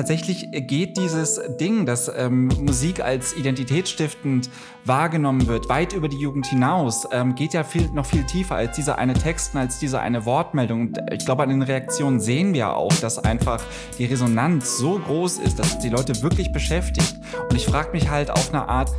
tatsächlich 0.00 0.48
geht 0.50 0.96
dieses 0.96 1.38
Ding, 1.60 1.84
dass 1.84 2.10
ähm, 2.16 2.48
Musik 2.58 3.00
als 3.00 3.36
identitätsstiftend 3.36 4.48
wahrgenommen 4.86 5.46
wird, 5.46 5.68
weit 5.68 5.92
über 5.92 6.08
die 6.08 6.16
Jugend 6.16 6.46
hinaus, 6.46 7.06
ähm, 7.12 7.34
geht 7.34 7.52
ja 7.52 7.64
viel, 7.64 7.90
noch 7.90 8.06
viel 8.06 8.24
tiefer 8.24 8.54
als 8.54 8.76
dieser 8.76 8.96
eine 8.96 9.12
Text, 9.12 9.54
als 9.54 9.78
diese 9.78 10.00
eine 10.00 10.24
Wortmeldung. 10.24 10.80
Und 10.80 10.98
ich 11.12 11.26
glaube, 11.26 11.42
an 11.42 11.50
den 11.50 11.60
Reaktionen 11.60 12.18
sehen 12.18 12.54
wir 12.54 12.74
auch, 12.74 12.94
dass 12.94 13.18
einfach 13.18 13.62
die 13.98 14.06
Resonanz 14.06 14.78
so 14.78 14.98
groß 14.98 15.36
ist, 15.36 15.58
dass 15.58 15.78
die 15.78 15.90
Leute 15.90 16.22
wirklich 16.22 16.50
beschäftigt. 16.50 17.20
Und 17.50 17.54
ich 17.54 17.66
frage 17.66 17.92
mich 17.92 18.08
halt 18.08 18.30
auf 18.30 18.54
eine 18.54 18.70
Art, 18.70 18.90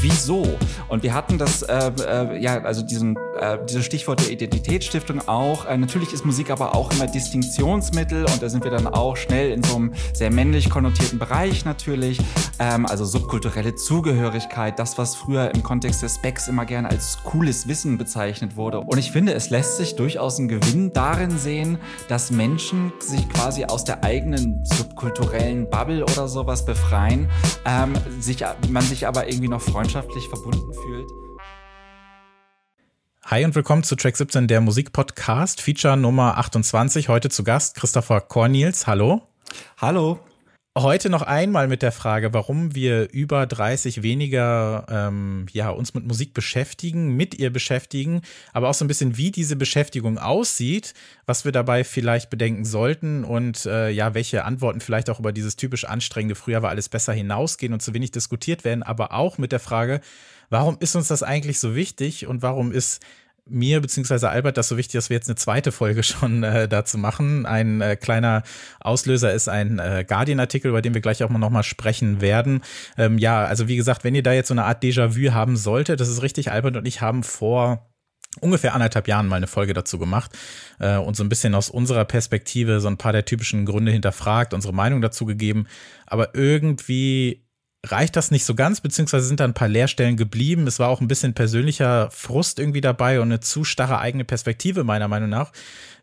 wieso? 0.00 0.58
Und 0.88 1.02
wir 1.02 1.14
hatten 1.14 1.38
das, 1.38 1.62
äh, 1.62 1.90
äh, 2.06 2.38
ja, 2.40 2.62
also 2.62 2.82
diesen, 2.82 3.16
äh, 3.38 3.58
dieses 3.68 3.84
Stichwort 3.84 4.20
der 4.20 4.30
Identitätsstiftung 4.30 5.26
auch. 5.26 5.66
Äh, 5.66 5.76
natürlich 5.76 6.12
ist 6.12 6.24
Musik 6.24 6.50
aber 6.50 6.74
auch 6.74 6.92
immer 6.92 7.06
Distinktionsmittel 7.06 8.24
und 8.24 8.42
da 8.42 8.48
sind 8.48 8.64
wir 8.64 8.70
dann 8.70 8.86
auch 8.86 9.16
schnell 9.16 9.52
in 9.52 9.62
so 9.62 9.76
einem 9.76 9.94
sehr 10.12 10.30
männlich 10.30 10.70
konnotierten 10.70 11.18
Bereich 11.18 11.64
natürlich. 11.64 12.18
Ähm, 12.58 12.86
also 12.86 13.04
subkulturelle 13.04 13.74
Zugehörigkeit, 13.74 14.78
das, 14.78 14.98
was 14.98 15.14
früher 15.14 15.54
im 15.54 15.62
Kontext 15.62 16.02
des 16.02 16.16
Specs 16.16 16.48
immer 16.48 16.64
gerne 16.64 16.88
als 16.90 17.18
cooles 17.24 17.68
Wissen 17.68 17.98
bezeichnet 17.98 18.56
wurde. 18.56 18.80
Und 18.80 18.98
ich 18.98 19.10
finde, 19.12 19.34
es 19.34 19.50
lässt 19.50 19.76
sich 19.76 19.96
durchaus 19.96 20.38
einen 20.38 20.48
Gewinn 20.48 20.92
darin 20.92 21.38
sehen, 21.38 21.78
dass 22.08 22.30
Menschen 22.30 22.92
sich 23.00 23.28
quasi 23.28 23.64
aus 23.64 23.84
der 23.84 24.04
eigenen 24.04 24.64
subkulturellen 24.64 25.68
Bubble 25.70 26.04
oder 26.04 26.28
sowas 26.28 26.64
befreien, 26.64 27.28
ähm, 27.64 27.94
sich, 28.20 28.44
man 28.68 28.82
sich 28.82 29.06
aber 29.06 29.28
irgendwie 29.28 29.48
noch 29.48 29.60
freundlich 29.60 29.87
freundschaftlich 29.88 30.28
verbunden 30.28 30.74
fühlt. 30.74 31.10
Hi 33.24 33.42
und 33.46 33.54
willkommen 33.54 33.82
zu 33.82 33.96
Track 33.96 34.18
17 34.18 34.46
der 34.46 34.60
Musikpodcast, 34.60 35.62
Feature 35.62 35.96
Nummer 35.96 36.36
28. 36.36 37.08
Heute 37.08 37.30
zu 37.30 37.42
Gast 37.42 37.74
Christopher 37.74 38.20
Cornels. 38.20 38.86
Hallo. 38.86 39.22
Hallo. 39.78 40.20
Heute 40.80 41.10
noch 41.10 41.22
einmal 41.22 41.66
mit 41.66 41.82
der 41.82 41.90
Frage, 41.90 42.32
warum 42.32 42.76
wir 42.76 43.10
über 43.10 43.46
30 43.46 44.04
weniger 44.04 44.86
ähm, 44.88 45.46
ja, 45.50 45.70
uns 45.70 45.92
mit 45.92 46.06
Musik 46.06 46.34
beschäftigen, 46.34 47.16
mit 47.16 47.34
ihr 47.34 47.52
beschäftigen, 47.52 48.22
aber 48.52 48.68
auch 48.68 48.74
so 48.74 48.84
ein 48.84 48.88
bisschen, 48.88 49.16
wie 49.16 49.32
diese 49.32 49.56
Beschäftigung 49.56 50.18
aussieht, 50.18 50.94
was 51.26 51.44
wir 51.44 51.50
dabei 51.50 51.82
vielleicht 51.82 52.30
bedenken 52.30 52.64
sollten 52.64 53.24
und 53.24 53.66
äh, 53.66 53.90
ja, 53.90 54.14
welche 54.14 54.44
Antworten 54.44 54.80
vielleicht 54.80 55.10
auch 55.10 55.18
über 55.18 55.32
dieses 55.32 55.56
typisch 55.56 55.84
anstrengende 55.84 56.36
Früher 56.36 56.62
war 56.62 56.70
alles 56.70 56.88
besser 56.88 57.12
hinausgehen 57.12 57.72
und 57.72 57.82
zu 57.82 57.92
wenig 57.92 58.12
diskutiert 58.12 58.64
werden, 58.64 58.84
aber 58.84 59.12
auch 59.12 59.36
mit 59.36 59.50
der 59.50 59.60
Frage, 59.60 60.00
warum 60.48 60.76
ist 60.78 60.94
uns 60.94 61.08
das 61.08 61.24
eigentlich 61.24 61.58
so 61.58 61.74
wichtig 61.74 62.28
und 62.28 62.42
warum 62.42 62.70
ist 62.70 63.02
mir 63.50 63.80
beziehungsweise 63.80 64.28
Albert 64.30 64.56
das 64.56 64.68
so 64.68 64.76
wichtig, 64.76 64.94
dass 64.94 65.10
wir 65.10 65.16
jetzt 65.16 65.28
eine 65.28 65.36
zweite 65.36 65.72
Folge 65.72 66.02
schon 66.02 66.42
äh, 66.42 66.68
dazu 66.68 66.98
machen. 66.98 67.46
Ein 67.46 67.80
äh, 67.80 67.96
kleiner 67.96 68.42
Auslöser 68.80 69.32
ist 69.32 69.48
ein 69.48 69.78
äh, 69.78 70.04
Guardian-Artikel, 70.06 70.68
über 70.68 70.82
den 70.82 70.94
wir 70.94 71.00
gleich 71.00 71.22
auch 71.22 71.30
mal 71.30 71.38
nochmal 71.38 71.62
sprechen 71.62 72.20
werden. 72.20 72.62
Ähm, 72.96 73.18
ja, 73.18 73.44
also 73.44 73.68
wie 73.68 73.76
gesagt, 73.76 74.04
wenn 74.04 74.14
ihr 74.14 74.22
da 74.22 74.32
jetzt 74.32 74.48
so 74.48 74.54
eine 74.54 74.64
Art 74.64 74.82
Déjà-vu 74.82 75.32
haben 75.32 75.56
solltet, 75.56 76.00
das 76.00 76.08
ist 76.08 76.22
richtig, 76.22 76.50
Albert 76.50 76.76
und 76.76 76.86
ich 76.86 77.00
haben 77.00 77.22
vor 77.22 77.88
ungefähr 78.40 78.74
anderthalb 78.74 79.08
Jahren 79.08 79.26
mal 79.26 79.36
eine 79.36 79.46
Folge 79.46 79.74
dazu 79.74 79.98
gemacht 79.98 80.36
äh, 80.78 80.96
und 80.96 81.16
so 81.16 81.24
ein 81.24 81.28
bisschen 81.28 81.54
aus 81.54 81.70
unserer 81.70 82.04
Perspektive 82.04 82.80
so 82.80 82.88
ein 82.88 82.98
paar 82.98 83.12
der 83.12 83.24
typischen 83.24 83.66
Gründe 83.66 83.92
hinterfragt, 83.92 84.54
unsere 84.54 84.74
Meinung 84.74 85.00
dazu 85.00 85.24
gegeben. 85.24 85.66
Aber 86.06 86.34
irgendwie 86.34 87.47
reicht 87.90 88.16
das 88.16 88.30
nicht 88.30 88.44
so 88.44 88.54
ganz, 88.54 88.80
beziehungsweise 88.80 89.26
sind 89.26 89.40
da 89.40 89.44
ein 89.44 89.54
paar 89.54 89.68
Leerstellen 89.68 90.16
geblieben. 90.16 90.66
Es 90.66 90.78
war 90.78 90.88
auch 90.88 91.00
ein 91.00 91.08
bisschen 91.08 91.34
persönlicher 91.34 92.10
Frust 92.10 92.58
irgendwie 92.58 92.80
dabei 92.80 93.20
und 93.20 93.28
eine 93.28 93.40
zu 93.40 93.64
starre 93.64 93.98
eigene 93.98 94.24
Perspektive 94.24 94.84
meiner 94.84 95.08
Meinung 95.08 95.28
nach, 95.28 95.52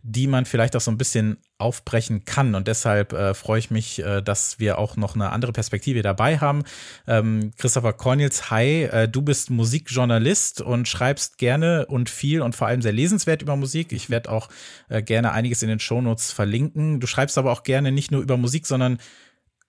die 0.04 0.28
man 0.28 0.46
vielleicht 0.46 0.76
auch 0.76 0.82
so 0.82 0.92
ein 0.92 0.98
bisschen 0.98 1.38
aufbrechen 1.58 2.26
kann. 2.26 2.54
Und 2.54 2.68
deshalb 2.68 3.14
äh, 3.14 3.34
freue 3.34 3.60
ich 3.60 3.72
mich, 3.72 4.04
äh, 4.04 4.22
dass 4.22 4.60
wir 4.60 4.78
auch 4.78 4.98
noch 4.98 5.16
eine 5.16 5.32
andere 5.32 5.52
Perspektive 5.52 6.02
dabei 6.02 6.38
haben. 6.38 6.64
Ähm, 7.08 7.54
Christopher 7.58 7.94
Cornels, 7.94 8.52
hi, 8.52 8.84
äh, 8.84 9.08
du 9.08 9.22
bist 9.22 9.50
Musikjournalist 9.50 10.62
und 10.62 10.88
schreibst 10.88 11.38
gerne 11.38 11.86
und 11.88 12.10
viel 12.10 12.42
und 12.42 12.56
vor 12.56 12.68
allem 12.68 12.82
sehr 12.82 12.94
lesenswert 12.94 13.42
über 13.42 13.56
Musik. 13.56 13.92
Ich 13.94 14.10
werde 14.10 14.30
auch 14.32 14.50
äh, 14.90 15.02
gerne 15.02 15.32
einiges 15.32 15.64
in 15.64 15.70
den 15.70 15.80
Shownotes 15.80 16.32
verlinken. 16.32 17.00
Du 17.00 17.08
schreibst 17.08 17.38
aber 17.38 17.52
auch 17.52 17.64
gerne 17.64 17.92
nicht 17.92 18.12
nur 18.12 18.22
über 18.22 18.38
Musik, 18.38 18.68
sondern 18.68 19.00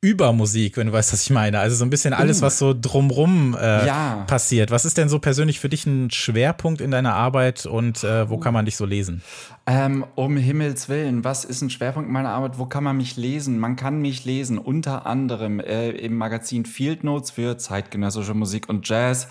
über 0.06 0.32
Musik, 0.32 0.76
wenn 0.76 0.86
du 0.86 0.92
weißt, 0.92 1.12
was 1.12 1.22
ich 1.22 1.30
meine. 1.30 1.58
Also 1.58 1.74
so 1.74 1.84
ein 1.84 1.90
bisschen 1.90 2.14
alles, 2.14 2.40
was 2.40 2.58
so 2.60 2.72
drumrum 2.80 3.56
äh, 3.60 3.86
ja. 3.86 4.24
passiert. 4.28 4.70
Was 4.70 4.84
ist 4.84 4.96
denn 4.98 5.08
so 5.08 5.18
persönlich 5.18 5.58
für 5.58 5.68
dich 5.68 5.84
ein 5.84 6.12
Schwerpunkt 6.12 6.80
in 6.80 6.92
deiner 6.92 7.14
Arbeit 7.14 7.66
und 7.66 8.04
äh, 8.04 8.30
wo 8.30 8.38
kann 8.38 8.54
man 8.54 8.66
dich 8.66 8.76
so 8.76 8.84
lesen? 8.84 9.22
Ähm, 9.66 10.06
um 10.14 10.36
Himmels 10.36 10.88
Willen, 10.88 11.24
was 11.24 11.44
ist 11.44 11.60
ein 11.60 11.70
Schwerpunkt 11.70 12.08
meiner 12.08 12.28
Arbeit? 12.28 12.56
Wo 12.56 12.66
kann 12.66 12.84
man 12.84 12.96
mich 12.96 13.16
lesen? 13.16 13.58
Man 13.58 13.74
kann 13.74 14.00
mich 14.00 14.24
lesen, 14.24 14.58
unter 14.58 15.06
anderem 15.06 15.58
äh, 15.58 15.90
im 15.90 16.16
Magazin 16.16 16.66
Field 16.66 17.02
Notes 17.02 17.32
für 17.32 17.58
zeitgenössische 17.58 18.34
Musik 18.34 18.68
und 18.68 18.88
Jazz. 18.88 19.26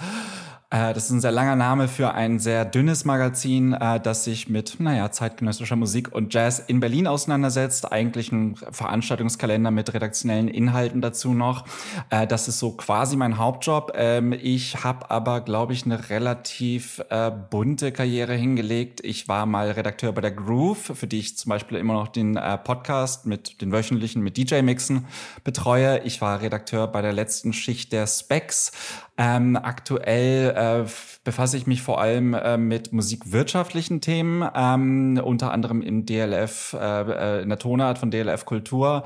Äh, 0.76 0.94
das 0.94 1.06
ist 1.06 1.12
ein 1.12 1.22
sehr 1.22 1.32
langer 1.32 1.56
Name 1.56 1.88
für 1.88 2.14
ein 2.14 2.38
sehr 2.38 2.66
dünnes 2.66 3.06
Magazin, 3.06 3.72
äh, 3.72 3.98
das 4.02 4.26
sich 4.26 4.50
mit, 4.50 4.78
naja, 4.80 5.10
zeitgenössischer 5.10 5.78
Musik 5.78 6.14
und 6.14 6.34
Jazz 6.34 6.60
in 6.60 6.82
Berlin 6.82 7.08
auseinandersetzt. 7.08 7.94
Eigentlich 7.94 8.34
ein 8.34 8.56
Veranstaltungskalender 8.56 9.72
mit 9.72 9.94
redaktionellen 9.94 10.50
Inhalten 10.50 11.00
dazu 11.00 11.34
noch. 11.34 11.64
Äh, 12.10 12.28
das 12.28 12.50
ist 12.50 12.60
so 12.60 12.72
quasi 12.72 13.16
mein 13.16 13.38
Hauptjob. 13.38 13.94
Ähm, 13.96 14.34
ich 14.34 14.84
habe 14.84 15.10
aber, 15.12 15.40
glaube 15.40 15.72
ich, 15.72 15.86
eine 15.86 16.10
relativ 16.10 17.02
bunte 17.50 17.92
Karriere 17.92 18.34
hingelegt. 18.34 19.02
Ich 19.04 19.28
war 19.28 19.46
mal 19.46 19.72
Redakteur 19.72 20.12
bei 20.12 20.22
der 20.22 20.32
Groove, 20.32 20.92
für 20.94 21.08
die 21.08 21.20
ich 21.20 21.38
zum 21.38 21.50
Beispiel 21.50 21.78
immer 21.78 21.94
noch 21.94 22.08
den 22.08 22.40
Podcast 22.64 23.26
mit 23.26 23.62
den 23.62 23.72
wöchentlichen, 23.72 24.22
mit 24.22 24.38
DJ-Mixen 24.38 25.06
betreue. 25.44 26.00
Ich 26.04 26.22
war 26.22 26.42
Redakteur 26.42 26.88
bei 26.88 27.02
der 27.02 27.14
letzten 27.14 27.54
Schicht 27.54 27.92
der 27.92 28.08
Specs, 28.08 28.72
ähm, 29.18 29.56
aktuell 29.56 30.54
äh, 30.56 30.90
befasse 31.24 31.58
ich 31.58 31.68
mich 31.68 31.82
vor 31.82 32.02
allem 32.02 32.34
äh, 32.34 32.58
mit 32.58 32.92
musikwirtschaftlichen 32.92 34.02
Themen, 34.02 34.48
ähm, 34.54 35.20
unter 35.24 35.52
anderem 35.52 35.82
im 35.82 36.06
DLF, 36.06 36.76
äh, 36.80 37.38
äh, 37.40 37.42
in 37.42 37.50
der 37.50 37.58
Tonart 37.58 37.98
von 37.98 38.12
DLF 38.12 38.46
Kultur 38.46 39.04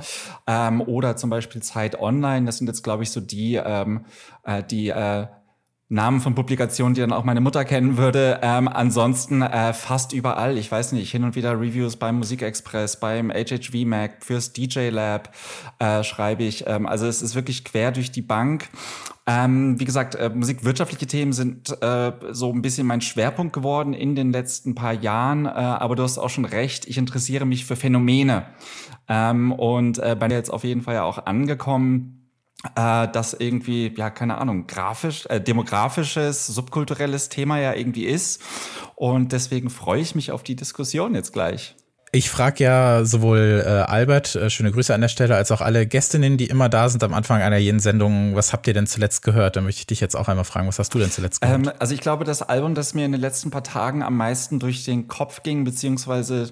ähm, 0.47 0.81
oder 0.81 1.15
zum 1.15 1.29
Beispiel 1.29 1.61
Zeit 1.61 1.99
Online. 1.99 2.45
Das 2.45 2.57
sind 2.57 2.67
jetzt, 2.67 2.83
glaube 2.83 3.03
ich, 3.03 3.11
so 3.11 3.21
die, 3.21 3.55
ähm, 3.55 4.05
äh, 4.43 4.63
die 4.63 4.89
äh, 4.89 5.27
Namen 5.91 6.19
von 6.19 6.35
Publikationen, 6.35 6.93
die 6.93 7.01
dann 7.01 7.11
auch 7.11 7.23
meine 7.23 7.41
Mutter 7.41 7.65
kennen 7.65 7.97
würde. 7.97 8.39
Ähm, 8.43 8.67
ansonsten 8.67 9.41
äh, 9.41 9.73
fast 9.73 10.13
überall. 10.13 10.55
Ich 10.59 10.71
weiß 10.71 10.91
nicht, 10.91 11.09
hin 11.09 11.23
und 11.23 11.35
wieder 11.35 11.59
Reviews 11.59 11.95
beim 11.95 12.19
Musikexpress, 12.19 12.99
beim 12.99 13.31
HHV 13.31 13.85
Mac, 13.85 14.23
fürs 14.23 14.53
DJ 14.53 14.89
Lab 14.89 15.33
äh, 15.79 16.03
schreibe 16.03 16.43
ich. 16.43 16.65
Ähm, 16.67 16.85
also 16.85 17.07
es 17.07 17.23
ist 17.23 17.33
wirklich 17.33 17.65
quer 17.65 17.91
durch 17.91 18.11
die 18.11 18.21
Bank. 18.21 18.69
Ähm, 19.25 19.79
wie 19.79 19.85
gesagt, 19.85 20.13
äh, 20.13 20.29
musikwirtschaftliche 20.29 21.07
Themen 21.07 21.33
sind 21.33 21.75
äh, 21.81 22.11
so 22.29 22.53
ein 22.53 22.61
bisschen 22.61 22.85
mein 22.85 23.01
Schwerpunkt 23.01 23.53
geworden 23.53 23.93
in 23.93 24.13
den 24.13 24.31
letzten 24.31 24.75
paar 24.75 24.93
Jahren. 24.93 25.47
Äh, 25.47 25.49
aber 25.49 25.95
du 25.95 26.03
hast 26.03 26.19
auch 26.19 26.29
schon 26.29 26.45
recht, 26.45 26.87
ich 26.87 26.99
interessiere 26.99 27.45
mich 27.45 27.65
für 27.65 27.75
Phänomene. 27.75 28.45
Ähm, 29.07 29.51
und 29.51 29.97
äh, 29.97 30.15
mir 30.15 30.29
jetzt 30.29 30.53
auf 30.53 30.63
jeden 30.63 30.83
Fall 30.83 30.95
ja 30.95 31.03
auch 31.03 31.25
angekommen 31.25 32.18
äh, 32.75 33.07
das 33.07 33.33
irgendwie, 33.33 33.93
ja, 33.95 34.09
keine 34.09 34.37
Ahnung, 34.37 34.67
grafisch, 34.67 35.25
äh, 35.27 35.39
demografisches, 35.39 36.47
subkulturelles 36.47 37.29
Thema 37.29 37.59
ja 37.59 37.73
irgendwie 37.73 38.05
ist. 38.05 38.41
Und 38.95 39.31
deswegen 39.31 39.69
freue 39.69 40.01
ich 40.01 40.15
mich 40.15 40.31
auf 40.31 40.43
die 40.43 40.55
Diskussion 40.55 41.15
jetzt 41.15 41.33
gleich. 41.33 41.75
Ich 42.11 42.31
frage 42.31 42.63
ja 42.63 43.05
sowohl 43.05 43.63
äh, 43.63 43.69
Albert, 43.69 44.35
äh, 44.35 44.49
schöne 44.49 44.71
Grüße 44.71 44.93
an 44.93 45.01
der 45.01 45.09
Stelle, 45.09 45.35
als 45.35 45.51
auch 45.51 45.61
alle 45.61 45.85
Gästinnen, 45.85 46.37
die 46.37 46.47
immer 46.47 46.67
da 46.67 46.89
sind 46.89 47.03
am 47.03 47.13
Anfang 47.13 47.41
einer 47.41 47.57
jeden 47.57 47.79
Sendung, 47.79 48.35
was 48.35 48.51
habt 48.51 48.65
ihr 48.65 48.73
denn 48.73 48.87
zuletzt 48.87 49.21
gehört? 49.21 49.55
Da 49.55 49.61
möchte 49.61 49.81
ich 49.81 49.87
dich 49.87 49.99
jetzt 49.99 50.15
auch 50.15 50.27
einmal 50.27 50.43
fragen, 50.43 50.67
was 50.67 50.79
hast 50.79 50.91
du 50.93 50.97
denn 50.97 51.11
zuletzt 51.11 51.41
gehört? 51.41 51.67
Ähm, 51.67 51.71
also 51.77 51.93
ich 51.93 52.01
glaube, 52.01 52.23
das 52.23 52.41
Album, 52.41 52.73
das 52.73 52.95
mir 52.95 53.05
in 53.05 53.11
den 53.11 53.21
letzten 53.21 53.51
paar 53.51 53.63
Tagen 53.63 54.01
am 54.01 54.17
meisten 54.17 54.57
durch 54.57 54.83
den 54.85 55.07
Kopf 55.07 55.43
ging, 55.43 55.63
beziehungsweise 55.63 56.51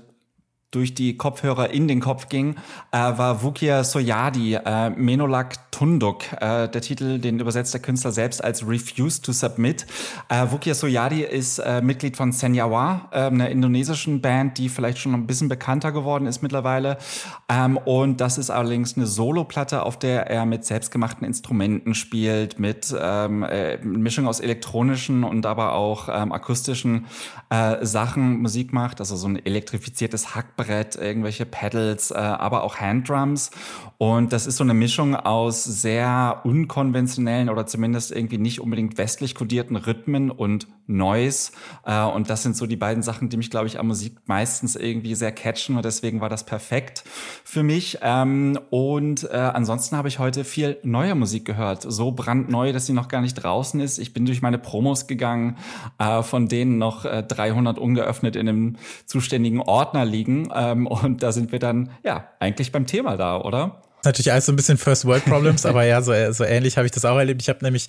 durch 0.72 0.94
die 0.94 1.16
Kopfhörer 1.16 1.70
in 1.70 1.88
den 1.88 2.02
Kopf 2.02 2.28
ging, 2.28 2.56
äh, 2.92 2.98
war 2.98 3.42
Vukia 3.42 3.86
Soyadi, 3.86 4.56
äh, 4.56 4.90
Menolak 4.90 5.72
Tunduk. 5.72 6.24
Äh, 6.42 6.68
der 6.68 6.82
Titel, 6.82 7.20
den 7.20 7.40
übersetzt 7.40 7.74
der 7.74 7.82
Künstler 7.82 8.12
selbst 8.12 8.44
als 8.44 8.68
Refuse 8.68 9.22
to 9.22 9.32
Submit. 9.32 9.86
Äh, 10.28 10.48
Vukia 10.52 10.74
Soyadi 10.74 11.24
ist 11.24 11.60
äh, 11.60 11.82
Mitglied 11.82 12.18
von 12.18 12.34
Senyawa, 12.34 13.10
äh, 13.12 13.20
einer 13.28 13.50
indonesischen 13.50 14.20
Band, 14.22 14.58
die 14.58 14.68
vielleicht 14.68 14.98
schon 14.98 15.14
ein 15.14 15.26
bisschen 15.26 15.48
bekannter 15.48 15.94
geworden 15.94 16.28
ist 16.28 16.42
mittlerweile. 16.42 16.98
Ähm, 17.48 17.78
und 17.78 18.20
das 18.20 18.38
ist 18.38 18.50
allerdings 18.50 18.98
eine 18.98 19.08
Soloplatte, 19.08 19.84
auf 19.84 19.98
der 19.98 20.30
er 20.30 20.46
mit 20.46 20.66
selbstgemachten 20.66 21.26
Instrumenten 21.26 21.96
spielt, 21.96 22.60
mit 22.60 22.94
ähm, 23.00 23.44
äh, 23.44 23.78
Mischung 23.78 24.28
aus 24.28 24.42
elektronischen 24.42 25.24
und 25.24 25.46
aber 25.46 25.74
auch 25.74 26.10
ähm, 26.12 26.34
akustischen 26.34 27.06
äh, 27.50 27.86
Sachen 27.86 28.42
Musik 28.42 28.74
macht. 28.74 29.00
Also 29.00 29.16
so 29.16 29.28
ein 29.28 29.46
elektrifiziertes 29.46 30.36
Hack 30.36 30.57
Schlagbrett, 30.58 30.96
irgendwelche 30.96 31.46
Pedals, 31.46 32.12
äh, 32.12 32.16
aber 32.16 32.64
auch 32.64 32.78
Handdrums. 32.78 33.52
Und 33.98 34.32
das 34.32 34.46
ist 34.46 34.58
so 34.58 34.64
eine 34.64 34.74
Mischung 34.74 35.16
aus 35.16 35.64
sehr 35.64 36.42
unkonventionellen 36.44 37.50
oder 37.50 37.66
zumindest 37.66 38.12
irgendwie 38.12 38.38
nicht 38.38 38.62
unbedingt 38.62 38.98
westlich 38.98 39.34
kodierten 39.34 39.76
Rhythmen 39.76 40.30
und 40.30 40.68
Noise. 40.88 41.52
Äh, 41.86 42.04
und 42.04 42.30
das 42.30 42.44
sind 42.44 42.56
so 42.56 42.66
die 42.66 42.76
beiden 42.76 43.02
Sachen, 43.04 43.30
die 43.30 43.38
mich, 43.38 43.50
glaube 43.50 43.68
ich, 43.68 43.80
an 43.80 43.88
Musik 43.88 44.18
meistens 44.26 44.76
irgendwie 44.76 45.16
sehr 45.16 45.32
catchen. 45.32 45.78
Und 45.78 45.86
deswegen 45.86 46.22
war 46.22 46.30
das 46.30 46.46
perfekt 46.46 47.04
für 47.44 47.64
mich. 47.64 48.00
Ähm, 48.02 48.60
und 48.70 49.24
äh, 49.32 49.36
ansonsten 49.36 49.98
habe 49.98 50.08
ich 50.08 50.20
heute 50.20 50.44
viel 50.44 50.78
neue 50.84 51.16
Musik 51.16 51.46
gehört. 51.46 51.84
So 51.88 52.12
brandneu, 52.12 52.74
dass 52.74 52.86
sie 52.86 52.94
noch 52.94 53.08
gar 53.08 53.22
nicht 53.22 53.36
draußen 53.36 53.80
ist. 53.80 53.98
Ich 53.98 54.14
bin 54.14 54.26
durch 54.26 54.42
meine 54.42 54.58
Promos 54.60 55.08
gegangen, 55.08 55.58
äh, 55.98 56.22
von 56.24 56.48
denen 56.48 56.78
noch 56.78 57.06
300 57.06 57.78
ungeöffnet 57.80 58.36
in 58.36 58.48
einem 58.48 58.76
zuständigen 59.06 59.62
Ordner 59.62 60.06
liegen. 60.06 60.47
Ähm, 60.54 60.88
und 60.88 61.24
da 61.24 61.32
sind 61.32 61.52
wir 61.52 61.60
dann, 61.60 61.90
ja, 62.04 62.28
eigentlich 62.40 62.72
beim 62.72 62.86
Thema 62.86 63.18
da, 63.18 63.42
oder? 63.42 63.82
Natürlich 64.04 64.32
alles 64.32 64.46
so 64.46 64.52
ein 64.52 64.56
bisschen 64.56 64.78
First 64.78 65.06
World 65.06 65.26
Problems, 65.26 65.66
aber 65.66 65.84
ja, 65.84 66.02
so, 66.02 66.14
so 66.32 66.44
ähnlich 66.44 66.78
habe 66.78 66.86
ich 66.86 66.92
das 66.92 67.04
auch 67.04 67.18
erlebt. 67.18 67.42
Ich 67.42 67.50
habe 67.50 67.64
nämlich 67.64 67.88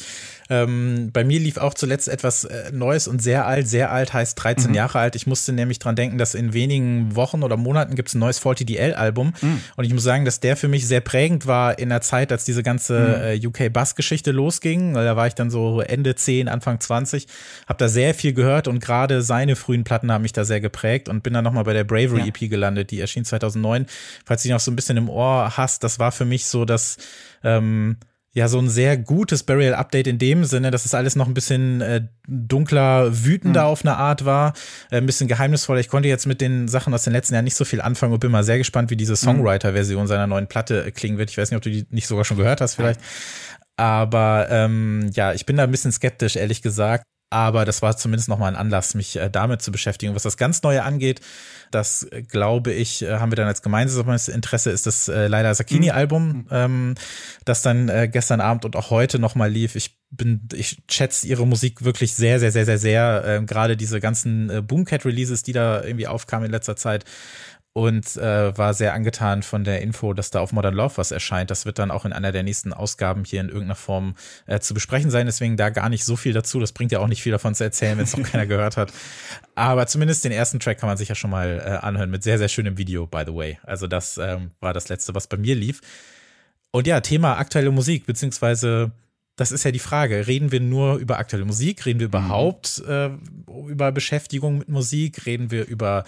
ähm, 0.50 1.10
bei 1.12 1.24
mir 1.24 1.38
lief 1.38 1.58
auch 1.58 1.74
zuletzt 1.74 2.08
etwas 2.08 2.44
äh, 2.44 2.72
Neues 2.72 3.06
und 3.06 3.22
sehr 3.22 3.46
alt. 3.46 3.68
Sehr 3.68 3.92
alt 3.92 4.14
heißt 4.14 4.42
13 4.42 4.70
mhm. 4.70 4.74
Jahre 4.74 4.98
alt. 4.98 5.16
Ich 5.16 5.26
musste 5.26 5.52
nämlich 5.52 5.78
dran 5.78 5.96
denken, 5.96 6.16
dass 6.16 6.34
in 6.34 6.54
wenigen 6.54 7.14
Wochen 7.14 7.42
oder 7.42 7.56
Monaten 7.56 7.94
gibt 7.94 8.08
es 8.08 8.14
ein 8.14 8.20
neues 8.20 8.42
40DL-Album. 8.42 9.34
Mhm. 9.40 9.60
Und 9.76 9.84
ich 9.84 9.92
muss 9.92 10.02
sagen, 10.02 10.24
dass 10.24 10.40
der 10.40 10.56
für 10.56 10.68
mich 10.68 10.86
sehr 10.86 11.00
prägend 11.00 11.46
war 11.46 11.78
in 11.78 11.90
der 11.90 12.00
Zeit, 12.00 12.32
als 12.32 12.44
diese 12.44 12.62
ganze 12.62 12.98
mhm. 12.98 13.42
äh, 13.42 13.46
UK-Bass-Geschichte 13.46 14.32
losging. 14.32 14.94
Da 14.94 15.16
war 15.16 15.26
ich 15.26 15.34
dann 15.34 15.50
so 15.50 15.80
Ende 15.80 16.14
10, 16.14 16.48
Anfang 16.48 16.80
20. 16.80 17.26
Habe 17.66 17.78
da 17.78 17.88
sehr 17.88 18.14
viel 18.14 18.32
gehört 18.32 18.68
und 18.68 18.80
gerade 18.80 19.20
seine 19.20 19.56
frühen 19.56 19.84
Platten 19.84 20.10
haben 20.10 20.22
mich 20.22 20.32
da 20.32 20.44
sehr 20.44 20.60
geprägt 20.60 21.10
und 21.10 21.22
bin 21.22 21.34
dann 21.34 21.44
nochmal 21.44 21.64
bei 21.64 21.74
der 21.74 21.84
Bravery 21.84 22.20
ja. 22.20 22.26
EP 22.26 22.48
gelandet. 22.48 22.90
Die 22.90 23.00
erschien 23.00 23.26
2009. 23.26 23.86
Falls 24.24 24.42
du 24.42 24.48
die 24.48 24.52
noch 24.52 24.60
so 24.60 24.70
ein 24.70 24.76
bisschen 24.76 24.96
im 24.96 25.10
Ohr 25.10 25.52
hast, 25.56 25.84
das 25.84 25.97
war 25.98 26.12
für 26.12 26.24
mich 26.24 26.46
so 26.46 26.64
das 26.64 26.96
ähm, 27.42 27.96
ja 28.32 28.48
so 28.48 28.58
ein 28.58 28.68
sehr 28.68 28.96
gutes 28.96 29.42
Burial 29.42 29.74
Update 29.74 30.06
in 30.06 30.18
dem 30.18 30.44
Sinne, 30.44 30.70
dass 30.70 30.84
es 30.84 30.94
alles 30.94 31.16
noch 31.16 31.26
ein 31.26 31.34
bisschen 31.34 31.80
äh, 31.80 32.06
dunkler, 32.26 33.24
wütender 33.24 33.62
mhm. 33.62 33.66
auf 33.66 33.84
eine 33.84 33.96
Art 33.96 34.24
war, 34.24 34.54
äh, 34.90 34.98
ein 34.98 35.06
bisschen 35.06 35.28
geheimnisvoller. 35.28 35.80
Ich 35.80 35.88
konnte 35.88 36.08
jetzt 36.08 36.26
mit 36.26 36.40
den 36.40 36.68
Sachen 36.68 36.94
aus 36.94 37.04
den 37.04 37.12
letzten 37.12 37.34
Jahren 37.34 37.44
nicht 37.44 37.56
so 37.56 37.64
viel 37.64 37.80
anfangen 37.80 38.12
und 38.12 38.20
bin 38.20 38.30
mal 38.30 38.44
sehr 38.44 38.58
gespannt, 38.58 38.90
wie 38.90 38.96
diese 38.96 39.12
mhm. 39.12 39.16
Songwriter-Version 39.16 40.06
seiner 40.06 40.26
neuen 40.26 40.46
Platte 40.46 40.84
äh, 40.84 40.90
klingen 40.90 41.18
wird. 41.18 41.30
Ich 41.30 41.38
weiß 41.38 41.50
nicht, 41.50 41.56
ob 41.56 41.62
du 41.62 41.70
die 41.70 41.86
nicht 41.90 42.06
sogar 42.06 42.24
schon 42.24 42.36
gehört 42.36 42.60
hast, 42.60 42.74
vielleicht. 42.74 43.00
Aber 43.76 44.48
ähm, 44.50 45.10
ja, 45.14 45.32
ich 45.32 45.46
bin 45.46 45.56
da 45.56 45.64
ein 45.64 45.70
bisschen 45.70 45.92
skeptisch, 45.92 46.36
ehrlich 46.36 46.62
gesagt. 46.62 47.04
Aber 47.30 47.66
das 47.66 47.82
war 47.82 47.96
zumindest 47.96 48.28
nochmal 48.28 48.52
ein 48.52 48.56
Anlass, 48.56 48.94
mich 48.94 49.16
äh, 49.16 49.28
damit 49.28 49.60
zu 49.60 49.70
beschäftigen. 49.70 50.14
Was 50.14 50.22
das 50.22 50.38
ganz 50.38 50.62
Neue 50.62 50.82
angeht, 50.82 51.20
das 51.70 52.04
äh, 52.04 52.22
glaube 52.22 52.72
ich, 52.72 53.02
äh, 53.02 53.18
haben 53.18 53.30
wir 53.30 53.36
dann 53.36 53.46
als 53.46 53.60
gemeinsames 53.60 54.28
Interesse, 54.28 54.70
ist 54.70 54.86
das 54.86 55.08
äh, 55.08 55.26
leider 55.26 55.54
Sakini-Album, 55.54 56.28
mhm. 56.28 56.46
ähm, 56.50 56.94
das 57.44 57.60
dann 57.60 57.90
äh, 57.90 58.08
gestern 58.10 58.40
Abend 58.40 58.64
und 58.64 58.76
auch 58.76 58.90
heute 58.90 59.18
nochmal 59.18 59.50
lief. 59.50 59.76
Ich 59.76 59.98
bin, 60.10 60.48
ich 60.54 60.82
schätze 60.90 61.26
ihre 61.26 61.46
Musik 61.46 61.84
wirklich 61.84 62.14
sehr, 62.14 62.40
sehr, 62.40 62.50
sehr, 62.50 62.64
sehr, 62.64 62.78
sehr. 62.78 63.22
Ähm, 63.26 63.46
Gerade 63.46 63.76
diese 63.76 64.00
ganzen 64.00 64.48
äh, 64.48 64.62
Boomcat-Releases, 64.62 65.42
die 65.42 65.52
da 65.52 65.82
irgendwie 65.84 66.06
aufkamen 66.06 66.46
in 66.46 66.52
letzter 66.52 66.76
Zeit, 66.76 67.04
und 67.78 68.16
äh, 68.16 68.58
war 68.58 68.74
sehr 68.74 68.92
angetan 68.92 69.44
von 69.44 69.62
der 69.62 69.82
Info, 69.82 70.12
dass 70.12 70.32
da 70.32 70.40
auf 70.40 70.52
Modern 70.52 70.74
Love 70.74 70.96
was 70.96 71.12
erscheint. 71.12 71.48
Das 71.48 71.64
wird 71.64 71.78
dann 71.78 71.92
auch 71.92 72.04
in 72.04 72.12
einer 72.12 72.32
der 72.32 72.42
nächsten 72.42 72.72
Ausgaben 72.72 73.22
hier 73.22 73.40
in 73.40 73.46
irgendeiner 73.46 73.76
Form 73.76 74.16
äh, 74.46 74.58
zu 74.58 74.74
besprechen 74.74 75.12
sein. 75.12 75.26
Deswegen 75.26 75.56
da 75.56 75.70
gar 75.70 75.88
nicht 75.88 76.04
so 76.04 76.16
viel 76.16 76.32
dazu. 76.32 76.58
Das 76.58 76.72
bringt 76.72 76.90
ja 76.90 76.98
auch 76.98 77.06
nicht 77.06 77.22
viel 77.22 77.30
davon 77.30 77.54
zu 77.54 77.62
erzählen, 77.62 77.96
wenn 77.96 78.02
es 78.02 78.16
noch 78.16 78.28
keiner 78.28 78.46
gehört 78.46 78.76
hat. 78.76 78.92
Aber 79.54 79.86
zumindest 79.86 80.24
den 80.24 80.32
ersten 80.32 80.58
Track 80.58 80.80
kann 80.80 80.88
man 80.88 80.96
sich 80.96 81.08
ja 81.08 81.14
schon 81.14 81.30
mal 81.30 81.62
äh, 81.64 81.86
anhören 81.86 82.10
mit 82.10 82.24
sehr, 82.24 82.38
sehr 82.38 82.48
schönem 82.48 82.78
Video, 82.78 83.06
by 83.06 83.22
the 83.24 83.32
way. 83.32 83.60
Also 83.62 83.86
das 83.86 84.18
ähm, 84.18 84.50
war 84.58 84.74
das 84.74 84.88
letzte, 84.88 85.14
was 85.14 85.28
bei 85.28 85.36
mir 85.36 85.54
lief. 85.54 85.80
Und 86.72 86.88
ja, 86.88 87.00
Thema 87.00 87.38
aktuelle 87.38 87.70
Musik, 87.70 88.06
beziehungsweise 88.06 88.90
das 89.36 89.52
ist 89.52 89.64
ja 89.64 89.70
die 89.70 89.78
Frage. 89.78 90.26
Reden 90.26 90.50
wir 90.50 90.58
nur 90.58 90.96
über 90.96 91.18
aktuelle 91.18 91.44
Musik? 91.44 91.86
Reden 91.86 92.00
wir 92.00 92.08
mhm. 92.08 92.14
überhaupt 92.14 92.82
äh, 92.88 93.10
über 93.68 93.92
Beschäftigung 93.92 94.58
mit 94.58 94.68
Musik? 94.68 95.26
Reden 95.26 95.52
wir 95.52 95.64
über 95.64 96.02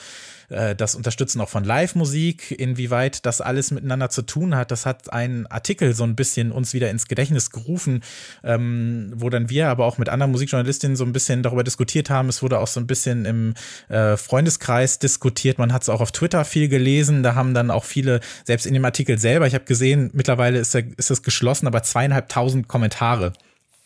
äh, 0.50 0.76
das 0.76 0.94
Unterstützen 0.94 1.40
auch 1.40 1.48
von 1.48 1.64
Live-Musik? 1.64 2.50
Inwieweit 2.50 3.24
das 3.24 3.40
alles 3.40 3.70
miteinander 3.70 4.10
zu 4.10 4.22
tun 4.22 4.54
hat? 4.54 4.70
Das 4.70 4.86
hat 4.86 5.12
ein 5.12 5.46
Artikel 5.46 5.94
so 5.94 6.04
ein 6.04 6.16
bisschen 6.16 6.52
uns 6.52 6.74
wieder 6.74 6.90
ins 6.90 7.08
Gedächtnis 7.08 7.50
gerufen, 7.50 8.02
ähm, 8.44 9.12
wo 9.16 9.30
dann 9.30 9.48
wir 9.48 9.68
aber 9.68 9.86
auch 9.86 9.98
mit 9.98 10.08
anderen 10.08 10.32
Musikjournalistinnen 10.32 10.96
so 10.96 11.04
ein 11.04 11.12
bisschen 11.12 11.42
darüber 11.42 11.64
diskutiert 11.64 12.10
haben. 12.10 12.28
Es 12.28 12.42
wurde 12.42 12.58
auch 12.58 12.66
so 12.66 12.80
ein 12.80 12.86
bisschen 12.86 13.24
im 13.24 13.54
äh, 13.88 14.16
Freundeskreis 14.16 14.98
diskutiert. 14.98 15.58
Man 15.58 15.72
hat 15.72 15.82
es 15.82 15.88
auch 15.88 16.00
auf 16.00 16.12
Twitter 16.12 16.44
viel 16.44 16.68
gelesen. 16.68 17.22
Da 17.22 17.34
haben 17.34 17.54
dann 17.54 17.70
auch 17.70 17.84
viele, 17.84 18.20
selbst 18.44 18.66
in 18.66 18.74
dem 18.74 18.84
Artikel 18.84 19.18
selber, 19.18 19.46
ich 19.46 19.54
habe 19.54 19.64
gesehen, 19.64 20.10
mittlerweile 20.12 20.58
ist, 20.58 20.74
er, 20.74 20.84
ist 20.96 21.10
es 21.10 21.22
geschlossen, 21.22 21.66
aber 21.66 21.82
zweieinhalbtausend 21.82 22.68
Kommentare. 22.68 23.32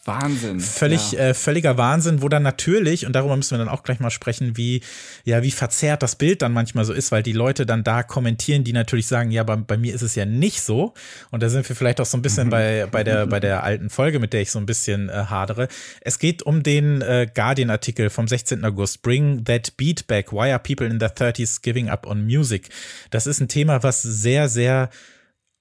Wahnsinn. 0.06 0.60
Völlig, 0.60 1.12
ja. 1.12 1.20
äh, 1.20 1.34
völliger 1.34 1.76
Wahnsinn, 1.76 2.22
wo 2.22 2.28
dann 2.28 2.42
natürlich, 2.42 3.06
und 3.06 3.14
darüber 3.14 3.36
müssen 3.36 3.52
wir 3.52 3.58
dann 3.58 3.68
auch 3.68 3.82
gleich 3.82 4.00
mal 4.00 4.10
sprechen, 4.10 4.56
wie, 4.56 4.82
ja, 5.24 5.42
wie 5.42 5.50
verzerrt 5.50 6.02
das 6.02 6.16
Bild 6.16 6.42
dann 6.42 6.52
manchmal 6.52 6.84
so 6.84 6.92
ist, 6.92 7.12
weil 7.12 7.22
die 7.22 7.32
Leute 7.32 7.66
dann 7.66 7.84
da 7.84 8.02
kommentieren, 8.02 8.64
die 8.64 8.72
natürlich 8.72 9.06
sagen, 9.06 9.30
ja, 9.30 9.42
bei, 9.42 9.56
bei 9.56 9.76
mir 9.76 9.94
ist 9.94 10.02
es 10.02 10.14
ja 10.14 10.24
nicht 10.24 10.62
so. 10.62 10.94
Und 11.30 11.42
da 11.42 11.48
sind 11.48 11.68
wir 11.68 11.76
vielleicht 11.76 12.00
auch 12.00 12.06
so 12.06 12.18
ein 12.18 12.22
bisschen 12.22 12.46
mhm. 12.46 12.50
bei, 12.50 12.86
bei 12.90 13.04
der, 13.04 13.26
bei 13.26 13.40
der 13.40 13.62
alten 13.64 13.90
Folge, 13.90 14.18
mit 14.18 14.32
der 14.32 14.42
ich 14.42 14.50
so 14.50 14.58
ein 14.58 14.66
bisschen 14.66 15.08
äh, 15.08 15.12
hadere. 15.12 15.68
Es 16.00 16.18
geht 16.18 16.42
um 16.42 16.62
den 16.62 17.02
äh, 17.02 17.26
Guardian-Artikel 17.32 18.10
vom 18.10 18.28
16. 18.28 18.64
August. 18.64 19.02
Bring 19.02 19.44
that 19.44 19.76
beat 19.76 20.06
back. 20.06 20.32
Why 20.32 20.50
are 20.50 20.58
people 20.58 20.86
in 20.86 20.98
their 20.98 21.14
30s 21.14 21.62
giving 21.62 21.88
up 21.88 22.06
on 22.06 22.26
music? 22.26 22.68
Das 23.10 23.26
ist 23.26 23.40
ein 23.40 23.48
Thema, 23.48 23.82
was 23.82 24.02
sehr, 24.02 24.48
sehr 24.48 24.90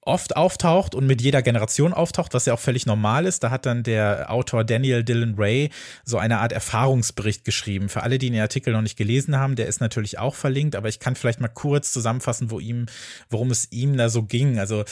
oft 0.06 0.36
auftaucht 0.36 0.96
und 0.96 1.08
mit 1.08 1.22
jeder 1.22 1.42
Generation 1.42 1.94
auftaucht, 1.94 2.34
was 2.34 2.46
ja 2.46 2.54
auch 2.54 2.60
völlig 2.60 2.86
normal 2.86 3.26
ist. 3.26 3.44
Da 3.44 3.50
hat 3.52 3.66
dann 3.66 3.84
der 3.84 4.32
Autor 4.32 4.64
Daniel 4.64 5.04
Dillon 5.04 5.36
Ray 5.38 5.70
so 6.04 6.18
eine 6.18 6.40
Art 6.40 6.52
Erfahrungsbericht 6.52 7.46
geschrieben. 7.46 7.90
Für 7.90 8.04
alle, 8.04 8.18
die 8.18 8.30
den 8.30 8.42
Artikel 8.42 8.74
noch 8.74 8.82
nicht 8.82 8.98
gelesen 8.98 9.38
haben, 9.38 9.56
der 9.56 9.68
ist 9.68 9.82
natürlich 9.82 10.20
auch 10.20 10.36
verlinkt, 10.36 10.76
aber 10.76 10.90
ich 10.90 11.00
kann 11.00 11.16
vielleicht 11.16 11.40
mal 11.40 11.48
kurz 11.48 11.92
zusammenfassen, 11.92 12.52
wo 12.52 12.60
ihm, 12.60 12.88
worum 13.30 13.52
es 13.52 13.72
ihm 13.72 13.98
da 13.98 14.10
so 14.10 14.24
ging. 14.24 14.60
Also 14.60 14.84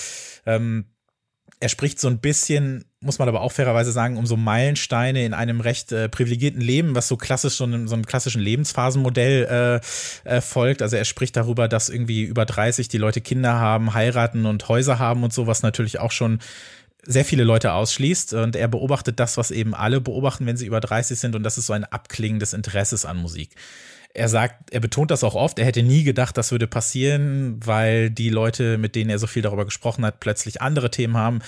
ähm, 0.45 0.85
er 1.61 1.69
spricht 1.69 1.99
so 1.99 2.07
ein 2.07 2.17
bisschen, 2.17 2.85
muss 3.01 3.19
man 3.19 3.29
aber 3.29 3.41
auch 3.41 3.51
fairerweise 3.51 3.91
sagen, 3.91 4.17
um 4.17 4.25
so 4.25 4.35
Meilensteine 4.35 5.23
in 5.23 5.35
einem 5.35 5.61
recht 5.61 5.91
äh, 5.91 6.09
privilegierten 6.09 6.59
Leben, 6.59 6.95
was 6.95 7.07
so 7.07 7.17
klassisch 7.17 7.53
so 7.53 7.65
einem, 7.65 7.87
so 7.87 7.93
einem 7.93 8.05
klassischen 8.05 8.41
Lebensphasenmodell 8.41 9.79
äh, 10.25 10.37
äh, 10.37 10.41
folgt. 10.41 10.81
Also 10.81 10.95
er 10.95 11.05
spricht 11.05 11.37
darüber, 11.37 11.67
dass 11.67 11.89
irgendwie 11.89 12.23
über 12.23 12.45
30 12.45 12.87
die 12.87 12.97
Leute 12.97 13.21
Kinder 13.21 13.59
haben, 13.59 13.93
heiraten 13.93 14.47
und 14.47 14.67
Häuser 14.69 14.97
haben 14.97 15.23
und 15.23 15.33
so, 15.33 15.45
was 15.45 15.61
natürlich 15.61 15.99
auch 15.99 16.11
schon 16.11 16.39
sehr 17.03 17.25
viele 17.25 17.43
Leute 17.43 17.73
ausschließt 17.73 18.33
und 18.33 18.55
er 18.55 18.67
beobachtet 18.67 19.19
das, 19.19 19.37
was 19.37 19.51
eben 19.51 19.75
alle 19.75 20.01
beobachten, 20.01 20.47
wenn 20.47 20.57
sie 20.57 20.65
über 20.65 20.79
30 20.79 21.19
sind 21.19 21.35
und 21.35 21.43
das 21.43 21.59
ist 21.59 21.67
so 21.67 21.73
ein 21.73 21.83
Abklingen 21.83 22.39
des 22.39 22.53
Interesses 22.53 23.05
an 23.05 23.17
Musik. 23.17 23.51
Er 24.13 24.27
sagt, 24.27 24.73
er 24.73 24.79
betont 24.79 25.09
das 25.11 25.23
auch 25.23 25.35
oft, 25.35 25.57
er 25.57 25.65
hätte 25.65 25.83
nie 25.83 26.03
gedacht, 26.03 26.37
das 26.37 26.51
würde 26.51 26.67
passieren, 26.67 27.59
weil 27.63 28.09
die 28.09 28.29
Leute, 28.29 28.77
mit 28.77 28.95
denen 28.95 29.09
er 29.09 29.19
so 29.19 29.27
viel 29.27 29.41
darüber 29.41 29.65
gesprochen 29.65 30.05
hat, 30.05 30.19
plötzlich 30.19 30.61
andere 30.61 30.91
Themen 30.91 31.15
haben. 31.15 31.39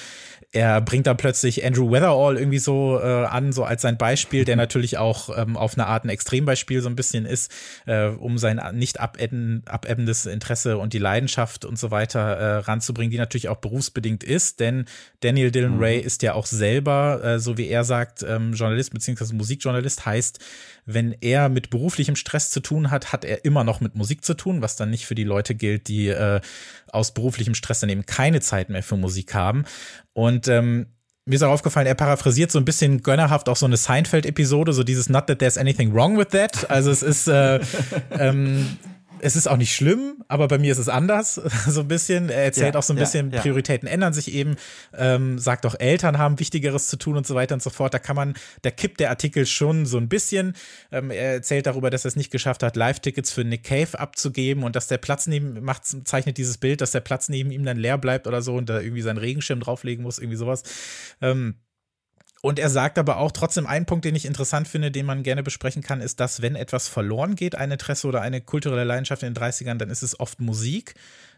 Er 0.56 0.82
bringt 0.82 1.08
dann 1.08 1.18
plötzlich 1.18 1.66
Andrew 1.66 1.92
Weatherall 1.92 2.38
irgendwie 2.38 2.60
so 2.60 3.00
äh, 3.02 3.26
an, 3.26 3.54
so 3.54 3.64
als 3.64 3.82
sein 3.82 3.98
Beispiel, 3.98 4.46
der 4.46 4.56
natürlich 4.56 5.00
auch 5.00 5.36
ähm, 5.36 5.58
auf 5.58 5.74
eine 5.74 5.88
Art 5.88 6.06
ein 6.06 6.10
Extrembeispiel 6.10 6.80
so 6.80 6.90
ein 6.90 6.96
bisschen 6.96 7.26
ist, 7.26 7.52
äh, 7.88 8.06
um 8.06 8.38
sein 8.38 8.62
nicht 8.74 9.00
abebbendes 9.00 10.28
Interesse 10.28 10.78
und 10.78 10.94
die 10.94 11.00
Leidenschaft 11.00 11.66
und 11.66 11.80
so 11.80 11.90
weiter 11.90 12.20
äh, 12.20 12.58
ranzubringen, 12.58 13.10
die 13.10 13.18
natürlich 13.18 13.50
auch 13.50 13.58
berufsbedingt 13.58 14.24
ist, 14.24 14.60
denn 14.60 14.86
Daniel 15.22 15.52
Ray 15.80 16.00
mhm. 16.00 16.06
ist 16.06 16.22
ja 16.22 16.36
auch 16.36 16.46
selber, 16.46 17.24
äh, 17.24 17.40
so 17.40 17.58
wie 17.58 17.68
er 17.68 17.84
sagt, 17.84 18.22
ähm, 18.22 18.54
Journalist 18.54 18.94
beziehungsweise 18.94 19.34
Musikjournalist, 19.34 20.06
heißt, 20.06 20.40
wenn 20.86 21.16
er 21.22 21.50
mit 21.50 21.70
beruflichem 21.70 22.16
Stress 22.16 22.50
zu 22.50 22.60
tun 22.60 22.92
hat, 22.92 23.14
hat 23.14 23.26
er 23.26 23.46
immer 23.46 23.64
noch 23.64 23.82
mit 23.82 23.96
Musik 23.96 24.24
zu 24.24 24.34
tun, 24.34 24.62
was 24.62 24.76
dann 24.76 24.90
nicht 24.90 25.06
für 25.06 25.16
die 25.16 25.24
Leute 25.24 25.56
gilt, 25.56 25.88
die 25.88 26.08
äh, 26.08 26.42
aus 26.92 27.14
beruflichem 27.14 27.56
Stress 27.56 27.80
dann 27.80 27.90
eben 27.90 28.06
keine 28.06 28.42
Zeit 28.42 28.70
mehr 28.70 28.84
für 28.84 28.98
Musik 28.98 29.34
haben. 29.34 29.66
Und 30.14 30.48
ähm, 30.48 30.88
mir 31.26 31.36
ist 31.36 31.44
auch 31.44 31.52
aufgefallen, 31.52 31.88
er 31.88 31.96
paraphrasiert 31.96 32.52
so 32.52 32.60
ein 32.60 32.66
bisschen 32.66 33.02
gönnerhaft 33.02 33.48
auch 33.48 33.56
so 33.56 33.66
eine 33.66 33.78
Seinfeld-Episode, 33.78 34.74
so 34.74 34.84
dieses 34.84 35.08
Not 35.10 35.28
that 35.28 35.40
there's 35.40 35.58
anything 35.58 35.94
wrong 35.94 36.18
with 36.18 36.30
that. 36.30 36.70
Also 36.70 36.92
es 36.92 37.02
ist 37.02 37.28
äh, 37.28 37.62
ähm, 38.12 38.78
es 39.24 39.38
ist 39.38 39.48
auch 39.48 39.58
nicht 39.58 39.74
schlimm, 39.74 40.24
aber 40.28 40.50
bei 40.50 40.58
mir 40.58 40.72
ist 40.72 40.78
es 40.78 40.90
anders, 40.90 41.36
so 41.68 41.82
ein 41.82 41.88
bisschen. 41.88 42.30
Er 42.30 42.44
erzählt 42.44 42.74
ja, 42.74 42.80
auch 42.80 42.84
so 42.84 42.94
ein 42.94 42.98
ja, 42.98 43.04
bisschen, 43.04 43.32
ja. 43.32 43.40
Prioritäten 43.40 43.88
ändern 43.88 44.14
sich 44.14 44.34
eben, 44.34 44.58
ähm, 44.96 45.40
sagt 45.40 45.66
auch, 45.66 45.76
Eltern 45.80 46.18
haben 46.18 46.40
Wichtigeres 46.40 46.88
zu 46.88 46.98
tun 46.98 47.16
und 47.16 47.26
so 47.26 47.34
weiter 47.34 47.56
und 47.56 47.64
so 47.64 47.70
fort. 47.70 47.94
Da 47.94 48.00
kann 48.00 48.16
man, 48.16 48.34
da 48.62 48.72
kippt 48.72 49.00
der 49.00 49.10
Artikel 49.10 49.46
schon 49.46 49.86
so 49.86 49.98
ein 49.98 50.10
bisschen. 50.10 50.56
Ähm, 50.92 51.10
er 51.10 51.34
erzählt 51.34 51.66
darüber, 51.66 51.90
dass 51.90 52.06
er 52.06 52.10
es 52.10 52.16
nicht 52.16 52.32
geschafft 52.32 52.64
hat, 52.64 52.76
Live-Tickets 52.76 53.32
für 53.32 53.46
Nick 53.46 53.64
Cave 53.64 53.98
abzugeben 53.98 54.64
und 54.64 54.76
dass 54.76 54.88
der 54.88 54.98
Platz 54.98 55.26
neben, 55.28 55.64
macht, 55.64 55.86
zeichnet 55.86 56.38
dieses 56.38 56.58
Bild, 56.58 56.82
dass 56.82 56.92
der 56.92 57.00
Platz 57.00 57.30
neben 57.30 57.52
ihm 57.52 57.64
dann 57.64 57.78
leer 57.78 57.98
bleibt 57.98 58.28
oder 58.28 58.42
so 58.42 58.56
und 58.56 58.70
da 58.70 58.82
irgendwie 58.82 59.02
seinen 59.02 59.18
Regenschirm 59.18 59.62
drauflegen 59.62 60.04
muss, 60.04 60.20
irgendwie 60.20 60.38
sowas. 60.38 60.64
Ähm, 61.22 61.56
Und 62.46 62.60
er 62.60 62.70
sagt 62.70 62.98
aber 62.98 63.20
auch 63.20 63.32
trotzdem 63.32 63.66
einen 63.66 63.86
Punkt, 63.86 64.04
den 64.04 64.16
ich 64.16 64.26
interessant 64.26 64.68
finde, 64.68 64.92
den 64.92 65.06
man 65.06 65.24
gerne 65.24 65.44
besprechen 65.44 65.82
kann, 65.82 66.02
ist, 66.02 66.20
dass 66.20 66.42
wenn 66.42 66.58
etwas 66.58 66.90
verloren 66.90 67.36
geht, 67.36 67.56
ein 67.56 67.72
Interesse 67.72 68.06
oder 68.06 68.20
eine 68.20 68.42
kulturelle 68.42 68.84
Leidenschaft 68.84 69.24
in 69.24 69.34
den 69.34 69.42
30ern, 69.42 69.78
dann 69.78 69.90
ist 69.90 70.02
es 70.02 70.20
oft 70.20 70.42
Musik. 70.42 70.94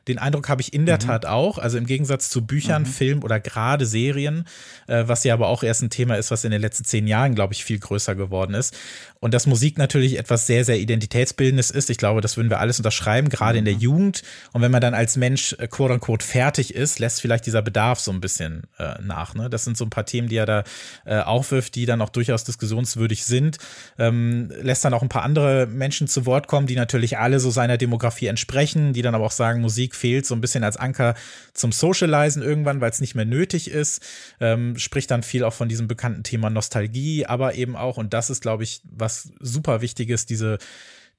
Den 0.08 0.20
Eindruck 0.20 0.50
habe 0.50 0.62
ich 0.62 0.74
in 0.74 0.86
der 0.86 0.96
mhm. 0.96 1.08
Tat 1.08 1.26
auch. 1.26 1.58
Also 1.58 1.78
im 1.78 1.86
Gegensatz 1.86 2.30
zu 2.30 2.46
Büchern, 2.46 2.84
mhm. 2.84 2.88
Film 2.88 3.24
oder 3.24 3.40
gerade 3.40 3.86
Serien, 3.86 4.46
äh, 4.88 5.04
was 5.08 5.24
ja 5.24 5.34
aber 5.34 5.48
auch 5.48 5.64
erst 5.64 5.82
ein 5.82 5.90
Thema 5.90 6.16
ist, 6.16 6.32
was 6.32 6.44
in 6.44 6.52
den 6.52 6.62
letzten 6.62 6.86
zehn 6.86 7.08
Jahren, 7.08 7.36
glaube 7.36 7.54
ich, 7.54 7.64
viel 7.64 7.80
größer 7.80 8.16
geworden 8.16 8.54
ist. 8.54 8.76
Und 9.20 9.34
dass 9.34 9.48
Musik 9.48 9.78
natürlich 9.78 10.20
etwas 10.20 10.46
sehr, 10.46 10.64
sehr 10.64 10.78
Identitätsbildendes 10.78 11.72
ist. 11.72 11.90
Ich 11.90 11.98
glaube, 11.98 12.22
das 12.22 12.38
würden 12.38 12.50
wir 12.50 12.60
alles 12.60 12.78
unterschreiben, 12.78 13.30
gerade 13.30 13.54
mhm. 13.54 13.60
in 13.60 13.66
der 13.66 13.74
mhm. 13.76 13.80
Jugend. 13.80 14.24
Und 14.54 14.62
wenn 14.62 14.72
man 14.72 14.82
dann 14.82 14.94
als 14.94 15.18
Mensch 15.18 15.56
äh, 15.58 15.68
quote 15.68 15.94
unquote 15.94 16.26
fertig 16.26 16.76
ist, 16.76 17.00
lässt 17.00 17.22
vielleicht 17.22 17.46
dieser 17.46 17.64
Bedarf 17.64 18.00
so 18.00 18.12
ein 18.12 18.22
bisschen 18.22 18.64
äh, 18.78 19.02
nach. 19.02 19.34
Ne? 19.34 19.50
Das 19.50 19.64
sind 19.64 19.78
so 19.78 19.86
ein 19.86 19.90
paar 19.90 20.06
Themen, 20.06 20.28
die 20.28 20.36
er 20.36 20.46
da 20.46 20.64
äh, 21.06 21.20
aufwirft, 21.20 21.76
die 21.76 21.86
dann 21.86 22.02
auch 22.02 22.10
durchaus 22.10 22.44
diskussionswürdig 22.44 23.26
sind. 23.26 23.58
Ähm, 23.98 24.52
lässt 24.62 24.86
dann 24.86 24.94
auch 24.94 25.02
ein 25.02 25.10
paar 25.10 25.24
andere 25.24 25.66
Menschen 25.66 26.08
zu 26.08 26.26
Wort 26.26 26.48
kommen, 26.48 26.68
die 26.68 26.76
natürlich 26.76 27.18
alle 27.18 27.40
so 27.40 27.50
seiner 27.50 27.78
Demografie 27.78 28.28
entsprechen, 28.28 28.94
die 28.94 29.02
dann 29.02 29.16
aber 29.16 29.26
auch 29.26 29.32
sagen, 29.32 29.62
Musik 29.62 29.95
fehlt 29.96 30.25
so 30.25 30.36
ein 30.36 30.42
bisschen 30.42 30.64
als 30.64 30.78
Anker 30.78 31.16
zum 31.54 31.72
Socializen 31.72 32.44
irgendwann, 32.44 32.82
weil 32.82 32.92
es 32.92 33.02
nicht 33.02 33.16
mehr 33.16 33.25
nötig 33.25 33.70
ist. 33.70 34.02
Ähm, 34.40 34.78
spricht 34.78 35.10
dann 35.12 35.24
viel 35.24 35.44
auch 35.44 35.54
von 35.54 35.70
diesem 35.70 35.88
bekannten 35.88 36.24
Thema 36.24 36.50
Nostalgie, 36.50 37.25
aber 37.25 37.56
eben 37.56 37.75
auch, 37.75 37.98
und 37.98 38.14
das 38.14 38.30
ist, 38.30 38.42
glaube 38.42 38.64
ich, 38.64 38.82
was 38.84 39.32
super 39.40 39.82
wichtig 39.82 40.10
ist, 40.10 40.30
diese 40.30 40.58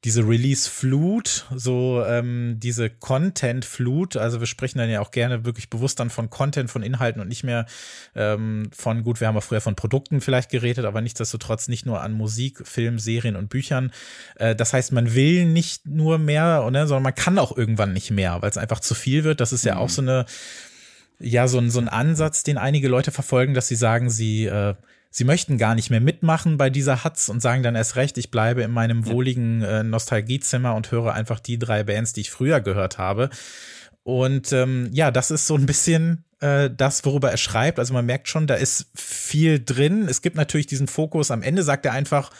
diese 0.06 0.22
Release-Flut, 0.22 1.46
so 1.52 2.04
ähm, 2.06 2.60
diese 2.62 2.90
Content-Flut. 2.90 4.16
Also 4.16 4.38
wir 4.38 4.46
sprechen 4.46 4.78
dann 4.78 4.88
ja 4.88 5.00
auch 5.00 5.10
gerne 5.10 5.44
wirklich 5.44 5.68
bewusst 5.68 5.98
dann 5.98 6.10
von 6.10 6.30
Content, 6.30 6.70
von 6.70 6.84
Inhalten 6.84 7.20
und 7.20 7.26
nicht 7.26 7.42
mehr 7.42 7.66
ähm, 8.14 8.70
von, 8.72 9.02
gut, 9.02 9.20
wir 9.20 9.26
haben 9.26 9.36
auch 9.36 9.42
früher 9.42 9.60
von 9.60 9.74
Produkten 9.74 10.20
vielleicht 10.20 10.48
geredet, 10.48 10.84
aber 10.84 11.00
nichtsdestotrotz 11.00 11.66
nicht 11.66 11.86
nur 11.86 12.02
an 12.02 12.12
Musik, 12.12 12.64
Film, 12.68 13.00
Serien 13.00 13.34
und 13.34 13.48
Büchern. 13.48 13.90
Äh, 14.36 14.54
das 14.54 14.72
heißt, 14.72 14.92
man 14.92 15.12
will 15.12 15.44
nicht 15.44 15.86
nur 15.86 16.18
mehr, 16.18 16.70
ne, 16.70 16.86
sondern 16.86 17.02
man 17.02 17.14
kann 17.16 17.36
auch 17.40 17.56
irgendwann 17.56 17.92
nicht 17.92 18.12
mehr, 18.12 18.40
weil 18.42 18.50
es 18.50 18.58
einfach 18.58 18.78
zu 18.78 18.94
viel 18.94 19.24
wird. 19.24 19.40
Das 19.40 19.52
ist 19.52 19.64
ja 19.64 19.74
mhm. 19.74 19.80
auch 19.80 19.88
so 19.88 20.02
eine, 20.02 20.24
ja, 21.18 21.48
so 21.48 21.58
ein, 21.58 21.68
so 21.68 21.80
ein 21.80 21.88
Ansatz, 21.88 22.44
den 22.44 22.58
einige 22.58 22.86
Leute 22.86 23.10
verfolgen, 23.10 23.54
dass 23.54 23.66
sie 23.66 23.74
sagen, 23.74 24.08
sie 24.08 24.46
äh, 24.46 24.74
sie 25.10 25.24
möchten 25.24 25.58
gar 25.58 25.74
nicht 25.74 25.90
mehr 25.90 26.00
mitmachen 26.00 26.56
bei 26.56 26.70
dieser 26.70 27.04
Hatz 27.04 27.28
und 27.28 27.40
sagen 27.40 27.62
dann 27.62 27.74
erst 27.74 27.96
recht, 27.96 28.18
ich 28.18 28.30
bleibe 28.30 28.62
in 28.62 28.70
meinem 28.70 29.06
wohligen 29.06 29.62
äh, 29.62 29.82
Nostalgiezimmer 29.82 30.74
und 30.74 30.90
höre 30.90 31.14
einfach 31.14 31.40
die 31.40 31.58
drei 31.58 31.84
Bands, 31.84 32.12
die 32.12 32.22
ich 32.22 32.30
früher 32.30 32.60
gehört 32.60 32.98
habe. 32.98 33.30
Und 34.02 34.52
ähm, 34.52 34.88
ja, 34.92 35.10
das 35.10 35.30
ist 35.30 35.46
so 35.46 35.56
ein 35.56 35.66
bisschen 35.66 36.24
äh, 36.40 36.70
das, 36.70 37.04
worüber 37.04 37.30
er 37.30 37.36
schreibt. 37.36 37.78
Also 37.78 37.94
man 37.94 38.06
merkt 38.06 38.28
schon, 38.28 38.46
da 38.46 38.54
ist 38.54 38.86
viel 38.94 39.62
drin. 39.62 40.06
Es 40.08 40.22
gibt 40.22 40.36
natürlich 40.36 40.66
diesen 40.66 40.86
Fokus. 40.86 41.30
Am 41.30 41.42
Ende 41.42 41.62
sagt 41.62 41.86
er 41.86 41.92
einfach, 41.92 42.30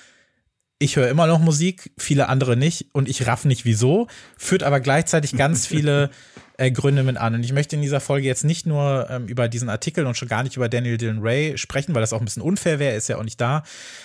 ich 0.79 0.97
höre 0.97 1.09
immer 1.09 1.27
noch 1.27 1.39
Musik, 1.39 1.93
viele 1.97 2.29
andere 2.29 2.57
nicht 2.57 2.89
und 2.93 3.09
ich 3.09 3.27
raff 3.27 3.45
nicht 3.45 3.65
wieso, 3.65 4.09
führt 4.37 4.63
aber 4.63 4.81
gleichzeitig 4.81 5.33
ganz 5.37 5.67
viele 5.67 6.11
äh, 6.59 6.71
Gründe 6.71 7.03
mit 7.03 7.17
an. 7.17 7.35
Und 7.35 7.45
ich 7.45 7.53
möchte 7.53 7.77
in 7.77 7.83
dieser 7.83 8.01
Folge 8.01 8.27
jetzt 8.27 8.45
nicht 8.45 8.67
nur 8.67 9.09
ähm, 9.11 9.27
über 9.27 9.49
diesen 9.49 9.69
Artikel 9.69 10.07
und 10.07 10.17
schon 10.17 10.29
gar 10.29 10.43
nicht 10.43 10.57
über 10.57 10.69
Daniel 10.69 10.97
Dillon 10.97 11.21
Ray 11.21 11.59
sprechen, 11.59 11.95
weil 11.95 12.01
das 12.01 12.13
auch 12.13 12.21
ein 12.21 12.25
bisschen 12.25 12.43
unfair 12.43 12.79
wäre, 12.79 12.97
ist 12.97 13.09
ja 13.09 13.19
auch 13.19 13.25
nicht 13.25 13.41
da. 13.41 13.63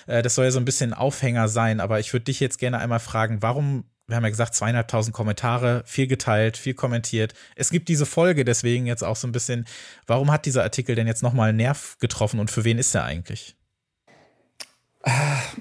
Äh, 0.08 0.22
das 0.22 0.36
soll 0.36 0.46
ja 0.46 0.52
so 0.52 0.60
ein 0.60 0.66
bisschen 0.66 0.94
Aufhänger 0.94 1.48
sein, 1.48 1.80
aber 1.80 2.00
ich 2.00 2.12
würde 2.14 2.26
dich 2.26 2.40
jetzt 2.40 2.60
gerne 2.60 2.80
einmal 2.80 3.00
fragen, 3.00 3.42
warum 3.42 3.86
wir 4.08 4.18
haben 4.18 4.24
ja 4.24 4.30
gesagt, 4.30 4.56
zweieinhalbtausend 4.56 5.16
Kommentare, 5.16 5.84
viel 5.86 6.06
geteilt, 6.06 6.58
viel 6.58 6.74
kommentiert. 6.74 7.34
Es 7.56 7.70
gibt 7.70 7.88
diese 7.88 8.06
Folge, 8.06 8.44
deswegen 8.44 8.86
jetzt 8.86 9.04
auch 9.04 9.16
so 9.16 9.26
ein 9.26 9.32
bisschen, 9.32 9.66
warum 10.06 10.32
hat 10.32 10.46
dieser 10.46 10.64
Artikel 10.64 10.96
denn 10.96 11.08
jetzt 11.08 11.24
nochmal 11.24 11.50
einen 11.50 11.58
Nerv 11.60 11.96
getroffen 12.00 12.42
und 12.42 12.52
für 12.52 12.66
wen 12.66 12.78
ist 12.78 12.94
er 12.94 13.06
eigentlich? 13.06 13.56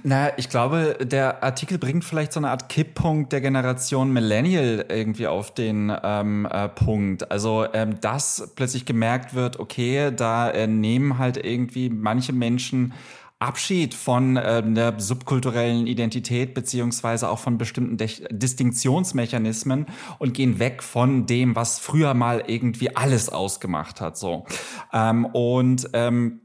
Na, 0.03 0.37
ich 0.39 0.49
glaube, 0.51 0.99
der 1.01 1.43
Artikel 1.43 1.79
bringt 1.79 2.05
vielleicht 2.05 2.33
so 2.33 2.41
eine 2.41 2.51
Art 2.51 2.69
Kipppunkt 2.69 3.33
der 3.33 3.41
Generation 3.41 4.13
Millennial 4.13 4.85
irgendwie 4.89 5.27
auf 5.27 5.55
den 5.55 5.93
ähm, 6.03 6.47
äh, 6.51 6.69
Punkt. 6.69 7.31
Also, 7.31 7.67
ähm, 7.73 8.01
dass 8.01 8.53
plötzlich 8.55 8.85
gemerkt 8.85 9.35
wird, 9.35 9.59
okay, 9.59 10.13
da 10.15 10.51
äh, 10.51 10.67
nehmen 10.67 11.19
halt 11.19 11.43
irgendwie 11.43 11.89
manche 11.89 12.33
Menschen 12.33 12.93
Abschied 13.39 13.95
von 13.95 14.37
äh, 14.37 14.63
der 14.63 15.01
subkulturellen 15.01 15.87
Identität 15.87 16.53
beziehungsweise 16.53 17.31
auch 17.31 17.39
von 17.39 17.57
bestimmten 17.57 17.97
De 17.97 18.09
Distinktionsmechanismen 18.31 19.87
und 20.19 20.35
gehen 20.35 20.59
weg 20.59 20.83
von 20.83 21.25
dem, 21.25 21.57
was 21.57 21.79
früher 21.79 22.13
mal 22.13 22.45
irgendwie 22.47 22.95
alles 22.95 23.31
ausgemacht 23.31 24.03
hat. 24.03 24.19
So 24.19 24.45
ähm, 24.93 25.25
und 25.25 25.89
ähm, 25.95 26.43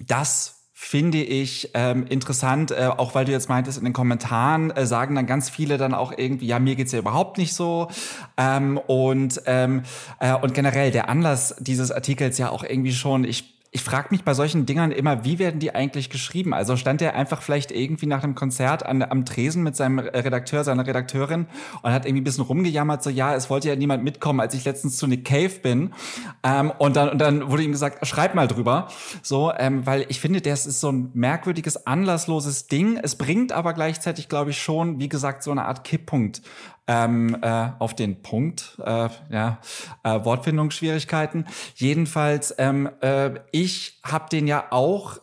das 0.00 0.61
finde 0.84 1.22
ich 1.22 1.70
ähm, 1.74 2.06
interessant, 2.08 2.72
äh, 2.72 2.88
auch 2.88 3.14
weil 3.14 3.24
du 3.24 3.30
jetzt 3.30 3.48
meintest, 3.48 3.78
in 3.78 3.84
den 3.84 3.92
Kommentaren 3.92 4.72
äh, 4.72 4.84
sagen 4.84 5.14
dann 5.14 5.26
ganz 5.26 5.48
viele 5.48 5.78
dann 5.78 5.94
auch 5.94 6.12
irgendwie, 6.14 6.46
ja, 6.46 6.58
mir 6.58 6.74
geht's 6.74 6.90
ja 6.90 6.98
überhaupt 6.98 7.38
nicht 7.38 7.54
so. 7.54 7.86
Ähm, 8.36 8.78
und, 8.88 9.40
ähm, 9.46 9.84
äh, 10.18 10.34
und 10.34 10.54
generell 10.54 10.90
der 10.90 11.08
Anlass 11.08 11.54
dieses 11.60 11.92
Artikels 11.92 12.36
ja 12.36 12.50
auch 12.50 12.64
irgendwie 12.64 12.92
schon, 12.92 13.22
ich 13.22 13.61
ich 13.74 13.82
frage 13.82 14.08
mich 14.10 14.22
bei 14.22 14.34
solchen 14.34 14.66
Dingern 14.66 14.92
immer, 14.92 15.24
wie 15.24 15.38
werden 15.38 15.58
die 15.58 15.74
eigentlich 15.74 16.10
geschrieben? 16.10 16.52
Also 16.52 16.76
stand 16.76 17.00
er 17.00 17.14
einfach 17.14 17.40
vielleicht 17.40 17.70
irgendwie 17.72 18.04
nach 18.04 18.22
einem 18.22 18.34
Konzert 18.34 18.84
an, 18.84 19.02
am 19.02 19.24
Tresen 19.24 19.62
mit 19.62 19.76
seinem 19.76 19.98
Redakteur, 19.98 20.62
seiner 20.62 20.86
Redakteurin 20.86 21.46
und 21.80 21.90
hat 21.90 22.04
irgendwie 22.04 22.20
ein 22.20 22.24
bisschen 22.24 22.44
rumgejammert, 22.44 23.02
so 23.02 23.08
ja, 23.08 23.34
es 23.34 23.48
wollte 23.48 23.70
ja 23.70 23.76
niemand 23.76 24.04
mitkommen, 24.04 24.40
als 24.40 24.52
ich 24.52 24.66
letztens 24.66 24.98
zu 24.98 25.06
Nick 25.06 25.24
Cave 25.24 25.60
bin. 25.62 25.94
Ähm, 26.42 26.70
und, 26.78 26.96
dann, 26.96 27.08
und 27.08 27.18
dann 27.18 27.50
wurde 27.50 27.62
ihm 27.62 27.72
gesagt, 27.72 28.06
schreib 28.06 28.34
mal 28.34 28.46
drüber. 28.46 28.88
So, 29.22 29.50
ähm, 29.56 29.86
weil 29.86 30.04
ich 30.10 30.20
finde, 30.20 30.42
das 30.42 30.66
ist 30.66 30.80
so 30.80 30.92
ein 30.92 31.10
merkwürdiges, 31.14 31.86
anlassloses 31.86 32.66
Ding. 32.66 32.98
Es 33.02 33.16
bringt 33.16 33.52
aber 33.52 33.72
gleichzeitig, 33.72 34.28
glaube 34.28 34.50
ich, 34.50 34.60
schon, 34.60 34.98
wie 34.98 35.08
gesagt, 35.08 35.42
so 35.42 35.50
eine 35.50 35.64
Art 35.64 35.82
Kipppunkt 35.82 36.42
ähm, 36.92 37.36
äh, 37.40 37.68
auf 37.78 37.94
den 37.94 38.22
Punkt. 38.22 38.78
Äh, 38.84 39.08
ja, 39.30 39.58
äh, 40.02 40.24
Wortfindungsschwierigkeiten. 40.24 41.46
Jedenfalls, 41.74 42.54
ähm, 42.58 42.90
äh, 43.00 43.40
ich 43.50 44.00
habe 44.04 44.28
den 44.30 44.46
ja 44.46 44.66
auch 44.70 45.18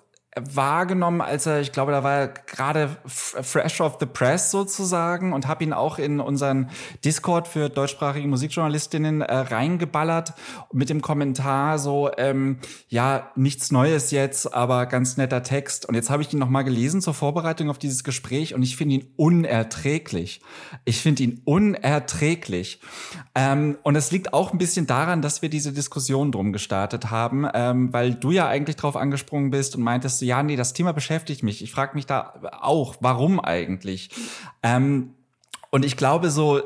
wahrgenommen, 0.54 1.22
als 1.22 1.46
er, 1.46 1.62
ich 1.62 1.72
glaube, 1.72 1.92
da 1.92 2.04
war 2.04 2.14
er 2.14 2.28
gerade 2.28 2.98
fresh 3.06 3.82
off 3.82 3.98
the 4.00 4.06
press 4.06 4.52
sozusagen 4.52 5.34
und 5.34 5.48
habe 5.48 5.64
ihn 5.64 5.74
auch 5.74 6.00
in 6.00 6.20
unseren 6.20 6.70
Discord 7.04 7.48
für 7.48 7.70
deutschsprachige 7.70 8.28
Musikjournalistinnen 8.28 9.22
äh, 9.22 9.36
reingeballert 9.36 10.34
mit 10.74 10.90
dem 10.90 11.02
Kommentar 11.02 11.80
so, 11.80 12.10
ähm, 12.18 12.58
ja, 12.88 13.32
nichts 13.36 13.72
Neues 13.72 14.12
jetzt, 14.12 14.54
aber 14.54 14.86
ganz 14.86 15.18
netter 15.18 15.44
Text. 15.44 15.88
Und 15.88 15.96
jetzt 15.96 16.10
habe 16.10 16.24
ich 16.24 16.34
ihn 16.34 16.40
nochmal 16.40 16.64
gelesen 16.64 17.02
zur 17.02 17.14
Vorbereitung 17.14 17.70
auf 17.70 17.78
dieses 17.78 18.04
Gespräch 18.04 18.54
und 18.54 18.64
ich 18.64 18.78
finde 18.78 18.96
ihn 18.96 19.08
unerträglich. 19.18 20.42
Ich 20.86 21.02
finde 21.02 21.24
ihn 21.24 21.42
unerträglich. 21.46 22.82
Ähm, 23.36 23.78
und 23.84 23.96
es 23.96 24.12
liegt 24.12 24.34
auch 24.34 24.52
ein 24.52 24.58
bisschen 24.58 24.88
daran, 24.88 25.22
dass 25.22 25.42
wir 25.42 25.50
diese 25.50 25.72
Diskussion 25.72 26.32
drum 26.32 26.54
gestartet 26.54 27.10
haben, 27.10 27.48
ähm, 27.54 27.94
weil 27.94 28.14
du 28.14 28.32
ja 28.32 28.48
eigentlich 28.48 28.76
drauf 28.76 28.96
angesprungen 28.96 29.52
bist 29.52 29.76
und 29.76 29.84
meintest, 29.84 30.22
ja, 30.30 30.44
nee, 30.44 30.56
das 30.56 30.74
Thema 30.74 30.94
beschäftigt 30.94 31.42
mich. 31.42 31.64
Ich 31.64 31.72
frage 31.72 31.96
mich 31.96 32.06
da 32.06 32.40
auch, 32.62 32.98
warum 33.00 33.40
eigentlich? 33.40 34.12
Ähm, 34.62 35.16
und 35.72 35.84
ich 35.84 35.98
glaube 35.98 36.30
so, 36.30 36.60
äh, 36.60 36.64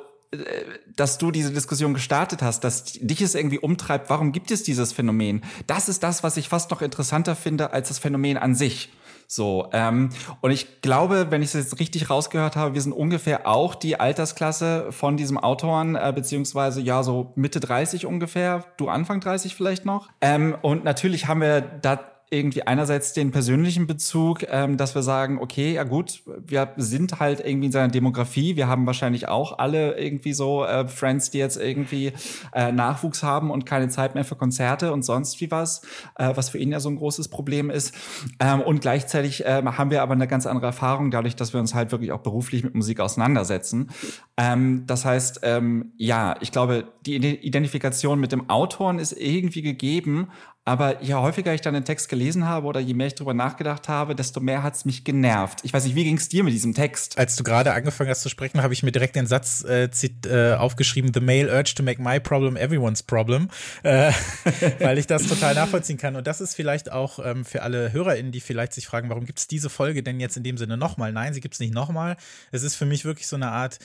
dass 0.98 1.17
du 1.17 1.32
diese 1.32 1.51
Diskussion 1.51 1.93
gestartet 1.93 2.41
hast, 2.41 2.65
dass 2.65 2.84
dich 2.84 3.22
es 3.22 3.36
irgendwie 3.36 3.60
umtreibt, 3.60 4.10
warum 4.10 4.34
gibt 4.34 4.51
es 4.51 4.63
dieses 4.63 4.91
Phänomen? 4.91 5.46
Das 5.65 5.88
ist 5.88 6.03
das, 6.03 6.24
was 6.24 6.36
ich 6.36 6.50
fast 6.50 6.72
noch 6.72 6.82
interessanter 6.82 7.38
finde 7.38 7.72
als 7.72 7.88
das 7.88 8.00
Phänomen 8.00 8.38
an 8.38 8.53
sich. 8.53 8.89
So, 9.27 9.70
ähm, 9.72 10.10
und 10.41 10.51
ich 10.51 10.82
glaube, 10.82 11.27
wenn 11.29 11.41
ich 11.41 11.48
es 11.48 11.53
jetzt 11.53 11.79
richtig 11.79 12.10
rausgehört 12.10 12.58
habe, 12.58 12.74
wir 12.74 12.82
sind 12.82 12.91
ungefähr 12.91 13.48
auch 13.48 13.75
die 13.75 13.98
Altersklasse 13.98 14.91
von 14.91 15.15
diesem 15.15 15.38
Autoren, 15.38 15.96
äh, 15.96 16.12
beziehungsweise 16.13 16.82
ja, 16.82 17.01
so 17.01 17.32
Mitte 17.36 17.62
30 17.62 18.05
ungefähr, 18.05 18.65
du 18.75 18.89
Anfang 18.89 19.22
30 19.22 19.55
vielleicht 19.55 19.86
noch. 19.86 20.10
Ähm, 20.20 20.55
und 20.62 20.84
natürlich 20.84 21.27
haben 21.27 21.39
wir 21.39 21.62
da 21.62 22.12
irgendwie 22.34 22.63
einerseits 22.63 23.13
den 23.13 23.32
persönlichen 23.32 23.86
Bezug, 23.86 24.44
ähm, 24.50 24.75
dass 24.75 24.96
wir 24.96 25.04
sagen, 25.04 25.38
okay, 25.40 25.74
ja 25.74 25.84
gut, 25.84 26.24
wir 26.25 26.74
sind 26.78 27.20
halt 27.20 27.40
irgendwie 27.40 27.68
in 27.68 27.72
seiner 27.72 27.90
Demografie, 27.90 28.56
wir 28.56 28.68
haben 28.68 28.88
wahrscheinlich 28.88 29.28
auch 29.28 29.60
alle 29.60 29.98
irgendwie 30.00 30.34
so 30.34 30.66
äh, 30.66 30.88
Friends, 30.88 31.30
die 31.30 31.38
jetzt 31.38 31.58
irgendwie 31.58 32.12
äh, 32.54 32.72
Nachwuchs 32.72 33.22
haben 33.22 33.52
und 33.52 33.66
keine 33.66 33.90
Zeit 33.90 34.16
mehr 34.16 34.25
für 34.25 34.36
Konzerte 34.36 34.92
und 34.92 35.04
sonst 35.04 35.40
wie 35.42 35.52
was, 35.52 35.84
äh, 36.16 36.32
was 36.36 36.50
für 36.50 36.58
ihn 36.58 36.72
ja 36.72 36.80
so 36.80 36.90
ein 36.90 36.96
großes 36.96 37.28
Problem 37.28 37.70
ist. 37.70 37.94
Ähm, 38.40 38.62
und 38.62 38.82
gleichzeitig 38.82 39.44
ähm, 39.46 39.78
haben 39.78 39.92
wir 39.92 40.02
aber 40.02 40.13
eine 40.13 40.28
ganz 40.28 40.48
andere 40.48 40.66
Erfahrung, 40.66 41.12
dadurch, 41.12 41.36
dass 41.36 41.54
wir 41.54 41.60
uns 41.60 41.75
halt 41.75 41.92
wirklich 41.92 42.12
auch 42.12 42.22
beruflich 42.22 42.63
mit 42.63 42.74
Musik 42.74 43.00
auseinandersetzen. 43.00 43.92
Ähm, 44.38 44.86
das 44.88 45.06
heißt, 45.06 45.42
ähm, 45.44 45.94
ja, 45.98 46.36
ich 46.42 46.52
glaube, 46.52 46.86
die 47.06 47.16
Identifikation 47.16 48.20
mit 48.20 48.32
dem 48.32 48.50
Autoren 48.50 48.98
ist 48.98 49.12
irgendwie 49.12 49.62
gegeben, 49.62 50.30
Aber 50.65 51.03
je 51.03 51.15
häufiger 51.15 51.53
ich 51.53 51.60
dann 51.60 51.74
den 51.74 51.84
Text 51.84 52.08
gelesen 52.08 52.46
habe 52.46 52.67
oder 52.67 52.79
je 52.79 52.93
mehr 52.93 53.08
ich 53.08 53.15
drüber 53.15 53.34
nachgedacht 53.34 53.89
habe, 53.89 54.15
desto 54.15 54.39
mehr 54.39 54.63
hat 54.63 54.75
es 54.75 54.86
mich 54.86 55.03
genervt. 55.03 55.60
Ich 55.63 55.74
weiß 55.74 55.84
nicht, 55.84 55.96
wie 55.96 56.05
ging 56.05 56.15
es 56.15 56.29
dir 56.29 56.46
mit 56.46 56.53
diesem 56.53 56.74
Text? 56.74 57.17
Als 57.17 57.36
du 57.36 57.43
gerade 57.43 57.74
angefangen 57.74 58.10
hast 58.10 58.22
zu 58.22 58.29
sprechen, 58.29 58.62
habe 58.63 58.74
ich 58.74 58.82
mir 58.82 58.93
direkt 58.93 59.17
den 59.17 59.27
Satz 59.27 59.65
äh, 59.65 59.89
äh, 60.25 60.55
aufgeschrieben, 60.55 61.12
The 61.13 61.20
male 61.20 61.53
urge 61.53 61.74
to 61.75 61.84
make 61.84 62.01
my 62.01 62.17
problem 62.17 62.55
everyone's 62.55 63.03
problem, 63.03 63.50
äh, 63.84 64.13
weil 64.79 64.98
ich 64.98 65.08
das 65.08 65.27
total 65.27 65.53
nachvollziehen 65.53 65.98
kann. 65.98 66.15
Und 66.15 66.27
das 66.27 66.39
ist 66.39 66.55
vielleicht 66.55 66.89
auch 66.93 67.20
ähm, 67.20 67.43
für 67.43 67.63
alle 67.63 67.91
HörerInnen, 67.91 68.32
die 68.32 68.39
vielleicht 68.39 68.72
sich 68.72 68.88
fragen, 68.88 69.10
warum 69.10 69.25
gibt 69.25 69.39
es 69.39 69.48
diese 69.50 69.70
Folge 69.70 70.01
denn 70.01 70.22
jetzt 70.22 70.38
in 70.38 70.43
dem 70.43 70.58
Sinne 70.58 70.77
nochmal? 70.77 71.12
Nein, 71.12 71.34
sie 71.34 71.41
gibt 71.41 71.55
es 71.55 71.60
nicht 71.60 71.74
nochmal. 71.74 72.15
Es 72.53 72.63
ist 72.63 72.75
für 72.75 72.86
mich 72.86 73.03
wirklich 73.03 73.27
so 73.27 73.36
eine 73.36 73.51
Art 73.51 73.79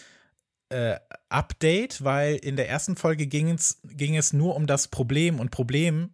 äh, 0.69 0.95
Update, 1.29 2.05
weil 2.05 2.37
in 2.37 2.55
der 2.55 2.69
ersten 2.69 2.95
Folge 2.95 3.27
ging 3.27 3.51
es, 3.51 3.81
ging 3.83 4.17
es 4.17 4.33
nur 4.33 4.55
um 4.55 4.69
das 4.69 4.87
Problem 4.87 5.41
und 5.41 5.51
Problem 5.51 6.11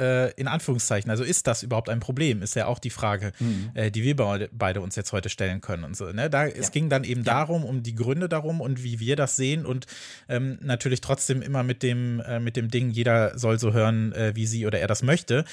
äh, 0.00 0.32
in 0.32 0.48
Anführungszeichen, 0.48 1.10
also 1.10 1.24
ist 1.24 1.46
das 1.46 1.62
überhaupt 1.62 1.88
ein 1.88 2.00
Problem, 2.00 2.42
ist 2.42 2.54
ja 2.54 2.66
auch 2.66 2.78
die 2.78 2.90
Frage, 2.90 3.32
mhm. 3.38 3.70
äh, 3.74 3.90
die 3.90 4.02
wir 4.02 4.16
beide, 4.16 4.48
beide, 4.52 4.80
uns 4.80 4.96
jetzt 4.96 5.12
heute 5.12 5.28
stellen 5.28 5.60
können 5.60 5.84
und 5.84 5.96
so. 5.96 6.06
Ne? 6.12 6.28
Da, 6.28 6.46
ja. 6.46 6.52
Es 6.54 6.70
ging 6.70 6.88
dann 6.88 7.04
eben 7.04 7.22
ja. 7.22 7.34
darum, 7.34 7.64
um 7.64 7.82
die 7.82 7.94
Gründe 7.94 8.28
darum 8.28 8.60
und 8.60 8.82
wie 8.82 9.00
wir 9.00 9.16
das 9.16 9.36
sehen 9.36 9.64
und 9.64 9.86
ähm, 10.28 10.58
natürlich 10.60 11.00
trotzdem 11.00 11.42
immer 11.42 11.62
mit 11.62 11.82
dem, 11.82 12.20
äh, 12.20 12.40
mit 12.40 12.56
dem 12.56 12.68
Ding, 12.68 12.90
jeder 12.90 13.38
soll 13.38 13.58
so 13.58 13.72
hören, 13.72 14.12
äh, 14.12 14.34
wie 14.34 14.46
sie 14.46 14.66
oder 14.66 14.78
er 14.80 14.88
das 14.88 15.02
möchte. 15.02 15.44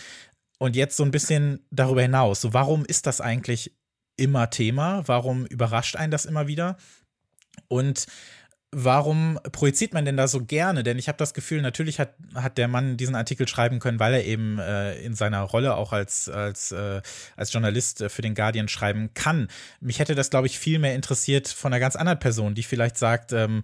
Und 0.59 0.75
jetzt 0.75 0.97
so 0.97 1.03
ein 1.03 1.11
bisschen 1.11 1.59
darüber 1.71 2.01
hinaus, 2.01 2.41
so 2.41 2.53
warum 2.53 2.85
ist 2.85 3.07
das 3.07 3.21
eigentlich 3.21 3.75
immer 4.15 4.49
Thema? 4.49 5.03
Warum 5.07 5.45
überrascht 5.45 5.95
einen 5.95 6.11
das 6.11 6.25
immer 6.25 6.47
wieder? 6.47 6.77
Und 7.67 8.07
warum 8.73 9.39
projiziert 9.51 9.93
man 9.93 10.05
denn 10.05 10.17
da 10.17 10.27
so 10.27 10.43
gerne? 10.43 10.83
Denn 10.83 10.97
ich 10.97 11.07
habe 11.07 11.17
das 11.17 11.33
Gefühl, 11.33 11.61
natürlich 11.61 11.99
hat, 11.99 12.15
hat 12.35 12.57
der 12.57 12.67
Mann 12.67 12.97
diesen 12.97 13.15
Artikel 13.15 13.47
schreiben 13.47 13.79
können, 13.79 13.99
weil 13.99 14.13
er 14.13 14.25
eben 14.25 14.59
äh, 14.59 14.95
in 15.01 15.13
seiner 15.13 15.41
Rolle 15.41 15.75
auch 15.75 15.93
als, 15.93 16.27
als, 16.29 16.71
äh, 16.71 17.01
als 17.35 17.53
Journalist 17.53 18.01
äh, 18.01 18.09
für 18.09 18.21
den 18.21 18.35
Guardian 18.35 18.67
schreiben 18.67 19.11
kann. 19.13 19.47
Mich 19.79 19.99
hätte 19.99 20.15
das, 20.15 20.29
glaube 20.29 20.47
ich, 20.47 20.59
viel 20.59 20.79
mehr 20.79 20.95
interessiert 20.95 21.47
von 21.47 21.71
einer 21.71 21.79
ganz 21.79 21.95
anderen 21.95 22.19
Person, 22.19 22.55
die 22.55 22.63
vielleicht 22.63 22.97
sagt, 22.97 23.31
ähm, 23.31 23.61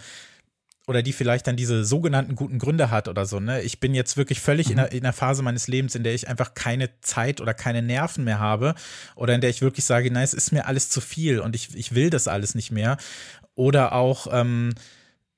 oder 0.90 1.04
die 1.04 1.14
vielleicht 1.14 1.46
dann 1.46 1.56
diese 1.56 1.86
sogenannten 1.86 2.36
guten 2.36 2.58
Gründe 2.58 2.90
hat 2.90 3.08
oder 3.08 3.28
so, 3.28 3.40
ne? 3.40 3.62
Ich 3.62 3.80
bin 3.80 3.94
jetzt 3.94 4.18
wirklich 4.18 4.40
völlig 4.42 4.68
mhm. 4.68 4.74
in, 4.74 4.80
einer, 4.80 4.92
in 4.92 5.04
einer 5.04 5.14
Phase 5.14 5.44
meines 5.44 5.68
Lebens, 5.68 5.94
in 5.94 6.04
der 6.04 6.16
ich 6.16 6.28
einfach 6.28 6.56
keine 6.56 6.90
Zeit 7.02 7.42
oder 7.42 7.54
keine 7.54 7.84
Nerven 7.84 8.24
mehr 8.24 8.40
habe 8.40 8.74
oder 9.16 9.36
in 9.36 9.42
der 9.42 9.52
ich 9.52 9.62
wirklich 9.62 9.86
sage, 9.86 10.10
nein, 10.12 10.24
es 10.24 10.34
ist 10.34 10.52
mir 10.52 10.66
alles 10.66 10.90
zu 10.90 11.00
viel 11.00 11.42
und 11.42 11.56
ich, 11.56 11.76
ich 11.76 11.94
will 11.94 12.10
das 12.10 12.28
alles 12.28 12.56
nicht 12.56 12.72
mehr. 12.72 12.98
Oder 13.54 13.94
auch, 13.94 14.28
ähm, 14.32 14.74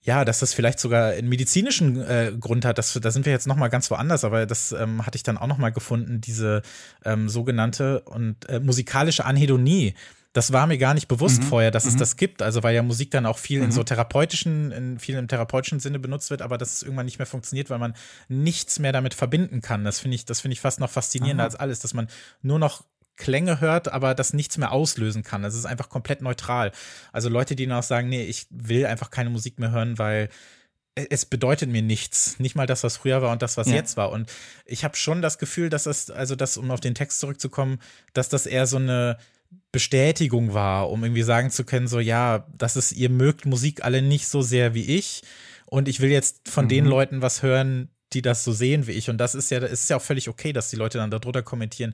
ja, 0.03 0.25
dass 0.25 0.39
das 0.39 0.53
vielleicht 0.53 0.79
sogar 0.79 1.11
einen 1.11 1.29
medizinischen 1.29 2.01
äh, 2.01 2.33
Grund 2.39 2.65
hat. 2.65 2.77
Das, 2.77 2.97
da 2.99 3.11
sind 3.11 3.25
wir 3.25 3.31
jetzt 3.31 3.47
noch 3.47 3.55
mal 3.55 3.67
ganz 3.67 3.91
woanders, 3.91 4.23
aber 4.23 4.45
das 4.45 4.71
ähm, 4.71 5.05
hatte 5.05 5.15
ich 5.15 5.23
dann 5.23 5.37
auch 5.37 5.47
noch 5.47 5.59
mal 5.59 5.71
gefunden, 5.71 6.21
diese 6.21 6.63
ähm, 7.05 7.29
sogenannte 7.29 8.01
und 8.01 8.49
äh, 8.49 8.59
musikalische 8.59 9.25
Anhedonie. 9.25 9.93
Das 10.33 10.53
war 10.53 10.65
mir 10.65 10.77
gar 10.77 10.93
nicht 10.93 11.07
bewusst 11.07 11.43
mhm. 11.43 11.47
vorher, 11.47 11.71
dass 11.71 11.83
mhm. 11.83 11.91
es 11.91 11.97
das 11.97 12.15
gibt. 12.15 12.41
Also 12.41 12.63
weil 12.63 12.73
ja 12.73 12.81
Musik 12.81 13.11
dann 13.11 13.27
auch 13.27 13.37
viel 13.37 13.59
mhm. 13.59 13.65
in 13.65 13.71
so 13.71 13.83
therapeutischen, 13.83 14.71
in 14.71 14.97
viel 14.97 15.17
im 15.17 15.27
therapeutischen 15.27 15.79
Sinne 15.79 15.99
benutzt 15.99 16.31
wird, 16.31 16.41
aber 16.41 16.57
dass 16.57 16.73
es 16.73 16.83
irgendwann 16.83 17.05
nicht 17.05 17.19
mehr 17.19 17.27
funktioniert, 17.27 17.69
weil 17.69 17.79
man 17.79 17.93
nichts 18.27 18.79
mehr 18.79 18.93
damit 18.93 19.13
verbinden 19.13 19.61
kann. 19.61 19.83
Das 19.83 19.99
finde 19.99 20.15
ich, 20.15 20.25
das 20.25 20.41
finde 20.41 20.53
ich 20.53 20.61
fast 20.61 20.79
noch 20.79 20.89
faszinierender 20.89 21.43
Aha. 21.43 21.49
als 21.49 21.55
alles, 21.55 21.79
dass 21.79 21.93
man 21.93 22.07
nur 22.41 22.57
noch 22.57 22.83
Klänge 23.17 23.61
hört, 23.61 23.91
aber 23.91 24.15
das 24.15 24.33
nichts 24.33 24.57
mehr 24.57 24.71
auslösen 24.71 25.23
kann. 25.23 25.43
Das 25.43 25.55
ist 25.55 25.65
einfach 25.65 25.89
komplett 25.89 26.21
neutral. 26.21 26.71
Also 27.11 27.29
Leute, 27.29 27.55
die 27.55 27.67
noch 27.67 27.83
sagen, 27.83 28.09
nee, 28.09 28.23
ich 28.23 28.47
will 28.49 28.85
einfach 28.85 29.09
keine 29.11 29.29
Musik 29.29 29.59
mehr 29.59 29.71
hören, 29.71 29.97
weil 29.97 30.29
es 30.95 31.25
bedeutet 31.25 31.69
mir 31.69 31.81
nichts. 31.81 32.39
Nicht 32.39 32.55
mal 32.55 32.67
das, 32.67 32.83
was 32.83 32.97
früher 32.97 33.21
war 33.21 33.31
und 33.31 33.41
das, 33.41 33.57
was 33.57 33.67
ja. 33.67 33.75
jetzt 33.75 33.97
war. 33.97 34.11
Und 34.11 34.31
ich 34.65 34.83
habe 34.83 34.95
schon 34.95 35.21
das 35.21 35.37
Gefühl, 35.37 35.69
dass 35.69 35.83
das, 35.83 36.09
also 36.09 36.35
das, 36.35 36.57
um 36.57 36.71
auf 36.71 36.81
den 36.81 36.95
Text 36.95 37.19
zurückzukommen, 37.19 37.79
dass 38.13 38.29
das 38.29 38.45
eher 38.45 38.67
so 38.67 38.77
eine 38.77 39.17
Bestätigung 39.71 40.53
war, 40.53 40.89
um 40.89 41.03
irgendwie 41.03 41.23
sagen 41.23 41.49
zu 41.49 41.63
können, 41.63 41.87
so 41.87 41.99
ja, 41.99 42.47
das 42.57 42.75
ist, 42.75 42.91
ihr 42.91 43.09
mögt 43.09 43.45
Musik 43.45 43.83
alle 43.83 44.01
nicht 44.01 44.27
so 44.27 44.41
sehr 44.41 44.73
wie 44.73 44.97
ich. 44.97 45.21
Und 45.65 45.87
ich 45.87 46.01
will 46.01 46.09
jetzt 46.09 46.49
von 46.49 46.65
mhm. 46.65 46.69
den 46.69 46.85
Leuten 46.85 47.21
was 47.21 47.41
hören, 47.41 47.89
die 48.13 48.21
das 48.21 48.43
so 48.43 48.51
sehen 48.51 48.87
wie 48.87 48.91
ich. 48.91 49.09
Und 49.09 49.17
das 49.17 49.35
ist 49.35 49.51
ja, 49.51 49.59
ist 49.59 49.89
ja 49.89 49.97
auch 49.97 50.01
völlig 50.01 50.27
okay, 50.27 50.51
dass 50.51 50.69
die 50.69 50.75
Leute 50.75 50.97
dann 50.97 51.11
darunter 51.11 51.43
kommentieren. 51.43 51.93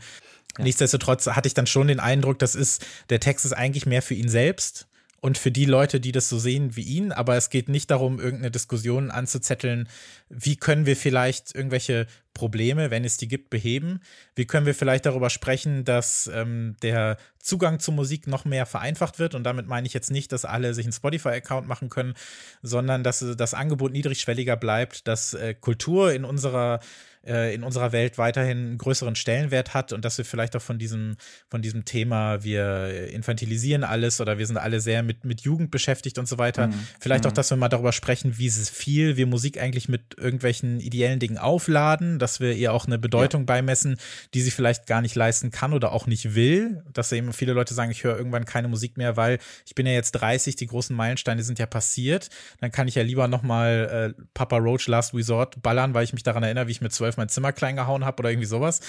Ja. 0.57 0.63
Nichtsdestotrotz 0.63 1.27
hatte 1.27 1.47
ich 1.47 1.53
dann 1.53 1.67
schon 1.67 1.87
den 1.87 1.99
Eindruck, 1.99 2.39
das 2.39 2.55
ist, 2.55 2.85
der 3.09 3.19
Text 3.19 3.45
ist 3.45 3.53
eigentlich 3.53 3.85
mehr 3.85 4.01
für 4.01 4.13
ihn 4.13 4.29
selbst 4.29 4.87
und 5.19 5.37
für 5.37 5.51
die 5.51 5.65
Leute, 5.65 5.99
die 5.99 6.11
das 6.11 6.29
so 6.29 6.37
sehen 6.37 6.75
wie 6.75 6.83
ihn, 6.83 7.11
aber 7.11 7.35
es 7.35 7.49
geht 7.49 7.69
nicht 7.69 7.89
darum, 7.89 8.19
irgendeine 8.19 8.51
Diskussion 8.51 9.11
anzuzetteln, 9.11 9.89
wie 10.29 10.57
können 10.57 10.85
wir 10.85 10.97
vielleicht 10.97 11.55
irgendwelche 11.55 12.07
Probleme, 12.33 12.91
wenn 12.91 13.03
es 13.03 13.17
die 13.17 13.27
gibt, 13.27 13.49
beheben? 13.49 14.01
Wie 14.35 14.45
können 14.45 14.65
wir 14.65 14.75
vielleicht 14.75 15.05
darüber 15.05 15.29
sprechen, 15.29 15.85
dass 15.85 16.29
ähm, 16.33 16.75
der 16.81 17.17
Zugang 17.39 17.79
zu 17.79 17.91
Musik 17.91 18.27
noch 18.27 18.45
mehr 18.45 18.65
vereinfacht 18.65 19.19
wird? 19.19 19.35
Und 19.35 19.43
damit 19.43 19.67
meine 19.67 19.87
ich 19.87 19.93
jetzt 19.93 20.11
nicht, 20.11 20.31
dass 20.31 20.45
alle 20.45 20.73
sich 20.73 20.85
einen 20.85 20.93
Spotify-Account 20.93 21.67
machen 21.67 21.89
können, 21.89 22.13
sondern 22.61 23.03
dass 23.03 23.25
das 23.37 23.53
Angebot 23.53 23.91
niedrigschwelliger 23.91 24.57
bleibt, 24.57 25.07
dass 25.07 25.33
äh, 25.33 25.53
Kultur 25.53 26.13
in 26.13 26.25
unserer 26.25 26.79
äh, 27.27 27.53
in 27.53 27.63
unserer 27.63 27.91
Welt 27.91 28.17
weiterhin 28.17 28.57
einen 28.57 28.77
größeren 28.77 29.15
Stellenwert 29.15 29.73
hat 29.73 29.91
und 29.91 30.05
dass 30.05 30.17
wir 30.17 30.25
vielleicht 30.25 30.55
auch 30.55 30.61
von 30.61 30.79
diesem, 30.79 31.17
von 31.49 31.61
diesem 31.61 31.85
Thema, 31.85 32.43
wir 32.43 33.09
infantilisieren 33.11 33.83
alles 33.83 34.21
oder 34.21 34.37
wir 34.37 34.47
sind 34.47 34.57
alle 34.57 34.79
sehr 34.79 35.03
mit, 35.03 35.25
mit 35.25 35.41
Jugend 35.41 35.69
beschäftigt 35.69 36.17
und 36.17 36.27
so 36.27 36.37
weiter. 36.37 36.67
Mhm. 36.67 36.87
Vielleicht 36.99 37.25
mhm. 37.25 37.31
auch, 37.31 37.33
dass 37.33 37.49
wir 37.49 37.57
mal 37.57 37.69
darüber 37.69 37.91
sprechen, 37.91 38.37
wie 38.37 38.49
viel 38.49 39.17
wir 39.17 39.27
Musik 39.27 39.59
eigentlich 39.61 39.89
mit 39.89 40.16
irgendwelchen 40.17 40.79
ideellen 40.79 41.19
Dingen 41.19 41.37
aufladen, 41.37 42.19
dass 42.19 42.39
wir 42.39 42.53
ihr 42.53 42.73
auch 42.73 42.85
eine 42.85 42.97
Bedeutung 42.97 43.41
ja. 43.41 43.45
beimessen, 43.45 43.97
die 44.33 44.41
sie 44.41 44.51
vielleicht 44.51 44.87
gar 44.87 45.01
nicht 45.01 45.15
leisten 45.15 45.51
kann 45.51 45.73
oder 45.73 45.91
auch 45.91 46.07
nicht 46.07 46.35
will. 46.35 46.83
Dass 46.91 47.11
eben 47.11 47.33
viele 47.33 47.53
Leute 47.53 47.73
sagen, 47.73 47.91
ich 47.91 48.03
höre 48.03 48.17
irgendwann 48.17 48.45
keine 48.45 48.67
Musik 48.67 48.97
mehr, 48.97 49.15
weil 49.15 49.39
ich 49.65 49.75
bin 49.75 49.85
ja 49.85 49.93
jetzt 49.93 50.13
30, 50.13 50.55
die 50.55 50.67
großen 50.67 50.95
Meilensteine 50.95 51.43
sind 51.43 51.59
ja 51.59 51.65
passiert. 51.65 52.29
Dann 52.59 52.71
kann 52.71 52.87
ich 52.87 52.95
ja 52.95 53.03
lieber 53.03 53.27
nochmal 53.27 54.15
äh, 54.17 54.21
Papa 54.33 54.57
Roach 54.57 54.87
Last 54.87 55.13
Resort 55.13 55.61
ballern, 55.61 55.93
weil 55.93 56.03
ich 56.03 56.13
mich 56.13 56.23
daran 56.23 56.43
erinnere, 56.43 56.67
wie 56.67 56.71
ich 56.71 56.81
mit 56.81 56.93
zwölf 56.93 57.17
mein 57.17 57.29
Zimmer 57.29 57.53
klein 57.53 57.75
gehauen 57.75 58.03
habe 58.03 58.19
oder 58.19 58.31
irgendwie 58.31 58.47
sowas. 58.47 58.81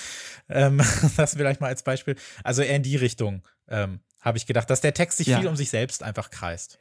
Ähm, 0.49 0.81
das 1.17 1.35
vielleicht 1.35 1.61
mal 1.61 1.69
als 1.69 1.83
Beispiel. 1.83 2.17
Also 2.43 2.63
eher 2.63 2.77
in 2.77 2.83
die 2.83 2.97
Richtung 2.97 3.43
ähm, 3.69 4.01
habe 4.21 4.39
ich 4.39 4.47
gedacht, 4.47 4.71
dass 4.71 4.81
der 4.81 4.95
Text 4.95 5.19
sich 5.19 5.29
ja. 5.29 5.39
viel 5.39 5.49
um 5.49 5.57
sich 5.57 5.71
selbst 5.71 6.03
einfach 6.03 6.31
kreist. 6.31 6.79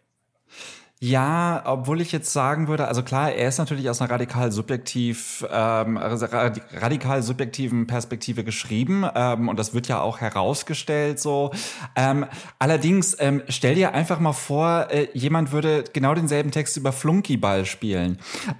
Ja, 0.99 1.61
obwohl 1.65 2.01
ich 2.01 2.11
jetzt 2.11 2.33
sagen 2.33 2.67
würde, 2.67 2.87
also 2.87 3.03
klar, 3.03 3.31
er 3.31 3.49
ist 3.49 3.59
natürlich 3.59 3.87
aus 3.87 4.01
einer 4.01 4.09
radikal 4.09 4.51
subjektiv, 4.51 5.45
ähm, 5.47 5.95
radikal 5.95 7.21
subjektiven 7.21 7.85
Perspektive 7.85 8.43
geschrieben 8.43 9.05
ähm, 9.13 9.47
und 9.47 9.59
das 9.59 9.75
wird 9.75 9.87
ja 9.87 10.01
auch 10.01 10.21
herausgestellt 10.21 11.19
so. 11.19 11.51
Ähm, 11.95 12.25
allerdings 12.57 13.15
ähm, 13.19 13.43
stell 13.47 13.75
dir 13.75 13.93
einfach 13.93 14.19
mal 14.19 14.33
vor, 14.33 14.87
äh, 14.89 15.07
jemand 15.13 15.51
würde 15.51 15.83
genau 15.93 16.15
denselben 16.15 16.49
Text 16.49 16.75
über 16.77 16.91
Flunkyball 16.91 17.65
spielen, 17.65 18.17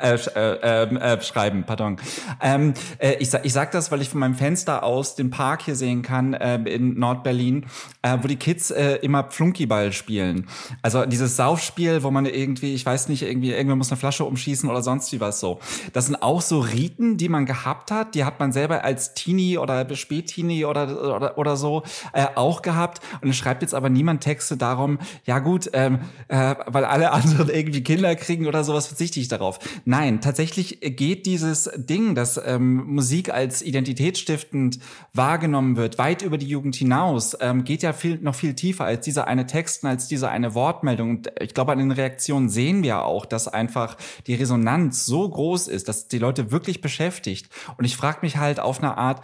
äh, 0.00 0.14
äh, 0.14 0.58
ähm, 0.60 0.96
äh, 0.96 1.22
schreiben, 1.22 1.62
pardon. 1.64 1.98
Ähm, 2.42 2.74
äh, 2.98 3.14
ich, 3.20 3.32
ich 3.32 3.52
sag 3.52 3.70
das, 3.70 3.92
weil 3.92 4.02
ich 4.02 4.08
von 4.08 4.18
meinem 4.18 4.34
Fenster 4.34 4.82
aus 4.82 5.14
den 5.14 5.30
Park 5.30 5.62
hier 5.62 5.76
sehen 5.76 6.02
kann 6.02 6.34
äh, 6.34 6.56
in 6.56 6.98
Nordberlin, 6.98 7.66
äh, 8.02 8.18
wo 8.20 8.26
die 8.26 8.38
Kids 8.38 8.72
äh, 8.72 8.96
immer 8.96 9.30
Flunkyball 9.30 9.92
spielen. 9.92 10.48
Also 10.82 11.06
dieses 11.06 11.43
Saufspiel, 11.44 12.02
wo 12.02 12.10
man 12.10 12.24
irgendwie, 12.24 12.72
ich 12.72 12.86
weiß 12.86 13.10
nicht, 13.10 13.22
irgendwie, 13.22 13.50
irgendwer 13.50 13.76
muss 13.76 13.90
eine 13.90 13.98
Flasche 13.98 14.24
umschießen 14.24 14.66
oder 14.66 14.80
sonst 14.80 15.12
wie 15.12 15.20
was 15.20 15.40
so. 15.40 15.60
Das 15.92 16.06
sind 16.06 16.22
auch 16.22 16.40
so 16.40 16.60
Riten, 16.60 17.18
die 17.18 17.28
man 17.28 17.44
gehabt 17.44 17.90
hat, 17.90 18.14
die 18.14 18.24
hat 18.24 18.40
man 18.40 18.50
selber 18.50 18.82
als 18.82 19.12
Teenie 19.12 19.58
oder 19.58 19.94
Spätteenie 19.94 20.64
oder, 20.64 21.14
oder, 21.14 21.36
oder 21.36 21.58
so 21.58 21.82
äh, 22.14 22.24
auch 22.34 22.62
gehabt. 22.62 23.02
Und 23.20 23.28
es 23.28 23.36
schreibt 23.36 23.60
jetzt 23.60 23.74
aber 23.74 23.90
niemand 23.90 24.22
Texte 24.22 24.56
darum, 24.56 24.98
ja 25.26 25.38
gut, 25.38 25.68
ähm, 25.74 25.98
äh, 26.28 26.54
weil 26.66 26.86
alle 26.86 27.12
anderen 27.18 27.50
irgendwie 27.50 27.82
Kinder 27.82 28.16
kriegen 28.16 28.46
oder 28.46 28.64
sowas, 28.64 28.86
verzichte 28.86 29.20
ich 29.20 29.28
darauf. 29.28 29.58
Nein, 29.84 30.22
tatsächlich 30.22 30.78
geht 30.80 31.26
dieses 31.26 31.70
Ding, 31.76 32.14
dass 32.14 32.40
ähm, 32.42 32.86
Musik 32.86 33.28
als 33.28 33.60
identitätsstiftend 33.60 34.78
wahrgenommen 35.12 35.76
wird, 35.76 35.98
weit 35.98 36.22
über 36.22 36.38
die 36.38 36.48
Jugend 36.48 36.74
hinaus, 36.74 37.36
ähm, 37.40 37.64
geht 37.64 37.82
ja 37.82 37.92
viel, 37.92 38.18
noch 38.22 38.34
viel 38.34 38.54
tiefer 38.54 38.86
als 38.86 39.04
dieser 39.04 39.26
eine 39.26 39.46
Text, 39.46 39.84
als 39.84 40.08
diese 40.08 40.30
eine 40.30 40.54
Wortmeldung. 40.54 41.10
Und 41.10 41.33
ich 41.40 41.54
glaube, 41.54 41.72
an 41.72 41.78
den 41.78 41.92
Reaktionen 41.92 42.48
sehen 42.48 42.82
wir 42.82 43.02
auch, 43.04 43.26
dass 43.26 43.48
einfach 43.48 43.96
die 44.26 44.34
Resonanz 44.34 45.06
so 45.06 45.28
groß 45.28 45.68
ist, 45.68 45.88
dass 45.88 46.08
die 46.08 46.18
Leute 46.18 46.50
wirklich 46.50 46.80
beschäftigt. 46.80 47.48
Und 47.76 47.84
ich 47.84 47.96
frage 47.96 48.18
mich 48.22 48.36
halt 48.36 48.60
auf 48.60 48.78
eine 48.78 48.96
Art, 48.96 49.22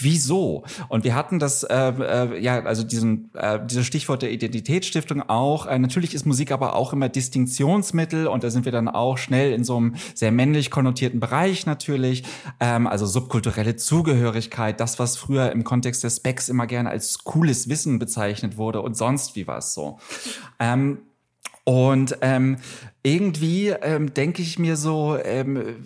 Wieso? 0.00 0.64
Und 0.88 1.04
wir 1.04 1.14
hatten 1.14 1.38
das, 1.38 1.62
äh, 1.62 1.74
äh, 1.74 2.40
ja, 2.40 2.62
also 2.62 2.84
diesen, 2.84 3.30
äh, 3.34 3.60
dieses 3.64 3.86
Stichwort 3.86 4.22
der 4.22 4.32
Identitätsstiftung 4.32 5.22
auch. 5.22 5.66
Äh, 5.66 5.78
natürlich 5.78 6.14
ist 6.14 6.26
Musik 6.26 6.52
aber 6.52 6.74
auch 6.74 6.92
immer 6.92 7.08
Distinktionsmittel 7.08 8.26
und 8.26 8.44
da 8.44 8.50
sind 8.50 8.64
wir 8.64 8.72
dann 8.72 8.88
auch 8.88 9.18
schnell 9.18 9.52
in 9.52 9.64
so 9.64 9.76
einem 9.76 9.94
sehr 10.14 10.32
männlich 10.32 10.70
konnotierten 10.70 11.20
Bereich 11.20 11.66
natürlich. 11.66 12.24
Ähm, 12.60 12.86
also 12.86 13.06
subkulturelle 13.06 13.76
Zugehörigkeit, 13.76 14.80
das, 14.80 14.98
was 14.98 15.16
früher 15.16 15.52
im 15.52 15.64
Kontext 15.64 16.02
des 16.02 16.16
Specs 16.16 16.48
immer 16.48 16.66
gerne 16.66 16.90
als 16.90 17.22
cooles 17.24 17.68
Wissen 17.68 17.98
bezeichnet 17.98 18.56
wurde 18.56 18.80
und 18.80 18.96
sonst 18.96 19.36
wie 19.36 19.46
was 19.46 19.74
so. 19.74 19.98
Ähm, 20.58 20.98
und 21.64 22.18
ähm, 22.20 22.58
irgendwie 23.02 23.68
ähm, 23.68 24.12
denke 24.14 24.42
ich 24.42 24.58
mir 24.58 24.76
so, 24.76 25.18
ähm, 25.22 25.76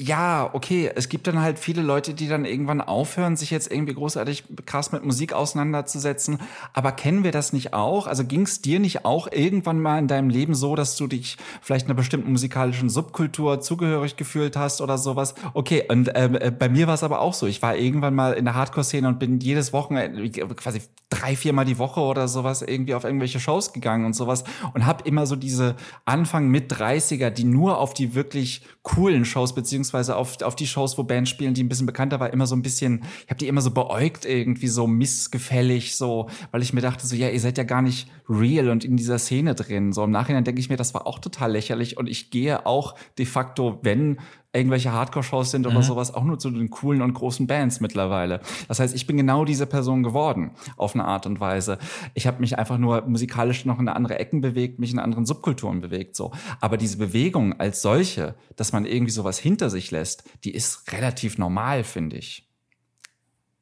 ja, 0.00 0.48
okay, 0.52 0.88
es 0.94 1.08
gibt 1.08 1.26
dann 1.26 1.40
halt 1.40 1.58
viele 1.58 1.82
Leute, 1.82 2.14
die 2.14 2.28
dann 2.28 2.44
irgendwann 2.44 2.80
aufhören, 2.80 3.36
sich 3.36 3.50
jetzt 3.50 3.68
irgendwie 3.68 3.94
großartig 3.94 4.44
krass 4.64 4.92
mit 4.92 5.04
Musik 5.04 5.32
auseinanderzusetzen. 5.32 6.38
Aber 6.72 6.92
kennen 6.92 7.24
wir 7.24 7.32
das 7.32 7.52
nicht 7.52 7.74
auch? 7.74 8.06
Also 8.06 8.24
ging 8.24 8.42
es 8.42 8.62
dir 8.62 8.78
nicht 8.78 9.04
auch 9.04 9.26
irgendwann 9.32 9.80
mal 9.80 9.98
in 9.98 10.06
deinem 10.06 10.30
Leben 10.30 10.54
so, 10.54 10.76
dass 10.76 10.94
du 10.94 11.08
dich 11.08 11.36
vielleicht 11.60 11.86
einer 11.86 11.96
bestimmten 11.96 12.30
musikalischen 12.30 12.90
Subkultur 12.90 13.60
zugehörig 13.60 14.16
gefühlt 14.16 14.56
hast 14.56 14.80
oder 14.80 14.98
sowas? 14.98 15.34
Okay, 15.52 15.82
und 15.88 16.12
ähm, 16.14 16.36
äh, 16.36 16.52
bei 16.52 16.68
mir 16.68 16.86
war 16.86 16.94
es 16.94 17.02
aber 17.02 17.20
auch 17.20 17.34
so. 17.34 17.48
Ich 17.48 17.60
war 17.60 17.76
irgendwann 17.76 18.14
mal 18.14 18.34
in 18.34 18.44
der 18.44 18.54
Hardcore-Szene 18.54 19.08
und 19.08 19.18
bin 19.18 19.40
jedes 19.40 19.72
Wochenende, 19.72 20.30
quasi 20.54 20.80
drei, 21.10 21.34
viermal 21.34 21.64
die 21.64 21.78
Woche 21.78 22.00
oder 22.00 22.28
sowas, 22.28 22.62
irgendwie 22.62 22.94
auf 22.94 23.02
irgendwelche 23.02 23.40
Shows 23.40 23.72
gegangen 23.72 24.04
und 24.04 24.12
sowas 24.12 24.44
und 24.74 24.86
habe 24.86 25.02
immer 25.08 25.26
so 25.26 25.34
diese 25.34 25.74
Anfang 26.04 26.46
mit 26.48 26.72
30er, 26.72 27.30
die 27.30 27.44
nur 27.44 27.78
auf 27.78 27.94
die 27.94 28.14
wirklich 28.14 28.62
coolen 28.84 29.24
Shows 29.24 29.54
beziehungsweise 29.54 29.87
beziehungsweise 29.88 30.16
auf, 30.16 30.42
auf 30.42 30.54
die 30.54 30.66
Shows, 30.66 30.98
wo 30.98 31.04
Bands 31.04 31.30
spielen, 31.30 31.54
die 31.54 31.62
ein 31.62 31.68
bisschen 31.68 31.86
bekannter 31.86 32.20
war, 32.20 32.32
immer 32.32 32.46
so 32.46 32.54
ein 32.54 32.62
bisschen, 32.62 33.04
ich 33.24 33.30
habe 33.30 33.38
die 33.38 33.48
immer 33.48 33.60
so 33.60 33.70
beäugt 33.70 34.24
irgendwie, 34.24 34.68
so 34.68 34.86
missgefällig, 34.86 35.96
so, 35.96 36.28
weil 36.50 36.62
ich 36.62 36.72
mir 36.72 36.80
dachte, 36.80 37.06
so, 37.06 37.16
ja, 37.16 37.28
ihr 37.28 37.40
seid 37.40 37.58
ja 37.58 37.64
gar 37.64 37.82
nicht 37.82 38.08
real 38.28 38.68
und 38.68 38.84
in 38.84 38.96
dieser 38.96 39.18
Szene 39.18 39.54
drin. 39.54 39.92
So 39.92 40.04
im 40.04 40.10
Nachhinein 40.10 40.44
denke 40.44 40.60
ich 40.60 40.68
mir, 40.68 40.76
das 40.76 40.94
war 40.94 41.06
auch 41.06 41.18
total 41.18 41.52
lächerlich 41.52 41.96
und 41.96 42.08
ich 42.08 42.30
gehe 42.30 42.66
auch 42.66 42.94
de 43.16 43.26
facto, 43.26 43.78
wenn 43.82 44.18
irgendwelche 44.52 44.92
Hardcore-Shows 44.92 45.50
sind 45.50 45.66
oder 45.66 45.78
mhm. 45.78 45.82
sowas, 45.82 46.14
auch 46.14 46.24
nur 46.24 46.38
zu 46.38 46.50
den 46.50 46.70
coolen 46.70 47.02
und 47.02 47.12
großen 47.12 47.46
Bands 47.46 47.80
mittlerweile. 47.80 48.40
Das 48.66 48.80
heißt, 48.80 48.94
ich 48.94 49.06
bin 49.06 49.18
genau 49.18 49.44
diese 49.44 49.66
Person 49.66 50.02
geworden, 50.02 50.52
auf 50.76 50.94
eine 50.94 51.04
Art 51.04 51.26
und 51.26 51.38
Weise. 51.38 51.78
Ich 52.14 52.26
habe 52.26 52.40
mich 52.40 52.58
einfach 52.58 52.78
nur 52.78 53.02
musikalisch 53.02 53.66
noch 53.66 53.78
in 53.78 53.88
andere 53.88 54.18
Ecken 54.18 54.40
bewegt, 54.40 54.78
mich 54.78 54.92
in 54.92 54.98
anderen 54.98 55.26
Subkulturen 55.26 55.80
bewegt, 55.80 56.16
so. 56.16 56.32
Aber 56.60 56.78
diese 56.78 56.96
Bewegung 56.96 57.60
als 57.60 57.82
solche, 57.82 58.36
dass 58.56 58.72
man 58.72 58.86
irgendwie 58.86 59.12
sowas 59.12 59.38
hinter 59.38 59.68
sich 59.68 59.90
lässt, 59.90 60.24
die 60.44 60.54
ist 60.54 60.92
relativ 60.92 61.36
normal, 61.36 61.84
finde 61.84 62.16
ich. 62.16 62.48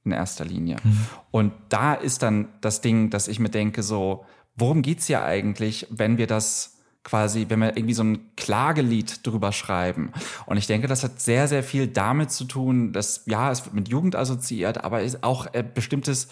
In 0.05 0.13
erster 0.13 0.45
Linie. 0.45 0.77
Mhm. 0.85 1.07
Und 1.33 1.53
da 1.69 1.95
ist 1.95 2.23
dann 2.23 2.49
das 2.61 2.81
Ding, 2.81 3.11
dass 3.11 3.27
ich 3.27 3.41
mir 3.41 3.49
denke, 3.49 3.83
so, 3.83 4.25
worum 4.55 4.83
geht's 4.83 5.09
hier 5.09 5.25
eigentlich, 5.25 5.89
wenn 5.91 6.17
wir 6.17 6.29
das 6.29 6.76
quasi, 7.07 7.47
wenn 7.49 7.61
wir 7.61 7.77
irgendwie 7.77 7.95
so 7.95 8.03
ein 8.03 8.19
Klagelied 8.37 9.25
drüber 9.25 9.53
schreiben. 9.53 10.11
Und 10.45 10.57
ich 10.57 10.67
denke, 10.67 10.89
das 10.89 11.05
hat 11.05 11.21
sehr, 11.21 11.47
sehr 11.47 11.63
viel 11.63 11.87
damit 11.87 12.33
zu 12.33 12.45
tun, 12.45 12.93
dass, 12.93 13.23
ja, 13.27 13.53
es 13.53 13.65
wird 13.65 13.75
mit 13.77 13.89
Jugend 13.89 14.17
assoziiert, 14.17 14.83
aber 14.83 15.03
ist 15.03 15.23
auch 15.23 15.47
äh, 15.53 15.63
bestimmtes 15.63 16.27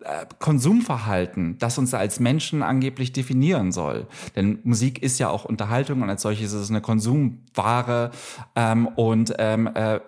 äh, 0.00 0.24
Konsumverhalten, 0.38 1.58
das 1.58 1.76
uns 1.76 1.92
als 1.92 2.18
Menschen 2.18 2.62
angeblich 2.62 3.12
definieren 3.12 3.72
soll. 3.72 4.06
Denn 4.34 4.58
Musik 4.64 5.02
ist 5.02 5.18
ja 5.18 5.28
auch 5.28 5.44
Unterhaltung 5.44 6.00
und 6.00 6.08
als 6.08 6.22
solches 6.22 6.54
ist 6.54 6.62
es 6.62 6.70
eine 6.70 6.80
Konsumware 6.80 8.10
ähm, 8.54 8.86
und 8.86 9.34
ähm, 9.38 9.68
äh, 9.74 10.00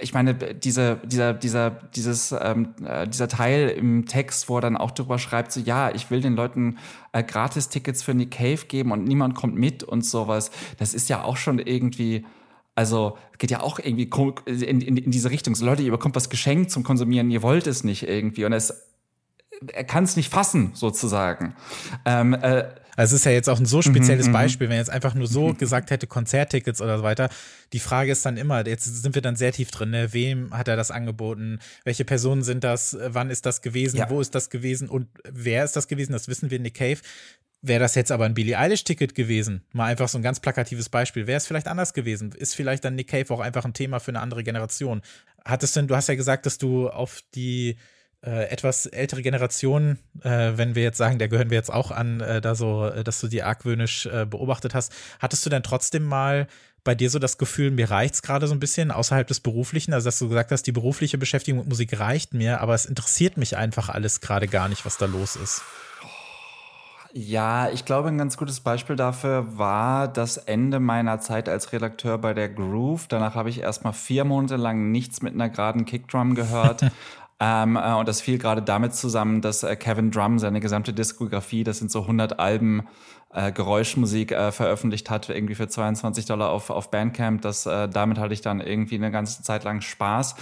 ich 0.00 0.14
meine, 0.14 0.34
diese, 0.34 1.00
dieser, 1.04 1.34
dieser, 1.34 1.70
dieses, 1.70 2.32
ähm, 2.32 2.74
äh, 2.84 3.06
dieser 3.08 3.28
Teil 3.28 3.68
im 3.68 4.06
Text, 4.06 4.48
wo 4.48 4.58
er 4.58 4.60
dann 4.60 4.76
auch 4.76 4.90
drüber 4.90 5.18
schreibt, 5.18 5.52
so 5.52 5.60
ja, 5.60 5.90
ich 5.90 6.10
will 6.10 6.20
den 6.20 6.34
Leuten 6.34 6.78
äh, 7.12 7.22
Gratis-Tickets 7.22 8.02
für 8.02 8.14
Nick 8.14 8.32
Cave 8.32 8.66
geben 8.66 8.92
und 8.92 9.04
niemand 9.04 9.34
kommt 9.34 9.56
mit 9.56 9.82
und 9.82 10.04
sowas. 10.04 10.50
Das 10.78 10.94
ist 10.94 11.08
ja 11.08 11.22
auch 11.22 11.36
schon 11.36 11.58
irgendwie. 11.58 12.24
Also 12.74 13.18
geht 13.36 13.50
ja 13.50 13.60
auch 13.60 13.78
irgendwie 13.78 14.08
in, 14.46 14.80
in, 14.80 14.96
in 14.96 15.10
diese 15.10 15.30
Richtung. 15.30 15.54
So 15.54 15.66
Leute, 15.66 15.82
ihr 15.82 15.90
bekommt 15.90 16.16
was 16.16 16.30
geschenkt 16.30 16.70
zum 16.70 16.84
Konsumieren, 16.84 17.30
ihr 17.30 17.42
wollt 17.42 17.66
es 17.66 17.84
nicht 17.84 18.08
irgendwie. 18.08 18.46
Und 18.46 18.54
es, 18.54 18.88
er 19.72 19.84
kann 19.84 20.04
es 20.04 20.16
nicht 20.16 20.32
fassen, 20.32 20.70
sozusagen. 20.72 21.54
Ähm, 22.06 22.32
äh, 22.32 22.64
also 22.96 23.14
es 23.14 23.20
ist 23.20 23.24
ja 23.24 23.32
jetzt 23.32 23.48
auch 23.48 23.58
ein 23.58 23.66
so 23.66 23.80
spezielles 23.80 24.26
mhm, 24.26 24.32
mhm. 24.32 24.36
Beispiel, 24.36 24.68
wenn 24.68 24.76
er 24.76 24.80
jetzt 24.80 24.90
einfach 24.90 25.14
nur 25.14 25.26
so 25.26 25.54
gesagt 25.54 25.90
hätte, 25.90 26.06
Konzerttickets 26.06 26.80
oder 26.80 26.98
so 26.98 27.04
weiter. 27.04 27.30
Die 27.72 27.78
Frage 27.78 28.12
ist 28.12 28.24
dann 28.26 28.36
immer, 28.36 28.66
jetzt 28.66 28.84
sind 28.84 29.14
wir 29.14 29.22
dann 29.22 29.36
sehr 29.36 29.52
tief 29.52 29.70
drin, 29.70 29.90
ne? 29.90 30.12
wem 30.12 30.56
hat 30.56 30.68
er 30.68 30.76
das 30.76 30.90
angeboten? 30.90 31.58
Welche 31.84 32.04
Personen 32.04 32.42
sind 32.42 32.64
das? 32.64 32.96
Wann 33.00 33.30
ist 33.30 33.46
das 33.46 33.62
gewesen? 33.62 33.96
Ja. 33.96 34.10
Wo 34.10 34.20
ist 34.20 34.34
das 34.34 34.50
gewesen? 34.50 34.88
Und 34.88 35.08
wer 35.30 35.64
ist 35.64 35.76
das 35.76 35.88
gewesen? 35.88 36.12
Das 36.12 36.28
wissen 36.28 36.50
wir 36.50 36.56
in 36.56 36.62
Nick 36.62 36.74
Cave. 36.74 36.98
Wäre 37.64 37.80
das 37.80 37.94
jetzt 37.94 38.10
aber 38.10 38.24
ein 38.24 38.34
Billie 38.34 38.58
Eilish-Ticket 38.58 39.14
gewesen, 39.14 39.62
mal 39.72 39.86
einfach 39.86 40.08
so 40.08 40.18
ein 40.18 40.22
ganz 40.22 40.40
plakatives 40.40 40.88
Beispiel, 40.88 41.28
wäre 41.28 41.36
es 41.36 41.46
vielleicht 41.46 41.68
anders 41.68 41.94
gewesen? 41.94 42.32
Ist 42.32 42.56
vielleicht 42.56 42.84
dann 42.84 42.96
Nick 42.96 43.08
Cave 43.08 43.32
auch 43.32 43.38
einfach 43.38 43.64
ein 43.64 43.72
Thema 43.72 44.00
für 44.00 44.10
eine 44.10 44.18
andere 44.18 44.42
Generation? 44.42 45.00
Hattest 45.44 45.76
denn, 45.76 45.86
du 45.86 45.94
hast 45.94 46.08
ja 46.08 46.16
gesagt, 46.16 46.44
dass 46.44 46.58
du 46.58 46.88
auf 46.88 47.22
die 47.36 47.76
äh, 48.24 48.48
etwas 48.50 48.86
ältere 48.86 49.22
Generation, 49.22 49.98
äh, 50.22 50.52
wenn 50.54 50.74
wir 50.74 50.82
jetzt 50.82 50.98
sagen, 50.98 51.18
der 51.18 51.28
gehören 51.28 51.50
wir 51.50 51.56
jetzt 51.56 51.72
auch 51.72 51.90
an, 51.90 52.20
äh, 52.20 52.40
da 52.40 52.54
so, 52.54 52.86
äh, 52.86 53.02
dass 53.04 53.20
du 53.20 53.28
die 53.28 53.42
argwöhnisch 53.42 54.06
äh, 54.06 54.26
beobachtet 54.26 54.74
hast, 54.74 54.92
hattest 55.18 55.44
du 55.44 55.50
denn 55.50 55.62
trotzdem 55.62 56.04
mal 56.04 56.46
bei 56.84 56.94
dir 56.94 57.10
so 57.10 57.18
das 57.18 57.38
Gefühl, 57.38 57.70
mir 57.70 57.90
reicht's 57.90 58.22
gerade 58.22 58.46
so 58.46 58.54
ein 58.54 58.60
bisschen 58.60 58.90
außerhalb 58.90 59.26
des 59.26 59.40
Beruflichen, 59.40 59.92
also 59.92 60.06
dass 60.06 60.18
du 60.18 60.28
gesagt 60.28 60.50
hast, 60.50 60.64
die 60.66 60.72
berufliche 60.72 61.18
Beschäftigung 61.18 61.60
mit 61.60 61.68
Musik 61.68 61.98
reicht 61.98 62.34
mir, 62.34 62.60
aber 62.60 62.74
es 62.74 62.86
interessiert 62.86 63.36
mich 63.36 63.56
einfach 63.56 63.88
alles 63.88 64.20
gerade 64.20 64.48
gar 64.48 64.68
nicht, 64.68 64.84
was 64.84 64.98
da 64.98 65.06
los 65.06 65.36
ist. 65.36 65.62
Ja, 67.14 67.68
ich 67.68 67.84
glaube, 67.84 68.08
ein 68.08 68.16
ganz 68.16 68.38
gutes 68.38 68.60
Beispiel 68.60 68.96
dafür 68.96 69.58
war 69.58 70.08
das 70.08 70.38
Ende 70.38 70.80
meiner 70.80 71.20
Zeit 71.20 71.46
als 71.46 71.72
Redakteur 71.72 72.16
bei 72.16 72.32
der 72.32 72.48
Groove. 72.48 73.06
Danach 73.06 73.34
habe 73.34 73.50
ich 73.50 73.60
erstmal 73.60 73.92
vier 73.92 74.24
Monate 74.24 74.56
lang 74.56 74.90
nichts 74.90 75.20
mit 75.20 75.34
einer 75.34 75.50
geraden 75.50 75.84
Kickdrum 75.84 76.34
gehört. 76.34 76.90
Ähm, 77.44 77.74
äh, 77.74 77.94
und 77.94 78.06
das 78.06 78.20
fiel 78.20 78.38
gerade 78.38 78.62
damit 78.62 78.94
zusammen, 78.94 79.40
dass 79.40 79.64
äh, 79.64 79.74
Kevin 79.74 80.12
Drum 80.12 80.38
seine 80.38 80.60
gesamte 80.60 80.92
Diskografie, 80.92 81.64
das 81.64 81.78
sind 81.78 81.90
so 81.90 82.02
100 82.02 82.38
Alben, 82.38 82.84
äh, 83.34 83.50
Geräuschmusik 83.50 84.30
äh, 84.30 84.52
veröffentlicht 84.52 85.10
hat, 85.10 85.28
irgendwie 85.28 85.56
für 85.56 85.66
22 85.66 86.26
Dollar 86.26 86.50
auf, 86.50 86.70
auf 86.70 86.92
Bandcamp. 86.92 87.42
Das, 87.42 87.66
äh, 87.66 87.88
damit 87.88 88.18
hatte 88.18 88.32
ich 88.32 88.42
dann 88.42 88.60
irgendwie 88.60 88.94
eine 88.94 89.10
ganze 89.10 89.42
Zeit 89.42 89.64
lang 89.64 89.80
Spaß. 89.80 90.36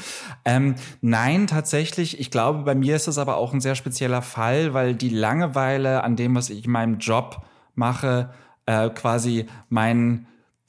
Ähm, 0.45 0.75
nein, 1.01 1.47
tatsächlich, 1.47 2.21
ich 2.21 2.31
glaube, 2.31 2.65
bei 2.65 2.75
mir 2.75 2.97
ist 2.97 3.09
es 3.09 3.17
aber 3.17 3.39
auch 3.39 3.55
ein 3.55 3.63
sehr 3.63 3.77
spezieller 3.77 4.21
Fall, 4.21 4.75
weil 4.75 4.95
die 4.95 5.09
Langeweile 5.09 6.05
an 6.05 6.17
dem, 6.17 6.35
was 6.35 6.51
ich 6.51 6.67
in 6.67 6.71
meinem 6.71 6.99
Job 6.99 7.47
mache, 7.75 8.29
äh, 8.67 8.91
quasi 8.91 9.47
mein 9.71 10.27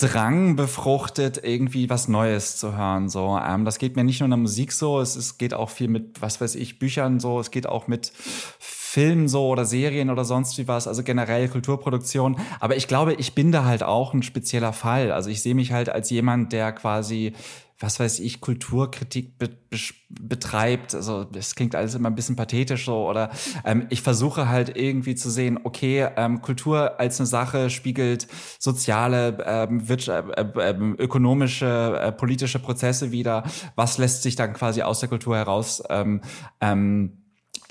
Drang 0.08 0.56
befruchtet, 0.56 1.40
irgendwie 1.44 1.90
was 1.90 2.08
Neues 2.08 2.58
zu 2.58 2.76
hören. 2.76 3.10
So, 3.10 3.38
ähm, 3.38 3.66
das 3.66 3.78
geht 3.78 3.96
mir 3.96 4.04
nicht 4.04 4.20
nur 4.20 4.26
in 4.26 4.32
der 4.32 4.38
Musik 4.38 4.72
so, 4.72 5.00
es, 5.00 5.16
es 5.16 5.38
geht 5.38 5.54
auch 5.54 5.70
viel 5.70 5.88
mit, 5.88 6.22
was 6.22 6.42
weiß 6.42 6.56
ich, 6.56 6.80
Büchern 6.80 7.20
so, 7.20 7.40
es 7.40 7.52
geht 7.52 7.68
auch 7.68 7.88
mit 7.88 8.12
Filmen 8.60 9.28
so 9.28 9.48
oder 9.48 9.64
Serien 9.64 10.10
oder 10.10 10.26
sonst 10.26 10.58
wie 10.58 10.68
was, 10.68 10.88
also 10.88 11.04
generell 11.04 11.48
Kulturproduktion. 11.48 12.38
Aber 12.60 12.76
ich 12.76 12.88
glaube, 12.88 13.14
ich 13.14 13.36
bin 13.36 13.52
da 13.52 13.64
halt 13.64 13.84
auch 13.84 14.14
ein 14.14 14.24
spezieller 14.24 14.74
Fall. 14.74 15.12
Also 15.12 15.30
ich 15.30 15.42
sehe 15.42 15.56
mich 15.56 15.72
halt 15.72 15.90
als 15.90 16.10
jemand, 16.10 16.52
der 16.52 16.74
quasi 16.74 17.34
was 17.82 18.00
weiß 18.00 18.20
ich, 18.20 18.42
Kulturkritik 18.42 19.38
be 19.38 19.50
be 19.50 19.78
betreibt. 20.10 20.94
Also 20.94 21.24
das 21.24 21.56
klingt 21.56 21.76
alles 21.76 21.96
immer 21.96 22.10
ein 22.10 22.16
bisschen 22.16 22.36
pathetisch 22.36 22.86
so. 22.86 23.10
Oder 23.10 23.32
ähm, 23.64 23.88
ich 23.90 24.02
versuche 24.02 24.50
halt 24.50 24.76
irgendwie 24.76 25.16
zu 25.16 25.30
sehen, 25.30 25.60
okay, 25.64 26.08
ähm, 26.18 26.42
Kultur 26.42 27.00
als 27.00 27.20
eine 27.20 27.28
Sache 27.28 27.70
spiegelt 27.70 28.28
soziale, 28.60 29.38
ähm, 29.46 29.86
äh, 29.88 30.42
äh, 30.42 30.76
ökonomische, 30.98 32.00
äh, 32.02 32.12
politische 32.12 32.60
Prozesse 32.60 33.12
wieder. 33.12 33.44
Was 33.76 33.98
lässt 33.98 34.24
sich 34.24 34.36
dann 34.36 34.54
quasi 34.54 34.82
aus 34.82 35.00
der 35.00 35.10
Kultur 35.10 35.38
heraus 35.38 35.82
ähm, 35.90 36.22
ähm, 36.60 37.21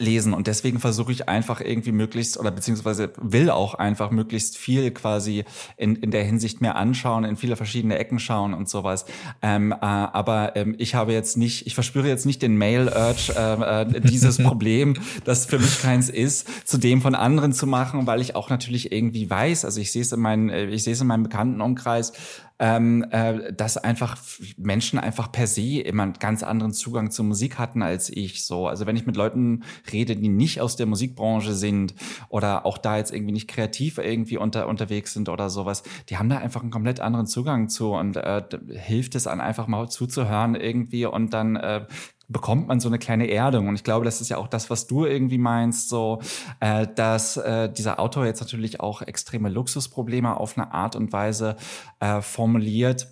lesen 0.00 0.32
und 0.32 0.46
deswegen 0.46 0.80
versuche 0.80 1.12
ich 1.12 1.28
einfach 1.28 1.60
irgendwie 1.60 1.92
möglichst 1.92 2.38
oder 2.38 2.50
beziehungsweise 2.50 3.12
will 3.20 3.50
auch 3.50 3.74
einfach 3.74 4.10
möglichst 4.10 4.56
viel 4.56 4.90
quasi 4.90 5.44
in, 5.76 5.96
in 5.96 6.10
der 6.10 6.24
Hinsicht 6.24 6.60
mehr 6.60 6.76
anschauen, 6.76 7.24
in 7.24 7.36
viele 7.36 7.56
verschiedene 7.56 7.98
Ecken 7.98 8.18
schauen 8.18 8.54
und 8.54 8.68
sowas. 8.68 9.04
Ähm, 9.42 9.72
äh, 9.72 9.76
aber 9.80 10.56
ähm, 10.56 10.74
ich 10.78 10.94
habe 10.94 11.12
jetzt 11.12 11.36
nicht, 11.36 11.66
ich 11.66 11.74
verspüre 11.74 12.08
jetzt 12.08 12.26
nicht 12.26 12.42
den 12.42 12.56
Mail-Urge, 12.56 13.34
äh, 13.36 13.82
äh, 13.82 14.00
dieses 14.00 14.38
Problem, 14.42 14.94
das 15.24 15.46
für 15.46 15.58
mich 15.58 15.80
keins 15.82 16.08
ist, 16.08 16.68
zu 16.68 16.78
dem 16.78 17.02
von 17.02 17.14
anderen 17.14 17.52
zu 17.52 17.66
machen, 17.66 18.06
weil 18.06 18.20
ich 18.20 18.34
auch 18.34 18.50
natürlich 18.50 18.92
irgendwie 18.92 19.28
weiß, 19.28 19.64
also 19.64 19.80
ich 19.80 19.92
sehe 19.92 20.02
es 20.02 20.12
in 20.12 20.20
meinen, 20.20 20.48
äh, 20.48 20.66
ich 20.66 20.84
sehe 20.84 20.94
es 20.94 21.00
in 21.00 21.06
meinem 21.06 21.24
Bekanntenumkreis, 21.24 22.12
ähm, 22.60 23.06
äh, 23.10 23.54
dass 23.54 23.78
einfach 23.78 24.18
Menschen 24.58 24.98
einfach 24.98 25.32
per 25.32 25.46
se 25.46 25.80
immer 25.80 26.02
einen 26.02 26.12
ganz 26.12 26.42
anderen 26.42 26.74
Zugang 26.74 27.10
zur 27.10 27.24
Musik 27.24 27.58
hatten 27.58 27.82
als 27.82 28.10
ich. 28.10 28.44
So, 28.44 28.68
also 28.68 28.86
wenn 28.86 28.96
ich 28.96 29.06
mit 29.06 29.16
Leuten 29.16 29.64
rede, 29.90 30.14
die 30.14 30.28
nicht 30.28 30.60
aus 30.60 30.76
der 30.76 30.84
Musikbranche 30.84 31.54
sind 31.54 31.94
oder 32.28 32.66
auch 32.66 32.76
da 32.76 32.98
jetzt 32.98 33.12
irgendwie 33.12 33.32
nicht 33.32 33.48
kreativ 33.48 33.96
irgendwie 33.96 34.36
unter, 34.36 34.68
unterwegs 34.68 35.14
sind 35.14 35.30
oder 35.30 35.48
sowas, 35.48 35.82
die 36.10 36.18
haben 36.18 36.28
da 36.28 36.36
einfach 36.36 36.60
einen 36.60 36.70
komplett 36.70 37.00
anderen 37.00 37.26
Zugang 37.26 37.70
zu 37.70 37.94
und 37.94 38.16
äh, 38.16 38.42
hilft 38.68 39.14
es 39.14 39.26
an 39.26 39.40
einfach 39.40 39.66
mal 39.66 39.88
zuzuhören 39.88 40.54
irgendwie 40.54 41.06
und 41.06 41.32
dann 41.32 41.56
äh, 41.56 41.86
bekommt 42.30 42.68
man 42.68 42.80
so 42.80 42.88
eine 42.88 42.98
kleine 42.98 43.30
Erdung. 43.30 43.68
Und 43.68 43.74
ich 43.74 43.84
glaube, 43.84 44.04
das 44.04 44.20
ist 44.20 44.28
ja 44.28 44.38
auch 44.38 44.48
das, 44.48 44.70
was 44.70 44.86
du 44.86 45.04
irgendwie 45.04 45.38
meinst, 45.38 45.88
so, 45.88 46.20
äh, 46.60 46.86
dass 46.94 47.36
äh, 47.36 47.70
dieser 47.70 48.00
Autor 48.00 48.24
jetzt 48.24 48.40
natürlich 48.40 48.80
auch 48.80 49.02
extreme 49.02 49.48
Luxusprobleme 49.48 50.36
auf 50.36 50.56
eine 50.56 50.72
Art 50.72 50.96
und 50.96 51.12
Weise 51.12 51.56
äh, 51.98 52.22
formuliert. 52.22 53.08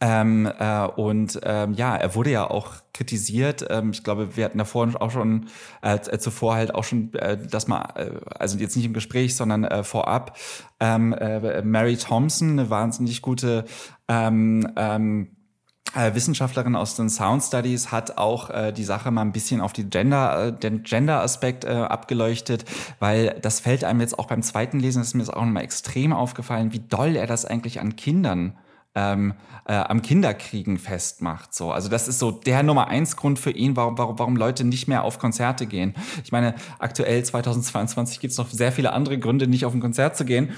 Ähm, 0.00 0.46
äh, 0.58 0.86
und 0.86 1.40
ähm, 1.42 1.74
ja, 1.74 1.96
er 1.96 2.14
wurde 2.14 2.30
ja 2.30 2.48
auch 2.48 2.74
kritisiert. 2.94 3.66
Ähm, 3.68 3.90
ich 3.90 4.04
glaube, 4.04 4.36
wir 4.36 4.44
hatten 4.44 4.58
davor 4.58 4.88
auch 5.00 5.10
schon, 5.10 5.48
äh, 5.80 5.98
zuvor 6.18 6.54
halt 6.54 6.74
auch 6.74 6.84
schon 6.84 7.12
äh, 7.14 7.36
das 7.36 7.66
mal, 7.66 7.88
äh, 7.96 8.10
also 8.38 8.58
jetzt 8.58 8.76
nicht 8.76 8.86
im 8.86 8.92
Gespräch, 8.92 9.34
sondern 9.34 9.64
äh, 9.64 9.82
vorab, 9.82 10.36
ähm, 10.78 11.12
äh, 11.12 11.62
Mary 11.62 11.96
Thompson, 11.96 12.50
eine 12.50 12.70
wahnsinnig 12.70 13.22
gute 13.22 13.64
ähm, 14.06 14.68
ähm, 14.76 15.30
äh, 15.32 15.41
Wissenschaftlerin 15.94 16.76
aus 16.76 16.96
den 16.96 17.10
Sound 17.10 17.42
Studies 17.42 17.92
hat 17.92 18.18
auch 18.18 18.50
äh, 18.50 18.72
die 18.72 18.84
Sache 18.84 19.10
mal 19.10 19.22
ein 19.22 19.32
bisschen 19.32 19.60
auf 19.60 19.72
die 19.72 19.84
Gender, 19.84 20.46
äh, 20.46 20.52
den 20.52 20.82
Gender-Aspekt 20.82 21.64
äh, 21.64 21.68
abgeleuchtet, 21.68 22.64
weil 22.98 23.38
das 23.42 23.60
fällt 23.60 23.84
einem 23.84 24.00
jetzt 24.00 24.18
auch 24.18 24.26
beim 24.26 24.42
zweiten 24.42 24.80
Lesen, 24.80 25.02
ist 25.02 25.14
mir 25.14 25.20
das 25.20 25.30
auch 25.30 25.44
nochmal 25.44 25.64
extrem 25.64 26.12
aufgefallen, 26.12 26.72
wie 26.72 26.80
doll 26.80 27.16
er 27.16 27.26
das 27.26 27.44
eigentlich 27.44 27.80
an 27.80 27.96
Kindern 27.96 28.56
ähm, 28.94 29.34
äh, 29.64 29.74
am 29.74 30.02
Kinderkriegen 30.02 30.76
festmacht. 30.76 31.54
So, 31.54 31.72
also 31.72 31.88
das 31.88 32.08
ist 32.08 32.18
so 32.18 32.30
der 32.30 32.62
Nummer 32.62 32.88
eins 32.88 33.16
Grund 33.16 33.38
für 33.38 33.50
ihn, 33.50 33.76
warum, 33.76 33.96
warum, 33.96 34.18
warum 34.18 34.36
Leute 34.36 34.64
nicht 34.64 34.88
mehr 34.88 35.04
auf 35.04 35.18
Konzerte 35.18 35.66
gehen. 35.66 35.94
Ich 36.24 36.32
meine, 36.32 36.54
aktuell 36.78 37.24
2022 37.24 38.20
gibt 38.20 38.32
es 38.32 38.38
noch 38.38 38.50
sehr 38.50 38.72
viele 38.72 38.92
andere 38.92 39.18
Gründe, 39.18 39.46
nicht 39.46 39.64
auf 39.64 39.72
ein 39.72 39.80
Konzert 39.80 40.16
zu 40.16 40.24
gehen. 40.24 40.50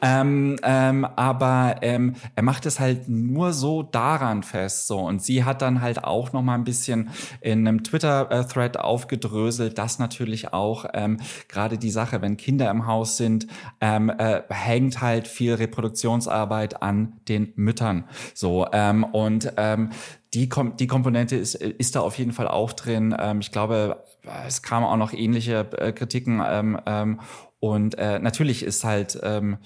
Ähm, 0.00 0.56
ähm, 0.62 1.04
aber 1.04 1.76
ähm, 1.82 2.14
er 2.36 2.42
macht 2.42 2.66
es 2.66 2.78
halt 2.78 3.08
nur 3.08 3.52
so 3.52 3.82
daran 3.82 4.42
fest. 4.42 4.86
So 4.86 5.00
und 5.00 5.22
sie 5.22 5.44
hat 5.44 5.60
dann 5.60 5.80
halt 5.80 6.04
auch 6.04 6.32
noch 6.32 6.42
mal 6.42 6.54
ein 6.54 6.64
bisschen 6.64 7.10
in 7.40 7.66
einem 7.66 7.82
Twitter-Thread 7.82 8.78
aufgedröselt, 8.78 9.78
dass 9.78 9.98
natürlich 9.98 10.52
auch 10.52 10.86
ähm, 10.94 11.18
gerade 11.48 11.76
die 11.76 11.90
Sache, 11.90 12.22
wenn 12.22 12.36
Kinder 12.36 12.70
im 12.70 12.86
Haus 12.86 13.16
sind, 13.16 13.46
ähm, 13.80 14.10
äh, 14.10 14.42
hängt 14.48 15.02
halt 15.02 15.26
viel 15.26 15.54
Reproduktionsarbeit 15.54 16.82
an 16.82 17.14
den 17.28 17.52
Müttern 17.56 17.73
Müttern. 17.74 18.04
So, 18.34 18.66
ähm, 18.72 19.02
und 19.02 19.52
ähm, 19.56 19.90
die, 20.32 20.48
Kom 20.48 20.76
die 20.76 20.86
Komponente 20.86 21.36
ist, 21.36 21.56
ist 21.56 21.96
da 21.96 22.00
auf 22.00 22.18
jeden 22.18 22.32
Fall 22.32 22.46
auch 22.46 22.72
drin. 22.72 23.14
Ähm, 23.18 23.40
ich 23.40 23.50
glaube, 23.50 24.04
es 24.46 24.62
kamen 24.62 24.86
auch 24.86 24.96
noch 24.96 25.12
ähnliche 25.12 25.66
äh, 25.76 25.92
Kritiken. 25.92 26.40
Ähm, 26.46 26.78
ähm, 26.86 27.20
und 27.58 27.98
äh, 27.98 28.18
natürlich 28.18 28.62
ist 28.62 28.84
halt 28.84 29.18
ähm, 29.22 29.58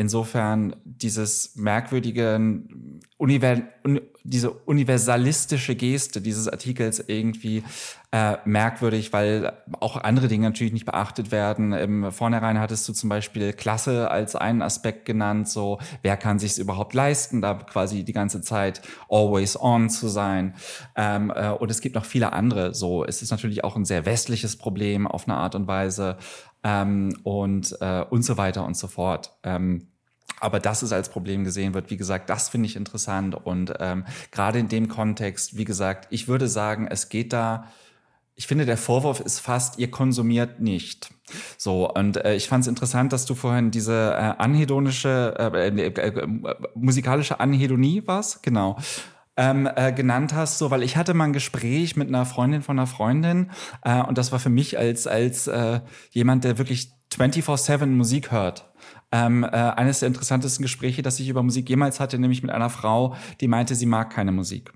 insofern 0.00 0.74
dieses 0.84 1.56
merkwürdige 1.56 2.40
Univers 3.18 3.60
diese 4.22 4.50
universalistische 4.50 5.74
Geste 5.74 6.20
dieses 6.20 6.48
Artikels 6.48 7.02
irgendwie 7.06 7.64
äh, 8.12 8.36
merkwürdig, 8.44 9.12
weil 9.12 9.52
auch 9.80 9.96
andere 9.96 10.28
Dinge 10.28 10.46
natürlich 10.46 10.72
nicht 10.72 10.84
beachtet 10.84 11.30
werden. 11.30 11.72
Im 11.72 12.12
Vornherein 12.12 12.58
hattest 12.58 12.88
du 12.88 12.92
zum 12.92 13.08
Beispiel 13.08 13.52
Klasse 13.52 14.10
als 14.10 14.36
einen 14.36 14.62
Aspekt 14.62 15.04
genannt, 15.04 15.48
so 15.48 15.78
wer 16.02 16.16
kann 16.16 16.38
sich 16.38 16.52
es 16.52 16.58
überhaupt 16.58 16.92
leisten, 16.92 17.40
da 17.40 17.54
quasi 17.54 18.04
die 18.04 18.12
ganze 18.12 18.42
Zeit 18.42 18.82
always 19.08 19.58
on 19.60 19.90
zu 19.90 20.08
sein. 20.08 20.54
Ähm, 20.96 21.32
äh, 21.34 21.50
und 21.50 21.70
es 21.70 21.80
gibt 21.80 21.94
noch 21.94 22.04
viele 22.04 22.32
andere. 22.32 22.74
So, 22.74 23.04
es 23.04 23.22
ist 23.22 23.30
natürlich 23.30 23.64
auch 23.64 23.76
ein 23.76 23.84
sehr 23.84 24.06
westliches 24.06 24.56
Problem 24.56 25.06
auf 25.06 25.28
eine 25.28 25.36
Art 25.36 25.54
und 25.54 25.66
Weise 25.66 26.18
ähm, 26.62 27.16
und 27.22 27.76
äh, 27.80 28.04
und 28.08 28.22
so 28.22 28.36
weiter 28.36 28.66
und 28.66 28.76
so 28.76 28.86
fort. 28.86 29.32
Ähm, 29.42 29.89
aber 30.40 30.60
dass 30.60 30.82
es 30.82 30.92
als 30.92 31.08
Problem 31.08 31.44
gesehen 31.44 31.74
wird, 31.74 31.90
wie 31.90 31.96
gesagt, 31.96 32.30
das 32.30 32.48
finde 32.48 32.66
ich 32.66 32.76
interessant. 32.76 33.34
Und 33.34 33.74
ähm, 33.78 34.04
gerade 34.30 34.58
in 34.58 34.68
dem 34.68 34.88
Kontext, 34.88 35.56
wie 35.56 35.64
gesagt, 35.64 36.08
ich 36.10 36.28
würde 36.28 36.48
sagen, 36.48 36.86
es 36.90 37.08
geht 37.08 37.32
da, 37.32 37.66
ich 38.34 38.46
finde, 38.46 38.64
der 38.64 38.78
Vorwurf 38.78 39.20
ist 39.20 39.38
fast, 39.38 39.78
ihr 39.78 39.90
konsumiert 39.90 40.60
nicht. 40.60 41.10
So, 41.58 41.92
und 41.92 42.16
äh, 42.16 42.34
ich 42.34 42.48
fand 42.48 42.62
es 42.62 42.68
interessant, 42.68 43.12
dass 43.12 43.26
du 43.26 43.34
vorhin 43.34 43.70
diese 43.70 44.12
äh, 44.14 44.34
anhedonische, 44.38 45.34
äh, 45.38 45.68
äh, 45.68 45.86
äh, 45.88 46.56
musikalische 46.74 47.38
Anhedonie 47.38 48.02
was, 48.06 48.42
genau. 48.42 48.78
Ähm, 49.36 49.68
äh, 49.74 49.92
genannt 49.92 50.34
hast, 50.34 50.58
so, 50.58 50.70
weil 50.70 50.82
ich 50.82 50.96
hatte 50.96 51.14
mal 51.14 51.24
ein 51.24 51.32
Gespräch 51.32 51.96
mit 51.96 52.08
einer 52.08 52.26
Freundin 52.26 52.62
von 52.62 52.78
einer 52.78 52.86
Freundin 52.86 53.50
äh, 53.84 54.02
und 54.02 54.18
das 54.18 54.32
war 54.32 54.38
für 54.38 54.50
mich 54.50 54.76
als 54.76 55.06
als 55.06 55.46
äh, 55.46 55.80
jemand, 56.10 56.44
der 56.44 56.58
wirklich 56.58 56.92
24/7 57.14 57.86
Musik 57.86 58.32
hört, 58.32 58.69
ähm, 59.12 59.44
äh, 59.44 59.48
eines 59.48 60.00
der 60.00 60.08
interessantesten 60.08 60.62
Gespräche, 60.62 61.02
das 61.02 61.18
ich 61.20 61.28
über 61.28 61.42
Musik 61.42 61.68
jemals 61.68 62.00
hatte, 62.00 62.18
nämlich 62.18 62.42
mit 62.42 62.50
einer 62.50 62.70
Frau, 62.70 63.16
die 63.40 63.48
meinte, 63.48 63.74
sie 63.74 63.86
mag 63.86 64.10
keine 64.10 64.32
Musik. 64.32 64.72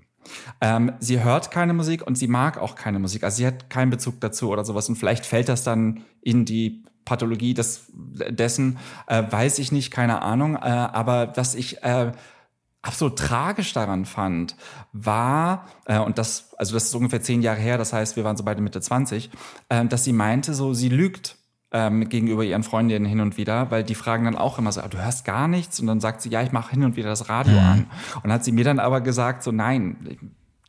Ähm, 0.61 0.93
sie 0.99 1.23
hört 1.23 1.51
keine 1.51 1.73
Musik 1.73 2.05
und 2.05 2.17
sie 2.17 2.27
mag 2.27 2.57
auch 2.57 2.75
keine 2.75 2.99
Musik. 2.99 3.23
Also 3.23 3.37
sie 3.37 3.47
hat 3.47 3.69
keinen 3.69 3.91
Bezug 3.91 4.19
dazu 4.21 4.49
oder 4.49 4.65
sowas. 4.65 4.89
Und 4.89 4.95
vielleicht 4.95 5.25
fällt 5.25 5.49
das 5.49 5.63
dann 5.63 6.03
in 6.21 6.45
die 6.45 6.83
Pathologie 7.05 7.53
des, 7.53 7.91
dessen, 7.93 8.79
äh, 9.07 9.23
weiß 9.29 9.59
ich 9.59 9.71
nicht, 9.71 9.91
keine 9.91 10.21
Ahnung. 10.23 10.55
Äh, 10.55 10.59
aber 10.59 11.33
was 11.35 11.53
ich 11.53 11.83
äh, 11.83 12.11
absolut 12.81 13.17
tragisch 13.17 13.73
daran 13.73 14.05
fand, 14.05 14.55
war, 14.91 15.67
äh, 15.85 15.99
und 15.99 16.17
das, 16.17 16.53
also 16.57 16.73
das 16.73 16.85
ist 16.85 16.95
ungefähr 16.95 17.21
zehn 17.21 17.41
Jahre 17.41 17.59
her, 17.59 17.77
das 17.77 17.93
heißt, 17.93 18.15
wir 18.15 18.23
waren 18.23 18.37
so 18.37 18.43
beide 18.43 18.61
Mitte 18.61 18.81
20, 18.81 19.29
äh, 19.69 19.85
dass 19.85 20.03
sie 20.03 20.13
meinte, 20.13 20.53
so, 20.53 20.73
sie 20.73 20.89
lügt 20.89 21.37
ähm, 21.71 22.07
gegenüber 22.09 22.43
ihren 22.43 22.63
Freundinnen 22.63 23.05
hin 23.05 23.19
und 23.19 23.37
wieder, 23.37 23.69
weil 23.71 23.83
die 23.83 23.95
fragen 23.95 24.25
dann 24.25 24.35
auch 24.35 24.57
immer 24.57 24.71
so, 24.71 24.81
ah, 24.81 24.87
du 24.87 24.97
hörst 24.97 25.25
gar 25.25 25.47
nichts? 25.47 25.79
Und 25.79 25.87
dann 25.87 25.99
sagt 25.99 26.21
sie, 26.21 26.29
ja, 26.29 26.41
ich 26.41 26.51
mache 26.51 26.71
hin 26.71 26.83
und 26.83 26.95
wieder 26.95 27.09
das 27.09 27.29
Radio 27.29 27.53
mhm. 27.53 27.59
an. 27.59 27.85
Und 28.23 28.31
hat 28.31 28.43
sie 28.43 28.51
mir 28.51 28.63
dann 28.63 28.79
aber 28.79 29.01
gesagt, 29.01 29.43
so 29.43 29.51
nein, 29.51 29.97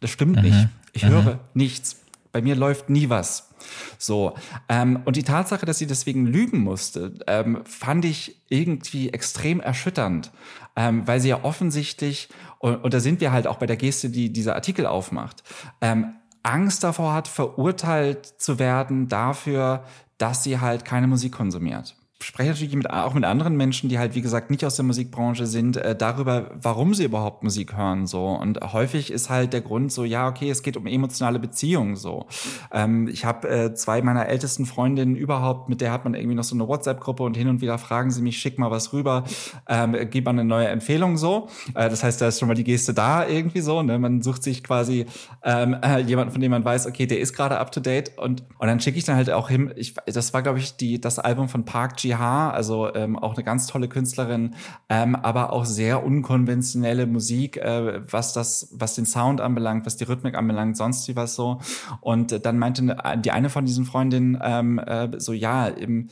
das 0.01 0.11
stimmt 0.11 0.37
mhm. 0.37 0.43
nicht. 0.43 0.69
Ich 0.93 1.05
mhm. 1.05 1.09
höre 1.11 1.39
nichts. 1.55 2.01
Bei 2.33 2.43
mir 2.43 2.55
läuft 2.55 2.91
nie 2.91 3.09
was. 3.09 3.51
So. 3.99 4.35
Ähm, 4.69 5.01
und 5.05 5.17
die 5.17 5.23
Tatsache, 5.23 5.65
dass 5.65 5.79
sie 5.79 5.87
deswegen 5.87 6.27
lügen 6.27 6.61
musste, 6.61 7.15
ähm, 7.27 7.61
fand 7.65 8.05
ich 8.05 8.43
irgendwie 8.49 9.11
extrem 9.11 9.61
erschütternd, 9.61 10.31
ähm, 10.77 11.07
weil 11.07 11.21
sie 11.21 11.29
ja 11.29 11.45
offensichtlich, 11.45 12.29
und, 12.59 12.77
und, 12.77 12.93
da 12.93 13.01
sind 13.01 13.21
wir 13.21 13.33
halt 13.33 13.47
auch 13.47 13.57
bei 13.57 13.67
der 13.67 13.77
Geste, 13.77 14.11
die 14.11 14.33
dieser 14.33 14.55
Artikel 14.55 14.87
aufmacht, 14.87 15.43
ähm, 15.81 16.15
Angst 16.43 16.85
davor 16.85 17.13
hat, 17.13 17.27
verurteilt 17.27 18.27
zu 18.27 18.59
werden 18.59 19.09
dafür, 19.09 19.83
dass 20.18 20.42
sie 20.42 20.61
halt 20.61 20.85
keine 20.85 21.07
Musik 21.07 21.33
konsumiert 21.33 21.96
spreche 22.22 22.50
natürlich 22.50 22.74
mit, 22.74 22.88
auch 22.88 23.12
mit 23.12 23.24
anderen 23.24 23.57
Menschen, 23.57 23.90
die 23.90 23.98
halt, 23.98 24.14
wie 24.14 24.22
gesagt, 24.22 24.50
nicht 24.50 24.64
aus 24.64 24.76
der 24.76 24.87
Musikbranche 24.87 25.46
sind, 25.46 25.76
äh, 25.76 25.94
darüber, 25.94 26.50
warum 26.55 26.94
sie 26.94 27.05
überhaupt 27.05 27.42
Musik 27.42 27.76
hören, 27.76 28.07
so. 28.07 28.29
Und 28.29 28.61
häufig 28.72 29.11
ist 29.11 29.29
halt 29.29 29.52
der 29.52 29.61
Grund 29.61 29.92
so, 29.92 30.02
ja, 30.05 30.26
okay, 30.26 30.48
es 30.48 30.62
geht 30.62 30.79
um 30.79 30.87
emotionale 30.87 31.38
Beziehungen, 31.38 31.94
so. 31.94 32.26
Ähm, 32.72 33.07
ich 33.09 33.26
habe 33.26 33.48
äh, 33.48 33.74
zwei 33.74 34.00
meiner 34.00 34.26
ältesten 34.26 34.64
Freundinnen 34.64 35.14
überhaupt, 35.14 35.68
mit 35.68 35.83
der 35.83 35.92
hat 35.92 36.05
man 36.05 36.14
irgendwie 36.14 36.37
noch 36.37 36.44
so 36.44 36.55
eine 36.55 36.66
WhatsApp-Gruppe 36.66 37.22
und 37.22 37.37
hin 37.37 37.48
und 37.48 37.61
wieder 37.61 37.76
fragen 37.76 38.11
sie 38.11 38.22
mich, 38.22 38.38
schick 38.38 38.59
mal 38.59 38.70
was 38.70 38.94
rüber, 38.94 39.24
ähm, 39.68 39.94
gib 40.11 40.24
mal 40.24 40.31
eine 40.31 40.44
neue 40.44 40.68
Empfehlung, 40.68 41.18
so. 41.18 41.48
Äh, 41.74 41.90
das 41.90 42.02
heißt, 42.02 42.20
da 42.22 42.29
ist 42.29 42.40
schon 42.40 42.48
mal 42.48 42.55
die 42.55 42.64
Geste 42.64 42.94
da 42.94 43.29
irgendwie 43.29 43.61
so, 43.61 43.83
ne? 43.83 43.98
Man 43.98 44.22
sucht 44.22 44.42
sich 44.42 44.64
quasi 44.64 45.05
ähm, 45.44 45.76
äh, 45.83 46.00
jemanden, 46.00 46.33
von 46.33 46.40
dem 46.40 46.50
man 46.50 46.64
weiß, 46.64 46.87
okay, 46.87 47.07
der 47.07 47.20
ist 47.20 47.35
gerade 47.35 47.59
up 47.59 47.72
to 47.72 47.81
date 47.81 48.16
und, 48.16 48.42
und 48.59 48.66
dann 48.66 48.81
schicke 48.81 48.96
ich 48.96 49.05
dann 49.05 49.16
halt 49.16 49.31
auch 49.31 49.50
hin, 49.50 49.70
ich, 49.76 49.94
das 50.07 50.33
war, 50.33 50.42
glaube 50.42 50.61
ich, 50.61 50.79
die, 50.79 50.98
das 50.98 51.18
Album 51.18 51.50
von 51.50 51.66
Park 51.66 51.96
G 51.98 52.06
Jihar, 52.07 52.55
also 52.55 52.95
ähm, 52.95 53.19
auch 53.19 53.35
eine 53.35 53.45
ganz 53.45 53.66
tolle 53.66 53.88
Künstlerin, 53.88 54.55
ähm, 54.88 55.14
aber 55.14 55.53
auch 55.53 55.64
sehr 55.64 56.05
unkonventionelle 56.05 57.07
Musik, 57.07 57.57
äh, 57.57 58.01
was 58.11 58.33
das, 58.33 58.69
was 58.73 58.95
den 58.95 59.07
Sound 59.07 59.40
anbelangt, 59.40 59.87
was 59.87 59.97
die 59.97 60.05
Rhythmik 60.05 60.35
anbelangt, 60.35 60.77
sonst 60.77 61.09
wie 61.09 61.16
was 61.16 61.35
so. 61.35 61.61
Und 62.01 62.45
dann 62.45 62.59
meinte 62.59 62.97
die 63.19 63.31
eine 63.31 63.51
von 63.51 63.64
diesen 63.64 63.85
Freundinnen 63.85 64.38
ähm, 64.42 64.79
äh, 64.79 65.09
so, 65.19 65.33
ja, 65.33 65.66
im, 65.66 66.09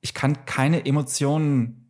ich 0.00 0.14
kann 0.14 0.44
keine 0.46 0.84
Emotionen 0.86 1.83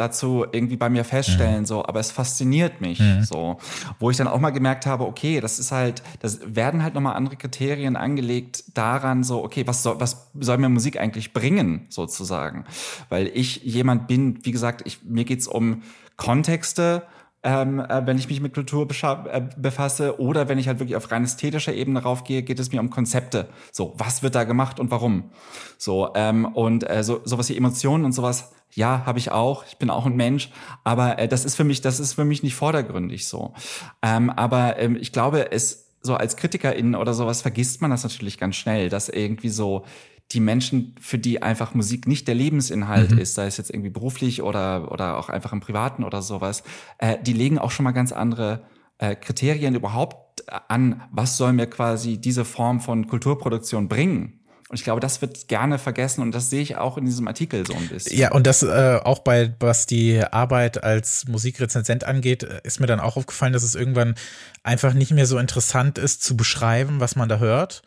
dazu 0.00 0.46
irgendwie 0.50 0.76
bei 0.76 0.88
mir 0.88 1.04
feststellen, 1.04 1.60
mhm. 1.60 1.66
so, 1.66 1.84
aber 1.84 2.00
es 2.00 2.10
fasziniert 2.10 2.80
mich, 2.80 3.00
mhm. 3.00 3.22
so, 3.22 3.58
wo 3.98 4.10
ich 4.10 4.16
dann 4.16 4.28
auch 4.28 4.40
mal 4.40 4.50
gemerkt 4.50 4.86
habe, 4.86 5.04
okay, 5.04 5.40
das 5.40 5.58
ist 5.58 5.72
halt, 5.72 6.02
das 6.20 6.40
werden 6.44 6.82
halt 6.82 6.94
nochmal 6.94 7.14
andere 7.14 7.36
Kriterien 7.36 7.96
angelegt 7.96 8.64
daran, 8.74 9.22
so, 9.24 9.44
okay, 9.44 9.66
was 9.66 9.82
soll, 9.82 10.00
was 10.00 10.30
soll 10.38 10.58
mir 10.58 10.68
Musik 10.68 10.98
eigentlich 10.98 11.32
bringen, 11.32 11.86
sozusagen, 11.90 12.64
weil 13.08 13.30
ich 13.34 13.62
jemand 13.62 14.06
bin, 14.08 14.38
wie 14.44 14.52
gesagt, 14.52 14.82
ich, 14.86 15.02
mir 15.04 15.24
geht's 15.24 15.46
um 15.46 15.82
Kontexte, 16.16 17.02
ähm, 17.42 17.80
äh, 17.80 18.06
wenn 18.06 18.18
ich 18.18 18.28
mich 18.28 18.40
mit 18.40 18.52
Kultur 18.52 18.86
äh, 18.90 19.42
befasse 19.56 20.20
oder 20.20 20.48
wenn 20.48 20.58
ich 20.58 20.68
halt 20.68 20.78
wirklich 20.78 20.96
auf 20.96 21.10
rein 21.10 21.24
ästhetischer 21.24 21.72
Ebene 21.72 22.02
raufgehe, 22.02 22.42
geht 22.42 22.58
es 22.58 22.70
mir 22.70 22.80
um 22.80 22.90
Konzepte. 22.90 23.48
So, 23.72 23.94
was 23.96 24.22
wird 24.22 24.34
da 24.34 24.44
gemacht 24.44 24.78
und 24.78 24.90
warum? 24.90 25.30
So, 25.78 26.10
ähm, 26.14 26.44
und 26.44 26.88
äh, 26.88 27.02
so, 27.02 27.22
sowas 27.24 27.48
wie 27.48 27.56
Emotionen 27.56 28.04
und 28.04 28.12
sowas 28.12 28.52
ja, 28.72 29.04
habe 29.06 29.18
ich 29.18 29.30
auch. 29.32 29.64
Ich 29.66 29.78
bin 29.78 29.90
auch 29.90 30.06
ein 30.06 30.16
Mensch, 30.16 30.50
aber 30.84 31.18
äh, 31.18 31.28
das 31.28 31.44
ist 31.44 31.56
für 31.56 31.64
mich, 31.64 31.80
das 31.80 32.00
ist 32.00 32.14
für 32.14 32.24
mich 32.24 32.42
nicht 32.42 32.54
vordergründig 32.54 33.26
so. 33.26 33.54
Ähm, 34.02 34.30
aber 34.30 34.78
ähm, 34.78 34.96
ich 34.96 35.12
glaube, 35.12 35.52
es 35.52 35.86
so 36.02 36.14
als 36.14 36.36
Kritikerin 36.36 36.94
oder 36.94 37.12
sowas 37.12 37.42
vergisst 37.42 37.82
man 37.82 37.90
das 37.90 38.04
natürlich 38.04 38.38
ganz 38.38 38.56
schnell, 38.56 38.88
dass 38.88 39.08
irgendwie 39.08 39.50
so 39.50 39.84
die 40.32 40.40
Menschen, 40.40 40.94
für 41.00 41.18
die 41.18 41.42
einfach 41.42 41.74
Musik 41.74 42.06
nicht 42.06 42.28
der 42.28 42.34
Lebensinhalt 42.34 43.10
mhm. 43.10 43.18
ist, 43.18 43.34
sei 43.34 43.46
es 43.46 43.56
jetzt 43.56 43.70
irgendwie 43.70 43.90
beruflich 43.90 44.42
oder 44.42 44.92
oder 44.92 45.18
auch 45.18 45.28
einfach 45.28 45.52
im 45.52 45.60
Privaten 45.60 46.04
oder 46.04 46.22
sowas, 46.22 46.62
äh, 46.98 47.18
die 47.20 47.32
legen 47.32 47.58
auch 47.58 47.70
schon 47.70 47.84
mal 47.84 47.90
ganz 47.90 48.12
andere 48.12 48.62
äh, 48.98 49.16
Kriterien 49.16 49.74
überhaupt 49.74 50.44
an, 50.68 51.02
was 51.10 51.36
soll 51.36 51.52
mir 51.52 51.66
quasi 51.66 52.18
diese 52.18 52.44
Form 52.44 52.80
von 52.80 53.06
Kulturproduktion 53.06 53.88
bringen. 53.88 54.39
Und 54.70 54.76
ich 54.76 54.84
glaube, 54.84 55.00
das 55.00 55.20
wird 55.20 55.48
gerne 55.48 55.80
vergessen 55.80 56.22
und 56.22 56.32
das 56.32 56.48
sehe 56.48 56.62
ich 56.62 56.76
auch 56.76 56.96
in 56.96 57.04
diesem 57.04 57.26
Artikel 57.26 57.66
so 57.66 57.74
ein 57.74 57.88
bisschen. 57.88 58.16
Ja, 58.16 58.30
und 58.30 58.46
das 58.46 58.62
äh, 58.62 59.00
auch 59.02 59.18
bei, 59.18 59.52
was 59.58 59.86
die 59.86 60.22
Arbeit 60.22 60.84
als 60.84 61.26
Musikrezensent 61.26 62.04
angeht, 62.04 62.44
ist 62.44 62.78
mir 62.78 62.86
dann 62.86 63.00
auch 63.00 63.16
aufgefallen, 63.16 63.52
dass 63.52 63.64
es 63.64 63.74
irgendwann 63.74 64.14
einfach 64.62 64.94
nicht 64.94 65.10
mehr 65.10 65.26
so 65.26 65.38
interessant 65.38 65.98
ist 65.98 66.22
zu 66.22 66.36
beschreiben, 66.36 67.00
was 67.00 67.16
man 67.16 67.28
da 67.28 67.38
hört. 67.38 67.82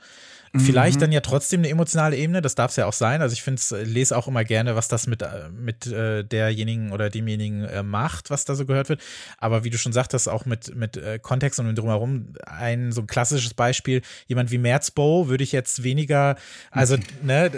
Vielleicht 0.56 0.98
mhm. 0.98 1.02
dann 1.02 1.12
ja 1.12 1.22
trotzdem 1.22 1.62
eine 1.62 1.70
emotionale 1.70 2.16
Ebene, 2.16 2.40
das 2.40 2.54
darf 2.54 2.70
es 2.70 2.78
ja 2.78 2.86
auch 2.86 2.94
sein. 2.94 3.24
Also 3.24 3.34
ich 3.34 3.42
finde 3.42 3.60
äh, 3.72 3.84
lese 3.84 4.16
auch 4.16 4.28
immer 4.28 4.44
gerne, 4.44 4.76
was 4.76 4.88
das 4.88 5.08
mit, 5.08 5.24
äh, 5.24 5.50
mit 5.50 5.88
äh, 5.88 6.24
derjenigen 6.24 6.92
oder 6.92 7.10
demjenigen 7.10 7.64
äh, 7.64 7.82
macht, 7.82 8.30
was 8.30 8.46
da 8.46 8.54
so 8.54 8.68
gehört 8.68 8.88
wird. 8.88 9.02
Aber 9.40 9.64
wie 9.64 9.72
du 9.72 9.80
schon 9.80 9.94
sagtest, 9.94 10.30
auch 10.30 10.46
mit, 10.46 10.76
mit 10.76 10.96
äh, 10.96 11.18
Kontext 11.18 11.60
und 11.60 11.74
drumherum, 11.76 12.34
ein 12.46 12.92
so 12.92 13.02
ein 13.02 13.08
klassisches 13.08 13.56
Beispiel, 13.56 14.04
jemand 14.28 14.52
wie 14.52 14.60
Merzbow 14.60 15.28
würde 15.28 15.44
ich 15.44 15.54
jetzt 15.54 15.82
weniger, 15.82 16.36
also, 16.70 16.98
ne, 17.24 17.50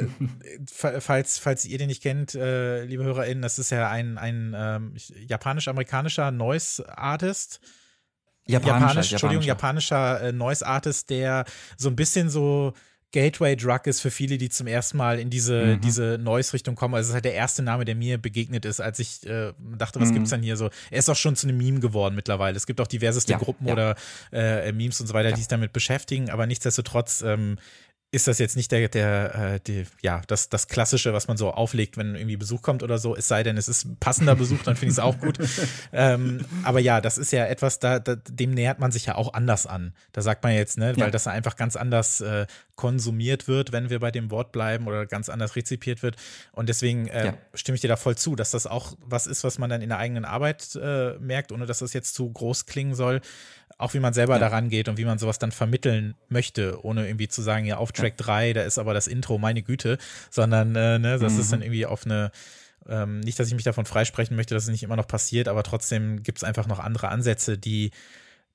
falls, 0.65 1.37
falls 1.37 1.65
ihr 1.65 1.77
den 1.77 1.87
nicht 1.87 2.01
kennt, 2.01 2.33
äh, 2.33 2.85
liebe 2.85 3.03
HörerInnen, 3.03 3.41
das 3.41 3.59
ist 3.59 3.71
ja 3.71 3.89
ein, 3.89 4.17
ein 4.17 4.55
ähm, 4.57 4.93
japanisch-amerikanischer 5.27 6.31
Noise-Artist. 6.31 7.59
Japanischer, 8.47 8.79
Japanisch, 8.79 9.11
Entschuldigung, 9.11 9.43
japanischer 9.45 10.21
äh, 10.21 10.31
Noise 10.31 10.65
Artist, 10.65 11.09
der 11.09 11.45
so 11.77 11.89
ein 11.89 11.95
bisschen 11.95 12.29
so 12.29 12.73
Gateway 13.15 13.55
Drug 13.55 13.79
ist 13.85 14.01
für 14.01 14.11
viele, 14.11 14.37
die 14.37 14.49
zum 14.49 14.67
ersten 14.67 14.97
Mal 14.97 15.19
in 15.19 15.29
diese, 15.29 15.77
mhm. 15.77 15.81
diese 15.81 16.17
Noise-Richtung 16.21 16.75
kommen. 16.75 16.95
Also 16.95 17.05
es 17.05 17.09
ist 17.09 17.13
halt 17.13 17.25
der 17.25 17.33
erste 17.33 17.63
Name, 17.63 17.85
der 17.85 17.95
mir 17.95 18.17
begegnet 18.17 18.65
ist, 18.65 18.81
als 18.81 18.99
ich 18.99 19.25
äh, 19.25 19.53
dachte, 19.77 20.01
was 20.01 20.09
mhm. 20.09 20.15
gibt's 20.15 20.31
denn 20.31 20.43
hier 20.43 20.57
so? 20.57 20.69
Er 20.91 20.99
ist 20.99 21.09
auch 21.09 21.15
schon 21.15 21.37
zu 21.37 21.47
einem 21.47 21.57
Meme 21.57 21.79
geworden 21.79 22.13
mittlerweile. 22.13 22.57
Es 22.57 22.67
gibt 22.67 22.81
auch 22.81 22.87
diverseste 22.87 23.31
ja, 23.31 23.37
Gruppen 23.37 23.67
ja. 23.67 23.73
oder 23.73 23.95
äh, 24.33 24.71
Memes 24.73 24.99
und 24.99 25.07
so 25.07 25.13
weiter, 25.13 25.29
ja. 25.29 25.35
die 25.35 25.41
sich 25.41 25.47
damit 25.47 25.71
beschäftigen, 25.71 26.29
aber 26.29 26.45
nichtsdestotrotz 26.45 27.21
ähm, 27.21 27.57
ist 28.15 28.29
das 28.29 28.39
jetzt 28.39 28.55
nicht 28.55 28.71
der, 28.71 28.87
der, 28.87 29.35
äh, 29.35 29.59
die, 29.59 29.85
ja, 30.01 30.21
das, 30.27 30.47
das 30.47 30.69
Klassische, 30.69 31.11
was 31.11 31.27
man 31.27 31.35
so 31.35 31.51
auflegt, 31.51 31.97
wenn 31.97 32.15
irgendwie 32.15 32.37
Besuch 32.37 32.61
kommt 32.61 32.81
oder 32.81 32.97
so. 32.97 33.13
Es 33.13 33.27
sei 33.27 33.43
denn, 33.43 33.57
es 33.57 33.67
ist 33.67 33.99
passender 33.99 34.35
Besuch, 34.35 34.63
dann 34.63 34.77
finde 34.77 34.93
ich 34.93 34.97
es 34.97 34.99
auch 34.99 35.19
gut. 35.19 35.37
ähm, 35.91 36.45
aber 36.63 36.79
ja, 36.79 37.01
das 37.01 37.17
ist 37.17 37.33
ja 37.33 37.45
etwas, 37.45 37.79
da, 37.79 37.99
da, 37.99 38.15
dem 38.15 38.51
nähert 38.51 38.79
man 38.79 38.93
sich 38.93 39.05
ja 39.05 39.15
auch 39.15 39.33
anders 39.33 39.67
an. 39.67 39.93
Da 40.13 40.21
sagt 40.21 40.43
man 40.43 40.53
jetzt, 40.53 40.77
ne, 40.77 40.93
weil 40.95 41.11
das 41.11 41.27
einfach 41.27 41.57
ganz 41.57 41.75
anders 41.75 42.21
äh, 42.21 42.47
konsumiert 42.75 43.49
wird, 43.49 43.73
wenn 43.73 43.89
wir 43.89 43.99
bei 43.99 44.11
dem 44.11 44.31
Wort 44.31 44.53
bleiben 44.53 44.87
oder 44.87 45.05
ganz 45.05 45.27
anders 45.27 45.57
rezipiert 45.57 46.01
wird. 46.01 46.15
Und 46.53 46.69
deswegen 46.69 47.07
äh, 47.07 47.25
ja. 47.25 47.37
stimme 47.53 47.75
ich 47.75 47.81
dir 47.81 47.89
da 47.89 47.97
voll 47.97 48.15
zu, 48.15 48.37
dass 48.37 48.51
das 48.51 48.65
auch 48.65 48.95
was 49.01 49.27
ist, 49.27 49.43
was 49.43 49.57
man 49.57 49.69
dann 49.69 49.81
in 49.81 49.89
der 49.89 49.97
eigenen 49.97 50.23
Arbeit 50.23 50.73
äh, 50.81 51.17
merkt, 51.19 51.51
ohne 51.51 51.65
dass 51.65 51.79
das 51.79 51.91
jetzt 51.91 52.15
zu 52.15 52.31
groß 52.31 52.65
klingen 52.65 52.95
soll 52.95 53.19
auch 53.77 53.93
wie 53.93 53.99
man 53.99 54.13
selber 54.13 54.33
ja. 54.33 54.39
daran 54.39 54.69
geht 54.69 54.87
und 54.87 54.97
wie 54.97 55.05
man 55.05 55.17
sowas 55.17 55.39
dann 55.39 55.51
vermitteln 55.51 56.15
möchte, 56.29 56.83
ohne 56.83 57.07
irgendwie 57.07 57.27
zu 57.27 57.41
sagen, 57.41 57.65
ja, 57.65 57.77
auf 57.77 57.91
Track 57.91 58.15
ja. 58.19 58.25
3, 58.25 58.53
da 58.53 58.63
ist 58.63 58.77
aber 58.77 58.93
das 58.93 59.07
Intro, 59.07 59.37
meine 59.37 59.63
Güte, 59.63 59.97
sondern 60.29 60.75
äh, 60.75 60.99
ne, 60.99 61.19
das 61.19 61.33
mhm. 61.33 61.39
ist 61.39 61.51
dann 61.51 61.61
irgendwie 61.61 61.85
auf 61.85 62.05
eine, 62.05 62.31
ähm, 62.87 63.19
nicht, 63.19 63.37
dass 63.39 63.47
ich 63.47 63.53
mich 63.53 63.63
davon 63.63 63.85
freisprechen 63.85 64.35
möchte, 64.35 64.53
dass 64.53 64.63
es 64.63 64.69
nicht 64.69 64.83
immer 64.83 64.95
noch 64.95 65.07
passiert, 65.07 65.47
aber 65.47 65.63
trotzdem 65.63 66.23
gibt 66.23 66.37
es 66.37 66.43
einfach 66.43 66.67
noch 66.67 66.79
andere 66.79 67.09
Ansätze, 67.09 67.57
die 67.57 67.91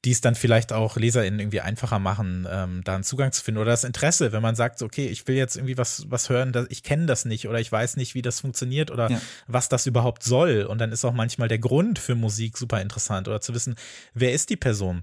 die 0.04 0.12
es 0.12 0.20
dann 0.20 0.34
vielleicht 0.34 0.72
auch 0.72 0.96
LeserInnen 0.96 1.40
irgendwie 1.40 1.60
einfacher 1.60 1.98
machen, 1.98 2.46
ähm, 2.50 2.80
da 2.84 2.94
einen 2.94 3.04
Zugang 3.04 3.32
zu 3.32 3.44
finden. 3.44 3.60
Oder 3.60 3.72
das 3.72 3.84
Interesse, 3.84 4.32
wenn 4.32 4.40
man 4.40 4.54
sagt, 4.54 4.80
okay, 4.82 5.06
ich 5.06 5.26
will 5.28 5.36
jetzt 5.36 5.56
irgendwie 5.56 5.76
was, 5.76 6.10
was 6.10 6.30
hören, 6.30 6.52
das, 6.52 6.66
ich 6.70 6.82
kenne 6.82 7.06
das 7.06 7.26
nicht 7.26 7.48
oder 7.48 7.60
ich 7.60 7.70
weiß 7.70 7.96
nicht, 7.96 8.14
wie 8.14 8.22
das 8.22 8.40
funktioniert 8.40 8.90
oder 8.90 9.10
ja. 9.10 9.20
was 9.46 9.68
das 9.68 9.86
überhaupt 9.86 10.22
soll. 10.22 10.62
Und 10.62 10.78
dann 10.78 10.92
ist 10.92 11.04
auch 11.04 11.12
manchmal 11.12 11.48
der 11.48 11.58
Grund 11.58 11.98
für 11.98 12.14
Musik 12.14 12.56
super 12.56 12.80
interessant 12.80 13.28
oder 13.28 13.42
zu 13.42 13.54
wissen, 13.54 13.74
wer 14.14 14.32
ist 14.32 14.48
die 14.48 14.56
Person? 14.56 15.02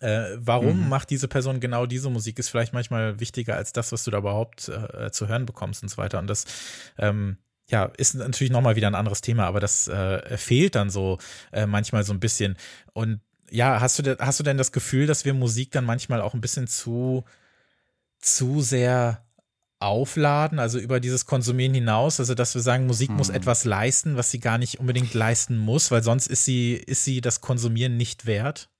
Äh, 0.00 0.36
warum 0.36 0.82
mhm. 0.82 0.88
macht 0.88 1.10
diese 1.10 1.28
Person 1.28 1.60
genau 1.60 1.86
diese 1.86 2.10
Musik, 2.10 2.40
ist 2.40 2.48
vielleicht 2.48 2.72
manchmal 2.72 3.20
wichtiger 3.20 3.54
als 3.54 3.72
das, 3.72 3.92
was 3.92 4.02
du 4.02 4.10
da 4.10 4.18
überhaupt 4.18 4.68
äh, 4.68 5.12
zu 5.12 5.28
hören 5.28 5.46
bekommst 5.46 5.84
und 5.84 5.88
so 5.88 5.98
weiter. 5.98 6.18
Und 6.18 6.26
das, 6.26 6.44
ähm, 6.98 7.38
ja, 7.68 7.86
ist 7.96 8.14
natürlich 8.14 8.52
nochmal 8.52 8.76
wieder 8.76 8.88
ein 8.88 8.94
anderes 8.94 9.20
Thema, 9.20 9.46
aber 9.46 9.60
das 9.60 9.88
äh, 9.88 10.36
fehlt 10.36 10.74
dann 10.74 10.90
so 10.90 11.18
äh, 11.52 11.66
manchmal 11.66 12.04
so 12.04 12.12
ein 12.12 12.20
bisschen. 12.20 12.56
Und 12.92 13.20
ja, 13.50 13.80
hast 13.80 13.98
du, 13.98 14.16
hast 14.18 14.40
du 14.40 14.44
denn 14.44 14.58
das 14.58 14.72
Gefühl, 14.72 15.06
dass 15.06 15.24
wir 15.24 15.34
Musik 15.34 15.70
dann 15.72 15.84
manchmal 15.84 16.20
auch 16.20 16.34
ein 16.34 16.40
bisschen 16.40 16.66
zu, 16.66 17.24
zu 18.18 18.60
sehr 18.62 19.22
aufladen, 19.78 20.58
also 20.58 20.78
über 20.78 21.00
dieses 21.00 21.26
Konsumieren 21.26 21.74
hinaus, 21.74 22.18
also 22.18 22.34
dass 22.34 22.54
wir 22.54 22.62
sagen, 22.62 22.86
Musik 22.86 23.10
hm. 23.10 23.16
muss 23.16 23.28
etwas 23.28 23.64
leisten, 23.64 24.16
was 24.16 24.30
sie 24.30 24.40
gar 24.40 24.58
nicht 24.58 24.80
unbedingt 24.80 25.12
leisten 25.12 25.58
muss, 25.58 25.90
weil 25.90 26.02
sonst 26.02 26.28
ist 26.28 26.44
sie, 26.44 26.74
ist 26.74 27.04
sie 27.04 27.20
das 27.20 27.40
Konsumieren 27.40 27.96
nicht 27.96 28.26
wert? 28.26 28.70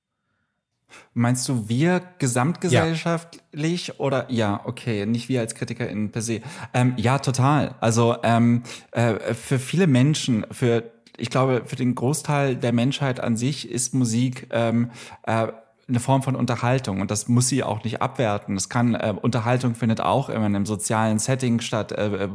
Meinst 1.12 1.48
du 1.48 1.68
wir 1.68 2.00
gesamtgesellschaftlich 2.18 3.88
ja. 3.88 3.94
oder 3.98 4.31
ja, 4.31 4.61
okay, 4.64 5.05
nicht 5.05 5.29
wir 5.29 5.40
als 5.40 5.55
KritikerInnen 5.55 6.12
per 6.12 6.22
se. 6.22 6.40
Ähm, 6.72 6.94
ja, 6.96 7.18
total. 7.18 7.74
Also 7.81 8.16
ähm, 8.22 8.62
äh, 8.92 9.35
für 9.35 9.59
viele 9.59 9.87
Menschen, 9.87 10.46
für 10.50 10.95
ich 11.18 11.31
glaube, 11.31 11.62
für 11.64 11.76
den 11.76 11.94
Großteil 11.94 12.57
der 12.57 12.72
Menschheit 12.72 13.20
an 13.20 13.37
sich 13.37 13.70
ist 13.70 13.94
Musik 13.94 14.48
ähm, 14.50 14.90
äh, 15.24 15.48
eine 15.88 16.01
Form 16.01 16.22
von 16.22 16.35
Unterhaltung 16.35 17.01
und 17.01 17.12
das 17.12 17.29
muss 17.29 17.46
sie 17.46 17.62
auch 17.62 17.85
nicht 17.85 18.03
abwerten. 18.03 18.57
Es 18.57 18.68
kann 18.68 18.96
äh, 18.96 19.14
Unterhaltung 19.22 19.77
findet 19.77 20.01
auch 20.01 20.29
immer 20.29 20.46
in 20.46 20.57
einem 20.57 20.66
sozialen 20.66 21.20
Setting 21.20 21.61
statt. 21.61 21.92
Äh, 21.92 22.25
äh, 22.25 22.29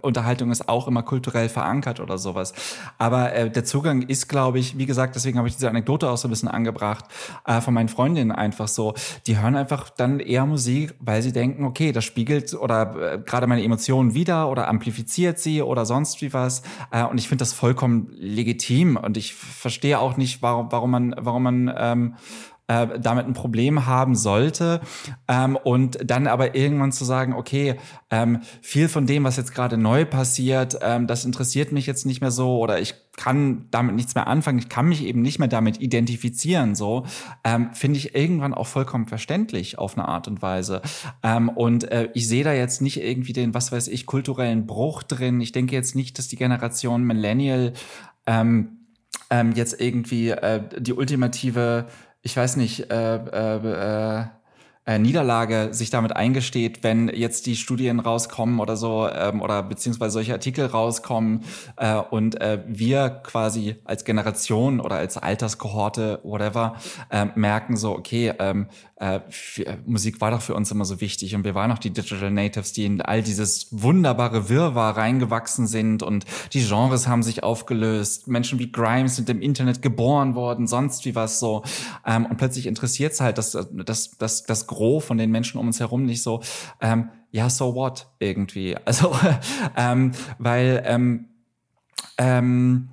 Unterhaltung 0.00 0.50
ist 0.50 0.66
auch 0.66 0.88
immer 0.88 1.02
kulturell 1.02 1.50
verankert 1.50 2.00
oder 2.00 2.16
sowas. 2.16 2.54
Aber 2.96 3.34
äh, 3.34 3.50
der 3.50 3.64
Zugang 3.64 4.00
ist, 4.00 4.28
glaube 4.28 4.58
ich, 4.58 4.78
wie 4.78 4.86
gesagt, 4.86 5.14
deswegen 5.14 5.36
habe 5.36 5.46
ich 5.46 5.56
diese 5.56 5.68
Anekdote 5.68 6.08
auch 6.08 6.16
so 6.16 6.26
ein 6.26 6.30
bisschen 6.30 6.48
angebracht 6.48 7.04
äh, 7.44 7.60
von 7.60 7.74
meinen 7.74 7.90
Freundinnen 7.90 8.32
einfach 8.32 8.68
so. 8.68 8.94
Die 9.26 9.38
hören 9.38 9.56
einfach 9.56 9.90
dann 9.90 10.18
eher 10.18 10.46
Musik, 10.46 10.94
weil 11.00 11.20
sie 11.20 11.32
denken, 11.32 11.64
okay, 11.64 11.92
das 11.92 12.06
spiegelt 12.06 12.54
oder 12.54 13.14
äh, 13.14 13.18
gerade 13.18 13.46
meine 13.46 13.62
Emotionen 13.62 14.14
wieder 14.14 14.48
oder 14.48 14.68
amplifiziert 14.68 15.38
sie 15.38 15.60
oder 15.60 15.84
sonst 15.84 16.22
wie 16.22 16.32
was. 16.32 16.62
Äh, 16.90 17.04
und 17.04 17.18
ich 17.18 17.28
finde 17.28 17.42
das 17.42 17.52
vollkommen 17.52 18.08
legitim 18.14 18.96
und 18.96 19.18
ich 19.18 19.34
verstehe 19.34 19.98
auch 19.98 20.16
nicht, 20.16 20.40
warum, 20.40 20.72
warum 20.72 20.90
man, 20.90 21.14
warum 21.18 21.42
man 21.42 21.74
ähm, 21.76 22.14
äh, 22.70 23.00
damit 23.00 23.26
ein 23.26 23.32
Problem 23.32 23.86
haben 23.86 24.14
sollte 24.14 24.80
ähm, 25.26 25.56
und 25.56 25.98
dann 26.04 26.28
aber 26.28 26.54
irgendwann 26.54 26.92
zu 26.92 27.04
sagen, 27.04 27.32
okay, 27.32 27.74
ähm, 28.10 28.42
viel 28.62 28.88
von 28.88 29.06
dem, 29.06 29.24
was 29.24 29.36
jetzt 29.36 29.54
gerade 29.54 29.76
neu 29.76 30.04
passiert, 30.04 30.78
ähm, 30.80 31.08
das 31.08 31.24
interessiert 31.24 31.72
mich 31.72 31.86
jetzt 31.86 32.06
nicht 32.06 32.20
mehr 32.20 32.30
so 32.30 32.60
oder 32.60 32.78
ich 32.80 32.94
kann 33.16 33.66
damit 33.72 33.96
nichts 33.96 34.14
mehr 34.14 34.28
anfangen, 34.28 34.60
ich 34.60 34.68
kann 34.68 34.88
mich 34.88 35.04
eben 35.04 35.20
nicht 35.20 35.40
mehr 35.40 35.48
damit 35.48 35.80
identifizieren, 35.80 36.76
so 36.76 37.06
ähm, 37.42 37.70
finde 37.72 37.98
ich 37.98 38.14
irgendwann 38.14 38.54
auch 38.54 38.68
vollkommen 38.68 39.06
verständlich 39.06 39.76
auf 39.76 39.98
eine 39.98 40.06
Art 40.06 40.28
und 40.28 40.40
Weise. 40.40 40.80
Ähm, 41.24 41.48
und 41.48 41.90
äh, 41.90 42.08
ich 42.14 42.28
sehe 42.28 42.44
da 42.44 42.52
jetzt 42.52 42.80
nicht 42.82 43.02
irgendwie 43.02 43.32
den, 43.32 43.52
was 43.52 43.72
weiß 43.72 43.88
ich, 43.88 44.06
kulturellen 44.06 44.66
Bruch 44.66 45.02
drin. 45.02 45.40
Ich 45.40 45.50
denke 45.50 45.74
jetzt 45.74 45.96
nicht, 45.96 46.18
dass 46.18 46.28
die 46.28 46.36
Generation 46.36 47.02
Millennial 47.02 47.72
ähm, 48.26 48.76
ähm, 49.28 49.52
jetzt 49.52 49.80
irgendwie 49.80 50.30
äh, 50.30 50.62
die 50.78 50.92
ultimative 50.92 51.86
ich 52.22 52.36
weiß 52.36 52.56
nicht, 52.56 52.90
äh, 52.90 53.16
äh, 53.16 54.20
äh, 54.20 54.24
äh, 54.86 54.98
Niederlage 54.98 55.68
sich 55.72 55.90
damit 55.90 56.16
eingesteht, 56.16 56.82
wenn 56.82 57.08
jetzt 57.08 57.46
die 57.46 57.54
Studien 57.54 58.00
rauskommen 58.00 58.60
oder 58.60 58.76
so 58.76 59.08
ähm, 59.08 59.42
oder 59.42 59.62
beziehungsweise 59.62 60.14
solche 60.14 60.32
Artikel 60.32 60.66
rauskommen 60.66 61.44
äh, 61.76 61.96
und 61.96 62.40
äh, 62.40 62.62
wir 62.66 63.10
quasi 63.10 63.76
als 63.84 64.04
Generation 64.04 64.80
oder 64.80 64.96
als 64.96 65.16
Alterskohorte, 65.16 66.20
whatever, 66.22 66.76
äh, 67.10 67.26
merken 67.34 67.76
so, 67.76 67.92
okay, 67.92 68.32
ähm, 68.38 68.68
äh, 69.00 69.20
Musik 69.86 70.20
war 70.20 70.30
doch 70.30 70.42
für 70.42 70.54
uns 70.54 70.70
immer 70.70 70.84
so 70.84 71.00
wichtig 71.00 71.34
und 71.34 71.42
wir 71.44 71.54
waren 71.54 71.72
auch 71.72 71.78
die 71.78 71.90
Digital 71.90 72.30
Natives, 72.30 72.74
die 72.74 72.84
in 72.84 73.00
all 73.00 73.22
dieses 73.22 73.68
wunderbare 73.70 74.50
Wirrwarr 74.50 74.96
reingewachsen 74.96 75.66
sind 75.66 76.02
und 76.02 76.26
die 76.52 76.62
Genres 76.62 77.08
haben 77.08 77.22
sich 77.22 77.42
aufgelöst. 77.42 78.28
Menschen 78.28 78.58
wie 78.58 78.70
Grimes 78.70 79.16
sind 79.16 79.30
im 79.30 79.40
Internet 79.40 79.80
geboren 79.80 80.34
worden, 80.34 80.66
sonst 80.66 81.06
wie 81.06 81.14
was 81.14 81.40
so. 81.40 81.62
Ähm, 82.06 82.26
und 82.26 82.36
plötzlich 82.36 82.66
interessiert 82.66 83.14
es 83.14 83.22
halt 83.22 83.38
das, 83.38 83.56
das, 83.72 84.18
das, 84.18 84.42
das 84.42 84.66
Gros 84.66 85.02
von 85.02 85.16
den 85.16 85.30
Menschen 85.30 85.58
um 85.58 85.66
uns 85.68 85.80
herum 85.80 86.04
nicht 86.04 86.22
so, 86.22 86.42
ähm, 86.82 87.08
ja, 87.30 87.48
so 87.48 87.74
what 87.74 88.06
irgendwie. 88.18 88.76
Also, 88.84 89.16
ähm, 89.76 90.12
weil 90.38 90.82
ähm, 90.84 91.28
ähm, 92.18 92.89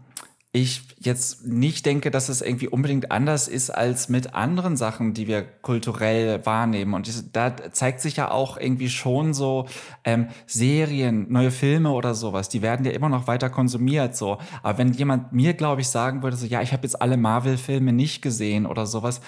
ich 0.62 0.82
jetzt 1.00 1.46
nicht 1.46 1.86
denke, 1.86 2.12
dass 2.12 2.30
es 2.30 2.42
irgendwie 2.42 2.68
unbedingt 2.68 3.12
anders 3.12 3.48
ist 3.48 3.70
als 3.70 4.10
mit 4.10 4.34
anderen 4.34 4.78
Sachen, 4.78 5.14
die 5.14 5.28
wir 5.28 5.42
kulturell 5.44 6.46
wahrnehmen. 6.46 6.94
Und 6.94 7.36
da 7.36 7.56
zeigt 7.72 8.02
sich 8.02 8.18
ja 8.18 8.32
auch 8.32 8.58
irgendwie 8.58 8.90
schon 8.90 9.34
so 9.34 9.68
ähm, 10.04 10.28
Serien, 10.46 11.32
neue 11.32 11.52
Filme 11.52 11.92
oder 11.92 12.14
sowas, 12.16 12.50
die 12.50 12.62
werden 12.62 12.86
ja 12.86 12.92
immer 12.92 13.10
noch 13.10 13.28
weiter 13.28 13.50
konsumiert. 13.50 14.16
So, 14.16 14.38
aber 14.64 14.78
wenn 14.78 14.94
jemand 14.94 15.34
mir, 15.34 15.54
glaube 15.54 15.82
ich, 15.82 15.90
sagen 15.90 16.24
würde, 16.24 16.38
so 16.38 16.46
ja, 16.46 16.62
ich 16.62 16.74
habe 16.74 16.84
jetzt 16.84 17.02
alle 17.02 17.18
Marvel-Filme 17.18 17.94
nicht 17.94 18.22
gesehen 18.22 18.66
oder 18.66 18.86
sowas, 18.86 19.22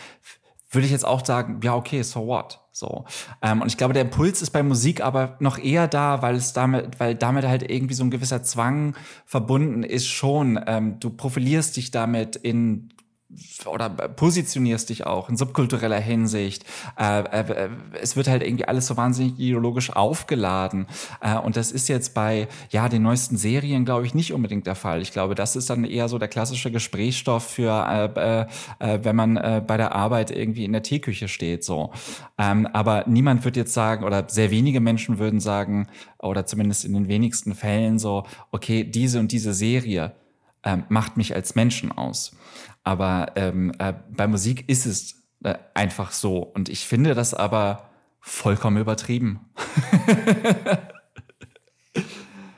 würde 0.70 0.86
ich 0.86 0.92
jetzt 0.92 1.06
auch 1.06 1.26
sagen, 1.26 1.60
ja, 1.64 1.76
okay, 1.76 2.02
so 2.04 2.28
what? 2.28 2.60
So. 2.72 3.06
Ähm, 3.42 3.62
und 3.62 3.68
ich 3.68 3.78
glaube, 3.78 3.94
der 3.94 4.04
Impuls 4.04 4.42
ist 4.42 4.52
bei 4.52 4.64
Musik 4.64 5.02
aber 5.02 5.36
noch 5.40 5.58
eher 5.58 5.88
da, 5.88 6.22
weil 6.22 6.36
es 6.36 6.54
damit, 6.54 7.00
weil 7.00 7.16
damit 7.16 7.46
halt 7.46 7.70
irgendwie 7.70 7.94
so 7.94 8.04
ein 8.04 8.12
gewisser 8.12 8.44
Zwang 8.44 8.96
verbunden 9.26 9.84
ist 9.84 10.08
schon. 10.08 10.60
Ähm, 10.66 11.00
du 11.00 11.10
profilierst 11.10 11.76
dich 11.76 11.92
damit 11.92 12.36
in 12.36 12.90
oder 13.68 13.90
positionierst 13.90 14.90
dich 14.90 15.06
auch 15.06 15.30
in 15.30 15.38
subkultureller 15.38 16.00
Hinsicht. 16.00 16.66
Äh, 16.98 17.20
äh, 17.22 17.70
es 18.02 18.16
wird 18.16 18.28
halt 18.28 18.42
irgendwie 18.42 18.66
alles 18.66 18.88
so 18.88 18.98
wahnsinnig 18.98 19.34
ideologisch 19.34 19.92
aufgeladen. 19.92 20.88
Äh, 21.22 21.38
und 21.38 21.56
das 21.56 21.72
ist 21.72 21.90
jetzt 21.90 22.16
bei 22.16 22.48
ja 22.72 22.90
den 22.90 23.04
neuesten 23.04 23.38
Serien, 23.38 23.86
glaube 23.86 24.06
ich, 24.06 24.16
nicht 24.16 24.34
unbedingt 24.34 24.66
der 24.66 24.76
Fall. 24.76 25.02
Ich 25.02 25.12
glaube, 25.12 25.36
das 25.36 25.56
ist 25.56 25.70
dann 25.70 25.84
eher 25.84 26.10
so 26.10 26.18
der 26.18 26.28
klassische 26.28 26.72
Gesprächsstoff 26.72 27.46
für, 27.46 28.12
äh, 28.18 28.42
äh, 28.42 28.94
äh 28.96 29.00
wenn 29.04 29.16
man 29.16 29.38
äh, 29.38 29.62
bei 29.66 29.78
der 29.78 29.94
Arbeit 29.94 30.32
irgendwie 30.32 30.66
in 30.66 30.72
der 30.72 30.84
Teeküche 30.84 31.28
steht. 31.28 31.64
So, 31.64 31.92
ähm, 32.40 32.68
aber 32.74 33.06
niemand 33.08 33.46
wird 33.46 33.58
jetzt 33.58 33.74
sagen 33.74 34.04
oder 34.06 34.26
sehr 34.28 34.50
wenige 34.50 34.80
Menschen 34.80 35.20
würden 35.20 35.40
sagen 35.40 35.88
oder 36.18 36.48
zumindest 36.48 36.84
in 36.84 36.94
den 36.94 37.08
wenigsten 37.08 37.54
Fällen 37.54 38.00
so, 38.00 38.24
okay, 38.52 38.84
diese 38.84 39.20
und 39.20 39.32
diese 39.32 39.54
Serie 39.54 40.14
ähm, 40.64 40.84
macht 40.90 41.18
mich 41.18 41.36
als 41.36 41.56
Menschen 41.56 41.92
aus. 41.92 42.36
Aber 42.90 43.34
ähm, 43.36 43.72
äh, 43.78 43.94
bei 44.10 44.26
Musik 44.26 44.68
ist 44.68 44.88
es 44.88 45.22
äh, 45.44 45.54
einfach 45.76 46.12
so. 46.12 46.40
Und 46.40 46.70
ich 46.70 46.88
finde 46.88 47.14
das 47.14 47.36
aber 47.36 47.88
vollkommen 48.20 48.78
übertrieben. 48.78 49.42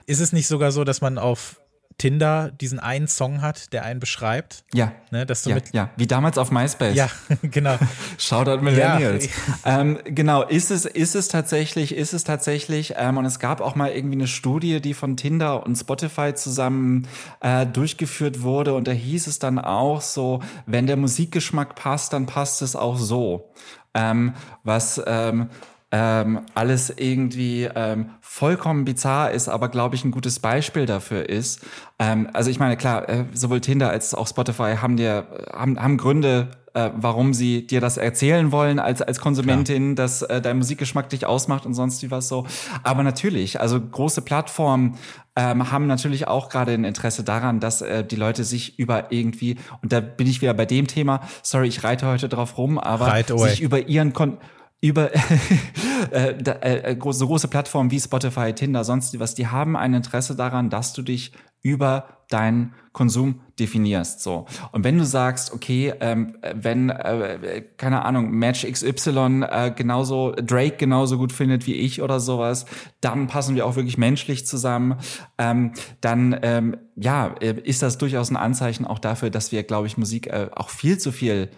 ist 0.05 0.21
es 0.21 0.31
nicht 0.31 0.47
sogar 0.47 0.71
so, 0.71 0.85
dass 0.85 1.01
man 1.01 1.17
auf 1.17 1.59
Tinder 1.97 2.51
diesen 2.51 2.79
einen 2.79 3.07
Song 3.07 3.41
hat, 3.41 3.73
der 3.73 3.83
einen 3.83 3.99
beschreibt. 3.99 4.63
Ja. 4.73 4.91
Ne, 5.11 5.25
dass 5.25 5.43
du 5.43 5.49
ja, 5.49 5.55
mit 5.55 5.73
ja, 5.73 5.89
wie 5.97 6.07
damals 6.07 6.37
auf 6.37 6.51
MySpace. 6.51 6.95
Ja, 6.95 7.09
genau. 7.41 7.77
Shoutout 8.17 8.61
Millennials. 8.61 9.29
Ja. 9.65 9.81
Ähm, 9.81 9.99
genau, 10.05 10.43
ist 10.43 10.71
es, 10.71 10.85
ist 10.85 11.15
es 11.15 11.27
tatsächlich, 11.27 11.95
ist 11.95 12.13
es 12.13 12.23
tatsächlich, 12.23 12.93
ähm, 12.97 13.17
und 13.17 13.25
es 13.25 13.39
gab 13.39 13.61
auch 13.61 13.75
mal 13.75 13.91
irgendwie 13.91 14.15
eine 14.15 14.27
Studie, 14.27 14.81
die 14.81 14.93
von 14.93 15.17
Tinder 15.17 15.65
und 15.65 15.75
Spotify 15.75 16.33
zusammen 16.33 17.07
äh, 17.41 17.65
durchgeführt 17.65 18.41
wurde, 18.41 18.73
und 18.73 18.87
da 18.87 18.91
hieß 18.91 19.27
es 19.27 19.39
dann 19.39 19.59
auch 19.59 20.01
so, 20.01 20.41
wenn 20.65 20.87
der 20.87 20.97
Musikgeschmack 20.97 21.75
passt, 21.75 22.13
dann 22.13 22.25
passt 22.25 22.61
es 22.61 22.75
auch 22.75 22.97
so. 22.97 23.51
Ähm, 23.93 24.33
was 24.63 25.01
ähm, 25.05 25.49
ähm, 25.91 26.41
alles 26.55 26.89
irgendwie 26.89 27.69
ähm, 27.75 28.11
vollkommen 28.21 28.85
bizarr 28.85 29.31
ist, 29.31 29.49
aber 29.49 29.67
glaube 29.67 29.95
ich 29.95 30.05
ein 30.05 30.11
gutes 30.11 30.39
Beispiel 30.39 30.85
dafür 30.85 31.27
ist. 31.27 31.65
Ähm, 31.99 32.29
also 32.31 32.49
ich 32.49 32.59
meine, 32.59 32.77
klar, 32.77 33.09
äh, 33.09 33.25
sowohl 33.33 33.59
Tinder 33.59 33.89
als 33.89 34.13
auch 34.13 34.27
Spotify 34.27 34.75
haben 34.81 34.95
dir 34.95 35.27
haben, 35.53 35.77
haben 35.77 35.97
Gründe, 35.97 36.51
äh, 36.73 36.91
warum 36.95 37.33
sie 37.33 37.67
dir 37.67 37.81
das 37.81 37.97
erzählen 37.97 38.53
wollen 38.53 38.79
als 38.79 39.01
als 39.01 39.19
Konsumentin, 39.19 39.95
klar. 39.95 40.05
dass 40.05 40.21
äh, 40.21 40.39
dein 40.39 40.59
Musikgeschmack 40.59 41.09
dich 41.09 41.25
ausmacht 41.25 41.65
und 41.65 41.73
sonst 41.73 42.01
wie 42.03 42.09
was 42.09 42.29
so. 42.29 42.47
Aber 42.83 43.03
natürlich, 43.03 43.59
also 43.59 43.79
große 43.81 44.21
Plattformen 44.21 44.97
ähm, 45.35 45.73
haben 45.73 45.87
natürlich 45.87 46.25
auch 46.25 46.47
gerade 46.47 46.71
ein 46.71 46.85
Interesse 46.85 47.25
daran, 47.25 47.59
dass 47.59 47.81
äh, 47.81 48.05
die 48.05 48.15
Leute 48.15 48.45
sich 48.45 48.79
über 48.79 49.11
irgendwie 49.11 49.57
und 49.81 49.91
da 49.91 49.99
bin 49.99 50.27
ich 50.27 50.41
wieder 50.41 50.53
bei 50.53 50.65
dem 50.65 50.87
Thema. 50.87 51.19
Sorry, 51.43 51.67
ich 51.67 51.83
reite 51.83 52.07
heute 52.07 52.29
drauf 52.29 52.57
rum, 52.57 52.77
aber 52.79 53.21
sich 53.39 53.59
über 53.59 53.89
ihren 53.89 54.13
Kon 54.13 54.37
über 54.81 55.11
äh, 56.11 56.31
äh, 56.31 56.97
so 57.11 57.27
große 57.27 57.47
Plattformen 57.47 57.91
wie 57.91 57.99
Spotify, 57.99 58.53
Tinder, 58.53 58.83
sonst 58.83 59.17
was, 59.19 59.35
die 59.35 59.47
haben 59.47 59.77
ein 59.77 59.93
Interesse 59.93 60.35
daran, 60.35 60.69
dass 60.69 60.93
du 60.93 61.03
dich 61.03 61.31
über 61.61 62.21
deinen 62.29 62.73
Konsum 62.91 63.41
definierst. 63.59 64.21
So. 64.21 64.45
Und 64.71 64.83
wenn 64.83 64.97
du 64.97 65.05
sagst, 65.05 65.53
okay, 65.53 65.93
ähm, 65.99 66.35
wenn, 66.55 66.89
äh, 66.89 67.63
keine 67.77 68.03
Ahnung, 68.03 68.31
Match 68.31 68.65
XY 68.65 69.43
äh, 69.49 69.71
genauso, 69.71 70.31
Drake 70.31 70.77
genauso 70.77 71.17
gut 71.17 71.31
findet 71.31 71.67
wie 71.67 71.75
ich 71.75 72.01
oder 72.01 72.19
sowas, 72.19 72.65
dann 72.99 73.27
passen 73.27 73.55
wir 73.55 73.65
auch 73.65 73.75
wirklich 73.75 73.97
menschlich 73.97 74.47
zusammen, 74.47 74.95
ähm, 75.37 75.73
dann 75.99 76.37
ähm, 76.41 76.77
ja, 76.95 77.35
äh, 77.39 77.53
ist 77.63 77.81
das 77.81 77.97
durchaus 77.97 78.31
ein 78.31 78.37
Anzeichen 78.37 78.85
auch 78.85 78.99
dafür, 78.99 79.29
dass 79.29 79.51
wir, 79.51 79.63
glaube 79.63 79.87
ich, 79.87 79.97
Musik 79.97 80.27
äh, 80.27 80.49
auch 80.55 80.69
viel 80.69 80.97
zu 80.97 81.11
viel 81.11 81.49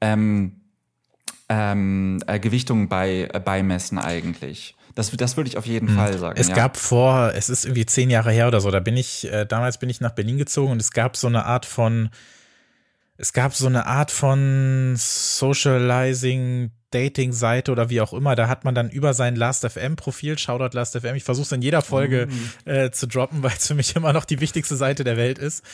ähm, 0.00 0.59
ähm, 1.50 2.22
äh, 2.28 2.38
Gewichtungen 2.38 2.88
bei, 2.88 3.28
äh, 3.32 3.40
beimessen 3.40 3.98
eigentlich. 3.98 4.76
Das, 4.94 5.10
das 5.10 5.36
würde 5.36 5.48
ich 5.48 5.58
auf 5.58 5.66
jeden 5.66 5.88
hm. 5.88 5.96
Fall 5.96 6.16
sagen. 6.16 6.40
Es 6.40 6.48
ja. 6.48 6.54
gab 6.54 6.76
vor, 6.76 7.32
es 7.34 7.48
ist 7.48 7.64
irgendwie 7.64 7.86
zehn 7.86 8.08
Jahre 8.08 8.30
her 8.30 8.46
oder 8.48 8.60
so, 8.60 8.70
da 8.70 8.80
bin 8.80 8.96
ich, 8.96 9.30
äh, 9.30 9.46
damals 9.46 9.78
bin 9.78 9.90
ich 9.90 10.00
nach 10.00 10.12
Berlin 10.12 10.38
gezogen 10.38 10.72
und 10.72 10.80
es 10.80 10.92
gab 10.92 11.16
so 11.16 11.26
eine 11.26 11.44
Art 11.44 11.66
von, 11.66 12.10
es 13.16 13.32
gab 13.32 13.54
so 13.54 13.66
eine 13.66 13.86
Art 13.86 14.12
von 14.12 14.94
Socializing 14.96 16.70
Dating-Seite 16.92 17.70
oder 17.72 17.90
wie 17.90 18.00
auch 18.00 18.12
immer, 18.12 18.36
da 18.36 18.48
hat 18.48 18.64
man 18.64 18.74
dann 18.74 18.90
über 18.90 19.12
sein 19.12 19.36
Last.fm-Profil, 19.36 20.38
Shoutout 20.38 20.76
Last.fm, 20.76 21.14
ich 21.14 21.24
versuche 21.24 21.46
es 21.46 21.52
in 21.52 21.62
jeder 21.62 21.82
Folge 21.82 22.28
mhm. 22.28 22.70
äh, 22.70 22.90
zu 22.90 23.06
droppen, 23.08 23.42
weil 23.42 23.52
es 23.56 23.66
für 23.66 23.74
mich 23.74 23.96
immer 23.96 24.12
noch 24.12 24.24
die 24.24 24.40
wichtigste 24.40 24.76
Seite 24.76 25.02
der 25.02 25.16
Welt 25.16 25.38
ist. 25.38 25.64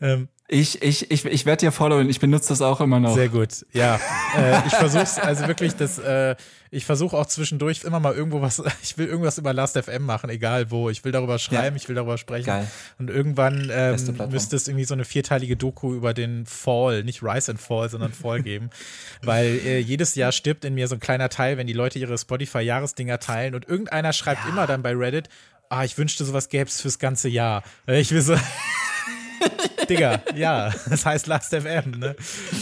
Ähm, 0.00 0.28
ich, 0.52 0.82
ich, 0.82 1.10
ich, 1.10 1.24
ich 1.24 1.46
werde 1.46 1.60
dir 1.60 1.72
followen, 1.72 2.10
ich 2.10 2.20
benutze 2.20 2.50
das 2.50 2.60
auch 2.60 2.82
immer 2.82 3.00
noch. 3.00 3.14
Sehr 3.14 3.30
gut, 3.30 3.64
ja. 3.72 3.98
äh, 4.36 4.66
ich 4.66 4.74
versuche 4.74 5.02
es, 5.02 5.18
also 5.18 5.48
wirklich, 5.48 5.74
das, 5.76 5.98
äh, 5.98 6.36
ich 6.70 6.84
versuche 6.84 7.16
auch 7.16 7.24
zwischendurch 7.24 7.84
immer 7.84 8.00
mal 8.00 8.12
irgendwo 8.12 8.42
was, 8.42 8.62
ich 8.82 8.98
will 8.98 9.06
irgendwas 9.06 9.38
über 9.38 9.54
Last.fm 9.54 10.02
machen, 10.02 10.28
egal 10.28 10.70
wo. 10.70 10.90
Ich 10.90 11.04
will 11.06 11.12
darüber 11.12 11.38
schreiben, 11.38 11.76
ja. 11.76 11.82
ich 11.82 11.88
will 11.88 11.94
darüber 11.94 12.18
sprechen. 12.18 12.46
Geil. 12.46 12.70
Und 12.98 13.08
irgendwann 13.08 13.70
ähm, 13.72 13.96
müsste 14.30 14.56
es 14.56 14.68
irgendwie 14.68 14.84
so 14.84 14.92
eine 14.92 15.06
vierteilige 15.06 15.56
Doku 15.56 15.94
über 15.94 16.12
den 16.12 16.44
Fall, 16.44 17.02
nicht 17.02 17.22
Rise 17.22 17.52
and 17.52 17.60
Fall, 17.60 17.88
sondern 17.88 18.12
Fall 18.12 18.42
geben. 18.42 18.68
Weil 19.22 19.58
äh, 19.64 19.78
jedes 19.78 20.14
Jahr 20.16 20.32
stirbt 20.32 20.66
in 20.66 20.74
mir 20.74 20.86
so 20.86 20.96
ein 20.96 21.00
kleiner 21.00 21.30
Teil, 21.30 21.56
wenn 21.56 21.66
die 21.66 21.72
Leute 21.72 21.98
ihre 21.98 22.18
Spotify-Jahresdinger 22.18 23.18
teilen 23.20 23.54
und 23.54 23.66
irgendeiner 23.66 24.12
schreibt 24.12 24.44
ja. 24.44 24.50
immer 24.50 24.66
dann 24.66 24.82
bei 24.82 24.94
Reddit, 24.94 25.30
ah, 25.70 25.84
ich 25.84 25.96
wünschte, 25.96 26.26
sowas 26.26 26.50
gäbe 26.50 26.68
es 26.68 26.82
fürs 26.82 26.98
ganze 26.98 27.30
Jahr. 27.30 27.62
Ich 27.86 28.12
will 28.12 28.20
so. 28.20 28.36
Digga, 29.88 30.22
ja, 30.34 30.72
das 30.88 31.04
heißt 31.04 31.26
Last.fm, 31.26 31.90
ne? 31.98 32.16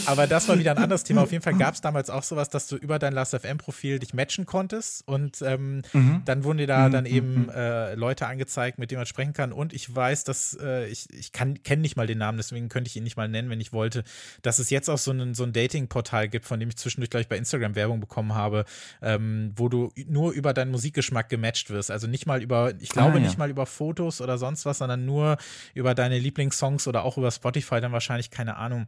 Aber 0.05 0.27
das 0.27 0.47
war 0.47 0.57
wieder 0.57 0.71
ein 0.71 0.77
anderes 0.77 1.03
Thema. 1.03 1.23
Auf 1.23 1.31
jeden 1.31 1.43
Fall 1.43 1.55
gab 1.55 1.73
es 1.73 1.81
damals 1.81 2.09
auch 2.09 2.23
sowas, 2.23 2.49
dass 2.49 2.67
du 2.67 2.75
über 2.75 2.99
dein 2.99 3.13
Last.fm-Profil 3.13 3.99
dich 3.99 4.13
matchen 4.13 4.45
konntest 4.45 5.07
und 5.07 5.41
ähm, 5.41 5.83
mhm. 5.93 6.21
dann 6.25 6.43
wurden 6.43 6.57
dir 6.57 6.67
da 6.67 6.87
mhm. 6.87 6.91
dann 6.91 7.05
eben 7.05 7.43
mhm. 7.43 7.49
äh, 7.49 7.95
Leute 7.95 8.27
angezeigt, 8.27 8.79
mit 8.79 8.91
denen 8.91 8.99
man 8.99 9.05
sprechen 9.05 9.33
kann. 9.33 9.51
Und 9.51 9.73
ich 9.73 9.93
weiß, 9.93 10.23
dass 10.23 10.57
äh, 10.61 10.87
ich, 10.87 11.07
ich 11.13 11.31
kenne 11.31 11.81
nicht 11.81 11.95
mal 11.95 12.07
den 12.07 12.17
Namen, 12.17 12.37
deswegen 12.37 12.69
könnte 12.69 12.87
ich 12.89 12.95
ihn 12.95 13.03
nicht 13.03 13.17
mal 13.17 13.27
nennen, 13.27 13.49
wenn 13.49 13.61
ich 13.61 13.73
wollte, 13.73 14.03
dass 14.41 14.59
es 14.59 14.69
jetzt 14.69 14.89
auch 14.89 14.97
so 14.97 15.11
ein, 15.11 15.33
so 15.33 15.43
ein 15.43 15.53
Dating-Portal 15.53 16.29
gibt, 16.29 16.45
von 16.45 16.59
dem 16.59 16.69
ich 16.69 16.77
zwischendurch, 16.77 17.09
glaube 17.09 17.21
ich, 17.21 17.29
bei 17.29 17.37
Instagram 17.37 17.75
Werbung 17.75 17.99
bekommen 17.99 18.33
habe, 18.33 18.65
ähm, 19.01 19.53
wo 19.55 19.69
du 19.69 19.91
nur 20.07 20.31
über 20.31 20.53
deinen 20.53 20.71
Musikgeschmack 20.71 21.29
gematcht 21.29 21.69
wirst. 21.69 21.91
Also 21.91 22.07
nicht 22.07 22.25
mal 22.25 22.41
über, 22.41 22.73
ich 22.79 22.89
glaube 22.89 23.13
ah, 23.13 23.17
ja. 23.17 23.21
nicht 23.21 23.37
mal 23.37 23.49
über 23.49 23.65
Fotos 23.65 24.21
oder 24.21 24.37
sonst 24.37 24.65
was, 24.65 24.79
sondern 24.79 25.05
nur 25.05 25.37
über 25.73 25.95
deine 25.95 26.19
Lieblingssongs 26.19 26.87
oder 26.87 27.03
auch 27.03 27.10
über 27.17 27.31
Spotify 27.31 27.81
dann 27.81 27.91
wahrscheinlich, 27.91 28.31
keine 28.31 28.57
Ahnung. 28.57 28.87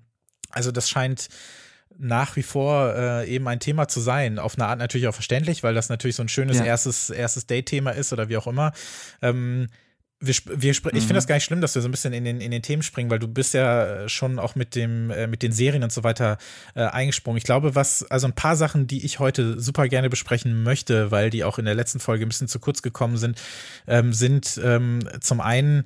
Also 0.51 0.71
das 0.71 0.89
scheint 0.89 1.29
nach 1.97 2.35
wie 2.35 2.43
vor 2.43 2.93
äh, 2.95 3.29
eben 3.29 3.47
ein 3.47 3.59
Thema 3.59 3.87
zu 3.87 3.99
sein. 3.99 4.39
Auf 4.39 4.55
eine 4.55 4.67
Art 4.67 4.79
natürlich 4.79 5.07
auch 5.07 5.13
verständlich, 5.13 5.63
weil 5.63 5.73
das 5.73 5.89
natürlich 5.89 6.15
so 6.15 6.23
ein 6.23 6.29
schönes 6.29 6.57
ja. 6.57 6.65
erstes, 6.65 7.09
erstes 7.09 7.45
Date-Thema 7.45 7.91
ist 7.91 8.13
oder 8.13 8.29
wie 8.29 8.37
auch 8.37 8.47
immer. 8.47 8.73
Ähm, 9.21 9.67
wir, 10.19 10.35
wir, 10.45 10.71
ich 10.71 10.79
finde 10.79 10.95
mhm. 10.99 11.13
das 11.13 11.27
gar 11.27 11.35
nicht 11.35 11.43
schlimm, 11.43 11.59
dass 11.59 11.75
wir 11.75 11.81
so 11.81 11.87
ein 11.87 11.91
bisschen 11.91 12.13
in 12.13 12.23
den, 12.23 12.39
in 12.39 12.51
den 12.51 12.61
Themen 12.61 12.81
springen, 12.81 13.09
weil 13.09 13.19
du 13.19 13.27
bist 13.27 13.53
ja 13.53 14.07
schon 14.07 14.39
auch 14.39 14.55
mit 14.55 14.73
dem, 14.73 15.11
äh, 15.11 15.27
mit 15.27 15.43
den 15.43 15.51
Serien 15.51 15.83
und 15.83 15.91
so 15.91 16.03
weiter 16.03 16.37
äh, 16.75 16.83
eingesprungen. 16.83 17.37
Ich 17.37 17.43
glaube, 17.43 17.75
was, 17.75 18.09
also 18.09 18.27
ein 18.27 18.33
paar 18.33 18.55
Sachen, 18.55 18.87
die 18.87 19.05
ich 19.05 19.19
heute 19.19 19.59
super 19.59 19.87
gerne 19.89 20.09
besprechen 20.09 20.63
möchte, 20.63 21.11
weil 21.11 21.29
die 21.29 21.43
auch 21.43 21.59
in 21.59 21.65
der 21.65 21.75
letzten 21.75 21.99
Folge 21.99 22.25
ein 22.25 22.29
bisschen 22.29 22.47
zu 22.47 22.59
kurz 22.59 22.81
gekommen 22.81 23.17
sind, 23.17 23.41
ähm, 23.85 24.13
sind 24.13 24.59
ähm, 24.63 24.99
zum 25.19 25.41
einen 25.41 25.83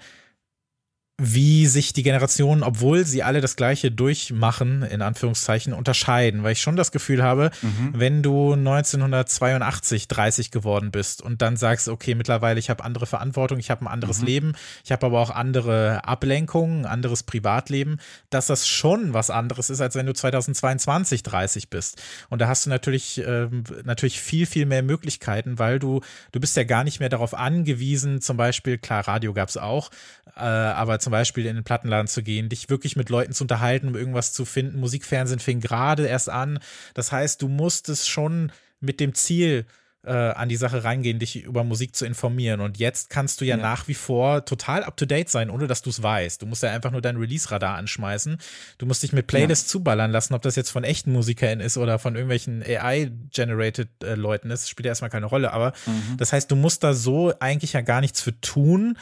wie 1.19 1.65
sich 1.65 1.93
die 1.93 2.03
Generationen, 2.03 2.61
obwohl 2.61 3.03
sie 3.03 3.23
alle 3.23 3.41
das 3.41 3.55
Gleiche 3.55 3.91
durchmachen, 3.91 4.83
in 4.83 5.01
Anführungszeichen, 5.01 5.73
unterscheiden. 5.73 6.43
Weil 6.43 6.51
ich 6.51 6.61
schon 6.61 6.75
das 6.75 6.91
Gefühl 6.91 7.23
habe, 7.23 7.49
mhm. 7.63 7.93
wenn 7.95 8.21
du 8.21 8.53
1982 8.53 10.07
30 10.07 10.51
geworden 10.51 10.91
bist 10.91 11.23
und 11.23 11.41
dann 11.41 11.57
sagst, 11.57 11.89
okay, 11.89 12.13
mittlerweile 12.13 12.59
ich 12.59 12.69
habe 12.69 12.83
andere 12.83 13.07
Verantwortung, 13.07 13.57
ich 13.57 13.71
habe 13.71 13.83
ein 13.83 13.87
anderes 13.87 14.19
mhm. 14.19 14.27
Leben, 14.27 14.53
ich 14.83 14.91
habe 14.91 15.07
aber 15.07 15.19
auch 15.19 15.31
andere 15.31 16.05
Ablenkungen, 16.05 16.85
anderes 16.85 17.23
Privatleben, 17.23 17.97
dass 18.29 18.45
das 18.45 18.67
schon 18.67 19.15
was 19.15 19.31
anderes 19.31 19.71
ist, 19.71 19.81
als 19.81 19.95
wenn 19.95 20.05
du 20.05 20.13
2022 20.13 21.23
30 21.23 21.71
bist. 21.71 21.99
Und 22.29 22.41
da 22.41 22.47
hast 22.47 22.67
du 22.67 22.69
natürlich, 22.69 23.17
äh, 23.25 23.47
natürlich 23.85 24.21
viel, 24.21 24.45
viel 24.45 24.67
mehr 24.67 24.83
Möglichkeiten, 24.83 25.57
weil 25.57 25.79
du, 25.79 26.01
du 26.31 26.39
bist 26.39 26.55
ja 26.55 26.63
gar 26.63 26.83
nicht 26.83 26.99
mehr 26.99 27.09
darauf 27.09 27.33
angewiesen, 27.33 28.21
zum 28.21 28.37
Beispiel, 28.37 28.77
klar, 28.77 29.07
Radio 29.07 29.33
gab 29.33 29.49
es 29.49 29.57
auch, 29.57 29.89
äh, 30.35 30.41
aber 30.41 30.99
zum 31.07 31.11
Beispiel 31.11 31.45
in 31.45 31.55
den 31.55 31.63
Plattenladen 31.63 32.07
zu 32.07 32.21
gehen, 32.21 32.49
dich 32.49 32.69
wirklich 32.69 32.97
mit 32.97 33.07
Leuten 33.07 33.31
zu 33.31 33.45
unterhalten, 33.45 33.87
um 33.87 33.95
irgendwas 33.95 34.33
zu 34.33 34.43
finden. 34.43 34.77
Musikfernsehen 34.77 35.39
fing 35.39 35.61
gerade 35.61 36.05
erst 36.05 36.29
an. 36.29 36.59
Das 36.95 37.13
heißt, 37.13 37.41
du 37.41 37.47
musstest 37.47 38.09
schon 38.09 38.51
mit 38.81 38.99
dem 38.99 39.13
Ziel 39.13 39.65
äh, 40.03 40.11
an 40.11 40.49
die 40.49 40.57
Sache 40.57 40.83
reingehen, 40.83 41.17
dich 41.17 41.45
über 41.45 41.63
Musik 41.63 41.95
zu 41.95 42.05
informieren. 42.05 42.59
Und 42.59 42.77
jetzt 42.77 43.09
kannst 43.09 43.39
du 43.39 43.45
ja, 43.45 43.55
ja. 43.55 43.63
nach 43.63 43.87
wie 43.87 43.93
vor 43.93 44.43
total 44.43 44.83
up 44.83 44.97
to 44.97 45.05
date 45.05 45.29
sein, 45.29 45.49
ohne 45.49 45.67
dass 45.67 45.81
du 45.81 45.89
es 45.89 46.03
weißt. 46.03 46.41
Du 46.41 46.45
musst 46.45 46.61
ja 46.61 46.73
einfach 46.73 46.91
nur 46.91 46.99
dein 46.99 47.15
Release-Radar 47.15 47.77
anschmeißen. 47.77 48.37
Du 48.77 48.85
musst 48.85 49.01
dich 49.01 49.13
mit 49.13 49.27
Playlists 49.27 49.69
ja. 49.69 49.71
zuballern 49.71 50.11
lassen, 50.11 50.33
ob 50.33 50.41
das 50.41 50.57
jetzt 50.57 50.71
von 50.71 50.83
echten 50.83 51.13
MusikerInnen 51.13 51.65
ist 51.65 51.77
oder 51.77 51.99
von 51.99 52.15
irgendwelchen 52.15 52.61
AI-generated 52.63 53.87
äh, 54.03 54.15
Leuten 54.15 54.51
ist, 54.51 54.69
spielt 54.69 54.87
ja 54.87 54.91
erstmal 54.91 55.09
keine 55.09 55.27
Rolle. 55.27 55.53
Aber 55.53 55.71
mhm. 55.85 56.17
das 56.17 56.33
heißt, 56.33 56.51
du 56.51 56.57
musst 56.57 56.83
da 56.83 56.93
so 56.93 57.33
eigentlich 57.39 57.71
ja 57.71 57.79
gar 57.79 58.01
nichts 58.01 58.21
für 58.21 58.37
tun, 58.41 58.97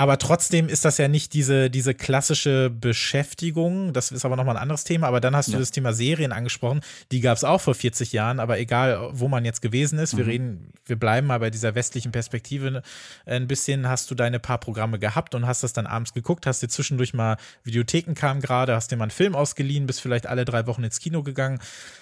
aber 0.00 0.16
trotzdem 0.16 0.70
ist 0.70 0.86
das 0.86 0.96
ja 0.96 1.08
nicht 1.08 1.34
diese, 1.34 1.68
diese 1.68 1.92
klassische 1.92 2.70
Beschäftigung. 2.70 3.92
Das 3.92 4.10
ist 4.10 4.24
aber 4.24 4.34
nochmal 4.34 4.56
ein 4.56 4.62
anderes 4.62 4.82
Thema. 4.84 5.06
Aber 5.06 5.20
dann 5.20 5.36
hast 5.36 5.52
du 5.52 5.58
das 5.58 5.72
Thema 5.72 5.92
Serien 5.92 6.32
angesprochen. 6.32 6.80
Die 7.12 7.20
gab 7.20 7.36
es 7.36 7.44
auch 7.44 7.60
vor 7.60 7.74
40 7.74 8.10
Jahren, 8.14 8.40
aber 8.40 8.58
egal, 8.58 9.10
wo 9.12 9.28
man 9.28 9.44
jetzt 9.44 9.60
gewesen 9.60 9.98
ist, 9.98 10.14
mhm. 10.14 10.16
wir 10.16 10.26
reden, 10.26 10.72
wir 10.86 10.98
bleiben 10.98 11.26
mal 11.26 11.38
bei 11.38 11.50
dieser 11.50 11.74
westlichen 11.74 12.12
Perspektive 12.12 12.82
ein 13.26 13.46
bisschen. 13.46 13.90
Hast 13.90 14.10
du 14.10 14.14
deine 14.14 14.38
paar 14.38 14.56
Programme 14.56 14.98
gehabt 14.98 15.34
und 15.34 15.46
hast 15.46 15.64
das 15.64 15.74
dann 15.74 15.86
abends 15.86 16.14
geguckt, 16.14 16.46
hast 16.46 16.62
dir 16.62 16.68
zwischendurch 16.68 17.12
mal 17.12 17.36
Videotheken 17.64 18.14
kamen 18.14 18.40
gerade, 18.40 18.74
hast 18.74 18.90
dir 18.90 18.96
mal 18.96 19.04
einen 19.04 19.10
Film 19.10 19.34
ausgeliehen, 19.34 19.84
bist 19.84 20.00
vielleicht 20.00 20.26
alle 20.26 20.46
drei 20.46 20.66
Wochen 20.66 20.82
ins 20.82 20.98
Kino 21.00 21.22
gegangen 21.22 21.60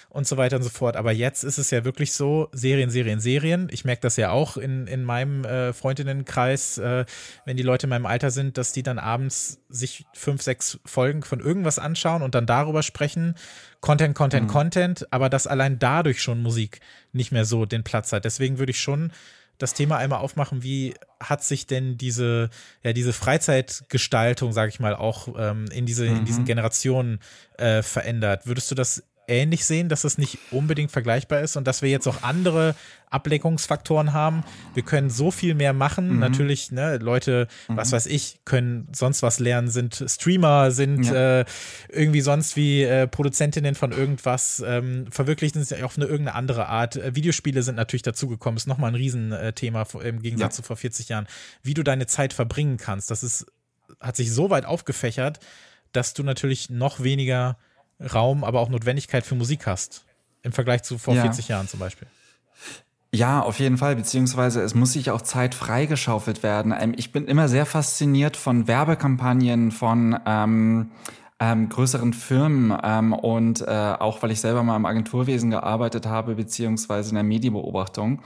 und 0.09 0.27
so 0.27 0.37
weiter 0.37 0.57
und 0.57 0.63
so 0.63 0.69
fort. 0.69 0.95
Aber 0.95 1.11
jetzt 1.11 1.43
ist 1.43 1.57
es 1.57 1.69
ja 1.71 1.85
wirklich 1.85 2.13
so, 2.13 2.49
Serien, 2.51 2.89
Serien, 2.89 3.19
Serien. 3.19 3.67
Ich 3.71 3.85
merke 3.85 4.01
das 4.01 4.17
ja 4.17 4.31
auch 4.31 4.57
in, 4.57 4.87
in 4.87 5.03
meinem 5.03 5.45
äh, 5.45 5.71
Freundinnenkreis, 5.71 6.79
äh, 6.79 7.05
wenn 7.45 7.57
die 7.57 7.63
Leute 7.63 7.85
in 7.85 7.91
meinem 7.91 8.07
Alter 8.07 8.31
sind, 8.31 8.57
dass 8.57 8.73
die 8.73 8.83
dann 8.83 8.97
abends 8.97 9.61
sich 9.69 10.05
fünf, 10.13 10.41
sechs 10.41 10.79
Folgen 10.85 11.21
von 11.21 11.39
irgendwas 11.39 11.77
anschauen 11.77 12.23
und 12.23 12.33
dann 12.33 12.47
darüber 12.47 12.81
sprechen. 12.81 13.35
Content, 13.81 14.15
Content, 14.15 14.47
mhm. 14.47 14.51
Content, 14.51 15.13
aber 15.13 15.29
dass 15.29 15.47
allein 15.47 15.79
dadurch 15.79 16.21
schon 16.21 16.41
Musik 16.41 16.79
nicht 17.13 17.31
mehr 17.31 17.45
so 17.45 17.65
den 17.65 17.83
Platz 17.83 18.11
hat. 18.11 18.25
Deswegen 18.25 18.57
würde 18.57 18.71
ich 18.71 18.79
schon 18.79 19.11
das 19.59 19.73
Thema 19.73 19.97
einmal 19.97 20.19
aufmachen, 20.19 20.63
wie 20.63 20.95
hat 21.19 21.43
sich 21.43 21.67
denn 21.67 21.97
diese, 21.97 22.49
ja, 22.81 22.93
diese 22.93 23.11
Freizeitgestaltung, 23.11 24.53
sage 24.53 24.69
ich 24.69 24.79
mal, 24.79 24.95
auch 24.95 25.27
ähm, 25.37 25.65
in, 25.71 25.85
diese, 25.85 26.09
mhm. 26.09 26.19
in 26.19 26.25
diesen 26.25 26.45
Generationen 26.45 27.19
äh, 27.57 27.83
verändert? 27.83 28.47
Würdest 28.47 28.71
du 28.71 28.75
das 28.75 29.03
ähnlich 29.29 29.65
sehen, 29.65 29.89
dass 29.89 30.03
es 30.03 30.17
nicht 30.17 30.37
unbedingt 30.51 30.91
vergleichbar 30.91 31.41
ist 31.41 31.55
und 31.55 31.67
dass 31.67 31.81
wir 31.81 31.89
jetzt 31.89 32.07
auch 32.07 32.23
andere 32.23 32.75
Ablenkungsfaktoren 33.09 34.13
haben. 34.13 34.43
Wir 34.73 34.83
können 34.83 35.09
so 35.09 35.31
viel 35.31 35.55
mehr 35.55 35.73
machen. 35.73 36.13
Mhm. 36.13 36.19
Natürlich, 36.19 36.71
ne, 36.71 36.97
Leute, 36.97 37.47
mhm. 37.67 37.77
was 37.77 37.91
weiß 37.91 38.05
ich, 38.05 38.39
können 38.45 38.87
sonst 38.93 39.23
was 39.23 39.39
lernen, 39.39 39.69
sind 39.69 40.03
Streamer, 40.07 40.71
sind 40.71 41.05
ja. 41.05 41.41
äh, 41.41 41.45
irgendwie 41.89 42.21
sonst 42.21 42.55
wie 42.55 42.83
äh, 42.83 43.07
Produzentinnen 43.07 43.75
von 43.75 43.91
irgendwas, 43.91 44.63
ähm, 44.65 45.07
verwirklichen 45.09 45.63
sich 45.63 45.83
auf 45.83 45.97
eine 45.97 46.05
irgendeine 46.05 46.35
andere 46.35 46.67
Art. 46.67 46.95
Äh, 46.95 47.15
Videospiele 47.15 47.63
sind 47.63 47.75
natürlich 47.75 48.03
dazugekommen, 48.03 48.57
ist 48.57 48.67
nochmal 48.67 48.91
ein 48.91 48.95
Riesenthema 48.95 49.85
im 50.03 50.21
Gegensatz 50.21 50.53
ja. 50.53 50.57
zu 50.57 50.63
vor 50.63 50.77
40 50.77 51.09
Jahren. 51.09 51.27
Wie 51.63 51.73
du 51.73 51.83
deine 51.83 52.07
Zeit 52.07 52.33
verbringen 52.33 52.77
kannst, 52.77 53.11
das 53.11 53.23
ist, 53.23 53.45
hat 53.99 54.15
sich 54.15 54.31
so 54.31 54.49
weit 54.49 54.65
aufgefächert, 54.65 55.39
dass 55.91 56.13
du 56.13 56.23
natürlich 56.23 56.69
noch 56.69 57.01
weniger 57.01 57.57
Raum, 57.99 58.43
aber 58.43 58.59
auch 58.59 58.69
Notwendigkeit 58.69 59.25
für 59.25 59.35
Musik 59.35 59.67
hast. 59.67 60.05
Im 60.41 60.51
Vergleich 60.51 60.83
zu 60.83 60.97
vor 60.97 61.15
ja. 61.15 61.23
40 61.23 61.47
Jahren 61.49 61.67
zum 61.67 61.79
Beispiel. 61.79 62.07
Ja, 63.11 63.41
auf 63.41 63.59
jeden 63.59 63.77
Fall, 63.77 63.95
beziehungsweise 63.95 64.61
es 64.61 64.75
muss 64.75 64.93
sich 64.93 65.09
auch 65.09 65.21
Zeit 65.21 65.55
freigeschaufelt 65.55 66.43
werden. 66.43 66.73
Ähm, 66.77 66.93
ich 66.95 67.11
bin 67.11 67.25
immer 67.25 67.47
sehr 67.47 67.65
fasziniert 67.65 68.37
von 68.37 68.67
Werbekampagnen, 68.67 69.71
von 69.71 70.19
ähm, 70.25 70.91
ähm, 71.39 71.69
größeren 71.69 72.13
Firmen 72.13 72.77
ähm, 72.83 73.13
und 73.13 73.61
äh, 73.61 73.65
auch 73.65 74.21
weil 74.21 74.31
ich 74.31 74.41
selber 74.41 74.61
mal 74.61 74.75
im 74.75 74.85
Agenturwesen 74.85 75.49
gearbeitet 75.49 76.05
habe, 76.05 76.35
beziehungsweise 76.35 77.09
in 77.09 77.15
der 77.15 77.23
Medienbeobachtung. 77.23 78.21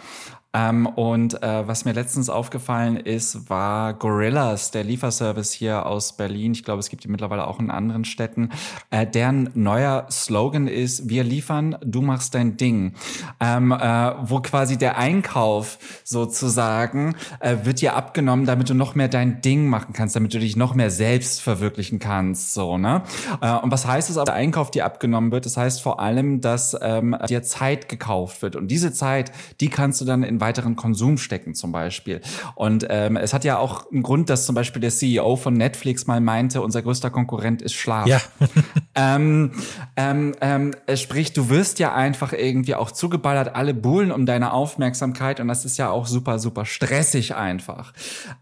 Ähm, 0.54 0.86
und 0.86 1.42
äh, 1.42 1.68
was 1.68 1.84
mir 1.84 1.94
letztens 1.94 2.30
aufgefallen 2.30 2.98
ist, 2.98 3.50
war 3.50 3.94
Gorillas, 3.96 4.70
der 4.70 4.84
Lieferservice 4.84 5.52
hier 5.52 5.88
aus 5.88 6.16
Berlin. 6.16 6.52
Ich 6.52 6.64
glaube, 6.64 6.80
es 6.80 6.90
gibt 6.90 7.04
die 7.04 7.08
mittlerweile 7.08 7.48
auch 7.48 7.60
in 7.60 7.72
anderen 7.72 8.06
Städten. 8.06 8.52
Äh, 8.92 9.08
deren 9.08 9.50
neuer 9.56 10.06
Slogan 10.12 10.68
ist, 10.68 11.10
wir 11.10 11.24
liefern, 11.24 11.78
du 11.84 12.02
machst 12.02 12.36
dein 12.36 12.56
Ding. 12.58 12.94
Ähm, 13.40 13.72
äh, 13.72 14.12
wo 14.22 14.42
quasi 14.42 14.78
der 14.78 14.98
Einkauf 14.98 15.80
sozusagen 16.04 17.16
äh, 17.40 17.58
wird 17.64 17.82
dir 17.82 17.96
abgenommen, 17.96 18.46
damit 18.46 18.70
du 18.70 18.76
noch 18.76 18.94
mehr 18.94 19.08
dein 19.08 19.42
Ding 19.42 19.68
machen 19.68 19.94
kannst, 19.94 20.16
damit 20.16 20.36
du 20.36 20.40
dich 20.40 20.56
noch 20.56 20.76
mehr 20.76 20.92
selbst 20.92 21.42
verwirklichen 21.42 21.98
kannst. 21.98 22.54
So, 22.54 22.78
ne? 22.78 23.02
Äh, 23.42 23.56
und 23.56 23.72
was 23.72 23.88
heißt 23.88 24.12
es 24.12 24.18
aber, 24.18 24.26
der 24.26 24.36
Einkauf 24.36 24.70
dir 24.70 24.86
abgenommen 24.86 25.32
wird? 25.32 25.48
Das 25.48 25.58
heißt 25.58 25.82
vor 25.82 26.00
allem, 26.00 26.42
dass 26.42 26.78
ähm, 26.80 27.18
dir 27.28 27.42
Zeit 27.42 27.90
gekauft 27.90 28.44
wird. 28.44 28.56
Und 28.56 28.68
diese 28.68 28.94
Zeit, 28.94 29.32
die 29.60 29.70
kannst 29.70 30.00
du 30.00 30.06
dann 30.06 30.22
in 30.22 30.43
weiteren 30.44 30.76
Konsum 30.76 31.18
stecken 31.18 31.56
zum 31.56 31.72
Beispiel. 31.72 32.22
Und 32.56 32.86
ähm, 32.90 33.16
es 33.16 33.34
hat 33.34 33.46
ja 33.46 33.58
auch 33.58 33.90
einen 33.90 34.04
Grund, 34.04 34.30
dass 34.30 34.46
zum 34.46 34.56
Beispiel 34.56 34.82
der 34.82 34.92
CEO 34.92 35.38
von 35.38 35.54
Netflix 35.54 36.06
mal 36.06 36.20
meinte, 36.20 36.62
unser 36.62 36.82
größter 36.82 37.10
Konkurrent 37.10 37.62
ist 37.62 37.74
Schlaf. 37.74 38.08
Ja. 38.08 38.20
ähm, 38.96 39.52
ähm, 39.96 40.34
ähm, 40.42 40.72
sprich, 40.96 41.32
du 41.32 41.50
wirst 41.50 41.80
ja 41.80 41.96
einfach 41.96 42.34
irgendwie 42.34 42.76
auch 42.76 42.92
zugeballert, 42.92 43.56
alle 43.56 43.74
buhlen 43.74 44.12
um 44.12 44.26
deine 44.26 44.52
Aufmerksamkeit 44.52 45.40
und 45.40 45.48
das 45.48 45.64
ist 45.64 45.78
ja 45.78 45.90
auch 45.90 46.06
super, 46.06 46.40
super 46.40 46.66
stressig 46.66 47.36
einfach. 47.36 47.94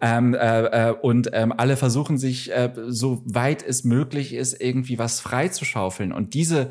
Ähm, 0.01 0.33
äh, 0.33 0.89
äh, 0.89 0.91
und 0.91 1.29
ähm, 1.33 1.53
alle 1.55 1.77
versuchen 1.77 2.17
sich, 2.17 2.51
äh, 2.51 2.73
so 2.87 3.21
weit 3.25 3.63
es 3.63 3.83
möglich 3.83 4.33
ist, 4.33 4.59
irgendwie 4.59 4.97
was 4.97 5.19
freizuschaufeln. 5.19 6.11
Und 6.11 6.33
diese 6.33 6.69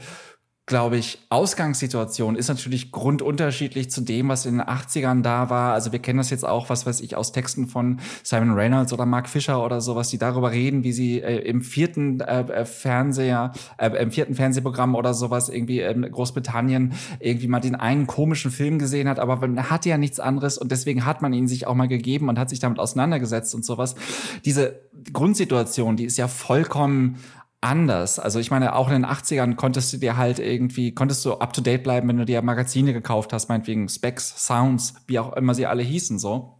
glaube 0.71 0.97
ich, 0.97 1.19
Ausgangssituation 1.31 2.37
ist 2.37 2.47
natürlich 2.47 2.93
grundunterschiedlich 2.93 3.91
zu 3.91 4.03
dem, 4.03 4.29
was 4.29 4.47
in 4.47 4.59
den 4.59 4.63
80ern 4.63 5.21
da 5.21 5.51
war. 5.51 5.75
Also 5.75 5.91
wir 5.91 5.99
kennen 5.99 6.19
das 6.19 6.31
jetzt 6.31 6.47
auch, 6.47 6.71
was 6.71 6.87
weiß 6.87 7.01
ich, 7.01 7.17
aus 7.17 7.33
Texten 7.33 7.67
von 7.67 7.99
Simon 8.23 8.53
Reynolds 8.53 8.93
oder 8.93 9.05
Mark 9.05 9.29
Fisher 9.29 9.65
oder 9.65 9.81
sowas, 9.81 10.11
die 10.11 10.19
darüber 10.19 10.53
reden, 10.53 10.85
wie 10.85 10.93
sie 10.93 11.21
äh, 11.21 11.39
im 11.39 11.63
vierten 11.63 12.21
äh, 12.21 12.43
äh 12.43 12.65
Fernseher, 12.65 13.53
äh, 13.79 13.91
im 14.01 14.13
vierten 14.13 14.37
Fernsehprogramm 14.37 14.95
oder 14.95 15.13
sowas 15.13 15.49
irgendwie 15.49 15.81
in 15.81 16.09
Großbritannien 16.09 16.93
irgendwie 17.19 17.49
mal 17.49 17.59
den 17.59 17.75
einen 17.75 18.07
komischen 18.07 18.53
Film 18.53 18.79
gesehen 18.79 19.09
hat, 19.09 19.19
aber 19.19 19.37
man 19.37 19.71
hatte 19.71 19.89
ja 19.89 19.99
nichts 19.99 20.21
anderes 20.21 20.57
und 20.57 20.71
deswegen 20.71 21.05
hat 21.05 21.21
man 21.21 21.33
ihn 21.33 21.49
sich 21.49 21.67
auch 21.67 21.75
mal 21.75 21.89
gegeben 21.89 22.29
und 22.29 22.39
hat 22.39 22.49
sich 22.49 22.61
damit 22.61 22.79
auseinandergesetzt 22.79 23.57
und 23.57 23.65
sowas. 23.65 23.97
Diese 24.45 24.79
Grundsituation, 25.13 25.97
die 25.97 26.05
ist 26.05 26.17
ja 26.17 26.29
vollkommen 26.29 27.17
anders. 27.61 28.19
Also 28.19 28.39
ich 28.39 28.51
meine, 28.51 28.75
auch 28.75 28.89
in 28.89 28.95
den 28.95 29.07
80ern 29.07 29.55
konntest 29.57 29.93
du 29.93 29.99
dir 29.99 30.17
halt 30.17 30.39
irgendwie, 30.39 30.95
konntest 30.95 31.25
du 31.25 31.35
up 31.35 31.53
to 31.53 31.61
date 31.61 31.83
bleiben, 31.83 32.09
wenn 32.09 32.17
du 32.17 32.25
dir 32.25 32.43
Magazine 32.43 32.93
gekauft 32.93 33.33
hast, 33.33 33.49
meinetwegen 33.49 33.89
Specs, 33.89 34.47
Sounds, 34.47 34.95
wie 35.07 35.19
auch 35.19 35.35
immer 35.35 35.55
sie 35.55 35.67
alle 35.67 35.83
hießen, 35.83 36.19
so. 36.19 36.60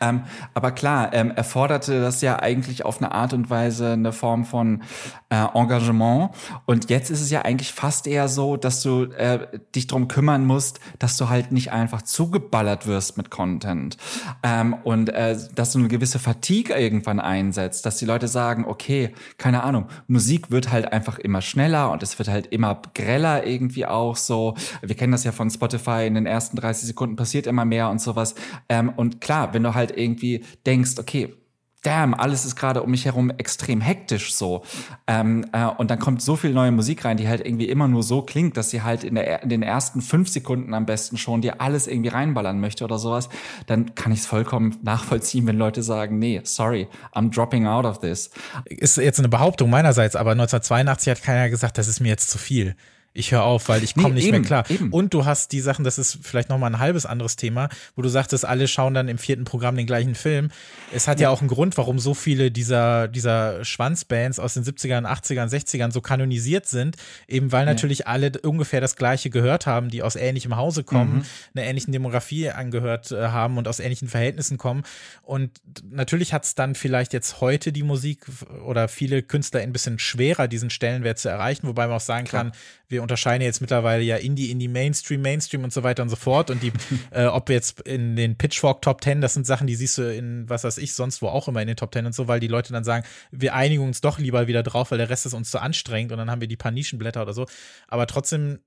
Ähm, 0.00 0.22
aber 0.54 0.72
klar, 0.72 1.12
ähm, 1.12 1.30
erforderte 1.30 2.00
das 2.00 2.20
ja 2.20 2.38
eigentlich 2.38 2.84
auf 2.84 2.98
eine 2.98 3.12
Art 3.12 3.32
und 3.32 3.50
Weise 3.50 3.92
eine 3.92 4.12
Form 4.12 4.44
von 4.44 4.82
äh, 5.30 5.44
Engagement. 5.54 6.30
Und 6.66 6.90
jetzt 6.90 7.10
ist 7.10 7.20
es 7.20 7.30
ja 7.30 7.42
eigentlich 7.42 7.72
fast 7.72 8.06
eher 8.06 8.28
so, 8.28 8.56
dass 8.56 8.82
du 8.82 9.04
äh, 9.04 9.46
dich 9.74 9.86
drum 9.86 10.08
kümmern 10.08 10.46
musst, 10.46 10.80
dass 10.98 11.16
du 11.16 11.28
halt 11.28 11.52
nicht 11.52 11.72
einfach 11.72 12.02
zugeballert 12.02 12.86
wirst 12.86 13.16
mit 13.16 13.30
Content. 13.30 13.96
Ähm, 14.42 14.74
und 14.84 15.08
äh, 15.10 15.36
dass 15.54 15.72
du 15.72 15.78
eine 15.78 15.88
gewisse 15.88 16.18
Fatigue 16.18 16.76
irgendwann 16.76 17.20
einsetzt, 17.20 17.86
dass 17.86 17.96
die 17.96 18.04
Leute 18.04 18.28
sagen, 18.28 18.64
okay, 18.66 19.14
keine 19.36 19.62
Ahnung, 19.62 19.86
Musik 20.06 20.50
wird 20.50 20.70
halt 20.70 20.92
einfach 20.92 21.18
immer 21.18 21.42
schneller 21.42 21.90
und 21.90 22.02
es 22.02 22.18
wird 22.18 22.28
halt 22.28 22.48
immer 22.48 22.80
greller 22.94 23.46
irgendwie 23.46 23.86
auch 23.86 24.16
so. 24.16 24.54
Wir 24.82 24.96
kennen 24.96 25.12
das 25.12 25.24
ja 25.24 25.32
von 25.32 25.50
Spotify, 25.50 26.06
in 26.06 26.14
den 26.14 26.26
ersten 26.26 26.56
30 26.56 26.86
Sekunden 26.88 27.16
passiert 27.16 27.46
immer 27.46 27.64
mehr 27.64 27.90
und 27.90 28.00
sowas. 28.00 28.34
Ähm, 28.68 28.90
und 28.90 29.20
klar, 29.20 29.54
wenn 29.54 29.62
du 29.62 29.74
halt 29.74 29.77
irgendwie 29.96 30.44
denkst, 30.64 30.98
okay, 30.98 31.34
damn, 31.82 32.14
alles 32.14 32.44
ist 32.44 32.56
gerade 32.56 32.82
um 32.82 32.90
mich 32.90 33.04
herum 33.04 33.30
extrem 33.30 33.80
hektisch 33.80 34.34
so. 34.34 34.62
Ähm, 35.06 35.46
äh, 35.52 35.64
und 35.64 35.90
dann 35.90 35.98
kommt 35.98 36.22
so 36.22 36.36
viel 36.36 36.52
neue 36.52 36.72
Musik 36.72 37.04
rein, 37.04 37.16
die 37.16 37.28
halt 37.28 37.44
irgendwie 37.44 37.68
immer 37.68 37.86
nur 37.86 38.02
so 38.02 38.22
klingt, 38.22 38.56
dass 38.56 38.70
sie 38.70 38.82
halt 38.82 39.04
in, 39.04 39.14
der, 39.14 39.42
in 39.42 39.48
den 39.48 39.62
ersten 39.62 40.00
fünf 40.00 40.28
Sekunden 40.28 40.74
am 40.74 40.86
besten 40.86 41.16
schon 41.16 41.40
dir 41.40 41.60
alles 41.60 41.86
irgendwie 41.86 42.10
reinballern 42.10 42.60
möchte 42.60 42.84
oder 42.84 42.98
sowas, 42.98 43.28
dann 43.66 43.94
kann 43.94 44.12
ich 44.12 44.20
es 44.20 44.26
vollkommen 44.26 44.76
nachvollziehen, 44.82 45.46
wenn 45.46 45.56
Leute 45.56 45.82
sagen, 45.82 46.18
nee, 46.18 46.40
sorry, 46.44 46.88
I'm 47.14 47.30
dropping 47.30 47.66
out 47.66 47.84
of 47.84 48.00
this. 48.00 48.30
Ist 48.64 48.96
jetzt 48.96 49.20
eine 49.20 49.28
Behauptung 49.28 49.70
meinerseits, 49.70 50.16
aber 50.16 50.32
1982 50.32 51.10
hat 51.10 51.22
keiner 51.22 51.48
gesagt, 51.48 51.78
das 51.78 51.88
ist 51.88 52.00
mir 52.00 52.08
jetzt 52.08 52.30
zu 52.30 52.38
viel 52.38 52.74
ich 53.18 53.32
höre 53.32 53.42
auf, 53.42 53.68
weil 53.68 53.82
ich 53.82 53.94
komme 53.94 54.10
nee, 54.10 54.14
nicht 54.14 54.26
eben, 54.26 54.40
mehr 54.40 54.46
klar. 54.46 54.70
Eben. 54.70 54.90
Und 54.92 55.12
du 55.12 55.24
hast 55.24 55.50
die 55.52 55.60
Sachen, 55.60 55.84
das 55.84 55.98
ist 55.98 56.18
vielleicht 56.22 56.48
nochmal 56.48 56.72
ein 56.72 56.78
halbes 56.78 57.04
anderes 57.04 57.36
Thema, 57.36 57.68
wo 57.96 58.02
du 58.02 58.08
sagtest, 58.08 58.44
alle 58.44 58.68
schauen 58.68 58.94
dann 58.94 59.08
im 59.08 59.18
vierten 59.18 59.44
Programm 59.44 59.76
den 59.76 59.86
gleichen 59.86 60.14
Film. 60.14 60.50
Es 60.92 61.08
hat 61.08 61.18
ja, 61.18 61.24
ja 61.24 61.30
auch 61.30 61.40
einen 61.40 61.48
Grund, 61.48 61.76
warum 61.76 61.98
so 61.98 62.14
viele 62.14 62.50
dieser, 62.50 63.08
dieser 63.08 63.64
Schwanzbands 63.64 64.38
aus 64.38 64.54
den 64.54 64.62
70ern, 64.62 65.04
80ern, 65.04 65.48
60ern 65.48 65.90
so 65.90 66.00
kanonisiert 66.00 66.66
sind, 66.66 66.96
eben 67.26 67.50
weil 67.50 67.66
ja. 67.66 67.72
natürlich 67.72 68.06
alle 68.06 68.32
ungefähr 68.42 68.80
das 68.80 68.94
gleiche 68.94 69.30
gehört 69.30 69.66
haben, 69.66 69.88
die 69.90 70.02
aus 70.02 70.14
ähnlichem 70.14 70.56
Hause 70.56 70.84
kommen, 70.84 71.16
mhm. 71.16 71.24
einer 71.54 71.66
ähnlichen 71.66 71.92
Demografie 71.92 72.50
angehört 72.50 73.10
äh, 73.10 73.28
haben 73.28 73.58
und 73.58 73.66
aus 73.66 73.80
ähnlichen 73.80 74.08
Verhältnissen 74.08 74.58
kommen. 74.58 74.84
Und 75.22 75.60
natürlich 75.90 76.32
hat 76.32 76.44
es 76.44 76.54
dann 76.54 76.76
vielleicht 76.76 77.12
jetzt 77.12 77.40
heute 77.40 77.72
die 77.72 77.82
Musik 77.82 78.26
oder 78.64 78.86
viele 78.86 79.22
Künstler 79.22 79.60
ein 79.60 79.72
bisschen 79.72 79.98
schwerer, 79.98 80.46
diesen 80.46 80.70
Stellenwert 80.70 81.18
zu 81.18 81.28
erreichen, 81.28 81.66
wobei 81.66 81.88
man 81.88 81.96
auch 81.96 82.00
sagen 82.00 82.26
Klar. 82.26 82.44
kann, 82.44 82.52
wir 82.88 83.02
unterscheiden 83.08 83.42
jetzt 83.42 83.60
mittlerweile 83.60 84.02
ja 84.02 84.16
Indie, 84.16 84.50
Indie, 84.50 84.68
Mainstream, 84.68 85.22
Mainstream 85.22 85.64
und 85.64 85.72
so 85.72 85.82
weiter 85.82 86.02
und 86.02 86.10
so 86.10 86.16
fort. 86.16 86.50
Und 86.50 86.62
die, 86.62 86.72
äh, 87.10 87.24
ob 87.24 87.48
jetzt 87.48 87.80
in 87.80 88.16
den 88.16 88.36
Pitchfork 88.36 88.82
Top 88.82 89.00
Ten, 89.00 89.20
das 89.20 89.34
sind 89.34 89.46
Sachen, 89.46 89.66
die 89.66 89.74
siehst 89.74 89.98
du 89.98 90.02
in, 90.14 90.48
was 90.48 90.64
weiß 90.64 90.78
ich, 90.78 90.92
sonst 90.94 91.22
wo 91.22 91.28
auch 91.28 91.48
immer 91.48 91.62
in 91.62 91.68
den 91.68 91.76
Top 91.76 91.90
Ten 91.90 92.06
und 92.06 92.14
so, 92.14 92.28
weil 92.28 92.40
die 92.40 92.48
Leute 92.48 92.72
dann 92.72 92.84
sagen, 92.84 93.04
wir 93.30 93.54
einigen 93.54 93.82
uns 93.82 94.00
doch 94.00 94.18
lieber 94.18 94.46
wieder 94.46 94.62
drauf, 94.62 94.90
weil 94.90 94.98
der 94.98 95.08
Rest 95.08 95.26
ist 95.26 95.34
uns 95.34 95.50
zu 95.50 95.58
anstrengend 95.58 96.12
und 96.12 96.18
dann 96.18 96.30
haben 96.30 96.40
wir 96.40 96.48
die 96.48 96.56
paar 96.56 96.72
Nischenblätter 96.72 97.22
oder 97.22 97.32
so. 97.32 97.46
Aber 97.88 98.06
trotzdem 98.06 98.60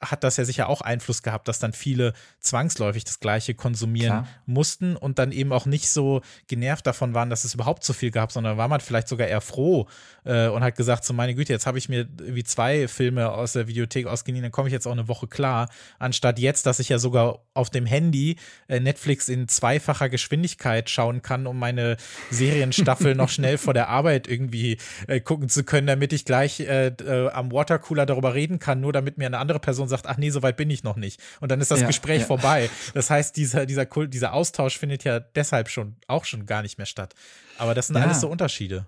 hat 0.00 0.22
das 0.22 0.36
ja 0.36 0.44
sicher 0.44 0.68
auch 0.68 0.80
Einfluss 0.80 1.22
gehabt, 1.22 1.48
dass 1.48 1.58
dann 1.58 1.72
viele 1.72 2.12
zwangsläufig 2.40 3.04
das 3.04 3.20
Gleiche 3.20 3.54
konsumieren 3.54 4.24
Klar. 4.24 4.28
mussten 4.46 4.96
und 4.96 5.18
dann 5.18 5.32
eben 5.32 5.52
auch 5.52 5.66
nicht 5.66 5.90
so 5.90 6.22
genervt 6.46 6.86
davon 6.86 7.14
waren, 7.14 7.30
dass 7.30 7.44
es 7.44 7.54
überhaupt 7.54 7.82
so 7.82 7.92
viel 7.92 8.10
gab, 8.10 8.30
sondern 8.30 8.56
war 8.56 8.68
man 8.68 8.80
vielleicht 8.80 9.08
sogar 9.08 9.26
eher 9.26 9.40
froh 9.40 9.88
äh, 10.24 10.48
und 10.48 10.62
hat 10.62 10.76
gesagt, 10.76 11.04
so 11.04 11.12
meine 11.12 11.34
Güte, 11.34 11.52
jetzt 11.52 11.66
habe 11.66 11.78
ich 11.78 11.88
mir 11.88 12.06
wie 12.16 12.44
zwei 12.44 12.86
Filme 12.86 13.32
aus 13.32 13.54
der 13.54 13.66
Videothek 13.66 14.06
ausgeliehen, 14.06 14.42
dann 14.42 14.52
komme 14.52 14.68
ich 14.68 14.72
jetzt 14.72 14.86
auch 14.86 14.92
eine 14.92 15.08
Woche 15.08 15.26
klar, 15.26 15.68
anstatt 15.98 16.38
jetzt, 16.38 16.66
dass 16.66 16.78
ich 16.78 16.88
ja 16.88 16.98
sogar 16.98 17.40
auf 17.54 17.70
dem 17.70 17.86
Handy 17.86 18.36
äh, 18.68 18.78
Netflix 18.78 19.28
in 19.28 19.48
zweifacher 19.48 20.08
Geschwindigkeit 20.08 20.90
schauen 20.90 21.22
kann, 21.22 21.46
um 21.48 21.58
meine 21.58 21.96
Serienstaffel 22.30 23.16
noch 23.16 23.28
schnell 23.28 23.58
vor 23.58 23.74
der 23.74 23.88
Arbeit 23.88 24.28
irgendwie 24.28 24.78
äh, 25.08 25.20
gucken 25.20 25.48
zu 25.48 25.64
können, 25.64 25.88
damit 25.88 26.12
ich 26.12 26.24
gleich 26.24 26.60
äh, 26.60 26.88
äh, 26.88 27.30
am 27.30 27.50
Watercooler 27.50 28.06
darüber 28.06 28.34
reden 28.34 28.60
kann, 28.60 28.80
nur 28.80 28.92
damit 28.92 29.18
mir 29.18 29.26
eine 29.26 29.38
andere 29.38 29.58
Person 29.58 29.87
sagt, 29.88 30.06
ach 30.06 30.16
nee, 30.16 30.30
so 30.30 30.42
weit 30.42 30.56
bin 30.56 30.70
ich 30.70 30.82
noch 30.84 30.96
nicht. 30.96 31.20
Und 31.40 31.50
dann 31.50 31.60
ist 31.60 31.70
das 31.70 31.80
ja, 31.80 31.86
Gespräch 31.86 32.20
ja. 32.20 32.26
vorbei. 32.26 32.70
Das 32.94 33.10
heißt, 33.10 33.36
dieser, 33.36 33.66
dieser, 33.66 33.86
Kult, 33.86 34.14
dieser 34.14 34.32
Austausch 34.32 34.78
findet 34.78 35.04
ja 35.04 35.20
deshalb 35.20 35.68
schon 35.68 35.96
auch 36.06 36.24
schon 36.24 36.46
gar 36.46 36.62
nicht 36.62 36.78
mehr 36.78 36.86
statt. 36.86 37.14
Aber 37.58 37.74
das 37.74 37.88
sind 37.88 37.96
alles 37.96 38.20
so 38.20 38.28
Unterschiede. 38.28 38.86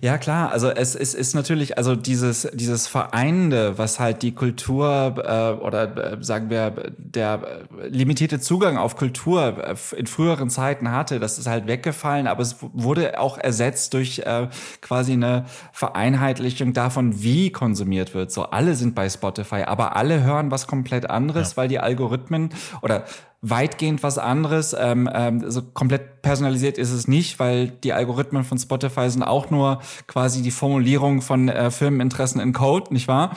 Ja, 0.00 0.18
klar. 0.18 0.52
Also 0.52 0.70
es, 0.70 0.94
es 0.94 1.14
ist 1.14 1.34
natürlich, 1.34 1.78
also 1.78 1.94
dieses, 1.96 2.48
dieses 2.52 2.86
Vereinende, 2.86 3.78
was 3.78 4.00
halt 4.00 4.22
die 4.22 4.32
Kultur 4.32 5.14
äh, 5.18 5.62
oder 5.62 6.14
äh, 6.14 6.24
sagen 6.24 6.50
wir, 6.50 6.92
der 6.96 7.66
limitierte 7.88 8.40
Zugang 8.40 8.78
auf 8.78 8.96
Kultur 8.96 9.56
äh, 9.64 9.74
in 9.96 10.06
früheren 10.06 10.50
Zeiten 10.50 10.90
hatte, 10.90 11.20
das 11.20 11.38
ist 11.38 11.46
halt 11.46 11.66
weggefallen, 11.66 12.26
aber 12.26 12.42
es 12.42 12.56
wurde 12.60 13.20
auch 13.20 13.38
ersetzt 13.38 13.94
durch 13.94 14.20
äh, 14.20 14.48
quasi 14.80 15.12
eine 15.12 15.44
Vereinheitlichung 15.72 16.72
davon, 16.72 17.22
wie 17.22 17.50
konsumiert 17.50 18.14
wird. 18.14 18.30
So, 18.30 18.44
alle 18.44 18.74
sind 18.74 18.94
bei 18.94 19.08
Spotify, 19.08 19.62
aber 19.66 19.96
alle 19.96 20.22
hören 20.22 20.50
was 20.50 20.66
komplett 20.66 21.10
anderes, 21.10 21.52
ja. 21.52 21.56
weil 21.58 21.68
die 21.68 21.78
Algorithmen 21.78 22.50
oder 22.82 23.04
weitgehend 23.50 24.02
was 24.02 24.18
anderes. 24.18 24.74
Ähm, 24.78 25.08
ähm, 25.12 25.50
so 25.50 25.62
komplett 25.62 26.22
personalisiert 26.22 26.76
ist 26.76 26.90
es 26.90 27.06
nicht, 27.06 27.38
weil 27.38 27.68
die 27.68 27.92
Algorithmen 27.92 28.42
von 28.42 28.58
Spotify 28.58 29.08
sind 29.08 29.22
auch 29.22 29.50
nur 29.50 29.80
quasi 30.08 30.42
die 30.42 30.50
Formulierung 30.50 31.22
von 31.22 31.48
äh, 31.48 31.70
Firmeninteressen 31.70 32.40
in 32.40 32.52
Code, 32.52 32.92
nicht 32.92 33.06
wahr? 33.06 33.36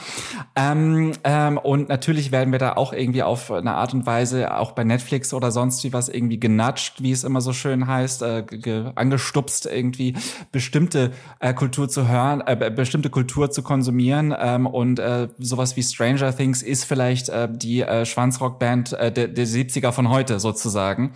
Ähm, 0.56 1.12
ähm, 1.22 1.58
und 1.58 1.88
natürlich 1.88 2.32
werden 2.32 2.50
wir 2.50 2.58
da 2.58 2.72
auch 2.72 2.92
irgendwie 2.92 3.22
auf 3.22 3.52
eine 3.52 3.74
Art 3.74 3.94
und 3.94 4.06
Weise 4.06 4.56
auch 4.56 4.72
bei 4.72 4.82
Netflix 4.82 5.32
oder 5.32 5.52
sonst 5.52 5.84
wie 5.84 5.92
was 5.92 6.08
irgendwie 6.08 6.40
genatscht, 6.40 7.00
wie 7.00 7.12
es 7.12 7.22
immer 7.22 7.40
so 7.40 7.52
schön 7.52 7.86
heißt, 7.86 8.22
äh, 8.22 8.44
angestupst 8.96 9.66
irgendwie 9.66 10.14
bestimmte 10.50 11.12
äh, 11.38 11.54
Kultur 11.54 11.88
zu 11.88 12.08
hören, 12.08 12.42
äh, 12.44 12.72
bestimmte 12.74 13.10
Kultur 13.10 13.52
zu 13.52 13.62
konsumieren 13.62 14.34
ähm, 14.36 14.66
und 14.66 14.98
äh, 14.98 15.28
sowas 15.38 15.76
wie 15.76 15.82
Stranger 15.84 16.36
Things 16.36 16.62
ist 16.62 16.84
vielleicht 16.84 17.28
äh, 17.28 17.48
die 17.50 17.82
äh, 17.82 18.04
Schwanzrockband 18.04 18.94
äh, 18.94 19.12
der, 19.12 19.28
der 19.28 19.46
70er 19.46 19.92
von 19.92 19.99
heute 20.08 20.40
sozusagen. 20.40 21.12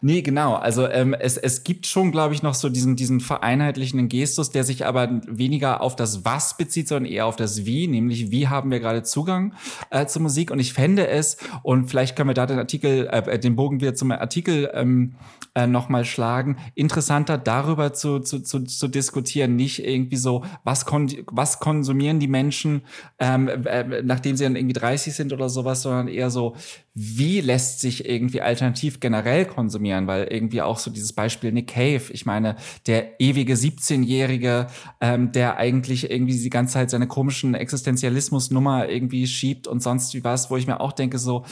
Nee, 0.00 0.22
genau. 0.22 0.54
Also 0.54 0.88
ähm, 0.88 1.14
es, 1.14 1.36
es 1.36 1.64
gibt 1.64 1.86
schon, 1.86 2.12
glaube 2.12 2.34
ich, 2.34 2.42
noch 2.42 2.54
so 2.54 2.68
diesen, 2.68 2.96
diesen 2.96 3.20
vereinheitlichenden 3.20 4.08
Gestus, 4.08 4.50
der 4.50 4.64
sich 4.64 4.86
aber 4.86 5.20
weniger 5.26 5.80
auf 5.80 5.96
das 5.96 6.24
Was 6.24 6.56
bezieht, 6.56 6.88
sondern 6.88 7.10
eher 7.10 7.26
auf 7.26 7.36
das 7.36 7.64
Wie, 7.64 7.88
nämlich 7.88 8.30
wie 8.30 8.48
haben 8.48 8.70
wir 8.70 8.80
gerade 8.80 9.02
Zugang 9.02 9.54
äh, 9.90 10.06
zur 10.06 10.22
Musik. 10.22 10.50
Und 10.50 10.58
ich 10.58 10.72
fände 10.72 11.08
es, 11.08 11.36
und 11.62 11.88
vielleicht 11.88 12.16
können 12.16 12.30
wir 12.30 12.34
da 12.34 12.46
den 12.46 12.58
Artikel, 12.58 13.06
äh, 13.06 13.38
den 13.38 13.56
Bogen 13.56 13.80
wieder 13.80 13.94
zum 13.94 14.10
Artikel 14.12 14.70
ähm, 14.74 15.14
äh, 15.56 15.66
nochmal 15.66 16.04
schlagen, 16.04 16.58
interessanter 16.74 17.38
darüber 17.38 17.94
zu, 17.94 18.20
zu, 18.20 18.40
zu, 18.40 18.64
zu 18.64 18.88
diskutieren, 18.88 19.56
nicht 19.56 19.84
irgendwie 19.84 20.16
so, 20.16 20.44
was, 20.64 20.84
kon 20.84 21.10
was 21.28 21.60
konsumieren 21.60 22.20
die 22.20 22.28
Menschen, 22.28 22.82
ähm, 23.18 23.48
äh, 23.48 24.02
nachdem 24.02 24.36
sie 24.36 24.44
dann 24.44 24.56
irgendwie 24.56 24.74
30 24.74 25.14
sind 25.14 25.32
oder 25.32 25.48
sowas, 25.48 25.82
sondern 25.82 26.08
eher 26.08 26.30
so, 26.30 26.54
wie 26.92 27.40
lässt 27.40 27.80
sich 27.80 28.08
irgendwie 28.08 28.40
alternativ 28.42 29.00
generell 29.00 29.46
konsumieren, 29.46 29.85
weil 30.06 30.24
irgendwie 30.24 30.62
auch 30.62 30.78
so 30.78 30.90
dieses 30.90 31.12
Beispiel 31.12 31.52
Nick 31.52 31.68
Cave, 31.68 32.02
ich 32.10 32.26
meine, 32.26 32.56
der 32.86 33.20
ewige 33.20 33.54
17-Jährige, 33.54 34.66
ähm, 35.00 35.32
der 35.32 35.56
eigentlich 35.56 36.10
irgendwie 36.10 36.38
die 36.38 36.50
ganze 36.50 36.74
Zeit 36.74 36.90
seine 36.90 37.06
komischen 37.06 37.54
Existenzialismus-Nummer 37.54 38.88
irgendwie 38.88 39.26
schiebt 39.26 39.66
und 39.66 39.82
sonst 39.82 40.14
wie 40.14 40.24
was, 40.24 40.50
wo 40.50 40.56
ich 40.56 40.66
mir 40.66 40.80
auch 40.80 40.92
denke 40.92 41.18
so, 41.18 41.44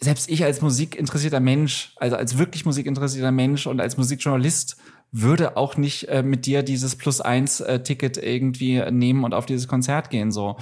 selbst 0.00 0.30
ich 0.30 0.44
als 0.44 0.60
musikinteressierter 0.62 1.40
Mensch, 1.40 1.92
also 1.96 2.16
als 2.16 2.38
wirklich 2.38 2.64
musikinteressierter 2.64 3.32
Mensch 3.32 3.66
und 3.66 3.80
als 3.80 3.96
Musikjournalist 3.96 4.76
würde 5.12 5.58
auch 5.58 5.76
nicht 5.76 6.08
äh, 6.08 6.22
mit 6.22 6.46
dir 6.46 6.62
dieses 6.62 6.96
Plus-Eins-Ticket 6.96 8.16
äh, 8.16 8.34
irgendwie 8.34 8.82
nehmen 8.90 9.24
und 9.24 9.34
auf 9.34 9.44
dieses 9.44 9.68
Konzert 9.68 10.08
gehen. 10.08 10.32
So, 10.32 10.56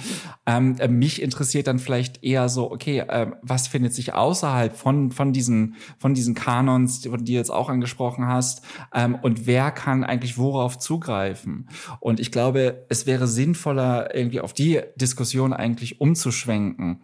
ähm, 0.45 0.75
äh, 0.77 0.89
mich 0.89 1.21
interessiert 1.21 1.67
dann 1.67 1.79
vielleicht 1.79 2.21
eher 2.21 2.49
so, 2.49 2.69
okay, 2.69 2.99
äh, 2.99 3.31
was 3.41 3.69
findet 3.69 3.93
sich 3.93 4.13
außerhalb 4.13 4.75
von 4.75 5.11
von 5.11 5.31
diesen 5.31 5.75
von 5.97 6.13
diesen 6.13 6.35
Kanons, 6.35 6.99
die, 6.99 7.09
die 7.09 7.23
du 7.23 7.31
jetzt 7.31 7.49
auch 7.49 7.69
angesprochen 7.69 8.27
hast, 8.27 8.63
ähm, 8.93 9.15
und 9.21 9.47
wer 9.47 9.71
kann 9.71 10.03
eigentlich 10.03 10.37
worauf 10.37 10.77
zugreifen? 10.77 11.69
Und 12.01 12.19
ich 12.19 12.31
glaube, 12.31 12.85
es 12.89 13.05
wäre 13.05 13.27
sinnvoller, 13.27 14.13
irgendwie 14.13 14.41
auf 14.41 14.51
die 14.51 14.81
Diskussion 14.97 15.53
eigentlich 15.53 16.01
umzuschwenken 16.01 17.03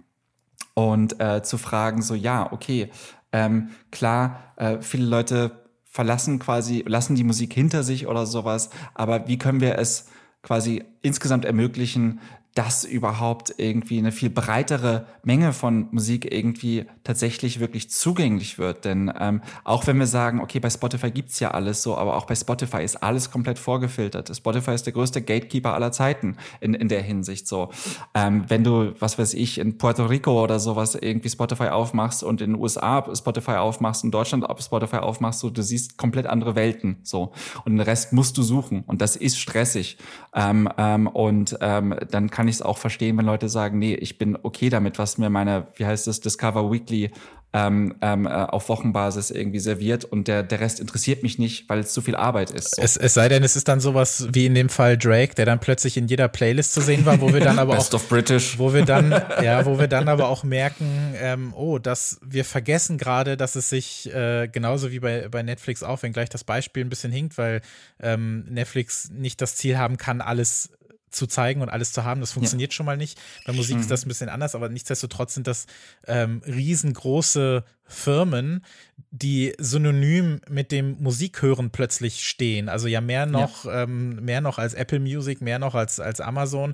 und 0.74 1.22
äh, 1.22 1.42
zu 1.44 1.58
fragen, 1.58 2.02
so 2.02 2.14
ja, 2.14 2.52
okay, 2.52 2.90
ähm, 3.32 3.70
klar, 3.90 4.54
äh, 4.58 4.82
viele 4.82 5.06
Leute 5.06 5.67
verlassen 5.98 6.38
quasi, 6.38 6.84
lassen 6.86 7.16
die 7.16 7.24
Musik 7.24 7.52
hinter 7.54 7.82
sich 7.82 8.06
oder 8.06 8.28
sowas. 8.28 8.70
Aber 8.94 9.28
wie 9.28 9.40
können 9.40 9.62
wir 9.62 9.80
es 9.80 10.06
quasi 10.44 10.84
insgesamt 11.02 11.44
ermöglichen, 11.44 12.20
dass 12.58 12.84
überhaupt 12.84 13.54
irgendwie 13.58 14.00
eine 14.00 14.12
viel 14.12 14.32
breitere 14.32 15.06
Menge 15.22 15.54
von 15.54 15.90
Musik 15.92 16.34
irgendwie 16.34 16.88
tatsächlich 17.04 17.60
wirklich 17.60 17.92
zugänglich 17.92 18.58
wird. 18.58 18.84
Denn 18.84 19.14
ähm, 19.20 19.42
auch 19.64 19.86
wenn 19.86 20.00
wir 20.00 20.08
sagen, 20.08 20.42
okay, 20.42 20.60
bei 20.60 20.72
Spotify 20.72 21.12
gibt's 21.12 21.40
ja 21.40 21.52
alles 21.52 21.84
so, 21.84 21.96
aber 21.96 22.16
auch 22.18 22.26
bei 22.26 22.34
Spotify 22.34 22.84
ist 22.84 22.96
alles 23.04 23.30
komplett 23.30 23.60
vorgefiltert. 23.60 24.36
Spotify 24.36 24.72
ist 24.72 24.88
der 24.88 24.94
größte 24.94 25.22
Gatekeeper 25.22 25.76
aller 25.76 25.92
Zeiten 25.92 26.38
in, 26.60 26.74
in 26.74 26.88
der 26.88 27.04
Hinsicht 27.04 27.48
so. 27.48 27.70
Ähm, 28.16 28.46
wenn 28.48 28.64
du, 28.64 28.96
was 29.00 29.20
weiß 29.20 29.36
ich, 29.36 29.60
in 29.60 29.78
Puerto 29.78 30.08
Rico 30.08 30.44
oder 30.44 30.60
sowas 30.60 30.96
irgendwie 30.96 31.30
Spotify 31.30 31.68
aufmachst 31.68 32.24
und 32.24 32.42
in 32.42 32.54
den 32.54 32.60
USA 32.60 33.06
Spotify 33.16 33.58
aufmachst, 33.58 34.04
in 34.04 34.10
Deutschland 34.10 34.48
Spotify 34.60 34.98
aufmachst, 34.98 35.42
so, 35.42 35.52
du 35.52 35.62
siehst 35.62 36.00
komplett 36.00 36.26
andere 36.26 36.56
Welten 36.56 36.98
so. 37.04 37.34
Und 37.66 37.74
den 37.74 37.82
Rest 37.82 38.14
musst 38.14 38.36
du 38.36 38.42
suchen. 38.42 38.84
Und 38.88 39.02
das 39.02 39.16
ist 39.16 39.38
stressig. 39.38 40.00
Ähm, 40.34 40.68
ähm, 40.80 41.06
und 41.06 41.56
ähm, 41.62 41.96
dann 42.10 42.32
kann 42.32 42.47
kann 42.48 42.52
ich 42.52 42.56
es 42.56 42.62
auch 42.62 42.78
verstehen, 42.78 43.18
wenn 43.18 43.26
Leute 43.26 43.50
sagen, 43.50 43.78
nee, 43.78 43.94
ich 43.94 44.18
bin 44.18 44.38
okay 44.42 44.70
damit, 44.70 45.00
was 45.00 45.18
mir 45.18 45.30
meine, 45.30 45.68
wie 45.76 45.86
heißt 45.86 46.08
es, 46.08 46.22
Discover 46.22 46.72
Weekly 46.72 47.12
ähm, 47.52 47.96
ähm, 48.02 48.26
äh, 48.26 48.30
auf 48.30 48.70
Wochenbasis 48.70 49.32
irgendwie 49.32 49.60
serviert 49.60 50.06
und 50.06 50.30
der, 50.30 50.44
der 50.44 50.62
Rest 50.62 50.80
interessiert 50.80 51.24
mich 51.24 51.40
nicht, 51.40 51.68
weil 51.70 51.80
es 51.80 51.92
zu 51.92 52.02
viel 52.02 52.16
Arbeit 52.16 52.52
ist. 52.52 52.76
So. 52.76 52.82
Es, 52.82 52.96
es 52.96 53.14
sei 53.14 53.28
denn, 53.28 53.44
es 53.44 53.58
ist 53.58 53.68
dann 53.68 53.82
sowas 53.82 54.28
wie 54.32 54.46
in 54.46 54.54
dem 54.54 54.70
Fall 54.70 54.98
Drake, 54.98 55.36
der 55.36 55.46
dann 55.46 55.60
plötzlich 55.60 55.98
in 55.98 56.08
jeder 56.08 56.30
Playlist 56.30 56.74
zu 56.74 56.82
sehen 56.82 57.06
war, 57.06 57.20
wo 57.20 57.34
wir 57.34 57.42
dann 57.42 57.60
aber 57.60 57.76
Best 57.76 57.94
auch 57.94 58.00
of 58.00 58.08
British. 58.08 58.58
wo 58.60 58.74
wir 58.74 58.86
dann 58.86 59.12
ja, 59.44 59.66
wo 59.66 59.78
wir 59.78 59.88
dann 59.88 60.08
aber 60.08 60.30
auch 60.30 60.44
merken, 60.44 61.16
ähm, 61.20 61.54
oh, 61.54 61.80
dass 61.80 62.20
wir 62.24 62.46
vergessen 62.46 62.98
gerade, 62.98 63.36
dass 63.36 63.56
es 63.56 63.70
sich 63.70 64.14
äh, 64.14 64.48
genauso 64.48 64.92
wie 64.92 65.00
bei, 65.00 65.28
bei 65.28 65.44
Netflix 65.44 65.84
auch, 65.84 66.02
wenn 66.04 66.14
gleich 66.14 66.30
das 66.30 66.46
Beispiel 66.46 66.86
ein 66.86 66.90
bisschen 66.90 67.12
hinkt, 67.12 67.38
weil 67.38 67.62
ähm, 68.02 68.46
Netflix 68.50 69.10
nicht 69.10 69.42
das 69.42 69.56
Ziel 69.56 69.78
haben 69.78 69.98
kann, 69.98 70.22
alles 70.22 70.70
zu 71.10 71.28
zeigen 71.28 71.62
und 71.62 71.70
alles 71.70 71.92
zu 71.92 72.04
haben. 72.04 72.22
Das 72.22 72.34
funktioniert 72.34 72.72
ja. 72.72 72.76
schon 72.76 72.86
mal 72.86 72.98
nicht. 72.98 73.20
Bei 73.46 73.54
Musik 73.54 73.76
mhm. 73.76 73.82
ist 73.82 73.92
das 73.92 74.06
ein 74.06 74.10
bisschen 74.10 74.30
anders, 74.30 74.56
aber 74.56 74.70
nichtsdestotrotz 74.70 75.34
sind 75.34 75.48
das 75.48 75.66
ähm, 76.06 76.42
riesengroße 76.46 77.64
Firmen, 77.86 78.66
die 79.12 79.54
synonym 79.58 80.42
mit 80.50 80.72
dem 80.72 80.98
Musikhören 81.00 81.72
plötzlich 81.72 82.26
stehen. 82.28 82.68
Also 82.70 82.88
ja 82.88 83.02
mehr 83.02 83.26
noch, 83.26 83.66
ja. 83.66 83.84
Ähm, 83.84 84.24
mehr 84.24 84.42
noch 84.42 84.58
als 84.58 84.74
Apple 84.74 85.00
Music, 85.00 85.42
mehr 85.42 85.60
noch 85.60 85.76
als, 85.76 86.00
als 86.00 86.20
Amazon, 86.20 86.74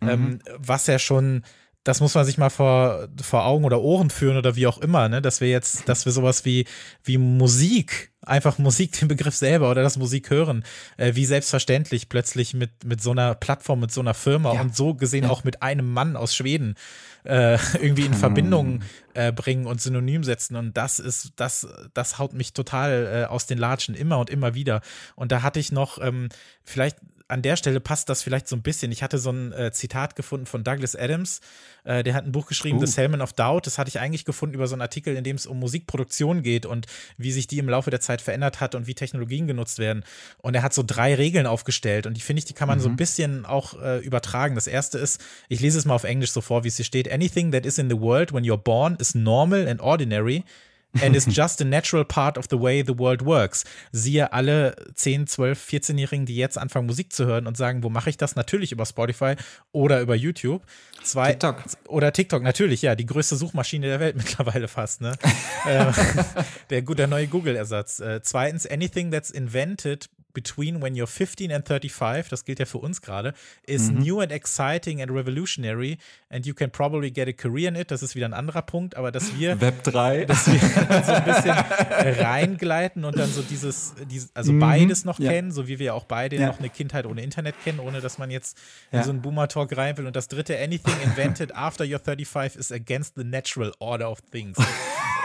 mhm. 0.00 0.08
ähm, 0.08 0.38
was 0.56 0.86
ja 0.86 0.98
schon 0.98 1.42
das 1.84 2.00
muss 2.00 2.14
man 2.14 2.24
sich 2.24 2.38
mal 2.38 2.50
vor, 2.50 3.08
vor 3.20 3.44
Augen 3.44 3.64
oder 3.64 3.80
Ohren 3.82 4.08
führen 4.08 4.38
oder 4.38 4.56
wie 4.56 4.66
auch 4.66 4.78
immer, 4.78 5.08
ne? 5.10 5.20
dass 5.20 5.42
wir 5.42 5.48
jetzt, 5.48 5.86
dass 5.86 6.06
wir 6.06 6.12
sowas 6.12 6.46
wie, 6.46 6.64
wie 7.02 7.18
Musik, 7.18 8.10
einfach 8.22 8.56
Musik, 8.56 8.98
den 8.98 9.08
Begriff 9.08 9.34
selber 9.34 9.70
oder 9.70 9.82
das 9.82 9.98
Musik 9.98 10.30
hören, 10.30 10.64
äh, 10.96 11.14
wie 11.14 11.26
selbstverständlich 11.26 12.08
plötzlich 12.08 12.54
mit, 12.54 12.84
mit 12.84 13.02
so 13.02 13.10
einer 13.10 13.34
Plattform, 13.34 13.80
mit 13.80 13.92
so 13.92 14.00
einer 14.00 14.14
Firma 14.14 14.54
ja. 14.54 14.62
und 14.62 14.74
so 14.74 14.94
gesehen 14.94 15.24
ja. 15.24 15.30
auch 15.30 15.44
mit 15.44 15.62
einem 15.62 15.92
Mann 15.92 16.16
aus 16.16 16.34
Schweden 16.34 16.74
äh, 17.24 17.58
irgendwie 17.74 18.06
in 18.06 18.12
hm. 18.12 18.18
Verbindung 18.18 18.80
äh, 19.12 19.30
bringen 19.30 19.66
und 19.66 19.82
synonym 19.82 20.24
setzen. 20.24 20.56
Und 20.56 20.78
das 20.78 20.98
ist, 20.98 21.32
das, 21.36 21.68
das 21.92 22.18
haut 22.18 22.32
mich 22.32 22.54
total 22.54 23.24
äh, 23.24 23.30
aus 23.30 23.44
den 23.44 23.58
Latschen 23.58 23.94
immer 23.94 24.18
und 24.18 24.30
immer 24.30 24.54
wieder. 24.54 24.80
Und 25.16 25.32
da 25.32 25.42
hatte 25.42 25.60
ich 25.60 25.70
noch, 25.70 26.00
ähm, 26.00 26.30
vielleicht 26.62 26.96
an 27.26 27.40
der 27.40 27.56
Stelle 27.56 27.80
passt 27.80 28.08
das 28.10 28.22
vielleicht 28.22 28.48
so 28.48 28.54
ein 28.54 28.62
bisschen. 28.62 28.92
Ich 28.92 29.02
hatte 29.02 29.18
so 29.18 29.30
ein 29.30 29.52
äh, 29.52 29.72
Zitat 29.72 30.14
gefunden 30.14 30.44
von 30.44 30.62
Douglas 30.62 30.94
Adams, 30.94 31.40
äh, 31.84 32.02
der 32.02 32.14
hat 32.14 32.24
ein 32.26 32.32
Buch 32.32 32.46
geschrieben, 32.46 32.78
uh. 32.78 32.84
The 32.84 32.92
Salmon 32.92 33.22
of 33.22 33.32
Doubt. 33.32 33.66
Das 33.66 33.78
hatte 33.78 33.88
ich 33.88 33.98
eigentlich 33.98 34.24
gefunden 34.24 34.54
über 34.54 34.66
so 34.66 34.74
einen 34.74 34.82
Artikel, 34.82 35.16
in 35.16 35.24
dem 35.24 35.36
es 35.36 35.46
um 35.46 35.58
Musikproduktion 35.58 36.42
geht 36.42 36.66
und 36.66 36.86
wie 37.16 37.32
sich 37.32 37.46
die 37.46 37.58
im 37.58 37.68
Laufe 37.68 37.90
der 37.90 38.00
Zeit 38.00 38.20
verändert 38.20 38.60
hat 38.60 38.74
und 38.74 38.86
wie 38.86 38.94
Technologien 38.94 39.46
genutzt 39.46 39.78
werden. 39.78 40.04
Und 40.38 40.54
er 40.54 40.62
hat 40.62 40.74
so 40.74 40.82
drei 40.86 41.14
Regeln 41.14 41.46
aufgestellt 41.46 42.06
und 42.06 42.16
die 42.16 42.20
finde 42.20 42.40
ich, 42.40 42.44
die 42.44 42.54
kann 42.54 42.68
man 42.68 42.78
mhm. 42.78 42.82
so 42.82 42.88
ein 42.90 42.96
bisschen 42.96 43.46
auch 43.46 43.80
äh, 43.80 43.98
übertragen. 44.00 44.54
Das 44.54 44.66
erste 44.66 44.98
ist, 44.98 45.22
ich 45.48 45.60
lese 45.60 45.78
es 45.78 45.86
mal 45.86 45.94
auf 45.94 46.04
Englisch 46.04 46.32
so 46.32 46.42
vor, 46.42 46.64
wie 46.64 46.68
es 46.68 46.76
hier 46.76 46.84
steht: 46.84 47.10
Anything 47.10 47.52
that 47.52 47.64
is 47.64 47.78
in 47.78 47.88
the 47.88 47.98
world 47.98 48.34
when 48.34 48.44
you're 48.44 48.58
born 48.58 48.96
is 49.00 49.14
normal 49.14 49.66
and 49.66 49.80
ordinary 49.80 50.44
and 51.02 51.16
is 51.16 51.26
just 51.26 51.60
a 51.60 51.64
natural 51.64 52.04
part 52.04 52.38
of 52.38 52.46
the 52.50 52.60
way 52.60 52.82
the 52.82 52.98
world 52.98 53.24
works. 53.24 53.64
Siehe 53.92 54.32
alle 54.32 54.74
10, 54.94 55.26
12, 55.26 55.58
14-Jährigen, 55.58 56.26
die 56.26 56.36
jetzt 56.36 56.58
anfangen 56.58 56.86
Musik 56.86 57.12
zu 57.12 57.26
hören 57.26 57.46
und 57.46 57.56
sagen, 57.56 57.82
wo 57.82 57.90
mache 57.90 58.10
ich 58.10 58.16
das? 58.16 58.36
Natürlich 58.36 58.72
über 58.72 58.86
Spotify 58.86 59.34
oder 59.72 60.00
über 60.00 60.14
YouTube. 60.14 60.62
Zwei, 61.02 61.30
TikTok. 61.30 61.64
Oder 61.88 62.12
TikTok, 62.12 62.42
natürlich, 62.42 62.82
ja, 62.82 62.94
die 62.94 63.06
größte 63.06 63.36
Suchmaschine 63.36 63.86
der 63.86 64.00
Welt 64.00 64.16
mittlerweile 64.16 64.68
fast, 64.68 65.00
ne? 65.00 65.12
Äh, 65.66 65.92
der, 66.70 66.82
der 66.82 67.06
neue 67.06 67.26
Google-Ersatz. 67.26 68.00
Äh, 68.00 68.20
zweitens, 68.22 68.66
anything 68.66 69.10
that's 69.10 69.30
invented 69.30 70.08
between 70.34 70.82
when 70.82 70.94
you're 70.94 71.06
15 71.06 71.50
and 71.50 71.66
35, 71.66 72.28
das 72.28 72.44
gilt 72.44 72.58
ja 72.58 72.66
für 72.66 72.78
uns 72.78 73.00
gerade, 73.00 73.32
is 73.66 73.90
mhm. 73.90 73.98
new 74.00 74.20
and 74.20 74.32
exciting 74.32 75.00
and 75.00 75.10
revolutionary 75.10 75.96
and 76.34 76.44
you 76.44 76.52
can 76.52 76.70
probably 76.70 77.12
get 77.12 77.28
a 77.28 77.32
career 77.32 77.68
in 77.68 77.76
it. 77.76 77.92
Das 77.92 78.02
ist 78.02 78.16
wieder 78.16 78.26
ein 78.26 78.34
anderer 78.34 78.62
Punkt, 78.62 78.96
aber 78.96 79.12
dass 79.12 79.38
wir 79.38 79.60
Web 79.60 79.84
3, 79.84 80.24
dass 80.24 80.50
wir 80.50 80.58
so 80.58 81.12
ein 81.12 81.24
bisschen 81.24 81.54
reingleiten 82.24 83.04
und 83.04 83.16
dann 83.16 83.30
so 83.30 83.40
dieses, 83.42 83.94
dieses 84.10 84.34
also 84.34 84.52
mhm. 84.52 84.58
beides 84.58 85.04
noch 85.04 85.20
ja. 85.20 85.30
kennen, 85.30 85.52
so 85.52 85.68
wie 85.68 85.78
wir 85.78 85.94
auch 85.94 86.04
beide 86.04 86.36
ja. 86.36 86.48
noch 86.48 86.58
eine 86.58 86.70
Kindheit 86.70 87.06
ohne 87.06 87.22
Internet 87.22 87.54
kennen, 87.62 87.78
ohne 87.78 88.00
dass 88.00 88.18
man 88.18 88.32
jetzt 88.32 88.58
ja. 88.90 88.98
in 88.98 89.04
so 89.04 89.10
einen 89.10 89.22
Boomer 89.22 89.46
Talk 89.46 89.76
rein 89.76 89.96
will. 89.96 90.06
Und 90.06 90.16
das 90.16 90.26
dritte, 90.26 90.58
anything 90.58 90.94
invented 91.04 91.54
after 91.54 91.84
you're 91.84 92.02
35 92.02 92.58
is 92.58 92.72
against 92.72 93.14
the 93.16 93.24
natural 93.24 93.72
order 93.78 94.10
of 94.10 94.20
things. 94.32 94.58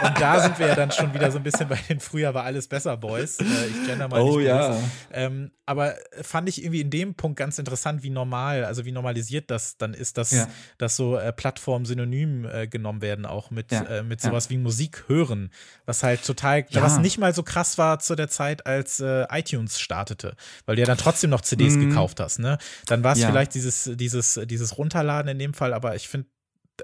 Und 0.02 0.22
da 0.22 0.40
sind 0.40 0.60
wir 0.60 0.68
ja 0.68 0.76
dann 0.76 0.92
schon 0.92 1.14
wieder 1.14 1.32
so 1.32 1.38
ein 1.38 1.44
bisschen 1.44 1.68
bei 1.68 1.80
den 1.90 2.00
früher 2.00 2.34
war 2.34 2.44
alles 2.44 2.68
besser 2.68 2.96
Boys. 2.98 3.40
Äh, 3.40 3.44
ich 3.44 3.88
gender 3.88 4.08
mal 4.08 4.22
oh, 4.22 4.38
nicht. 4.38 4.48
ja. 4.48 4.78
Ähm, 5.12 5.52
aber 5.66 5.96
fand 6.22 6.50
ich 6.50 6.64
irgendwie 6.64 6.82
in 6.82 6.90
dem 6.90 7.16
Punkt 7.16 7.38
ganz 7.38 7.60
interessant, 7.60 8.02
wie 8.02 8.10
normal, 8.10 8.64
also 8.64 8.86
wie 8.86 8.92
normalisiert 8.92 9.52
das 9.52 9.78
dann 9.78 9.94
ist, 9.94 10.18
dass, 10.18 10.32
ja. 10.32 10.48
dass 10.78 10.96
so 11.00 11.18
äh, 11.18 11.32
Plattformen 11.32 11.86
synonym 11.86 12.46
äh, 12.46 12.68
genommen 12.68 13.02
werden, 13.02 13.26
auch 13.26 13.50
mit, 13.52 13.72
ja. 13.72 13.84
äh, 13.84 14.04
mit 14.04 14.22
sowas 14.22 14.46
ja. 14.46 14.50
wie 14.52 14.58
Musik 14.58 15.06
hören, 15.08 15.50
was 15.86 16.04
halt 16.04 16.24
total, 16.24 16.66
was 16.74 17.00
nicht 17.00 17.18
mal 17.18 17.34
so 17.34 17.42
krass 17.42 17.78
war 17.78 18.00
zu 18.00 18.16
der 18.16 18.28
Zeit, 18.28 18.68
als 18.68 19.00
äh, 19.00 19.26
iTunes 19.32 19.80
startete, 19.80 20.36
weil 20.66 20.76
du 20.76 20.82
ja 20.82 20.86
dann 20.86 20.98
trotzdem 20.98 21.30
noch 21.30 21.42
CDs 21.42 21.76
mhm. 21.76 21.90
gekauft 21.90 22.20
hast, 22.20 22.40
ne? 22.40 22.58
Dann 22.86 23.04
war 23.04 23.14
es 23.14 23.24
vielleicht 23.24 23.56
dieses, 23.56 23.90
dieses, 23.94 24.40
dieses 24.46 24.78
Runterladen 24.78 25.32
in 25.32 25.40
dem 25.40 25.54
Fall, 25.54 25.74
aber 25.74 25.96
ich 25.96 26.10
finde, 26.10 26.28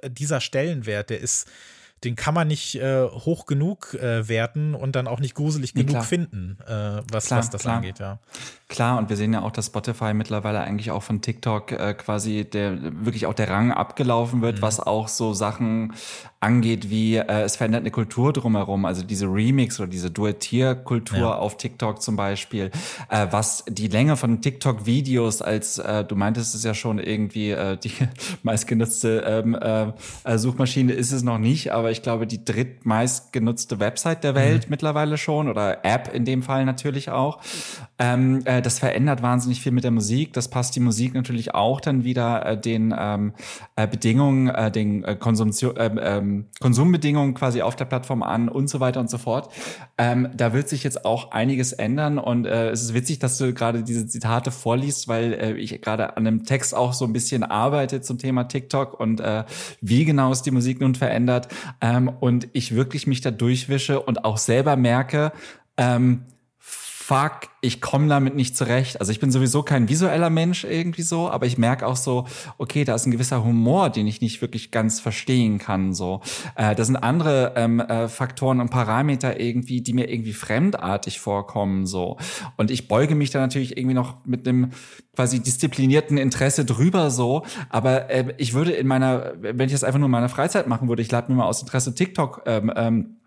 dieser 0.07 0.41
Stellenwert, 0.41 1.09
der 1.09 1.19
ist 1.19 1.47
den 2.03 2.15
kann 2.15 2.33
man 2.33 2.47
nicht 2.47 2.75
äh, 2.75 3.03
hoch 3.03 3.45
genug 3.45 3.95
äh, 3.95 4.27
werten 4.27 4.75
und 4.75 4.95
dann 4.95 5.07
auch 5.07 5.19
nicht 5.19 5.33
gruselig 5.33 5.73
nee, 5.73 5.81
genug 5.81 5.95
klar. 5.95 6.03
finden, 6.03 6.57
äh, 6.67 7.01
was, 7.11 7.27
klar, 7.27 7.39
was 7.39 7.49
das 7.49 7.61
klar. 7.61 7.77
angeht, 7.77 7.99
ja. 7.99 8.19
Klar, 8.67 8.97
und 8.97 9.09
wir 9.09 9.15
sehen 9.15 9.31
ja 9.31 9.43
auch, 9.43 9.51
dass 9.51 9.67
Spotify 9.67 10.13
mittlerweile 10.13 10.59
eigentlich 10.61 10.89
auch 10.91 11.03
von 11.03 11.21
TikTok 11.21 11.71
äh, 11.71 11.93
quasi 11.93 12.45
der 12.45 13.05
wirklich 13.05 13.27
auch 13.27 13.33
der 13.33 13.49
Rang 13.49 13.71
abgelaufen 13.71 14.41
wird, 14.41 14.57
mhm. 14.57 14.61
was 14.61 14.79
auch 14.79 15.07
so 15.07 15.33
Sachen 15.33 15.93
angeht, 16.39 16.89
wie 16.89 17.15
äh, 17.15 17.43
es 17.43 17.55
verändert 17.55 17.81
eine 17.81 17.91
Kultur 17.91 18.33
drumherum, 18.33 18.85
also 18.85 19.03
diese 19.03 19.27
Remix 19.27 19.79
oder 19.79 19.87
diese 19.87 20.11
Duettierkultur 20.11 21.17
ja. 21.17 21.35
auf 21.35 21.57
TikTok 21.57 22.01
zum 22.01 22.15
Beispiel, 22.15 22.71
äh, 23.09 23.27
was 23.29 23.63
die 23.67 23.87
Länge 23.87 24.17
von 24.17 24.41
TikTok-Videos 24.41 25.41
als, 25.41 25.75
du 25.75 26.15
meintest 26.15 26.55
es 26.55 26.63
ja 26.63 26.73
schon 26.73 26.99
irgendwie, 26.99 27.55
die 27.83 27.91
meistgenutzte 28.43 29.23
ähm, 29.25 29.55
äh, 29.55 30.37
Suchmaschine 30.37 30.93
ist 30.93 31.11
es 31.11 31.23
noch 31.23 31.37
nicht, 31.37 31.71
aber 31.71 31.84
ich 31.91 32.01
glaube, 32.01 32.27
die 32.27 32.43
drittmeist 32.43 33.33
genutzte 33.33 33.79
Website 33.79 34.23
der 34.23 34.35
Welt 34.35 34.65
mhm. 34.65 34.71
mittlerweile 34.71 35.17
schon 35.17 35.49
oder 35.49 35.83
App 35.83 36.13
in 36.13 36.25
dem 36.25 36.43
Fall 36.43 36.65
natürlich 36.65 37.09
auch. 37.09 37.39
Ähm, 37.97 38.41
äh, 38.45 38.61
das 38.61 38.79
verändert 38.79 39.21
wahnsinnig 39.21 39.61
viel 39.61 39.71
mit 39.71 39.85
der 39.85 39.91
Musik. 39.91 40.33
Das 40.33 40.49
passt 40.49 40.75
die 40.75 40.81
Musik 40.81 41.13
natürlich 41.13 41.55
auch 41.55 41.79
dann 41.79 42.03
wieder 42.03 42.45
äh, 42.45 42.59
den 42.59 42.93
ähm, 42.97 43.33
äh, 43.77 43.87
Bedingungen, 43.87 44.49
äh, 44.49 44.69
den 44.69 45.03
äh, 45.05 45.15
Konsumtion, 45.15 45.77
äh, 45.77 45.91
ähm, 45.99 46.45
Konsumbedingungen 46.59 47.33
quasi 47.35 47.61
auf 47.61 47.75
der 47.75 47.85
Plattform 47.85 48.21
an 48.21 48.49
und 48.49 48.69
so 48.69 48.81
weiter 48.81 48.99
und 48.99 49.09
so 49.09 49.17
fort. 49.17 49.49
Ähm, 49.97 50.29
da 50.35 50.51
wird 50.51 50.67
sich 50.67 50.83
jetzt 50.83 51.05
auch 51.05 51.31
einiges 51.31 51.71
ändern 51.71 52.17
und 52.17 52.45
äh, 52.45 52.69
es 52.69 52.81
ist 52.81 52.93
witzig, 52.93 53.19
dass 53.19 53.37
du 53.37 53.53
gerade 53.53 53.83
diese 53.83 54.07
Zitate 54.07 54.51
vorliest, 54.51 55.07
weil 55.07 55.33
äh, 55.33 55.53
ich 55.53 55.81
gerade 55.81 56.17
an 56.17 56.27
einem 56.27 56.43
Text 56.43 56.75
auch 56.75 56.91
so 56.91 57.05
ein 57.05 57.13
bisschen 57.13 57.43
arbeite 57.43 58.01
zum 58.01 58.17
Thema 58.17 58.45
TikTok 58.45 58.99
und 58.99 59.21
äh, 59.21 59.45
wie 59.79 60.03
genau 60.03 60.31
es 60.31 60.41
die 60.41 60.51
Musik 60.51 60.81
nun 60.81 60.95
verändert 60.95 61.47
ähm, 61.79 62.09
und 62.19 62.49
ich 62.51 62.75
wirklich 62.75 63.07
mich 63.07 63.21
da 63.21 63.31
durchwische 63.31 64.01
und 64.01 64.25
auch 64.25 64.37
selber 64.37 64.75
merke, 64.75 65.31
ähm, 65.77 66.23
fuck, 67.05 67.49
ich 67.61 67.81
komme 67.81 68.07
damit 68.07 68.35
nicht 68.35 68.57
zurecht. 68.57 68.99
Also 68.99 69.11
ich 69.11 69.19
bin 69.19 69.29
sowieso 69.29 69.61
kein 69.61 69.87
visueller 69.87 70.31
Mensch 70.31 70.63
irgendwie 70.63 71.03
so, 71.03 71.29
aber 71.29 71.45
ich 71.45 71.59
merke 71.59 71.85
auch 71.85 71.97
so, 71.97 72.25
okay, 72.57 72.83
da 72.83 72.95
ist 72.95 73.05
ein 73.05 73.11
gewisser 73.11 73.43
Humor, 73.43 73.91
den 73.91 74.07
ich 74.07 74.21
nicht 74.21 74.41
wirklich 74.41 74.71
ganz 74.71 74.99
verstehen 74.99 75.59
kann. 75.59 75.93
So, 75.93 76.21
äh, 76.55 76.73
da 76.73 76.83
sind 76.83 76.95
andere 76.95 77.53
ähm, 77.57 77.79
äh, 77.79 78.07
Faktoren 78.07 78.59
und 78.59 78.71
Parameter 78.71 79.39
irgendwie, 79.39 79.81
die 79.81 79.93
mir 79.93 80.09
irgendwie 80.09 80.33
fremdartig 80.33 81.19
vorkommen. 81.19 81.85
So 81.85 82.17
und 82.57 82.71
ich 82.71 82.87
beuge 82.87 83.13
mich 83.13 83.29
da 83.29 83.39
natürlich 83.39 83.77
irgendwie 83.77 83.95
noch 83.95 84.25
mit 84.25 84.47
einem 84.47 84.71
quasi 85.15 85.43
disziplinierten 85.43 86.17
Interesse 86.17 86.65
drüber 86.65 87.11
so. 87.11 87.45
Aber 87.69 88.09
äh, 88.09 88.33
ich 88.37 88.55
würde 88.55 88.71
in 88.71 88.87
meiner, 88.87 89.33
wenn 89.37 89.67
ich 89.67 89.73
das 89.73 89.83
einfach 89.83 89.99
nur 89.99 90.07
in 90.07 90.11
meiner 90.11 90.29
Freizeit 90.29 90.65
machen 90.65 90.89
würde, 90.89 91.03
ich 91.03 91.11
lade 91.11 91.31
mir 91.31 91.37
mal 91.37 91.45
aus 91.45 91.61
Interesse 91.61 91.93
TikTok 91.93 92.41
ähm, 92.47 92.73
ähm, 92.75 93.17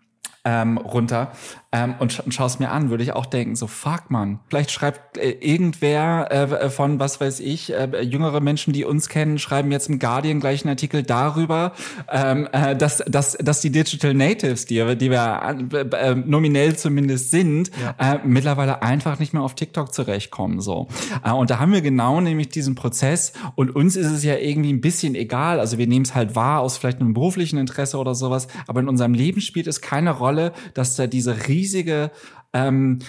ähm, 0.45 0.77
runter 0.77 1.31
ähm, 1.71 1.95
und, 1.99 2.11
sch 2.11 2.19
und 2.21 2.33
schaust 2.33 2.59
mir 2.59 2.71
an, 2.71 2.89
würde 2.89 3.03
ich 3.03 3.13
auch 3.13 3.27
denken, 3.27 3.55
so 3.55 3.67
fuck 3.67 4.09
man. 4.09 4.39
Vielleicht 4.49 4.71
schreibt 4.71 5.17
äh, 5.17 5.29
irgendwer 5.29 6.31
äh, 6.31 6.69
von, 6.69 6.99
was 6.99 7.21
weiß 7.21 7.39
ich, 7.41 7.73
äh, 7.73 8.01
jüngere 8.01 8.39
Menschen, 8.39 8.73
die 8.73 8.85
uns 8.85 9.07
kennen, 9.07 9.37
schreiben 9.37 9.71
jetzt 9.71 9.87
im 9.87 9.99
Guardian 9.99 10.39
gleich 10.39 10.63
einen 10.63 10.71
Artikel 10.71 11.03
darüber, 11.03 11.73
ähm, 12.11 12.47
äh, 12.51 12.75
dass, 12.75 13.03
dass, 13.05 13.33
dass 13.33 13.61
die 13.61 13.69
Digital 13.69 14.15
Natives, 14.15 14.65
die, 14.65 14.95
die 14.95 15.11
wir 15.11 15.59
äh, 15.93 16.15
nominell 16.15 16.75
zumindest 16.75 17.29
sind, 17.29 17.69
ja. 17.99 18.15
äh, 18.15 18.19
mittlerweile 18.25 18.81
einfach 18.81 19.19
nicht 19.19 19.33
mehr 19.33 19.43
auf 19.43 19.53
TikTok 19.53 19.93
zurechtkommen. 19.93 20.61
So. 20.61 20.87
Äh, 21.23 21.31
und 21.31 21.51
da 21.51 21.59
haben 21.59 21.71
wir 21.71 21.81
genau 21.81 22.19
nämlich 22.19 22.49
diesen 22.49 22.73
Prozess 22.73 23.33
und 23.53 23.75
uns 23.75 23.95
ist 23.95 24.09
es 24.09 24.23
ja 24.23 24.37
irgendwie 24.37 24.73
ein 24.73 24.81
bisschen 24.81 25.13
egal. 25.13 25.59
Also 25.59 25.77
wir 25.77 25.85
nehmen 25.85 26.05
es 26.05 26.15
halt 26.15 26.35
wahr 26.35 26.61
aus 26.61 26.77
vielleicht 26.77 26.99
einem 26.99 27.13
beruflichen 27.13 27.59
Interesse 27.59 27.97
oder 27.97 28.15
sowas, 28.15 28.47
aber 28.65 28.79
in 28.79 28.89
unserem 28.89 29.13
Leben 29.13 29.39
spielt 29.39 29.67
es 29.67 29.81
keine 29.81 30.11
Rolle, 30.11 30.51
dass 30.73 30.95
da 30.95 31.05
diese 31.05 31.45
riesige 31.59 32.11
ähm, 32.53 32.99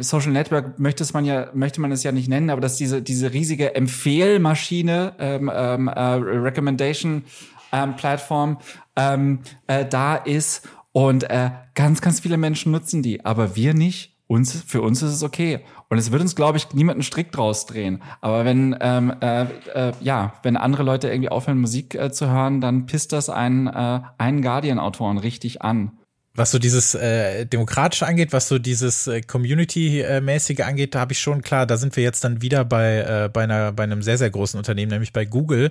Social 0.00 0.32
Network 0.32 0.78
möchte 0.78 1.04
man 1.12 1.24
ja 1.24 1.48
möchte 1.52 1.80
man 1.80 1.90
es 1.90 2.02
ja 2.02 2.12
nicht 2.12 2.28
nennen, 2.28 2.50
aber 2.50 2.60
dass 2.60 2.76
diese 2.76 3.02
diese 3.02 3.32
riesige 3.32 3.74
Empfehlmaschine 3.74 5.14
ähm, 5.18 5.50
ähm, 5.52 5.88
äh, 5.88 6.00
Recommendation 6.00 7.24
ähm, 7.72 7.96
Plattform 7.96 8.58
ähm, 8.96 9.40
äh, 9.66 9.84
da 9.84 10.16
ist 10.16 10.68
und 10.92 11.28
äh, 11.28 11.50
ganz 11.74 12.00
ganz 12.00 12.20
viele 12.20 12.36
Menschen 12.36 12.70
nutzen 12.72 13.02
die, 13.02 13.24
aber 13.24 13.56
wir 13.56 13.74
nicht. 13.74 14.10
Uns 14.28 14.62
für 14.66 14.80
uns 14.80 15.02
ist 15.02 15.12
es 15.12 15.22
okay 15.22 15.60
und 15.90 15.98
es 15.98 16.10
wird 16.10 16.22
uns 16.22 16.34
glaube 16.34 16.56
ich 16.56 16.72
niemanden 16.72 17.02
Strick 17.02 17.32
draus 17.32 17.66
drehen. 17.66 18.02
Aber 18.22 18.46
wenn 18.46 18.74
ähm, 18.80 19.12
äh, 19.20 19.42
äh, 19.74 19.92
ja 20.00 20.34
wenn 20.42 20.56
andere 20.56 20.84
Leute 20.84 21.10
irgendwie 21.10 21.28
aufhören 21.28 21.60
Musik 21.60 21.94
äh, 21.96 22.10
zu 22.12 22.30
hören, 22.30 22.62
dann 22.62 22.86
pisst 22.86 23.12
das 23.12 23.28
einen 23.28 23.66
äh, 23.66 24.00
einen 24.16 24.40
Guardian 24.40 24.78
Autoren 24.78 25.18
richtig 25.18 25.60
an 25.60 25.98
was 26.34 26.50
so 26.50 26.58
dieses 26.58 26.94
äh, 26.94 27.44
Demokratische 27.44 28.06
angeht, 28.06 28.32
was 28.32 28.48
so 28.48 28.58
dieses 28.58 29.06
äh, 29.06 29.20
Community-mäßige 29.20 30.60
angeht, 30.60 30.94
da 30.94 31.00
habe 31.00 31.12
ich 31.12 31.20
schon 31.20 31.42
klar, 31.42 31.66
da 31.66 31.76
sind 31.76 31.94
wir 31.96 32.02
jetzt 32.02 32.24
dann 32.24 32.40
wieder 32.40 32.64
bei, 32.64 32.98
äh, 32.98 33.28
bei, 33.30 33.44
einer, 33.44 33.72
bei 33.72 33.82
einem 33.82 34.02
sehr, 34.02 34.16
sehr 34.16 34.30
großen 34.30 34.56
Unternehmen, 34.56 34.92
nämlich 34.92 35.12
bei 35.12 35.26
Google. 35.26 35.70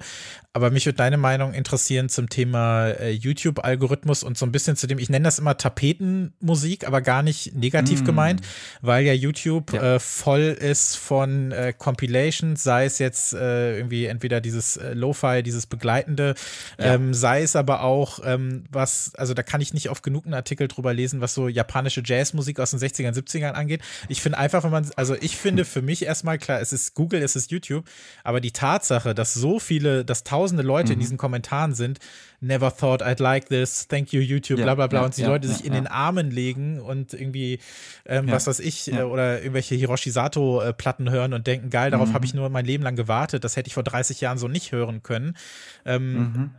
Aber 0.53 0.69
mich 0.69 0.85
würde 0.85 0.97
deine 0.97 1.17
Meinung 1.17 1.53
interessieren 1.53 2.09
zum 2.09 2.29
Thema 2.29 2.89
äh, 2.89 3.11
YouTube-Algorithmus 3.11 4.21
und 4.21 4.37
so 4.37 4.45
ein 4.45 4.51
bisschen 4.51 4.75
zu 4.75 4.85
dem, 4.85 4.99
ich 4.99 5.09
nenne 5.09 5.23
das 5.23 5.39
immer 5.39 5.57
Tapetenmusik, 5.57 6.85
aber 6.85 7.01
gar 7.01 7.23
nicht 7.23 7.55
negativ 7.55 8.01
mm. 8.01 8.05
gemeint, 8.05 8.41
weil 8.81 9.05
ja 9.05 9.13
YouTube 9.13 9.71
ja. 9.71 9.95
Äh, 9.95 9.99
voll 9.99 10.41
ist 10.41 10.97
von 10.97 11.53
äh, 11.53 11.73
Compilations, 11.75 12.61
sei 12.61 12.85
es 12.85 12.99
jetzt 12.99 13.33
äh, 13.33 13.77
irgendwie 13.77 14.05
entweder 14.05 14.41
dieses 14.41 14.75
äh, 14.75 14.93
Lo-Fi, 14.93 15.41
dieses 15.41 15.67
Begleitende, 15.67 16.35
ja. 16.77 16.95
ähm, 16.95 17.13
sei 17.13 17.41
es 17.43 17.55
aber 17.55 17.81
auch 17.81 18.19
ähm, 18.23 18.65
was, 18.69 19.13
also 19.15 19.33
da 19.33 19.43
kann 19.43 19.61
ich 19.61 19.73
nicht 19.73 19.87
auf 19.87 20.01
genug 20.01 20.27
Artikel 20.31 20.50
Artikel 20.51 20.67
drüber 20.67 20.93
lesen, 20.93 21.21
was 21.21 21.33
so 21.33 21.47
japanische 21.47 22.01
Jazzmusik 22.03 22.59
aus 22.59 22.71
den 22.71 22.79
60ern, 22.79 23.13
70ern 23.13 23.51
angeht. 23.51 23.81
Ich 24.09 24.21
finde 24.21 24.37
einfach, 24.37 24.63
wenn 24.65 24.71
man, 24.71 24.89
also 24.97 25.15
ich 25.15 25.37
finde 25.37 25.63
für 25.63 25.81
mich 25.81 26.03
erstmal 26.03 26.37
klar, 26.37 26.59
es 26.59 26.73
ist 26.73 26.93
Google, 26.93 27.21
es 27.21 27.37
ist 27.37 27.51
YouTube, 27.51 27.85
aber 28.25 28.41
die 28.41 28.51
Tatsache, 28.51 29.15
dass 29.15 29.33
so 29.33 29.59
viele, 29.59 30.03
dass 30.03 30.25
tausende 30.25 30.61
Leute 30.61 30.87
mhm. 30.87 30.93
in 30.93 30.99
diesen 30.99 31.17
Kommentaren 31.17 31.73
sind, 31.73 31.99
never 32.41 32.75
thought 32.75 33.01
I'd 33.01 33.21
like 33.21 33.47
this, 33.47 33.87
thank 33.87 34.11
you 34.11 34.19
YouTube, 34.19 34.59
ja, 34.59 34.65
bla 34.65 34.75
bla 34.75 34.87
bla, 34.87 34.99
ja, 34.99 35.05
und 35.05 35.15
die 35.15 35.21
ja, 35.21 35.29
Leute 35.29 35.47
sich 35.47 35.63
in 35.63 35.71
den 35.71 35.87
Armen 35.87 36.31
legen 36.31 36.81
und 36.81 37.13
irgendwie, 37.13 37.59
ähm, 38.05 38.29
was 38.29 38.47
weiß 38.47 38.59
ich, 38.59 38.91
äh, 38.91 39.03
oder 39.03 39.39
irgendwelche 39.39 39.75
Hiroshi 39.75 40.11
Sato-Platten 40.11 41.07
äh, 41.07 41.11
hören 41.11 41.33
und 41.33 41.47
denken, 41.47 41.69
geil, 41.69 41.91
darauf 41.91 42.09
mhm. 42.09 42.13
habe 42.13 42.25
ich 42.25 42.33
nur 42.33 42.49
mein 42.49 42.65
Leben 42.65 42.83
lang 42.83 42.97
gewartet, 42.97 43.45
das 43.45 43.55
hätte 43.55 43.67
ich 43.67 43.73
vor 43.73 43.83
30 43.83 44.19
Jahren 44.19 44.37
so 44.37 44.49
nicht 44.49 44.73
hören 44.73 45.01
können. 45.01 45.37
Ähm, 45.85 46.13
mhm. 46.13 46.51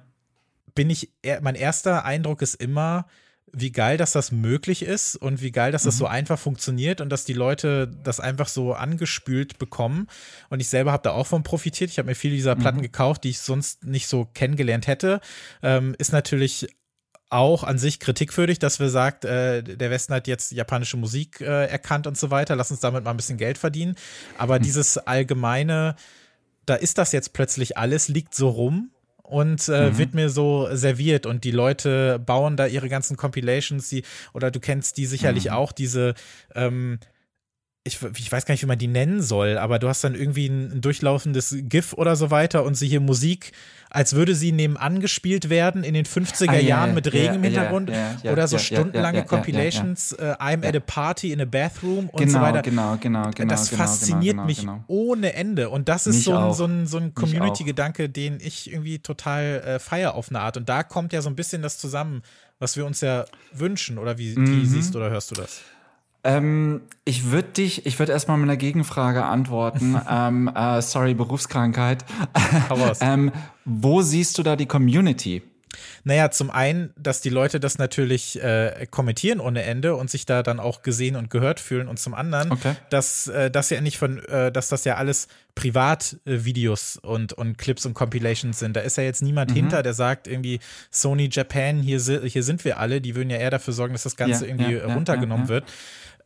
Bin 0.74 0.88
ich, 0.88 1.10
mein 1.42 1.54
erster 1.54 2.06
Eindruck 2.06 2.40
ist 2.40 2.54
immer, 2.54 3.04
wie 3.52 3.70
geil, 3.70 3.98
dass 3.98 4.12
das 4.12 4.32
möglich 4.32 4.82
ist 4.82 5.14
und 5.16 5.42
wie 5.42 5.52
geil, 5.52 5.72
dass 5.72 5.82
das 5.82 5.96
mhm. 5.96 5.98
so 5.98 6.06
einfach 6.06 6.38
funktioniert 6.38 7.00
und 7.02 7.10
dass 7.10 7.24
die 7.24 7.34
Leute 7.34 7.86
das 8.02 8.18
einfach 8.18 8.48
so 8.48 8.72
angespült 8.72 9.58
bekommen. 9.58 10.08
Und 10.48 10.60
ich 10.60 10.68
selber 10.68 10.92
habe 10.92 11.02
da 11.02 11.10
auch 11.10 11.26
von 11.26 11.42
profitiert. 11.42 11.90
Ich 11.90 11.98
habe 11.98 12.06
mir 12.08 12.14
viele 12.14 12.34
dieser 12.34 12.56
Platten 12.56 12.78
mhm. 12.78 12.82
gekauft, 12.82 13.24
die 13.24 13.30
ich 13.30 13.40
sonst 13.40 13.84
nicht 13.84 14.06
so 14.06 14.24
kennengelernt 14.24 14.86
hätte. 14.86 15.20
Ähm, 15.62 15.94
ist 15.98 16.12
natürlich 16.12 16.68
auch 17.28 17.64
an 17.64 17.78
sich 17.78 18.00
kritikwürdig, 18.00 18.58
dass 18.58 18.80
wir 18.80 18.88
sagt, 18.88 19.24
äh, 19.24 19.62
der 19.62 19.90
Westen 19.90 20.14
hat 20.14 20.26
jetzt 20.28 20.52
japanische 20.52 20.96
Musik 20.96 21.40
äh, 21.40 21.66
erkannt 21.66 22.06
und 22.06 22.16
so 22.16 22.30
weiter. 22.30 22.56
Lass 22.56 22.70
uns 22.70 22.80
damit 22.80 23.04
mal 23.04 23.10
ein 23.10 23.16
bisschen 23.16 23.38
Geld 23.38 23.58
verdienen. 23.58 23.96
Aber 24.38 24.58
mhm. 24.58 24.62
dieses 24.62 24.96
allgemeine, 24.96 25.96
da 26.64 26.74
ist 26.74 26.96
das 26.96 27.12
jetzt 27.12 27.34
plötzlich 27.34 27.76
alles, 27.76 28.08
liegt 28.08 28.34
so 28.34 28.48
rum 28.48 28.90
und 29.22 29.68
äh, 29.68 29.90
mhm. 29.90 29.98
wird 29.98 30.14
mir 30.14 30.28
so 30.28 30.68
serviert 30.72 31.26
und 31.26 31.44
die 31.44 31.50
Leute 31.50 32.18
bauen 32.18 32.56
da 32.56 32.66
ihre 32.66 32.88
ganzen 32.88 33.16
Compilations, 33.16 33.88
die, 33.88 34.02
oder 34.32 34.50
du 34.50 34.60
kennst 34.60 34.96
die 34.96 35.06
sicherlich 35.06 35.46
mhm. 35.46 35.52
auch, 35.52 35.72
diese 35.72 36.14
ähm, 36.54 36.98
ich, 37.84 38.00
ich, 38.16 38.30
weiß 38.30 38.46
gar 38.46 38.52
nicht, 38.52 38.62
wie 38.62 38.66
man 38.66 38.78
die 38.78 38.86
nennen 38.86 39.22
soll, 39.22 39.58
aber 39.58 39.80
du 39.80 39.88
hast 39.88 40.04
dann 40.04 40.14
irgendwie 40.14 40.46
ein, 40.46 40.70
ein, 40.72 40.80
durchlaufendes 40.80 41.56
GIF 41.62 41.92
oder 41.94 42.14
so 42.14 42.30
weiter 42.30 42.62
und 42.62 42.76
sie 42.76 42.86
hier 42.86 43.00
Musik, 43.00 43.50
als 43.90 44.14
würde 44.14 44.36
sie 44.36 44.52
nebenan 44.52 45.00
gespielt 45.00 45.50
werden 45.50 45.82
in 45.82 45.92
den 45.94 46.04
50er 46.04 46.48
ah, 46.48 46.54
Jahren 46.54 46.90
yeah, 46.90 46.94
mit 46.94 47.12
Regen 47.12 47.24
yeah, 47.24 47.34
im 47.34 47.42
Hintergrund 47.42 47.90
yeah, 47.90 48.32
oder 48.32 48.46
so 48.46 48.58
stundenlange 48.58 49.24
Compilations, 49.24 50.12
uh, 50.12 50.34
I'm 50.38 50.64
at 50.64 50.76
a 50.76 50.80
party 50.80 51.32
in 51.32 51.40
a 51.40 51.44
bathroom 51.44 52.08
und 52.08 52.20
genau, 52.20 52.38
so 52.38 52.40
weiter. 52.40 52.62
Genau, 52.62 52.96
genau, 53.00 53.30
genau. 53.34 53.48
Das 53.48 53.70
genau, 53.70 53.82
fasziniert 53.82 54.34
genau, 54.34 54.44
mich 54.44 54.60
genau. 54.60 54.84
ohne 54.86 55.32
Ende 55.32 55.68
und 55.68 55.88
das 55.88 56.06
ist 56.06 56.22
so 56.22 56.36
ein, 56.36 56.54
so 56.54 56.66
ein, 56.66 56.86
so 56.86 56.98
ein 56.98 57.14
Community-Gedanke, 57.14 58.08
den 58.08 58.38
ich 58.40 58.70
irgendwie 58.70 59.00
total 59.00 59.60
äh, 59.66 59.78
feier 59.80 60.14
auf 60.14 60.28
eine 60.28 60.38
Art 60.38 60.56
und 60.56 60.68
da 60.68 60.84
kommt 60.84 61.12
ja 61.12 61.20
so 61.20 61.28
ein 61.28 61.34
bisschen 61.34 61.62
das 61.62 61.78
zusammen, 61.78 62.22
was 62.60 62.76
wir 62.76 62.86
uns 62.86 63.00
ja 63.00 63.24
wünschen 63.52 63.98
oder 63.98 64.18
wie, 64.18 64.38
mhm. 64.38 64.62
wie 64.62 64.66
siehst 64.66 64.94
oder 64.94 65.10
hörst 65.10 65.32
du 65.32 65.34
das? 65.34 65.62
Ähm, 66.24 66.82
ich 67.04 67.30
würde 67.30 67.48
dich, 67.48 67.84
ich 67.84 67.98
würde 67.98 68.12
erstmal 68.12 68.36
mit 68.36 68.44
einer 68.44 68.56
Gegenfrage 68.56 69.24
antworten. 69.24 70.00
ähm, 70.08 70.50
äh, 70.54 70.80
sorry, 70.82 71.14
Berufskrankheit. 71.14 72.04
ähm, 73.00 73.32
wo 73.64 74.02
siehst 74.02 74.38
du 74.38 74.42
da 74.42 74.56
die 74.56 74.66
Community? 74.66 75.42
Naja, 76.04 76.30
zum 76.30 76.50
einen, 76.50 76.92
dass 76.96 77.20
die 77.20 77.30
Leute 77.30 77.60
das 77.60 77.78
natürlich 77.78 78.42
äh, 78.42 78.86
kommentieren 78.90 79.40
ohne 79.40 79.62
Ende 79.62 79.96
und 79.96 80.10
sich 80.10 80.26
da 80.26 80.42
dann 80.42 80.60
auch 80.60 80.82
gesehen 80.82 81.16
und 81.16 81.30
gehört 81.30 81.60
fühlen. 81.60 81.88
Und 81.88 81.98
zum 81.98 82.14
anderen, 82.14 82.52
okay. 82.52 82.74
dass 82.90 83.28
äh, 83.28 83.50
das 83.50 83.70
ja 83.70 83.80
nicht 83.80 83.98
von, 83.98 84.18
äh, 84.26 84.52
dass 84.52 84.68
das 84.68 84.84
ja 84.84 84.96
alles 84.96 85.28
Privatvideos 85.54 86.98
und, 86.98 87.32
und 87.32 87.56
Clips 87.56 87.86
und 87.86 87.94
Compilations 87.94 88.58
sind. 88.58 88.76
Da 88.76 88.80
ist 88.80 88.96
ja 88.96 89.04
jetzt 89.04 89.22
niemand 89.22 89.50
mhm. 89.50 89.56
hinter, 89.56 89.82
der 89.82 89.94
sagt 89.94 90.26
irgendwie 90.26 90.60
Sony 90.90 91.28
Japan, 91.30 91.80
hier, 91.80 92.00
hier 92.00 92.42
sind 92.42 92.64
wir 92.64 92.78
alle. 92.78 93.00
Die 93.00 93.14
würden 93.14 93.30
ja 93.30 93.38
eher 93.38 93.50
dafür 93.50 93.72
sorgen, 93.72 93.92
dass 93.92 94.02
das 94.02 94.16
Ganze 94.16 94.46
ja, 94.46 94.54
irgendwie 94.54 94.74
ja, 94.74 94.92
runtergenommen 94.92 95.46
ja, 95.46 95.50
wird 95.50 95.64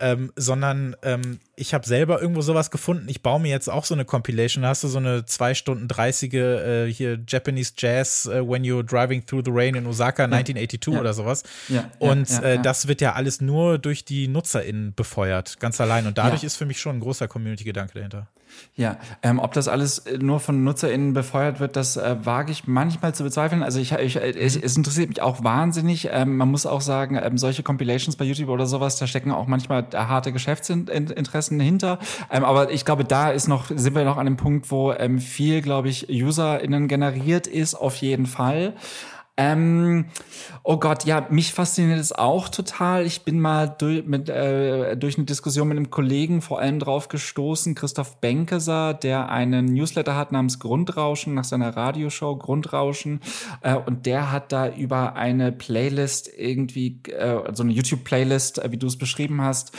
ähm, 0.00 0.32
sondern 0.36 0.96
ähm, 1.02 1.40
ich 1.56 1.74
habe 1.74 1.86
selber 1.86 2.20
irgendwo 2.20 2.42
sowas 2.42 2.70
gefunden. 2.70 3.06
Ich 3.08 3.22
baue 3.22 3.40
mir 3.40 3.50
jetzt 3.50 3.68
auch 3.68 3.84
so 3.84 3.94
eine 3.94 4.04
Compilation. 4.04 4.62
Da 4.62 4.70
hast 4.70 4.84
du 4.84 4.88
so 4.88 4.98
eine 4.98 5.24
zwei 5.24 5.54
Stunden 5.54 5.88
30 5.88 6.34
äh, 6.34 6.92
hier 6.92 7.18
Japanese 7.26 7.72
Jazz 7.76 8.26
uh, 8.26 8.48
When 8.48 8.62
You're 8.62 8.82
Driving 8.82 9.24
Through 9.24 9.44
the 9.46 9.50
Rain 9.52 9.74
in 9.74 9.86
Osaka 9.86 10.24
ja. 10.24 10.36
1982 10.36 10.94
ja. 10.94 11.00
oder 11.00 11.14
sowas. 11.14 11.42
Ja. 11.68 11.90
Und 11.98 12.30
äh, 12.42 12.58
das 12.60 12.88
wird 12.88 13.00
ja 13.00 13.14
alles 13.14 13.40
nur 13.40 13.78
durch 13.78 14.04
die 14.04 14.28
NutzerInnen 14.28 14.94
befeuert, 14.94 15.58
ganz 15.60 15.80
allein. 15.80 16.06
Und 16.06 16.18
dadurch 16.18 16.44
ist 16.44 16.56
für 16.56 16.66
mich 16.66 16.80
schon 16.80 16.96
ein 16.96 17.00
großer 17.00 17.28
Community-Gedanke 17.28 17.94
dahinter. 17.94 18.28
Ja, 18.74 18.98
ähm, 19.22 19.38
ob 19.38 19.54
das 19.54 19.68
alles 19.68 20.00
äh, 20.00 20.18
nur 20.18 20.38
von 20.38 20.62
NutzerInnen 20.62 21.14
befeuert 21.14 21.60
wird, 21.60 21.76
das 21.76 21.96
äh, 21.96 22.16
wage 22.24 22.52
ich 22.52 22.66
manchmal 22.66 23.14
zu 23.14 23.24
bezweifeln. 23.24 23.62
Also 23.62 23.80
ich, 23.80 23.92
ich 23.92 24.16
es, 24.16 24.54
es, 24.54 24.76
interessiert 24.76 25.08
mich 25.08 25.22
auch 25.22 25.42
wahnsinnig. 25.42 26.08
Ähm, 26.12 26.36
man 26.36 26.50
muss 26.50 26.66
auch 26.66 26.82
sagen, 26.82 27.18
ähm, 27.22 27.38
solche 27.38 27.62
Compilations 27.62 28.16
bei 28.16 28.26
YouTube 28.26 28.50
oder 28.50 28.66
sowas, 28.66 28.96
da 28.98 29.06
stecken 29.06 29.30
auch 29.30 29.46
manchmal 29.46 29.86
harte 29.94 30.30
Geschäftsinteressen 30.30 31.58
hinter. 31.58 31.98
Ähm, 32.30 32.44
aber 32.44 32.70
ich 32.70 32.84
glaube, 32.84 33.04
da 33.04 33.30
ist 33.30 33.48
noch, 33.48 33.70
sind 33.74 33.94
wir 33.94 34.04
noch 34.04 34.18
an 34.18 34.26
einem 34.26 34.36
Punkt, 34.36 34.70
wo 34.70 34.92
ähm, 34.92 35.20
viel, 35.20 35.62
glaube 35.62 35.88
ich, 35.88 36.08
UserInnen 36.10 36.86
generiert 36.86 37.46
ist, 37.46 37.74
auf 37.74 37.96
jeden 37.96 38.26
Fall. 38.26 38.74
Ähm, 39.38 40.06
oh 40.62 40.78
Gott, 40.78 41.04
ja, 41.04 41.26
mich 41.30 41.52
fasziniert 41.52 42.00
es 42.00 42.12
auch 42.12 42.48
total. 42.48 43.04
Ich 43.04 43.22
bin 43.22 43.38
mal 43.38 43.66
durch, 43.66 44.06
mit, 44.06 44.30
äh, 44.30 44.96
durch 44.96 45.18
eine 45.18 45.26
Diskussion 45.26 45.68
mit 45.68 45.76
einem 45.76 45.90
Kollegen 45.90 46.40
vor 46.40 46.58
allem 46.58 46.78
drauf 46.78 47.08
gestoßen, 47.08 47.74
Christoph 47.74 48.18
Benkeser, 48.20 48.94
der 48.94 49.28
einen 49.28 49.66
Newsletter 49.66 50.16
hat 50.16 50.32
namens 50.32 50.58
Grundrauschen, 50.58 51.34
nach 51.34 51.44
seiner 51.44 51.76
Radioshow 51.76 52.36
Grundrauschen. 52.36 53.20
Äh, 53.60 53.74
und 53.74 54.06
der 54.06 54.32
hat 54.32 54.52
da 54.52 54.70
über 54.70 55.16
eine 55.16 55.52
Playlist 55.52 56.30
irgendwie, 56.34 57.02
äh, 57.10 57.52
so 57.52 57.62
eine 57.62 57.72
YouTube-Playlist, 57.72 58.64
äh, 58.64 58.72
wie 58.72 58.78
du 58.78 58.86
es 58.86 58.96
beschrieben 58.96 59.42
hast, 59.42 59.72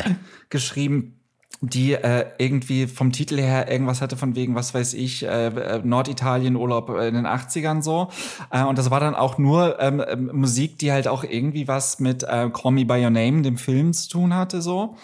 geschrieben 0.49 1.16
die 1.61 1.93
äh, 1.93 2.25
irgendwie 2.37 2.87
vom 2.87 3.11
Titel 3.11 3.37
her 3.37 3.71
irgendwas 3.71 4.01
hatte 4.01 4.15
von 4.15 4.35
wegen, 4.35 4.55
was 4.55 4.73
weiß 4.73 4.93
ich, 4.93 5.23
äh, 5.23 5.47
äh 5.47 5.81
Norditalien 5.83 6.55
Urlaub 6.55 6.89
in 6.89 7.15
den 7.15 7.25
80ern 7.25 7.81
so. 7.81 8.09
Äh, 8.51 8.63
und 8.63 8.77
das 8.77 8.91
war 8.91 8.99
dann 8.99 9.15
auch 9.15 9.37
nur 9.37 9.79
ähm, 9.79 10.03
ähm, 10.07 10.29
Musik, 10.33 10.77
die 10.77 10.91
halt 10.91 11.07
auch 11.07 11.23
irgendwie 11.23 11.67
was 11.67 11.99
mit 11.99 12.23
äh, 12.23 12.49
Call 12.51 12.71
Me 12.71 12.85
By 12.85 13.03
Your 13.03 13.09
Name, 13.09 13.41
dem 13.41 13.57
Film 13.57 13.93
zu 13.93 14.09
tun 14.09 14.35
hatte 14.35 14.61
so. 14.61 14.95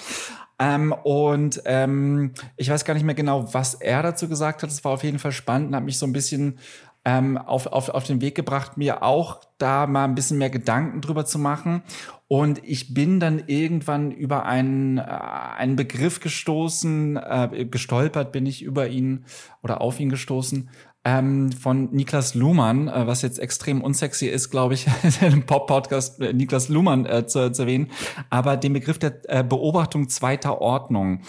Ähm, 0.59 0.93
und 1.03 1.61
ähm, 1.65 2.31
ich 2.57 2.69
weiß 2.69 2.85
gar 2.85 2.93
nicht 2.93 3.03
mehr 3.03 3.15
genau, 3.15 3.53
was 3.53 3.73
er 3.73 4.03
dazu 4.03 4.29
gesagt 4.29 4.61
hat. 4.63 4.69
Es 4.69 4.83
war 4.83 4.91
auf 4.91 5.03
jeden 5.03 5.19
Fall 5.19 5.31
spannend 5.31 5.69
und 5.69 5.75
hat 5.75 5.83
mich 5.83 5.97
so 5.97 6.05
ein 6.05 6.13
bisschen 6.13 6.59
ähm, 7.05 7.37
auf, 7.37 7.67
auf, 7.67 7.89
auf 7.89 8.05
den 8.05 8.21
Weg 8.21 8.35
gebracht, 8.35 8.77
mir 8.77 9.03
auch 9.03 9.41
da 9.57 9.87
mal 9.87 10.05
ein 10.05 10.15
bisschen 10.15 10.37
mehr 10.37 10.49
Gedanken 10.49 11.01
drüber 11.01 11.25
zu 11.25 11.37
machen. 11.37 11.83
Und 12.27 12.63
ich 12.63 12.93
bin 12.93 13.19
dann 13.19 13.43
irgendwann 13.47 14.11
über 14.11 14.45
einen, 14.45 14.97
äh, 14.97 15.01
einen 15.01 15.75
Begriff 15.75 16.19
gestoßen, 16.19 17.17
äh, 17.17 17.65
gestolpert 17.69 18.31
bin 18.31 18.45
ich 18.45 18.63
über 18.63 18.87
ihn 18.87 19.25
oder 19.61 19.81
auf 19.81 19.99
ihn 19.99 20.09
gestoßen, 20.09 20.69
ähm, 21.05 21.51
von 21.51 21.89
Niklas 21.91 22.33
Luhmann, 22.33 22.87
äh, 22.87 23.05
was 23.07 23.21
jetzt 23.21 23.37
extrem 23.37 23.81
unsexy 23.81 24.27
ist, 24.27 24.49
glaube 24.49 24.73
ich, 24.73 24.87
im 25.21 25.45
Pop-Podcast 25.45 26.21
äh, 26.21 26.33
Niklas 26.33 26.69
Luhmann 26.69 27.05
äh, 27.05 27.27
zu, 27.27 27.51
zu 27.51 27.63
erwähnen, 27.63 27.91
aber 28.29 28.55
den 28.55 28.73
Begriff 28.73 28.99
der 28.99 29.13
äh, 29.27 29.43
Beobachtung 29.43 30.07
zweiter 30.07 30.61
Ordnung. 30.61 31.21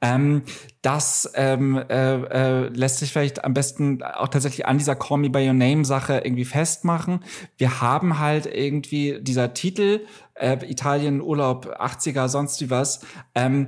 Ähm, 0.00 0.42
das 0.80 1.30
ähm, 1.34 1.76
äh, 1.76 2.14
äh, 2.14 2.68
lässt 2.68 2.98
sich 2.98 3.12
vielleicht 3.12 3.44
am 3.44 3.52
besten 3.52 4.02
auch 4.02 4.28
tatsächlich 4.28 4.64
an 4.66 4.78
dieser 4.78 4.96
Call 4.96 5.18
Me 5.18 5.28
By 5.28 5.46
Your 5.46 5.54
Name 5.54 5.84
Sache 5.84 6.22
irgendwie 6.24 6.46
festmachen. 6.46 7.24
Wir 7.58 7.82
haben 7.82 8.18
halt 8.18 8.46
irgendwie 8.46 9.18
dieser 9.20 9.54
Titel, 9.54 10.00
Italien, 10.40 11.20
Urlaub, 11.20 11.66
80er, 11.80 12.28
sonst 12.28 12.60
wie 12.60 12.70
was, 12.70 13.00
ähm, 13.34 13.66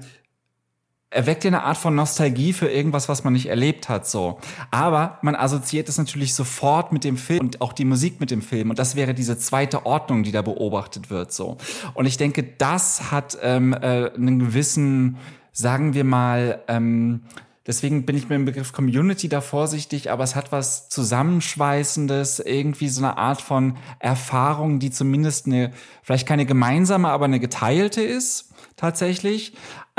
erweckt 1.10 1.42
ja 1.42 1.48
eine 1.48 1.64
Art 1.64 1.76
von 1.76 1.94
Nostalgie 1.94 2.52
für 2.52 2.68
irgendwas, 2.68 3.08
was 3.08 3.24
man 3.24 3.32
nicht 3.32 3.46
erlebt 3.46 3.88
hat, 3.88 4.06
so. 4.06 4.38
Aber 4.70 5.18
man 5.22 5.34
assoziiert 5.34 5.88
es 5.88 5.98
natürlich 5.98 6.34
sofort 6.34 6.92
mit 6.92 7.02
dem 7.02 7.16
Film 7.16 7.40
und 7.40 7.60
auch 7.60 7.72
die 7.72 7.84
Musik 7.84 8.20
mit 8.20 8.30
dem 8.30 8.42
Film. 8.42 8.70
Und 8.70 8.78
das 8.78 8.94
wäre 8.94 9.12
diese 9.12 9.36
zweite 9.36 9.86
Ordnung, 9.86 10.22
die 10.22 10.32
da 10.32 10.42
beobachtet 10.42 11.10
wird, 11.10 11.32
so. 11.32 11.56
Und 11.94 12.06
ich 12.06 12.16
denke, 12.16 12.44
das 12.44 13.10
hat 13.10 13.36
ähm, 13.42 13.72
äh, 13.72 14.10
einen 14.14 14.38
gewissen, 14.38 15.16
sagen 15.52 15.94
wir 15.94 16.04
mal, 16.04 16.62
ähm, 16.68 17.22
Deswegen 17.66 18.06
bin 18.06 18.16
ich 18.16 18.22
mit 18.22 18.32
dem 18.32 18.46
Begriff 18.46 18.72
Community 18.72 19.28
da 19.28 19.40
vorsichtig, 19.40 20.10
aber 20.10 20.24
es 20.24 20.34
hat 20.34 20.50
was 20.50 20.88
Zusammenschweißendes, 20.88 22.40
irgendwie 22.40 22.88
so 22.88 23.04
eine 23.04 23.18
Art 23.18 23.40
von 23.40 23.76
Erfahrung, 23.98 24.80
die 24.80 24.90
zumindest 24.90 25.46
eine, 25.46 25.70
vielleicht 26.02 26.26
keine 26.26 26.46
gemeinsame, 26.46 27.10
aber 27.10 27.26
eine 27.26 27.38
geteilte 27.38 28.02
ist, 28.02 28.50
tatsächlich. 28.76 29.52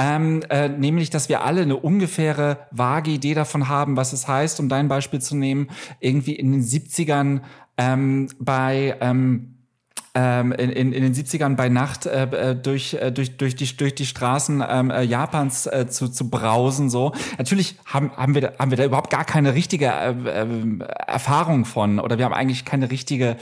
Ähm, 0.03 0.41
äh, 0.49 0.67
nämlich, 0.67 1.11
dass 1.11 1.29
wir 1.29 1.43
alle 1.43 1.61
eine 1.61 1.77
ungefähre, 1.77 2.65
vage 2.71 3.11
Idee 3.11 3.35
davon 3.35 3.67
haben, 3.67 3.97
was 3.97 4.13
es 4.13 4.27
heißt, 4.27 4.59
um 4.59 4.67
dein 4.67 4.87
Beispiel 4.87 5.21
zu 5.21 5.35
nehmen, 5.35 5.69
irgendwie 5.99 6.33
in 6.33 6.51
den 6.51 6.63
70ern 6.63 7.41
ähm, 7.77 8.27
bei 8.39 8.97
ähm, 8.99 9.60
ähm, 10.13 10.51
in, 10.51 10.69
in, 10.69 10.91
in 10.91 11.03
den 11.03 11.13
70ern 11.13 11.55
bei 11.55 11.69
Nacht 11.69 12.05
äh, 12.05 12.23
äh, 12.51 12.55
durch, 12.55 12.95
äh, 12.95 13.11
durch, 13.11 13.37
durch, 13.37 13.55
die, 13.55 13.77
durch 13.77 13.95
die 13.95 14.05
Straßen 14.05 14.61
ähm, 14.67 14.91
äh, 14.91 15.03
Japans 15.03 15.67
äh, 15.67 15.87
zu, 15.87 16.09
zu 16.09 16.29
brausen. 16.29 16.89
So. 16.89 17.13
Natürlich 17.37 17.77
haben, 17.85 18.11
haben, 18.17 18.33
wir 18.33 18.41
da, 18.41 18.51
haben 18.59 18.71
wir 18.71 18.77
da 18.77 18.83
überhaupt 18.83 19.09
gar 19.09 19.23
keine 19.23 19.53
richtige 19.53 19.85
äh, 19.85 20.11
äh, 20.11 20.79
Erfahrung 21.07 21.63
von 21.63 21.99
oder 21.99 22.17
wir 22.17 22.25
haben 22.25 22.33
eigentlich 22.33 22.65
keine 22.65 22.91
richtige, 22.91 23.37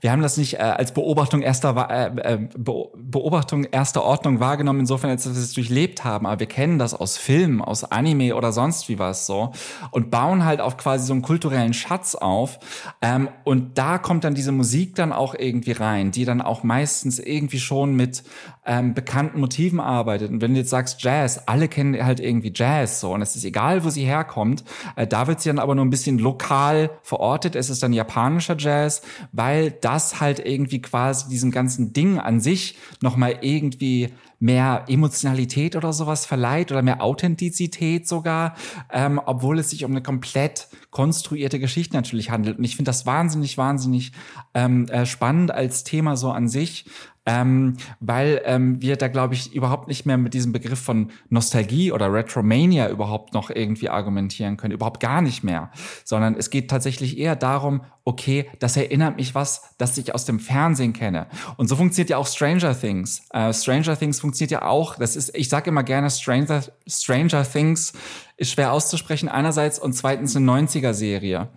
wir 0.00 0.12
haben 0.12 0.22
das 0.22 0.38
nicht 0.38 0.54
äh, 0.54 0.62
als 0.62 0.94
Beobachtung 0.94 1.42
erster 1.42 1.90
äh, 1.90 2.34
äh 2.34 2.48
Beobachtung 2.56 3.64
erster 3.64 4.02
Ordnung 4.02 4.40
wahrgenommen, 4.40 4.80
insofern, 4.80 5.10
als 5.10 5.26
wir 5.26 5.32
es 5.32 5.52
durchlebt 5.52 6.04
haben. 6.04 6.26
Aber 6.26 6.40
wir 6.40 6.46
kennen 6.46 6.78
das 6.78 6.94
aus 6.94 7.18
Filmen, 7.18 7.60
aus 7.60 7.84
Anime 7.84 8.34
oder 8.34 8.52
sonst 8.52 8.88
wie 8.88 8.98
was 8.98 9.26
so 9.26 9.52
und 9.90 10.10
bauen 10.10 10.44
halt 10.46 10.62
auf 10.62 10.78
quasi 10.78 11.06
so 11.06 11.12
einen 11.12 11.22
kulturellen 11.22 11.74
Schatz 11.74 12.14
auf. 12.14 12.58
Ähm, 13.02 13.28
und 13.44 13.76
da 13.76 13.98
kommt 13.98 14.24
dann 14.24 14.34
diese 14.34 14.52
Musik 14.52 14.94
dann 14.94 15.12
auch 15.12 15.34
irgendwie 15.34 15.72
rein 15.72 16.13
die 16.16 16.24
dann 16.24 16.40
auch 16.40 16.62
meistens 16.62 17.18
irgendwie 17.18 17.58
schon 17.58 17.94
mit 17.94 18.22
ähm, 18.66 18.94
bekannten 18.94 19.40
Motiven 19.40 19.80
arbeitet. 19.80 20.30
Und 20.30 20.40
wenn 20.40 20.54
du 20.54 20.60
jetzt 20.60 20.70
sagst 20.70 21.02
Jazz, 21.02 21.42
alle 21.46 21.68
kennen 21.68 22.04
halt 22.04 22.20
irgendwie 22.20 22.52
Jazz 22.54 23.00
so 23.00 23.12
und 23.12 23.22
es 23.22 23.36
ist 23.36 23.44
egal, 23.44 23.84
wo 23.84 23.90
sie 23.90 24.04
herkommt. 24.04 24.64
Äh, 24.96 25.06
da 25.06 25.26
wird 25.26 25.40
sie 25.40 25.48
dann 25.48 25.58
aber 25.58 25.74
nur 25.74 25.84
ein 25.84 25.90
bisschen 25.90 26.18
lokal 26.18 26.90
verortet. 27.02 27.56
Es 27.56 27.70
ist 27.70 27.82
dann 27.82 27.92
japanischer 27.92 28.56
Jazz, 28.58 29.02
weil 29.32 29.70
das 29.70 30.20
halt 30.20 30.38
irgendwie 30.44 30.80
quasi 30.80 31.28
diesem 31.28 31.50
ganzen 31.50 31.92
Ding 31.92 32.18
an 32.18 32.40
sich 32.40 32.78
nochmal 33.00 33.38
irgendwie 33.42 34.10
mehr 34.44 34.84
Emotionalität 34.88 35.74
oder 35.74 35.94
sowas 35.94 36.26
verleiht 36.26 36.70
oder 36.70 36.82
mehr 36.82 37.02
Authentizität 37.02 38.06
sogar, 38.06 38.54
ähm, 38.92 39.18
obwohl 39.24 39.58
es 39.58 39.70
sich 39.70 39.86
um 39.86 39.92
eine 39.92 40.02
komplett 40.02 40.68
konstruierte 40.90 41.58
Geschichte 41.58 41.96
natürlich 41.96 42.28
handelt. 42.28 42.58
Und 42.58 42.64
ich 42.64 42.76
finde 42.76 42.90
das 42.90 43.06
wahnsinnig, 43.06 43.56
wahnsinnig 43.56 44.12
ähm, 44.52 44.86
äh, 44.88 45.06
spannend 45.06 45.50
als 45.50 45.82
Thema 45.82 46.18
so 46.18 46.30
an 46.30 46.48
sich 46.48 46.84
ähm, 47.26 47.76
weil 48.00 48.42
ähm, 48.44 48.80
wir 48.82 48.96
da, 48.96 49.08
glaube 49.08 49.34
ich, 49.34 49.54
überhaupt 49.54 49.88
nicht 49.88 50.04
mehr 50.04 50.18
mit 50.18 50.34
diesem 50.34 50.52
Begriff 50.52 50.80
von 50.80 51.10
Nostalgie 51.30 51.90
oder 51.92 52.12
Retromania 52.12 52.88
überhaupt 52.90 53.32
noch 53.32 53.50
irgendwie 53.50 53.88
argumentieren 53.88 54.56
können. 54.56 54.74
Überhaupt 54.74 55.00
gar 55.00 55.22
nicht 55.22 55.42
mehr. 55.42 55.70
Sondern 56.04 56.34
es 56.34 56.50
geht 56.50 56.70
tatsächlich 56.70 57.18
eher 57.18 57.36
darum, 57.36 57.82
okay, 58.04 58.50
das 58.58 58.76
erinnert 58.76 59.16
mich 59.16 59.34
was, 59.34 59.74
das 59.78 59.96
ich 59.96 60.14
aus 60.14 60.26
dem 60.26 60.38
Fernsehen 60.38 60.92
kenne. 60.92 61.26
Und 61.56 61.68
so 61.68 61.76
funktioniert 61.76 62.10
ja 62.10 62.18
auch 62.18 62.26
Stranger 62.26 62.78
Things. 62.78 63.22
Äh, 63.30 63.54
Stranger 63.54 63.98
Things 63.98 64.20
funktioniert 64.20 64.50
ja 64.50 64.62
auch, 64.62 64.96
das 64.96 65.16
ist, 65.16 65.34
ich 65.34 65.48
sage 65.48 65.70
immer 65.70 65.82
gerne, 65.82 66.10
Stranger, 66.10 66.62
Stranger 66.86 67.44
Things 67.50 67.94
ist 68.36 68.50
schwer 68.50 68.72
auszusprechen 68.72 69.28
einerseits 69.28 69.78
und 69.78 69.92
zweitens 69.94 70.34
eine 70.34 70.50
90er-Serie, 70.50 71.48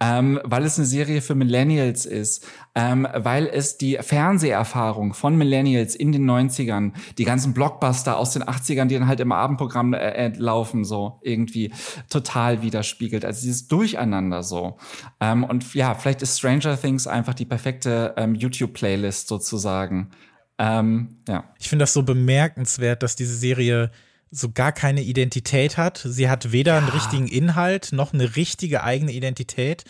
ähm, 0.00 0.40
weil 0.42 0.64
es 0.64 0.76
eine 0.76 0.86
Serie 0.86 1.22
für 1.22 1.36
Millennials 1.36 2.04
ist, 2.04 2.46
ähm, 2.76 3.08
weil 3.14 3.46
es 3.46 3.78
die 3.78 3.96
Fernseherfahrung 3.98 5.14
von 5.14 5.34
Millennials 5.36 5.96
in 5.96 6.12
den 6.12 6.30
90ern, 6.30 6.92
die 7.16 7.24
ganzen 7.24 7.54
Blockbuster 7.54 8.18
aus 8.18 8.34
den 8.34 8.44
80ern, 8.44 8.84
die 8.84 8.98
dann 8.98 9.08
halt 9.08 9.20
im 9.20 9.32
Abendprogramm 9.32 9.94
äh, 9.94 10.10
äh, 10.10 10.32
laufen, 10.36 10.84
so 10.84 11.18
irgendwie 11.22 11.72
total 12.10 12.60
widerspiegelt. 12.60 13.24
Also 13.24 13.40
dieses 13.40 13.66
Durcheinander 13.66 14.42
so. 14.42 14.76
Ähm, 15.20 15.42
und 15.44 15.74
ja, 15.74 15.94
vielleicht 15.94 16.20
ist 16.20 16.38
Stranger 16.38 16.78
Things 16.78 17.06
einfach 17.06 17.32
die 17.32 17.46
perfekte 17.46 18.12
ähm, 18.18 18.34
YouTube-Playlist 18.34 19.26
sozusagen. 19.26 20.10
Ähm, 20.58 21.16
ja. 21.26 21.44
Ich 21.58 21.70
finde 21.70 21.84
das 21.84 21.94
so 21.94 22.02
bemerkenswert, 22.02 23.02
dass 23.02 23.16
diese 23.16 23.36
Serie 23.36 23.90
so 24.30 24.50
gar 24.50 24.72
keine 24.72 25.02
Identität 25.02 25.78
hat. 25.78 26.04
Sie 26.06 26.28
hat 26.28 26.52
weder 26.52 26.72
ja. 26.72 26.78
einen 26.78 26.88
richtigen 26.88 27.26
Inhalt 27.26 27.92
noch 27.92 28.12
eine 28.12 28.36
richtige 28.36 28.82
eigene 28.82 29.12
Identität, 29.12 29.84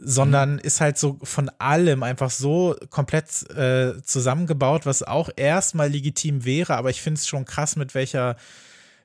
sondern 0.00 0.54
mhm. 0.54 0.58
ist 0.60 0.80
halt 0.80 0.98
so 0.98 1.18
von 1.22 1.50
allem 1.58 2.02
einfach 2.02 2.30
so 2.30 2.76
komplett 2.90 3.50
äh, 3.50 4.00
zusammengebaut, 4.02 4.86
was 4.86 5.02
auch 5.02 5.30
erstmal 5.36 5.88
legitim 5.88 6.44
wäre, 6.44 6.76
aber 6.76 6.90
ich 6.90 7.02
finde 7.02 7.18
es 7.18 7.26
schon 7.26 7.44
krass, 7.44 7.76
mit 7.76 7.94
welcher 7.94 8.36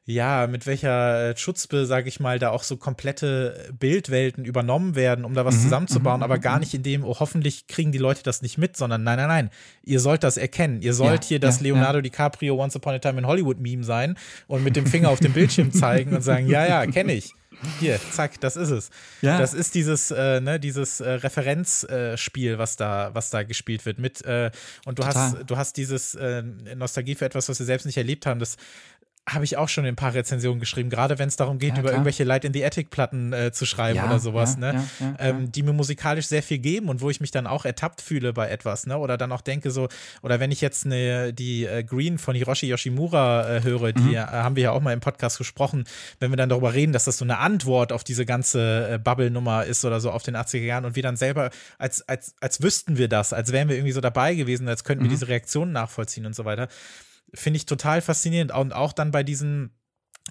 ja, 0.06 0.48
mit 0.48 0.66
welcher 0.66 1.30
äh, 1.30 1.38
Schutzbe, 1.38 1.86
sage 1.86 2.10
ich 2.10 2.20
mal, 2.20 2.38
da 2.38 2.50
auch 2.50 2.64
so 2.64 2.76
komplette 2.76 3.70
Bildwelten 3.80 4.44
übernommen 4.44 4.96
werden, 4.96 5.24
um 5.24 5.34
da 5.34 5.46
was 5.46 5.56
mhm, 5.56 5.62
zusammenzubauen, 5.62 6.18
mhm, 6.18 6.24
aber 6.24 6.40
gar 6.40 6.56
mhm. 6.56 6.60
nicht 6.60 6.74
in 6.74 6.84
dem, 6.84 7.06
oh, 7.06 7.16
hoffentlich 7.20 7.68
kriegen 7.68 7.94
die 7.94 8.00
Leute 8.00 8.22
das 8.22 8.42
nicht 8.42 8.58
mit, 8.58 8.76
sondern 8.76 9.04
nein, 9.04 9.18
nein, 9.18 9.30
nein, 9.30 9.50
ihr 9.84 10.02
sollt 10.02 10.24
das 10.24 10.36
erkennen. 10.36 10.82
Ihr 10.82 10.94
sollt 10.94 11.24
ja, 11.24 11.30
hier 11.30 11.40
das 11.40 11.60
ja, 11.60 11.64
Leonardo 11.64 12.00
ja. 12.00 12.02
DiCaprio 12.02 12.62
Once 12.62 12.76
Upon 12.76 12.96
a 12.96 13.00
Time 13.00 13.20
in 13.20 13.28
Hollywood 13.28 13.60
Meme 13.60 13.86
sein 13.86 14.18
und 14.48 14.64
mit 14.64 14.76
dem 14.76 14.88
Finger 14.88 15.10
auf 15.10 15.22
dem 15.22 15.32
Bildschirm 15.32 15.72
zeigen 15.72 16.14
und 16.14 16.22
sagen, 16.22 16.50
ja, 16.50 16.66
ja, 16.66 16.86
kenne 16.86 17.14
ich. 17.14 17.34
Hier, 17.80 18.00
zack, 18.12 18.40
das 18.40 18.56
ist 18.56 18.70
es. 18.70 18.90
Ja. 19.22 19.38
Das 19.38 19.54
ist 19.54 19.76
dieses, 19.76 20.12
äh, 20.12 20.42
ne, 20.42 20.60
dieses 20.60 21.00
äh, 21.00 21.10
Referenzspiel, 21.10 22.54
äh, 22.54 22.58
was 22.58 22.76
da, 22.76 23.12
was 23.14 23.30
da 23.30 23.44
gespielt 23.44 23.86
wird 23.86 24.00
mit. 24.00 24.24
Äh, 24.26 24.52
und 24.86 25.00
du 25.00 25.04
Total. 25.04 25.32
hast, 25.32 25.38
du 25.46 25.58
hast 25.58 25.78
dieses 25.78 26.16
äh, 26.16 26.44
Nostalgie 26.76 27.16
für 27.16 27.26
etwas, 27.26 27.50
was 27.50 27.60
wir 27.60 27.66
selbst 27.66 27.86
nicht 27.86 27.98
erlebt 27.98 28.26
haben. 28.26 28.40
Das 28.40 28.58
habe 29.28 29.46
ich 29.46 29.56
auch 29.56 29.70
schon 29.70 29.86
ein 29.86 29.96
paar 29.96 30.14
Rezensionen 30.14 30.60
geschrieben, 30.60 30.90
gerade 30.90 31.18
wenn 31.18 31.30
es 31.30 31.38
darum 31.38 31.58
geht, 31.58 31.76
ja, 31.76 31.80
über 31.80 31.92
irgendwelche 31.92 32.26
Light 32.26 32.44
in 32.44 32.54
the 32.54 32.66
Attic 32.66 32.90
Platten 32.90 33.32
äh, 33.32 33.54
zu 33.54 33.66
schreiben 33.66 33.98
ja, 33.98 34.06
oder 34.06 34.20
sowas, 34.20 34.58
ja, 34.60 34.74
ne? 34.74 34.90
Ähm, 35.18 35.52
die 35.52 35.64
mir 35.64 35.72
musikalisch 35.72 36.28
sehr 36.28 36.44
viel 36.44 36.58
geben 36.58 36.90
und 36.90 37.00
wo 37.00 37.10
ich 37.10 37.22
mich 37.22 37.32
dann 37.32 37.48
auch 37.48 37.64
ertappt 37.64 38.02
fühle 38.02 38.34
bei 38.34 38.50
etwas, 38.50 38.86
ne? 38.86 38.98
Oder 38.98 39.18
dann 39.18 39.32
auch 39.32 39.40
denke 39.40 39.72
so, 39.72 39.88
oder 40.24 40.42
wenn 40.42 40.52
ich 40.52 40.60
jetzt 40.60 40.86
ne, 40.86 41.32
die 41.32 41.66
äh, 41.66 41.84
Green 41.84 42.18
von 42.18 42.36
Hiroshi 42.36 42.68
Yoshimura 42.68 43.58
äh, 43.58 43.64
höre, 43.64 43.94
die 43.94 44.02
mhm. 44.02 44.14
Äh, 44.14 44.26
haben 44.26 44.58
wir 44.58 44.64
ja 44.64 44.72
auch 44.72 44.82
mal 44.82 44.92
im 44.92 45.00
Podcast 45.00 45.38
gesprochen, 45.38 45.86
wenn 46.20 46.30
wir 46.32 46.38
dann 46.38 46.50
darüber 46.50 46.74
reden, 46.74 46.92
dass 46.92 47.06
das 47.06 47.18
so 47.18 47.24
eine 47.24 47.38
Antwort 47.38 47.94
auf 47.94 48.04
diese 48.04 48.26
ganze 48.26 48.94
äh, 48.94 49.00
Bubble-Nummer 49.00 49.64
ist 49.64 49.86
oder 49.86 50.02
so 50.02 50.12
auf 50.12 50.24
den 50.24 50.36
80er 50.36 50.64
Jahren 50.64 50.84
und 50.84 50.98
wir 50.98 51.04
dann 51.04 51.16
selber, 51.16 51.50
als, 51.78 52.08
als, 52.10 52.36
als 52.42 52.62
wüssten 52.62 52.98
wir 52.98 53.08
das, 53.08 53.32
als 53.32 53.54
wären 53.54 53.70
wir 53.70 53.78
irgendwie 53.78 53.94
so 53.94 54.02
dabei 54.02 54.36
gewesen, 54.36 54.68
als 54.68 54.84
könnten 54.84 55.04
mhm. 55.04 55.08
wir 55.08 55.12
diese 55.12 55.30
Reaktionen 55.30 55.72
nachvollziehen 55.72 56.26
und 56.26 56.36
so 56.36 56.44
weiter 56.44 56.68
finde 57.34 57.58
ich 57.58 57.66
total 57.66 58.02
faszinierend. 58.02 58.54
Und 58.54 58.74
auch 58.74 58.94
dann 58.94 59.12
bei 59.12 59.24
diesen 59.24 59.72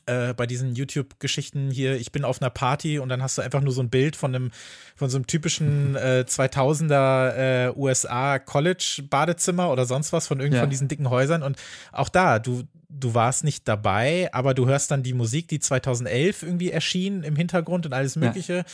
äh, 0.06 0.32
bei 0.34 0.46
diesen 0.46 0.74
YouTube-Geschichten 0.74 1.70
hier, 1.70 1.96
ich 1.96 2.12
bin 2.12 2.24
auf 2.24 2.40
einer 2.40 2.50
Party 2.50 2.98
und 2.98 3.08
dann 3.08 3.22
hast 3.22 3.38
du 3.38 3.42
einfach 3.42 3.60
nur 3.60 3.72
so 3.72 3.82
ein 3.82 3.90
Bild 3.90 4.16
von 4.16 4.34
einem, 4.34 4.50
von 4.96 5.10
so 5.10 5.18
einem 5.18 5.26
typischen 5.26 5.94
äh, 5.96 6.24
2000er 6.26 7.68
äh, 7.68 7.72
USA 7.76 8.38
College-Badezimmer 8.38 9.70
oder 9.70 9.84
sonst 9.84 10.12
was 10.12 10.26
von 10.26 10.40
irgend 10.40 10.54
ja. 10.54 10.60
von 10.60 10.70
diesen 10.70 10.88
dicken 10.88 11.10
Häusern 11.10 11.42
und 11.42 11.56
auch 11.92 12.08
da, 12.08 12.38
du, 12.38 12.64
du 12.92 13.14
warst 13.14 13.44
nicht 13.44 13.66
dabei, 13.66 14.28
aber 14.32 14.54
du 14.54 14.66
hörst 14.66 14.90
dann 14.90 15.02
die 15.02 15.14
Musik, 15.14 15.48
die 15.48 15.60
2011 15.60 16.42
irgendwie 16.42 16.70
erschien 16.70 17.22
im 17.22 17.36
Hintergrund 17.36 17.86
und 17.86 17.92
alles 17.92 18.16
Mögliche. 18.16 18.58
Ja 18.58 18.64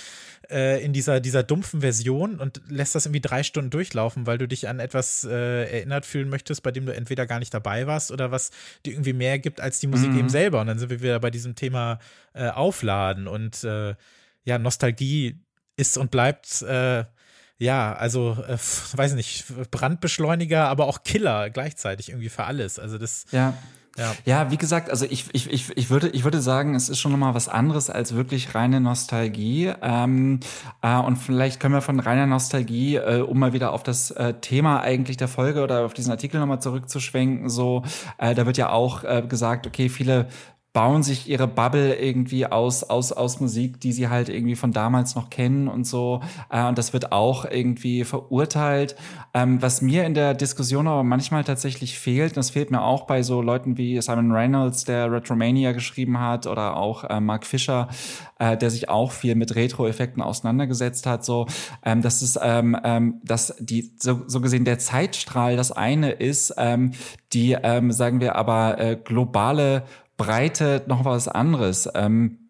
äh, 0.51 0.83
in 0.83 0.93
dieser, 0.93 1.21
dieser 1.21 1.43
dumpfen 1.43 1.81
Version 1.81 2.41
und 2.41 2.61
lässt 2.69 2.95
das 2.95 3.07
irgendwie 3.07 3.21
drei 3.21 3.43
Stunden 3.43 3.71
durchlaufen, 3.71 4.27
weil 4.27 4.39
du 4.39 4.49
dich 4.49 4.69
an 4.69 4.81
etwas 4.81 5.25
äh, 5.25 5.65
erinnert 5.71 6.07
fühlen 6.07 6.29
möchtest, 6.29 6.63
bei 6.63 6.71
dem 6.71 6.87
du 6.87 6.95
entweder 6.95 7.27
gar 7.27 7.39
nicht 7.39 7.53
dabei 7.53 7.87
warst 7.87 8.11
oder 8.11 8.31
was 8.31 8.51
dir 8.85 8.93
irgendwie 8.93 9.13
mehr 9.13 9.39
gibt 9.39 9.61
als 9.61 9.81
die 9.81 9.87
Musik 9.87 10.11
mhm. 10.11 10.19
eben 10.19 10.29
selber. 10.29 10.61
Und 10.61 10.69
dann 10.69 10.79
sind 10.79 10.91
wir 10.91 11.03
wieder 11.03 11.21
bei 11.21 11.31
diesem 11.31 11.55
Thema 11.55 11.99
äh, 12.33 12.49
Aufladen 12.49 13.29
und 13.29 13.63
äh, 13.65 13.95
ja, 14.45 14.59
Nostalgie 14.59 15.41
ist 15.77 15.99
und 15.99 16.11
bleibt 16.11 16.63
äh, 16.63 17.05
ja, 17.61 17.93
also, 17.93 18.37
äh, 18.47 18.57
weiß 18.57 19.15
nicht, 19.15 19.45
Brandbeschleuniger, 19.73 20.69
aber 20.69 20.87
auch 20.87 21.03
Killer 21.03 21.51
gleichzeitig 21.51 22.11
irgendwie 22.11 22.29
für 22.29 22.45
alles. 22.45 22.79
Also 22.79 22.99
das, 22.99 23.27
ja. 23.33 23.53
Ja. 23.99 24.15
ja, 24.25 24.51
wie 24.51 24.57
gesagt, 24.57 24.91
also 24.91 25.05
ich, 25.05 25.27
ich, 25.33 25.51
ich, 25.51 25.77
ich, 25.77 25.91
würde, 25.91 26.09
ich 26.09 26.25
würde 26.25 26.41
sagen, 26.41 26.75
es 26.75 26.89
ist 26.89 27.01
schon 27.01 27.13
nochmal 27.13 27.35
was 27.35 27.49
anderes 27.49 27.91
als 27.91 28.15
wirklich 28.15 28.55
reine 28.55 28.81
Nostalgie. 28.81 29.73
Ähm, 29.83 30.41
äh, 30.83 30.97
und 30.99 31.17
vielleicht 31.17 31.61
können 31.61 31.75
wir 31.75 31.83
von 31.83 32.01
reiner 32.01 32.27
Nostalgie, 32.27 32.97
äh, 32.97 33.21
um 33.21 33.39
mal 33.39 33.53
wieder 33.53 33.73
auf 33.73 33.83
das 33.83 34.11
äh, 34.13 34.35
Thema 34.35 34.81
eigentlich 34.81 35.17
der 35.17 35.29
Folge 35.29 35.63
oder 35.63 35.85
auf 35.85 35.95
diesen 35.95 36.13
Artikel 36.13 36.41
nochmal 36.41 36.61
zurückzuschwenken, 36.61 37.49
so, 37.49 37.83
äh, 38.19 38.35
da 38.35 38.47
wird 38.47 38.57
ja 38.57 38.71
auch 38.71 39.05
äh, 39.05 39.23
gesagt, 39.29 39.67
okay, 39.67 39.89
viele 39.89 40.29
bauen 40.73 41.03
sich 41.03 41.29
ihre 41.29 41.49
Bubble 41.49 41.95
irgendwie 41.97 42.47
aus, 42.47 42.85
aus, 42.85 43.11
aus 43.13 43.41
Musik, 43.41 43.81
die 43.81 43.93
sie 43.93 44.09
halt 44.09 44.29
irgendwie 44.29 44.55
von 44.55 44.73
damals 44.73 45.15
noch 45.15 45.31
kennen 45.31 45.67
und 45.67 45.87
so. 45.87 46.21
Äh, 46.51 46.67
und 46.67 46.79
das 46.79 46.93
wird 46.93 47.11
auch 47.11 47.45
irgendwie 47.45 48.05
verurteilt. 48.05 48.95
Ähm, 49.35 49.61
was 49.63 49.83
mir 49.83 50.05
in 50.05 50.15
der 50.15 50.35
Diskussion 50.35 50.87
aber 50.87 51.03
manchmal 51.03 51.43
tatsächlich 51.43 51.99
fehlt, 51.99 52.37
das 52.37 52.51
fehlt 52.51 52.71
mir 52.71 52.83
auch 52.83 53.07
bei 53.07 53.23
so 53.23 53.41
Leuten 53.41 53.79
wie 53.79 54.01
Simon 54.01 54.31
Reynolds, 54.31 54.85
der 54.85 55.11
Retromania 55.11 55.73
geschrieben 55.73 56.21
hat, 56.21 56.47
oder 56.47 56.77
auch 56.77 57.05
äh, 57.05 57.19
Mark 57.19 57.47
Fischer, 57.47 57.89
äh, 58.39 58.57
der 58.57 58.71
sich 58.71 58.89
auch 58.89 59.11
viel 59.11 59.35
mit 59.35 59.55
Retro-Effekten 59.57 60.23
auseinandergesetzt 60.23 61.07
hat, 61.07 61.25
so, 61.25 61.47
ähm, 61.85 62.03
dass 62.03 62.23
es, 62.23 62.39
ähm, 62.41 62.77
ähm, 62.85 63.21
dass 63.25 63.55
die, 63.59 63.93
so, 63.99 64.23
so 64.27 64.41
gesehen 64.41 64.65
der 64.65 64.79
Zeitstrahl 64.79 65.57
das 65.57 65.73
eine 65.73 66.11
ist, 66.11 66.55
ähm, 66.59 66.93
die, 67.33 67.57
ähm, 67.61 67.91
sagen 67.91 68.21
wir 68.21 68.37
aber, 68.37 68.79
äh, 68.79 68.97
globale 68.97 69.85
Breite 70.19 70.83
noch 70.87 71.07
was 71.07 71.29
anderes. 71.29 71.89
Ähm, 71.95 72.49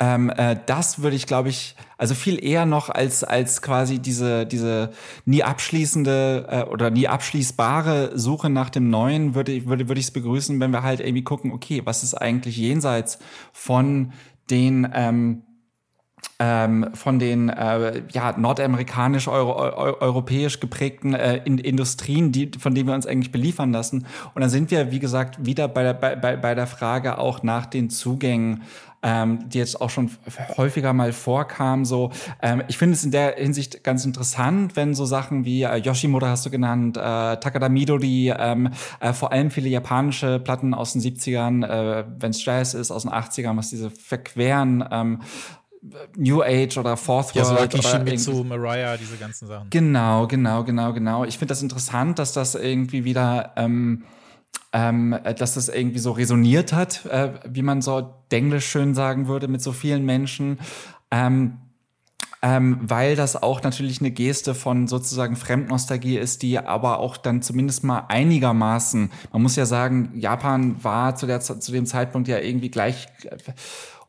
ähm, 0.00 0.30
äh, 0.30 0.56
das 0.66 1.02
würde 1.02 1.16
ich, 1.16 1.26
glaube 1.26 1.48
ich, 1.48 1.74
also 1.96 2.14
viel 2.14 2.42
eher 2.44 2.66
noch 2.66 2.88
als 2.88 3.24
als 3.24 3.62
quasi 3.62 3.98
diese 3.98 4.46
diese 4.46 4.90
nie 5.24 5.42
abschließende 5.42 6.46
äh, 6.48 6.62
oder 6.64 6.90
nie 6.90 7.08
abschließbare 7.08 8.16
Suche 8.16 8.50
nach 8.50 8.70
dem 8.70 8.90
Neuen 8.90 9.34
würde 9.34 9.52
ich 9.52 9.66
würde 9.66 9.88
würde 9.88 10.00
ich 10.00 10.06
es 10.06 10.12
begrüßen, 10.12 10.60
wenn 10.60 10.72
wir 10.72 10.82
halt 10.82 11.00
irgendwie 11.00 11.24
gucken, 11.24 11.52
okay, 11.52 11.82
was 11.84 12.02
ist 12.02 12.14
eigentlich 12.14 12.56
jenseits 12.56 13.18
von 13.52 14.12
den 14.50 14.88
ähm, 14.94 15.42
ähm, 16.38 16.88
von 16.94 17.18
den 17.18 17.48
äh, 17.48 18.02
ja, 18.12 18.34
nordamerikanisch-europäisch 18.36 20.54
-euro 20.54 20.60
geprägten 20.60 21.14
äh, 21.14 21.40
in 21.44 21.58
Industrien, 21.58 22.30
die, 22.30 22.50
von 22.58 22.74
denen 22.74 22.88
wir 22.88 22.94
uns 22.94 23.06
eigentlich 23.06 23.32
beliefern 23.32 23.72
lassen. 23.72 24.06
Und 24.34 24.42
dann 24.42 24.50
sind 24.50 24.70
wir, 24.70 24.92
wie 24.92 25.00
gesagt, 25.00 25.44
wieder 25.44 25.68
bei 25.68 25.82
der, 25.82 25.94
bei, 25.94 26.36
bei 26.36 26.54
der 26.54 26.66
Frage 26.66 27.18
auch 27.18 27.42
nach 27.42 27.66
den 27.66 27.90
Zugängen 27.90 28.62
ähm, 29.02 29.48
die 29.48 29.58
jetzt 29.58 29.80
auch 29.80 29.90
schon 29.90 30.10
häufiger 30.56 30.92
mal 30.92 31.12
vorkam. 31.12 31.84
So, 31.84 32.10
ähm, 32.42 32.62
ich 32.68 32.78
finde 32.78 32.94
es 32.94 33.04
in 33.04 33.10
der 33.10 33.36
Hinsicht 33.36 33.84
ganz 33.84 34.04
interessant, 34.04 34.76
wenn 34.76 34.94
so 34.94 35.04
Sachen 35.04 35.44
wie 35.44 35.62
äh, 35.62 35.76
Yoshimoto 35.76 36.26
hast 36.26 36.46
du 36.46 36.50
genannt, 36.50 36.96
äh, 36.96 37.00
Takada 37.00 37.68
Midori, 37.68 38.32
ähm, 38.36 38.70
äh, 39.00 39.12
vor 39.12 39.32
allem 39.32 39.50
viele 39.50 39.68
japanische 39.68 40.40
Platten 40.40 40.74
aus 40.74 40.92
den 40.92 41.02
70ern, 41.02 41.64
äh, 41.64 42.04
wenn 42.18 42.30
es 42.30 42.44
Jazz 42.44 42.74
ist, 42.74 42.90
aus 42.90 43.02
den 43.02 43.12
80ern, 43.12 43.56
was 43.56 43.70
diese 43.70 43.90
verqueren 43.90 44.84
ähm, 44.90 45.20
New 46.16 46.42
Age 46.42 46.76
oder 46.78 46.96
Fourth 46.96 47.34
World. 47.34 47.74
Ja, 47.74 47.82
so 47.82 47.88
Shimizu, 47.88 48.44
Mariah, 48.44 48.96
diese 48.96 49.16
ganzen 49.16 49.46
Sachen. 49.46 49.70
Genau, 49.70 50.26
genau, 50.26 50.64
genau, 50.64 50.92
genau. 50.92 51.24
Ich 51.24 51.38
finde 51.38 51.52
das 51.52 51.62
interessant, 51.62 52.18
dass 52.18 52.32
das 52.32 52.54
irgendwie 52.54 53.04
wieder 53.04 53.52
ähm, 53.56 54.04
ähm, 54.72 55.16
dass 55.36 55.54
das 55.54 55.68
irgendwie 55.68 55.98
so 55.98 56.12
resoniert 56.12 56.72
hat, 56.72 57.06
äh, 57.06 57.32
wie 57.48 57.62
man 57.62 57.80
so 57.80 58.14
denglisch 58.30 58.66
schön 58.66 58.94
sagen 58.94 59.28
würde, 59.28 59.48
mit 59.48 59.62
so 59.62 59.72
vielen 59.72 60.04
Menschen. 60.04 60.58
Ähm, 61.10 61.58
ähm, 62.40 62.78
weil 62.82 63.16
das 63.16 63.42
auch 63.42 63.62
natürlich 63.62 64.00
eine 64.00 64.12
Geste 64.12 64.54
von 64.54 64.86
sozusagen 64.86 65.34
Fremdnostalgie 65.34 66.18
ist, 66.18 66.42
die 66.42 66.58
aber 66.58 67.00
auch 67.00 67.16
dann 67.16 67.42
zumindest 67.42 67.82
mal 67.82 68.04
einigermaßen, 68.08 69.10
man 69.32 69.42
muss 69.42 69.56
ja 69.56 69.66
sagen, 69.66 70.12
Japan 70.14 70.82
war 70.84 71.16
zu, 71.16 71.26
der, 71.26 71.40
zu 71.40 71.72
dem 71.72 71.84
Zeitpunkt 71.84 72.28
ja 72.28 72.38
irgendwie 72.38 72.70
gleich 72.70 73.08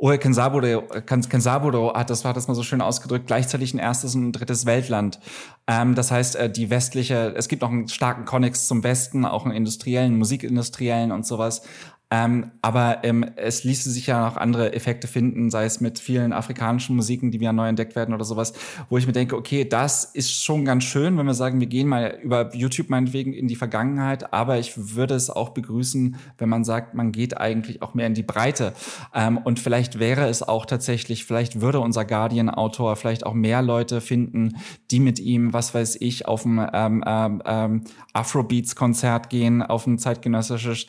Oe 0.02 0.18
Kensaburo, 0.18 0.84
Kensaburo 1.06 1.94
hat, 1.94 2.10
das 2.10 2.24
war 2.24 2.34
das 2.34 2.48
mal 2.48 2.54
so 2.54 2.64
schön 2.64 2.80
ausgedrückt, 2.80 3.28
gleichzeitig 3.28 3.74
ein 3.74 3.80
erstes 3.80 4.16
und 4.16 4.30
ein 4.30 4.32
drittes 4.32 4.66
Weltland. 4.66 5.20
Ähm, 5.68 5.94
das 5.94 6.10
heißt, 6.10 6.38
äh, 6.38 6.50
die 6.50 6.70
westliche, 6.70 7.34
es 7.36 7.50
gibt 7.50 7.66
auch 7.66 7.70
einen 7.70 7.90
starken 7.90 8.24
Konnex 8.24 8.66
zum 8.66 8.82
Westen, 8.84 9.26
auch 9.26 9.44
einen 9.44 9.54
industriellen, 9.54 10.18
musikindustriellen 10.18 11.12
und 11.12 11.26
sowas. 11.26 11.64
Ähm, 12.12 12.52
aber 12.64 13.04
ähm, 13.04 13.24
es 13.36 13.64
ließe 13.64 13.92
sich 13.92 14.08
ja 14.08 14.26
noch 14.26 14.36
andere 14.36 14.74
Effekte 14.74 15.08
finden, 15.08 15.52
sei 15.52 15.66
es 15.66 15.80
mit 15.80 16.00
vielen 16.00 16.34
afrikanischen 16.34 16.96
Musiken, 16.96 17.30
die 17.30 17.40
wieder 17.40 17.54
neu 17.54 17.68
entdeckt 17.68 17.96
werden 17.96 18.16
oder 18.16 18.26
sowas, 18.26 18.54
wo 18.90 18.98
ich 18.98 19.06
mir 19.06 19.14
denke, 19.14 19.38
okay, 19.38 19.64
das 19.64 20.06
ist 20.06 20.44
schon 20.44 20.66
ganz 20.66 20.86
schön, 20.86 21.18
wenn 21.20 21.28
wir 21.28 21.36
sagen, 21.36 21.60
wir 21.60 21.68
gehen 21.68 21.88
mal 21.88 22.18
über 22.24 22.56
YouTube 22.56 22.90
meinetwegen 22.90 23.34
in 23.34 23.48
die 23.48 23.56
Vergangenheit, 23.56 24.34
aber 24.34 24.58
ich 24.58 24.96
würde 24.96 25.14
es 25.14 25.30
auch 25.30 25.50
begrüßen, 25.50 26.16
wenn 26.40 26.50
man 26.50 26.64
sagt, 26.64 26.96
man 26.96 27.12
geht 27.12 27.38
eigentlich 27.38 27.84
auch 27.84 27.94
mehr 27.94 28.08
in 28.08 28.16
die 28.16 28.24
Breite. 28.24 28.74
Ähm, 29.14 29.38
und 29.38 29.60
vielleicht 29.60 30.00
wäre 30.00 30.28
es 30.28 30.42
auch 30.42 30.66
tatsächlich, 30.66 31.26
vielleicht 31.26 31.62
würde 31.62 31.80
unser 31.80 32.06
Guardian-Autor 32.06 32.96
vielleicht 32.96 33.24
auch 33.24 33.36
mehr 33.36 33.62
Leute 33.62 34.02
finden, 34.02 34.58
die 34.90 35.00
mit 35.00 35.20
ihm, 35.20 35.54
was 35.54 35.76
weiß 35.76 35.98
ich, 36.00 36.28
auf 36.28 36.44
ein 36.46 36.68
ähm, 36.74 37.04
ähm, 37.06 37.44
ähm 37.46 37.84
Afrobeats-Konzert 38.14 39.30
gehen, 39.30 39.62
auf 39.62 39.86
ein 39.86 40.00
zeitgenössisches 40.00 40.88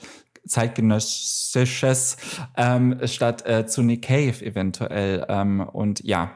zeitgenössisches 0.51 2.16
ähm, 2.57 2.98
statt 3.05 3.46
äh, 3.46 3.66
zu 3.66 3.82
Nick 3.82 4.03
Cave 4.03 4.44
eventuell. 4.44 5.24
Ähm, 5.28 5.61
und 5.61 6.05
ja, 6.05 6.32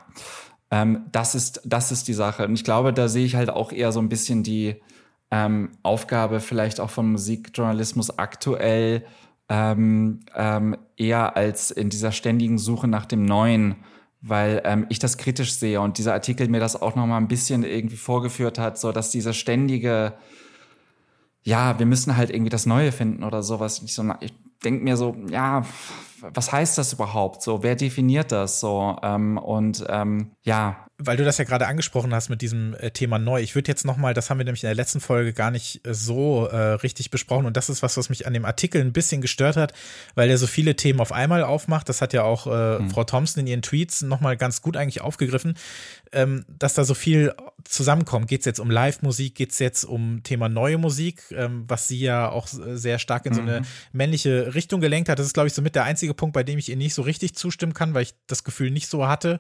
ähm, 0.71 1.07
das 1.13 1.35
ist 1.35 1.61
das 1.65 1.93
ist 1.93 2.09
die 2.09 2.15
Sache. 2.15 2.47
Und 2.47 2.55
ich 2.55 2.65
glaube, 2.65 2.93
da 2.93 3.09
sehe 3.09 3.27
ich 3.27 3.37
halt 3.37 3.51
auch 3.51 3.73
eher 3.73 3.93
so 3.93 4.01
ein 4.01 4.09
bisschen 4.09 4.43
die 4.43 4.77
ähm, 5.31 5.71
Aufgabe 5.83 6.41
vielleicht 6.41 6.81
auch 6.81 6.91
von 6.91 7.13
Musikjournalismus 7.13 8.19
aktuell 8.19 9.05
ähm, 9.49 10.21
ähm, 10.35 10.77
eher 10.97 11.37
als 11.37 11.71
in 11.71 11.91
dieser 11.91 12.13
ständigen 12.13 12.59
Suche 12.59 12.89
nach 12.89 13.07
dem 13.07 13.25
Neuen 13.25 13.77
weil 14.27 14.63
ähm, 14.65 14.87
ich 14.89 14.99
das 14.99 15.19
kritisch 15.19 15.53
sehe 15.53 15.81
und 15.83 15.99
dieser 15.99 16.15
Artikel 16.15 16.49
mir 16.49 16.61
das 16.61 16.81
auch 16.81 16.97
noch 16.97 17.07
mal 17.07 17.19
ein 17.19 17.29
bisschen 17.29 17.63
irgendwie 17.63 17.97
vorgeführt 17.97 18.59
hat, 18.59 18.79
so 18.79 18.91
dass 18.91 19.11
diese 19.11 19.35
ständige 19.35 20.15
ja, 21.45 21.79
wir 21.79 21.87
müssen 21.87 22.17
halt 22.17 22.31
irgendwie 22.31 22.51
das 22.51 22.67
Neue 22.67 22.91
finden 22.91 23.23
oder 23.23 23.43
sowas. 23.43 23.83
Ich, 23.85 23.95
so, 23.95 24.03
ich 24.21 24.33
denke 24.65 24.83
mir 24.83 24.97
so, 24.97 25.15
ja, 25.31 25.65
was 26.33 26.51
heißt 26.51 26.79
das 26.79 26.95
überhaupt? 26.95 27.43
So, 27.43 27.63
wer 27.63 27.77
definiert 27.77 28.33
das 28.33 28.61
so? 28.61 28.97
Ähm, 29.03 29.37
und 29.37 29.85
ähm, 29.89 30.33
ja, 30.43 30.87
weil 30.99 31.17
du 31.17 31.25
das 31.25 31.39
ja 31.39 31.45
gerade 31.45 31.67
angesprochen 31.67 32.15
hast 32.15 32.29
mit 32.29 32.41
diesem 32.41 32.75
äh, 32.75 32.91
Thema 32.91 33.19
neu. 33.19 33.41
Ich 33.43 33.55
würde 33.55 33.69
jetzt 33.69 33.85
noch 33.85 33.97
mal, 33.97 34.15
das 34.15 34.31
haben 34.31 34.39
wir 34.39 34.45
nämlich 34.45 34.63
in 34.63 34.69
der 34.69 34.77
letzten 34.77 35.01
Folge 35.01 35.33
gar 35.33 35.51
nicht 35.51 35.85
äh, 35.87 35.93
so 35.93 36.47
äh, 36.47 36.57
richtig 36.57 37.11
besprochen 37.11 37.47
und 37.47 37.57
das 37.57 37.69
ist 37.69 37.83
was, 37.83 37.97
was 37.97 38.09
mich 38.09 38.27
an 38.27 38.33
dem 38.33 38.45
Artikel 38.45 38.81
ein 38.81 38.93
bisschen 38.93 39.21
gestört 39.21 39.57
hat, 39.57 39.73
weil 40.15 40.31
er 40.31 40.39
so 40.39 40.47
viele 40.47 40.77
Themen 40.77 41.01
auf 41.01 41.11
einmal 41.11 41.43
aufmacht. 41.43 41.89
Das 41.89 42.01
hat 42.01 42.13
ja 42.13 42.23
auch 42.23 42.47
äh, 42.47 42.79
hm. 42.79 42.91
Frau 42.91 43.05
Thompson 43.05 43.41
in 43.41 43.47
ihren 43.49 43.63
Tweets 43.63 44.03
noch 44.03 44.21
mal 44.21 44.37
ganz 44.37 44.63
gut 44.63 44.77
eigentlich 44.77 45.01
aufgegriffen, 45.01 45.55
ähm, 46.13 46.45
dass 46.49 46.75
da 46.75 46.85
so 46.85 46.95
viel 46.95 47.35
zusammenkommt. 47.65 48.29
Geht 48.29 48.41
es 48.41 48.47
jetzt 48.47 48.61
um 48.61 48.71
Live-Musik? 48.71 49.35
Geht 49.35 49.53
es 49.53 49.59
jetzt 49.59 49.85
um 49.85 50.23
Thema 50.23 50.49
neue 50.49 50.79
Musik, 50.79 51.23
ähm, 51.33 51.65
was 51.67 51.89
sie 51.89 51.99
ja 51.99 52.29
auch 52.31 52.47
sehr 52.47 52.99
stark 52.99 53.27
in 53.27 53.33
mhm. 53.33 53.37
so 53.37 53.43
eine 53.43 53.61
mhm. 53.61 53.67
männliche 53.93 54.55
Richtung 54.55 54.81
gelenkt 54.81 55.09
hat? 55.09 55.19
Das 55.19 55.27
ist, 55.27 55.35
glaube 55.35 55.49
ich, 55.49 55.55
so 55.55 55.63
mit 55.63 55.75
der 55.75 55.85
einzige 55.85 56.15
Punkt, 56.15 56.35
bei 56.35 56.45
dem 56.45 56.59
ich 56.59 56.69
ihr 56.69 56.77
nicht 56.77 56.95
so 56.95 57.03
richtig 57.03 57.35
zustimmen 57.35 57.75
kann, 57.75 57.95
weil 57.95 58.03
ich 58.03 58.15
das 58.27 58.45
Gefühl 58.45 58.71
nicht 58.71 58.89
so 58.89 59.09
hatte. 59.09 59.39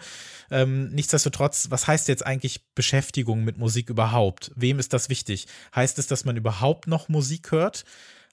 Ähm, 0.50 0.88
nichtsdestotrotz 0.88 1.53
nichtsdestotrotz, 1.54 1.70
was 1.70 1.86
heißt 1.86 2.08
jetzt 2.08 2.26
eigentlich 2.26 2.62
Beschäftigung 2.74 3.44
mit 3.44 3.58
Musik 3.58 3.90
überhaupt? 3.90 4.50
Wem 4.56 4.78
ist 4.78 4.92
das 4.92 5.08
wichtig? 5.08 5.46
Heißt 5.74 5.98
es, 5.98 6.06
dass 6.06 6.24
man 6.24 6.36
überhaupt 6.36 6.86
noch 6.86 7.08
Musik 7.08 7.52
hört? 7.52 7.84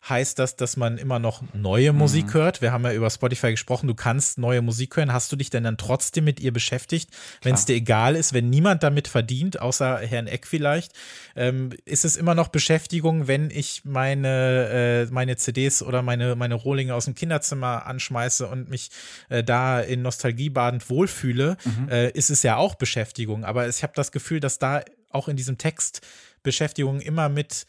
Heißt 0.08 0.40
das, 0.40 0.56
dass 0.56 0.78
man 0.78 0.98
immer 0.98 1.20
noch 1.20 1.44
neue 1.54 1.94
Musik 1.94 2.28
mhm. 2.28 2.34
hört. 2.34 2.62
Wir 2.62 2.72
haben 2.72 2.84
ja 2.84 2.94
über 2.94 3.10
Spotify 3.10 3.52
gesprochen, 3.52 3.88
du 3.88 3.94
kannst 3.94 4.40
neue 4.40 4.62
Musik 4.62 4.98
hören. 4.98 5.14
Hast 5.14 5.32
du 5.32 5.36
dich 5.36 5.52
denn 5.52 5.64
dann 5.64 5.78
trotzdem 5.78 6.24
mit 6.24 6.40
ihr 6.40 6.52
beschäftigt, 6.52 7.12
wenn 7.44 7.54
es 7.54 7.66
dir 7.66 7.76
egal 7.76 8.16
ist, 8.16 8.34
wenn 8.34 8.50
niemand 8.50 8.82
damit 8.82 9.08
verdient, 9.08 9.60
außer 9.60 10.00
Herrn 10.00 10.28
Eck 10.28 10.48
vielleicht? 10.48 10.94
Ähm, 11.36 11.70
ist 11.86 12.04
es 12.04 12.16
immer 12.16 12.34
noch 12.34 12.48
Beschäftigung, 12.48 13.28
wenn 13.28 13.52
ich 13.52 13.86
meine, 13.86 15.08
äh, 15.08 15.14
meine 15.14 15.38
CDs 15.38 15.84
oder 15.84 16.02
meine, 16.02 16.36
meine 16.36 16.56
Rohlinge 16.56 16.96
aus 16.96 17.06
dem 17.06 17.14
Kinderzimmer 17.14 17.86
anschmeiße 17.86 18.48
und 18.48 18.70
mich 18.70 18.90
äh, 19.30 19.44
da 19.44 19.82
in 19.82 20.02
Nostalgie 20.02 20.50
badend 20.50 20.90
wohlfühle? 20.90 21.58
Mhm. 21.64 21.90
Äh, 21.90 22.10
ist 22.10 22.32
es 22.32 22.42
ja 22.42 22.58
auch 22.58 22.74
Beschäftigung. 22.76 23.46
Aber 23.46 23.68
ich 23.68 23.84
habe 23.84 23.94
das 23.96 24.12
Gefühl, 24.12 24.40
dass 24.40 24.58
da 24.58 24.82
auch 25.12 25.28
in 25.28 25.38
diesem 25.38 25.58
Text 25.60 26.02
Beschäftigung 26.42 27.02
immer 27.02 27.30
mit 27.30 27.68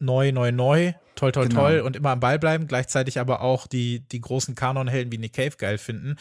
neu, 0.00 0.32
neu, 0.32 0.50
neu, 0.50 0.92
toll, 1.14 1.32
toll, 1.32 1.48
genau. 1.48 1.60
toll 1.60 1.80
und 1.80 1.96
immer 1.96 2.10
am 2.10 2.20
Ball 2.20 2.38
bleiben, 2.38 2.66
gleichzeitig 2.66 3.20
aber 3.20 3.42
auch 3.42 3.66
die, 3.66 4.00
die 4.08 4.20
großen 4.20 4.54
Kanonhelden 4.54 5.12
wie 5.12 5.18
Nick 5.18 5.34
Cave 5.34 5.56
geil 5.56 5.78
finden. 5.78 6.16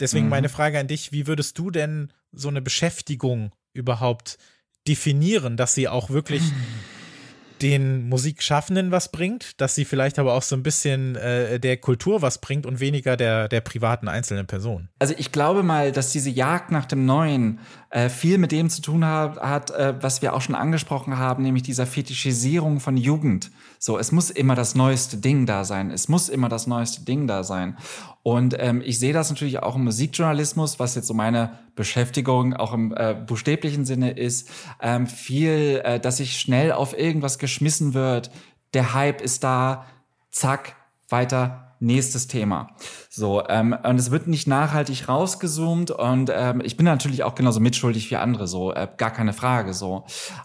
Deswegen 0.00 0.26
mhm. 0.26 0.30
meine 0.30 0.48
Frage 0.48 0.78
an 0.78 0.88
dich, 0.88 1.12
wie 1.12 1.26
würdest 1.26 1.58
du 1.58 1.70
denn 1.70 2.12
so 2.32 2.48
eine 2.48 2.62
Beschäftigung 2.62 3.52
überhaupt 3.72 4.38
definieren, 4.86 5.56
dass 5.56 5.74
sie 5.74 5.88
auch 5.88 6.10
wirklich 6.10 6.42
den 7.62 8.08
Musikschaffenden 8.08 8.90
was 8.90 9.10
bringt, 9.10 9.60
dass 9.60 9.74
sie 9.74 9.84
vielleicht 9.84 10.18
aber 10.18 10.34
auch 10.34 10.42
so 10.42 10.54
ein 10.54 10.62
bisschen 10.62 11.16
äh, 11.16 11.58
der 11.58 11.78
Kultur 11.78 12.20
was 12.22 12.40
bringt 12.40 12.66
und 12.66 12.80
weniger 12.80 13.16
der, 13.16 13.48
der 13.48 13.62
privaten 13.62 14.08
einzelnen 14.08 14.46
Person. 14.46 14.88
Also 14.98 15.14
ich 15.16 15.32
glaube 15.32 15.62
mal, 15.62 15.90
dass 15.90 16.12
diese 16.12 16.30
Jagd 16.30 16.70
nach 16.70 16.84
dem 16.84 17.06
Neuen 17.06 17.60
äh, 17.90 18.08
viel 18.08 18.38
mit 18.38 18.52
dem 18.52 18.68
zu 18.68 18.82
tun 18.82 19.04
hat, 19.04 19.40
hat 19.40 19.70
äh, 19.70 19.94
was 20.00 20.22
wir 20.22 20.34
auch 20.34 20.40
schon 20.40 20.54
angesprochen 20.54 21.18
haben, 21.18 21.42
nämlich 21.42 21.62
dieser 21.62 21.86
Fetischisierung 21.86 22.80
von 22.80 22.96
Jugend. 22.96 23.50
So, 23.78 23.98
es 23.98 24.12
muss 24.12 24.30
immer 24.30 24.54
das 24.54 24.74
neueste 24.74 25.18
Ding 25.18 25.46
da 25.46 25.64
sein. 25.64 25.90
Es 25.90 26.08
muss 26.08 26.28
immer 26.28 26.48
das 26.48 26.66
neueste 26.66 27.04
Ding 27.04 27.26
da 27.26 27.44
sein. 27.44 27.76
Und 28.22 28.56
ähm, 28.58 28.82
ich 28.84 28.98
sehe 28.98 29.12
das 29.12 29.30
natürlich 29.30 29.62
auch 29.62 29.76
im 29.76 29.84
Musikjournalismus, 29.84 30.80
was 30.80 30.94
jetzt 30.94 31.06
so 31.06 31.14
meine 31.14 31.58
Beschäftigung 31.76 32.54
auch 32.54 32.72
im 32.72 32.92
äh, 32.96 33.14
buchstäblichen 33.14 33.84
Sinne 33.84 34.10
ist, 34.10 34.50
ähm, 34.80 35.06
viel, 35.06 35.80
äh, 35.84 36.00
dass 36.00 36.16
sich 36.16 36.40
schnell 36.40 36.72
auf 36.72 36.98
irgendwas 36.98 37.38
geschmissen 37.38 37.94
wird. 37.94 38.30
Der 38.74 38.94
Hype 38.94 39.20
ist 39.20 39.44
da, 39.44 39.86
zack, 40.30 40.74
weiter, 41.08 41.65
nächstes 41.80 42.26
Thema. 42.26 42.68
So, 43.08 43.46
ähm, 43.48 43.76
und 43.82 43.98
es 43.98 44.10
wird 44.10 44.26
nicht 44.26 44.46
nachhaltig 44.46 45.08
rausgezoomt 45.08 45.90
und 45.90 46.30
ähm, 46.34 46.60
ich 46.64 46.76
bin 46.76 46.86
natürlich 46.86 47.24
auch 47.24 47.34
genauso 47.34 47.60
mitschuldig 47.60 48.10
wie 48.10 48.16
andere, 48.16 48.46
so, 48.46 48.72
äh, 48.72 48.88
gar 48.96 49.10
keine 49.10 49.32
Frage, 49.32 49.74
so. 49.74 50.04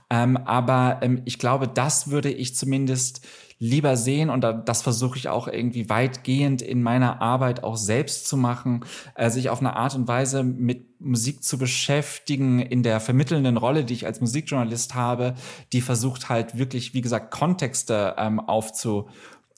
Ähm, 0.10 0.38
aber 0.38 1.00
ähm, 1.02 1.22
ich 1.26 1.40
glaube, 1.40 1.68
das 1.68 2.10
würde 2.10 2.30
ich 2.30 2.56
zumindest 2.56 3.26
lieber 3.62 3.96
sehen 3.96 4.32
und 4.32 4.42
das 4.42 4.82
versuche 4.82 5.20
ich 5.20 5.30
auch 5.30 5.48
irgendwie 5.48 5.88
weitgehend 5.88 6.64
in 6.64 6.82
meiner 6.82 7.22
Arbeit 7.22 7.64
auch 7.64 7.78
selbst 7.78 8.28
zu 8.28 8.36
machen, 8.36 8.84
äh, 9.14 9.30
sich 9.30 9.52
auf 9.52 9.60
eine 9.60 9.76
Art 9.76 9.94
und 9.94 10.08
Weise 10.08 10.44
mit 10.44 11.00
Musik 11.00 11.44
zu 11.44 11.60
beschäftigen 11.60 12.58
in 12.58 12.82
der 12.82 13.00
vermittelnden 13.00 13.58
Rolle, 13.58 13.86
die 13.86 13.94
ich 13.94 14.08
als 14.08 14.20
Musikjournalist 14.20 14.96
habe, 14.96 15.36
die 15.74 15.82
versucht 15.82 16.28
halt 16.28 16.58
wirklich, 16.58 16.96
wie 16.96 17.02
gesagt, 17.02 17.30
Kontexte 17.30 18.16
ähm, 18.18 18.40
aufzu 18.40 19.10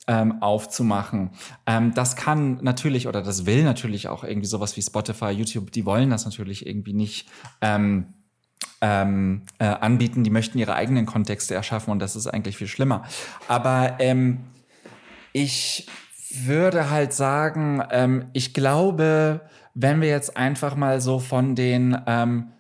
ähm, 0.08 0.42
aufzumachen. 0.42 1.32
Ähm, 1.66 1.94
das 1.94 2.16
kann 2.16 2.60
natürlich 2.62 3.08
oder 3.08 3.22
das 3.22 3.46
will 3.46 3.64
natürlich 3.64 4.08
auch 4.08 4.24
irgendwie 4.24 4.48
sowas 4.48 4.76
wie 4.76 4.82
Spotify, 4.82 5.30
YouTube, 5.30 5.72
die 5.72 5.86
wollen 5.86 6.10
das 6.10 6.26
natürlich 6.26 6.66
irgendwie 6.66 6.94
nicht. 6.94 7.30
Ähm, 7.62 8.08
ähm, 8.82 9.44
äh, 9.60 9.66
anbieten, 9.66 10.26
die 10.26 10.30
möchten 10.30 10.60
ihre 10.60 10.76
eigenen 10.76 11.06
Kontexte 11.06 11.56
erschaffen 11.56 11.92
und 11.92 12.00
das 12.00 12.18
ist 12.18 12.28
eigentlich 12.28 12.58
viel 12.58 12.68
schlimmer. 12.68 13.04
Aber 13.48 13.96
ähm, 14.00 14.42
ich 15.32 15.88
würde 16.34 16.90
halt 16.90 17.14
sagen, 17.14 17.82
ähm, 17.92 18.26
ich 18.34 18.54
glaube, 18.54 19.42
wenn 19.74 20.02
wir 20.02 20.10
jetzt 20.10 20.36
einfach 20.36 20.76
mal 20.76 21.00
so 21.00 21.20
von 21.20 21.56
den 21.56 21.98
ähm, 22.06 22.52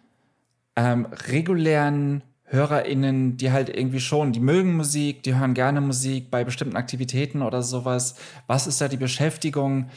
ähm, 0.75 1.07
regulären 1.27 2.23
HörerInnen, 2.53 3.35
die 3.37 3.51
halt 3.51 3.69
irgendwie 3.69 3.99
schon, 3.99 4.31
die 4.31 4.39
mögen 4.39 4.77
Musik, 4.77 5.23
die 5.23 5.35
hören 5.35 5.53
gerne 5.53 5.81
Musik 5.81 6.31
bei 6.31 6.43
bestimmten 6.43 6.77
Aktivitäten 6.77 7.41
oder 7.41 7.61
sowas. 7.61 8.15
Was 8.47 8.67
ist 8.67 8.79
da 8.79 8.87
die 8.87 8.97
Beschäftigung? 8.97 9.89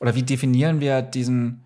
Oder 0.00 0.14
wie 0.14 0.22
definieren 0.22 0.80
wir 0.80 1.02
diesen 1.02 1.64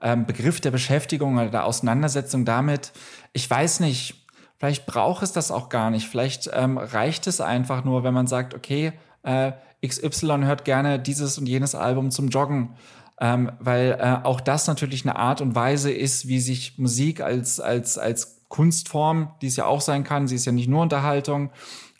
ähm, 0.00 0.24
Begriff 0.24 0.60
der 0.60 0.70
Beschäftigung 0.70 1.36
oder 1.36 1.50
der 1.50 1.64
Auseinandersetzung 1.64 2.44
damit? 2.44 2.92
Ich 3.32 3.48
weiß 3.50 3.80
nicht. 3.80 4.26
Vielleicht 4.58 4.86
braucht 4.86 5.22
es 5.22 5.32
das 5.32 5.50
auch 5.50 5.68
gar 5.68 5.90
nicht. 5.90 6.08
Vielleicht 6.08 6.48
ähm, 6.52 6.78
reicht 6.78 7.26
es 7.26 7.40
einfach 7.40 7.84
nur, 7.84 8.04
wenn 8.04 8.14
man 8.14 8.26
sagt, 8.26 8.54
okay, 8.54 8.92
äh, 9.24 9.52
XY 9.86 10.44
hört 10.44 10.64
gerne 10.64 10.98
dieses 10.98 11.36
und 11.36 11.46
jenes 11.46 11.74
Album 11.74 12.10
zum 12.10 12.28
Joggen 12.28 12.76
ähm, 13.20 13.52
weil 13.60 13.96
äh, 14.00 14.24
auch 14.24 14.40
das 14.40 14.66
natürlich 14.66 15.04
eine 15.04 15.16
Art 15.16 15.40
und 15.40 15.54
Weise 15.54 15.92
ist, 15.92 16.26
wie 16.26 16.40
sich 16.40 16.78
Musik 16.78 17.20
als, 17.20 17.60
als, 17.60 17.96
als 17.96 18.33
Kunstform, 18.54 19.34
die 19.42 19.48
es 19.48 19.56
ja 19.56 19.66
auch 19.66 19.80
sein 19.80 20.04
kann, 20.04 20.28
sie 20.28 20.36
ist 20.36 20.44
ja 20.44 20.52
nicht 20.52 20.68
nur 20.68 20.80
Unterhaltung, 20.80 21.50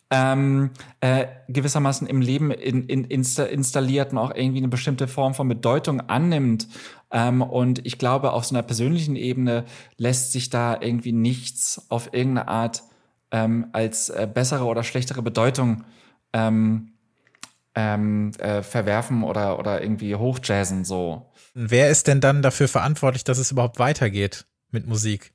ähm, 0.08 0.70
äh, 1.00 1.26
gewissermaßen 1.48 2.06
im 2.06 2.20
Leben 2.20 2.52
in, 2.52 2.86
in, 2.86 3.02
insta 3.02 3.42
installiert 3.42 4.12
und 4.12 4.18
auch 4.18 4.32
irgendwie 4.32 4.58
eine 4.58 4.68
bestimmte 4.68 5.08
Form 5.08 5.34
von 5.34 5.48
Bedeutung 5.48 6.00
annimmt. 6.02 6.68
Ähm, 7.10 7.42
und 7.42 7.84
ich 7.84 7.98
glaube, 7.98 8.30
auf 8.30 8.44
so 8.44 8.54
einer 8.54 8.62
persönlichen 8.62 9.16
Ebene 9.16 9.64
lässt 9.96 10.30
sich 10.30 10.48
da 10.48 10.80
irgendwie 10.80 11.10
nichts 11.10 11.86
auf 11.88 12.14
irgendeine 12.14 12.46
Art 12.46 12.84
ähm, 13.32 13.66
als 13.72 14.10
äh, 14.10 14.28
bessere 14.32 14.66
oder 14.66 14.84
schlechtere 14.84 15.22
Bedeutung 15.22 15.82
ähm, 16.32 16.92
ähm, 17.74 18.30
äh, 18.38 18.62
verwerfen 18.62 19.24
oder, 19.24 19.58
oder 19.58 19.82
irgendwie 19.82 20.14
hochjazzen 20.14 20.84
so. 20.84 21.32
Wer 21.54 21.90
ist 21.90 22.06
denn 22.06 22.20
dann 22.20 22.42
dafür 22.42 22.68
verantwortlich, 22.68 23.24
dass 23.24 23.38
es 23.38 23.50
überhaupt 23.50 23.80
weitergeht 23.80 24.46
mit 24.70 24.86
Musik? 24.86 25.33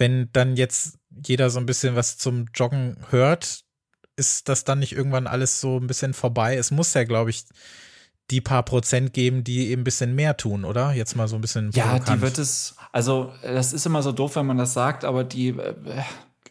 Wenn 0.00 0.30
dann 0.32 0.56
jetzt 0.56 0.98
jeder 1.26 1.50
so 1.50 1.60
ein 1.60 1.66
bisschen 1.66 1.94
was 1.94 2.16
zum 2.16 2.46
Joggen 2.54 2.96
hört, 3.10 3.60
ist 4.16 4.48
das 4.48 4.64
dann 4.64 4.78
nicht 4.78 4.92
irgendwann 4.92 5.26
alles 5.26 5.60
so 5.60 5.78
ein 5.78 5.86
bisschen 5.86 6.14
vorbei? 6.14 6.56
Es 6.56 6.70
muss 6.70 6.94
ja, 6.94 7.04
glaube 7.04 7.28
ich, 7.28 7.44
die 8.30 8.40
paar 8.40 8.62
Prozent 8.62 9.12
geben, 9.12 9.44
die 9.44 9.68
eben 9.68 9.82
ein 9.82 9.84
bisschen 9.84 10.14
mehr 10.14 10.36
tun, 10.38 10.64
oder? 10.64 10.92
Jetzt 10.92 11.16
mal 11.16 11.28
so 11.28 11.36
ein 11.36 11.42
bisschen. 11.42 11.70
Ja, 11.72 11.84
provokant. 11.84 12.08
die 12.08 12.22
wird 12.22 12.38
es, 12.38 12.76
also 12.92 13.32
das 13.42 13.74
ist 13.74 13.84
immer 13.84 14.02
so 14.02 14.12
doof, 14.12 14.36
wenn 14.36 14.46
man 14.46 14.56
das 14.56 14.72
sagt, 14.72 15.04
aber 15.04 15.22
die, 15.22 15.48
äh, 15.48 15.74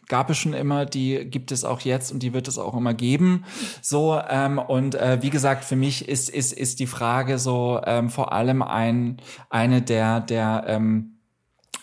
gab 0.06 0.28
es 0.28 0.38
schon 0.38 0.52
immer, 0.52 0.84
die 0.86 1.24
gibt 1.24 1.52
es 1.52 1.64
auch 1.64 1.80
jetzt 1.80 2.12
und 2.12 2.22
die 2.22 2.34
wird 2.34 2.48
es 2.48 2.58
auch 2.58 2.76
immer 2.76 2.92
geben. 2.94 3.44
So 3.80 4.20
ähm, 4.28 4.58
und 4.58 4.94
äh, 4.94 5.18
wie 5.22 5.30
gesagt, 5.30 5.64
für 5.64 5.76
mich 5.76 6.08
ist 6.08 6.28
ist 6.28 6.52
ist 6.52 6.80
die 6.80 6.86
Frage 6.86 7.38
so 7.38 7.80
ähm, 7.84 8.10
vor 8.10 8.32
allem 8.32 8.62
ein 8.62 9.16
eine 9.48 9.80
der 9.80 10.20
der 10.20 10.64
ähm, 10.66 11.16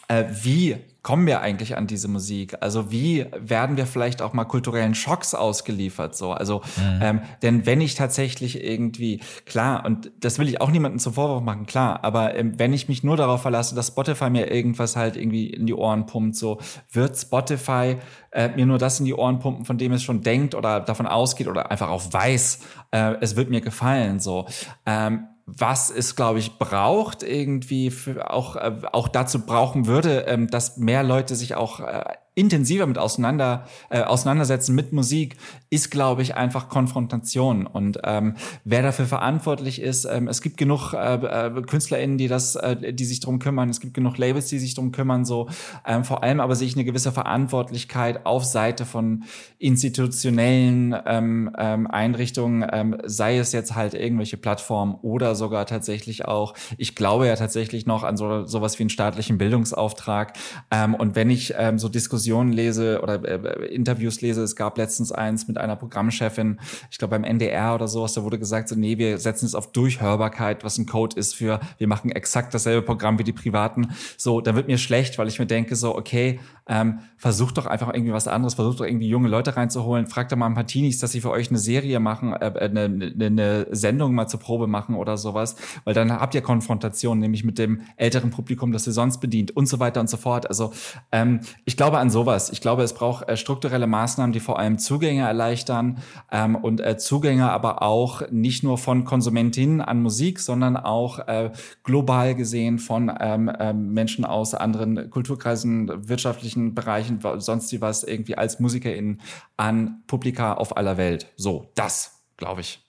äh, 0.09 0.25
wie 0.29 0.77
kommen 1.07 1.25
wir 1.25 1.39
eigentlich 1.39 1.77
an 1.77 1.87
diese 1.87 2.09
Musik? 2.09 2.57
Also 2.59 2.91
wie 2.91 3.27
werden 3.39 3.77
wir 3.77 3.85
vielleicht 3.85 4.21
auch 4.21 4.33
mal 4.33 4.43
kulturellen 4.43 4.93
Schocks 4.93 5.33
ausgeliefert? 5.33 6.17
So, 6.17 6.33
also 6.33 6.63
mhm. 6.75 6.99
ähm, 7.01 7.21
denn 7.41 7.65
wenn 7.65 7.79
ich 7.79 7.95
tatsächlich 7.95 8.61
irgendwie 8.61 9.21
klar 9.45 9.85
und 9.85 10.11
das 10.19 10.37
will 10.37 10.49
ich 10.49 10.59
auch 10.59 10.69
niemandem 10.69 10.99
zum 10.99 11.13
Vorwurf 11.13 11.41
machen, 11.41 11.65
klar, 11.65 12.03
aber 12.03 12.35
ähm, 12.35 12.59
wenn 12.59 12.73
ich 12.73 12.89
mich 12.89 13.05
nur 13.05 13.15
darauf 13.15 13.41
verlasse, 13.41 13.73
dass 13.73 13.87
Spotify 13.87 14.29
mir 14.29 14.51
irgendwas 14.51 14.97
halt 14.97 15.15
irgendwie 15.15 15.47
in 15.49 15.65
die 15.65 15.73
Ohren 15.73 16.07
pumpt, 16.07 16.35
so 16.35 16.59
wird 16.91 17.17
Spotify 17.17 17.95
äh, 18.31 18.49
mir 18.49 18.65
nur 18.65 18.77
das 18.77 18.99
in 18.99 19.05
die 19.05 19.13
Ohren 19.13 19.39
pumpen, 19.39 19.63
von 19.63 19.77
dem 19.77 19.93
es 19.93 20.03
schon 20.03 20.23
denkt 20.23 20.55
oder 20.55 20.81
davon 20.81 21.07
ausgeht 21.07 21.47
oder 21.47 21.71
einfach 21.71 21.87
auch 21.87 22.03
weiß, 22.11 22.59
äh, 22.91 23.15
es 23.21 23.37
wird 23.37 23.49
mir 23.49 23.61
gefallen. 23.61 24.19
So. 24.19 24.45
Ähm, 24.85 25.27
was 25.47 25.89
es, 25.89 26.15
glaube 26.17 26.39
ich, 26.39 26.59
braucht, 26.59 27.23
irgendwie 27.23 27.91
auch, 28.19 28.57
äh, 28.57 28.81
auch 28.91 29.07
dazu 29.07 29.45
brauchen 29.45 29.87
würde, 29.87 30.25
ähm, 30.27 30.47
dass 30.47 30.77
mehr 30.77 31.03
Leute 31.03 31.35
sich 31.35 31.55
auch 31.55 31.79
äh, 31.79 32.03
intensiver 32.37 32.85
mit 32.85 32.99
auseinander, 32.99 33.65
äh, 33.89 34.01
auseinandersetzen 34.01 34.75
mit 34.75 34.93
Musik, 34.93 35.37
ist, 35.71 35.89
glaube 35.89 36.21
ich, 36.21 36.35
einfach 36.35 36.69
Konfrontation. 36.69 37.65
Und 37.65 37.99
ähm, 38.03 38.35
wer 38.63 38.83
dafür 38.83 39.07
verantwortlich 39.07 39.81
ist, 39.81 40.05
ähm, 40.05 40.27
es 40.27 40.41
gibt 40.41 40.57
genug 40.57 40.93
äh, 40.93 41.15
äh, 41.15 41.61
KünstlerInnen, 41.63 42.19
die 42.19 42.27
das, 42.27 42.55
äh, 42.55 42.93
die 42.93 43.05
sich 43.05 43.21
drum 43.21 43.39
kümmern, 43.39 43.69
es 43.69 43.79
gibt 43.79 43.95
genug 43.95 44.19
Labels, 44.19 44.47
die 44.47 44.59
sich 44.59 44.75
drum 44.75 44.91
kümmern, 44.91 45.25
so 45.25 45.49
ähm, 45.85 46.03
vor 46.03 46.23
allem 46.23 46.39
aber 46.39 46.55
sehe 46.55 46.67
ich 46.67 46.75
eine 46.75 46.85
gewisse 46.85 47.11
Verantwortlichkeit 47.11 48.25
auf 48.27 48.45
Seite 48.45 48.85
von 48.85 49.23
institutionellen 49.57 50.95
ähm, 51.07 51.51
ähm, 51.57 51.87
Einrichtungen, 51.87 52.65
ähm, 52.71 52.97
sei 53.03 53.39
es 53.39 53.51
jetzt 53.51 53.73
halt 53.73 53.95
irgendwelche 53.95 54.37
Plattformen 54.37 54.93
oder 55.01 55.33
sogar 55.33 55.65
tatsächlich 55.65 56.25
auch, 56.25 56.53
ich 56.77 56.95
glaube 56.95 57.25
ja 57.25 57.35
tatsächlich 57.35 57.87
noch 57.87 58.03
an 58.03 58.15
so 58.15 58.45
sowas 58.45 58.77
wie 58.77 58.83
einen 58.83 58.91
staatlichen 58.91 59.39
Bildungsauftrag. 59.39 60.33
Ähm, 60.69 60.93
und 60.93 61.15
wenn 61.15 61.31
ich 61.31 61.55
ähm, 61.57 61.79
so 61.79 61.89
Diskussionen 61.89 62.26
Diskussionen 62.27 62.51
lese 62.51 63.01
oder 63.01 63.23
äh, 63.23 63.67
Interviews 63.67 64.19
lese, 64.21 64.43
es 64.43 64.55
gab 64.55 64.77
letztens 64.77 65.11
eins 65.13 65.47
mit 65.47 65.57
einer 65.57 65.77
Programmchefin, 65.77 66.59
ich 66.91 66.97
glaube 66.97 67.11
beim 67.11 67.23
NDR 67.23 67.73
oder 67.73 67.87
sowas, 67.87 68.13
da 68.13 68.23
wurde 68.23 68.37
gesagt, 68.37 68.67
so 68.67 68.75
nee, 68.75 68.97
wir 68.97 69.17
setzen 69.17 69.45
es 69.45 69.55
auf 69.55 69.71
Durchhörbarkeit, 69.71 70.63
was 70.65 70.77
ein 70.77 70.85
Code 70.85 71.17
ist 71.17 71.35
für, 71.35 71.61
wir 71.77 71.87
machen 71.87 72.11
exakt 72.11 72.53
dasselbe 72.53 72.81
Programm 72.81 73.17
wie 73.17 73.23
die 73.23 73.33
Privaten. 73.33 73.89
So, 74.17 74.41
da 74.41 74.55
wird 74.55 74.67
mir 74.67 74.77
schlecht, 74.77 75.17
weil 75.17 75.29
ich 75.29 75.39
mir 75.39 75.45
denke 75.45 75.75
so, 75.75 75.95
okay, 75.95 76.39
ähm, 76.67 76.99
versucht 77.17 77.57
doch 77.57 77.65
einfach 77.65 77.93
irgendwie 77.93 78.13
was 78.13 78.27
anderes, 78.27 78.53
versucht 78.53 78.79
doch 78.79 78.85
irgendwie 78.85 79.07
junge 79.07 79.27
Leute 79.27 79.55
reinzuholen, 79.57 80.07
fragt 80.07 80.31
doch 80.31 80.37
mal 80.37 80.45
ein 80.45 80.53
paar 80.53 80.67
Teenies, 80.67 80.99
dass 80.99 81.11
sie 81.11 81.21
für 81.21 81.31
euch 81.31 81.49
eine 81.49 81.57
Serie 81.57 81.99
machen, 81.99 82.33
äh, 82.33 82.51
eine, 82.59 82.83
eine, 82.85 83.25
eine 83.25 83.67
Sendung 83.71 84.13
mal 84.13 84.27
zur 84.27 84.39
Probe 84.39 84.67
machen 84.67 84.95
oder 84.95 85.17
sowas, 85.17 85.55
weil 85.83 85.93
dann 85.93 86.11
habt 86.11 86.35
ihr 86.35 86.41
Konfrontation, 86.41 87.19
nämlich 87.19 87.43
mit 87.43 87.57
dem 87.57 87.81
älteren 87.95 88.29
Publikum, 88.29 88.71
das 88.71 88.85
ihr 88.85 88.93
sonst 88.93 89.19
bedient 89.19 89.55
und 89.55 89.67
so 89.67 89.79
weiter 89.79 89.99
und 89.99 90.09
so 90.09 90.17
fort. 90.17 90.47
Also 90.47 90.71
ähm, 91.11 91.39
ich 91.65 91.77
glaube 91.77 91.97
an 91.97 92.09
sowas. 92.09 92.49
Ich 92.51 92.61
glaube, 92.61 92.83
es 92.83 92.93
braucht 92.93 93.27
äh, 93.27 93.37
strukturelle 93.37 93.87
Maßnahmen, 93.87 94.33
die 94.33 94.39
vor 94.39 94.59
allem 94.59 94.77
Zugänge 94.77 95.23
erleichtern 95.23 95.99
ähm, 96.31 96.55
und 96.55 96.81
äh, 96.81 96.97
Zugänge 96.97 97.49
aber 97.49 97.81
auch 97.81 98.29
nicht 98.29 98.63
nur 98.63 98.77
von 98.77 99.05
Konsumentinnen 99.05 99.81
an 99.81 100.01
Musik, 100.01 100.39
sondern 100.39 100.77
auch 100.77 101.19
äh, 101.27 101.51
global 101.83 102.35
gesehen 102.35 102.77
von 102.79 103.11
ähm, 103.19 103.47
äh, 103.47 103.73
Menschen 103.73 104.25
aus 104.25 104.53
anderen 104.53 105.09
Kulturkreisen, 105.09 106.09
wirtschaftlichen 106.09 106.56
Bereichen, 106.75 107.19
sonst 107.37 107.71
wie 107.71 107.81
was 107.81 108.03
irgendwie 108.03 108.37
als 108.37 108.59
MusikerInnen 108.59 109.21
an 109.57 110.03
Publika 110.07 110.53
auf 110.53 110.77
aller 110.77 110.97
Welt. 110.97 111.27
So, 111.35 111.71
das, 111.75 112.23
glaube 112.37 112.61
ich. 112.61 112.83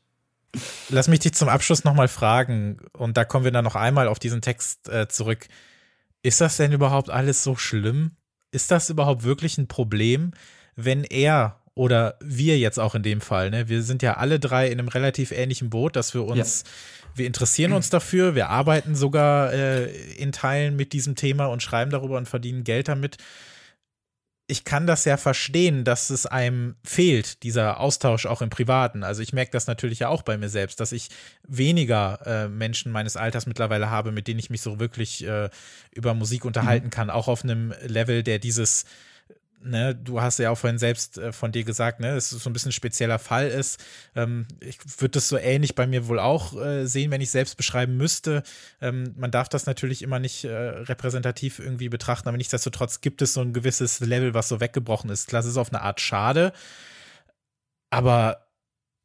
Lass 0.88 1.08
mich 1.08 1.20
dich 1.20 1.34
zum 1.34 1.48
Abschluss 1.48 1.84
nochmal 1.84 2.08
fragen, 2.08 2.78
und 2.92 3.16
da 3.16 3.24
kommen 3.24 3.44
wir 3.44 3.52
dann 3.52 3.64
noch 3.64 3.76
einmal 3.76 4.08
auf 4.08 4.18
diesen 4.18 4.40
Text 4.40 4.88
äh, 4.88 5.08
zurück. 5.08 5.48
Ist 6.22 6.40
das 6.40 6.56
denn 6.56 6.72
überhaupt 6.72 7.10
alles 7.10 7.42
so 7.44 7.54
schlimm? 7.54 8.12
ist 8.50 8.70
das 8.70 8.90
überhaupt 8.90 9.24
wirklich 9.24 9.58
ein 9.58 9.68
Problem, 9.68 10.32
wenn 10.76 11.04
er 11.04 11.60
oder 11.74 12.16
wir 12.20 12.58
jetzt 12.58 12.78
auch 12.80 12.96
in 12.96 13.04
dem 13.04 13.20
Fall, 13.20 13.50
ne, 13.50 13.68
wir 13.68 13.82
sind 13.82 14.02
ja 14.02 14.16
alle 14.16 14.40
drei 14.40 14.68
in 14.68 14.80
einem 14.80 14.88
relativ 14.88 15.30
ähnlichen 15.30 15.70
Boot, 15.70 15.94
dass 15.94 16.12
wir 16.12 16.24
uns, 16.24 16.64
ja. 16.64 16.70
wir 17.18 17.26
interessieren 17.26 17.72
uns 17.72 17.88
dafür, 17.88 18.34
wir 18.34 18.48
arbeiten 18.48 18.96
sogar 18.96 19.52
äh, 19.52 19.84
in 20.14 20.32
Teilen 20.32 20.74
mit 20.74 20.92
diesem 20.92 21.14
Thema 21.14 21.46
und 21.46 21.62
schreiben 21.62 21.92
darüber 21.92 22.16
und 22.16 22.28
verdienen 22.28 22.64
Geld 22.64 22.88
damit 22.88 23.18
ich 24.50 24.64
kann 24.64 24.86
das 24.86 25.04
ja 25.04 25.18
verstehen, 25.18 25.84
dass 25.84 26.08
es 26.08 26.24
einem 26.24 26.76
fehlt, 26.82 27.42
dieser 27.42 27.80
Austausch 27.80 28.24
auch 28.24 28.40
im 28.40 28.48
Privaten. 28.48 29.04
Also 29.04 29.20
ich 29.20 29.34
merke 29.34 29.50
das 29.50 29.66
natürlich 29.66 29.98
ja 29.98 30.08
auch 30.08 30.22
bei 30.22 30.38
mir 30.38 30.48
selbst, 30.48 30.80
dass 30.80 30.92
ich 30.92 31.10
weniger 31.46 32.20
äh, 32.24 32.48
Menschen 32.48 32.90
meines 32.90 33.18
Alters 33.18 33.44
mittlerweile 33.44 33.90
habe, 33.90 34.10
mit 34.10 34.26
denen 34.26 34.40
ich 34.40 34.48
mich 34.48 34.62
so 34.62 34.80
wirklich 34.80 35.22
äh, 35.22 35.50
über 35.92 36.14
Musik 36.14 36.46
unterhalten 36.46 36.86
mhm. 36.86 36.90
kann, 36.90 37.10
auch 37.10 37.28
auf 37.28 37.44
einem 37.44 37.74
Level, 37.86 38.22
der 38.22 38.38
dieses 38.38 38.86
ne, 39.62 39.94
du 39.94 40.20
hast 40.20 40.38
ja 40.38 40.50
auch 40.50 40.58
vorhin 40.58 40.78
selbst 40.78 41.18
äh, 41.18 41.32
von 41.32 41.52
dir 41.52 41.64
gesagt, 41.64 42.00
ne, 42.00 42.14
dass 42.14 42.32
es 42.32 42.42
so 42.42 42.50
ein 42.50 42.52
bisschen 42.52 42.70
ein 42.70 42.72
spezieller 42.72 43.18
Fall 43.18 43.48
ist. 43.48 43.82
Ähm, 44.14 44.46
ich 44.60 44.78
würde 44.98 45.12
das 45.12 45.28
so 45.28 45.36
ähnlich 45.36 45.74
bei 45.74 45.86
mir 45.86 46.08
wohl 46.08 46.18
auch 46.18 46.56
äh, 46.56 46.86
sehen, 46.86 47.10
wenn 47.10 47.20
ich 47.20 47.30
selbst 47.30 47.56
beschreiben 47.56 47.96
müsste. 47.96 48.42
Ähm, 48.80 49.14
man 49.16 49.30
darf 49.30 49.48
das 49.48 49.66
natürlich 49.66 50.02
immer 50.02 50.18
nicht 50.18 50.44
äh, 50.44 50.50
repräsentativ 50.50 51.58
irgendwie 51.58 51.88
betrachten, 51.88 52.28
aber 52.28 52.36
nichtsdestotrotz 52.36 53.00
gibt 53.00 53.22
es 53.22 53.34
so 53.34 53.40
ein 53.40 53.52
gewisses 53.52 54.00
Level, 54.00 54.34
was 54.34 54.48
so 54.48 54.60
weggebrochen 54.60 55.10
ist. 55.10 55.28
Klar, 55.28 55.40
es 55.40 55.46
ist 55.46 55.56
auf 55.56 55.72
eine 55.72 55.82
Art 55.82 56.00
schade, 56.00 56.52
aber 57.90 58.47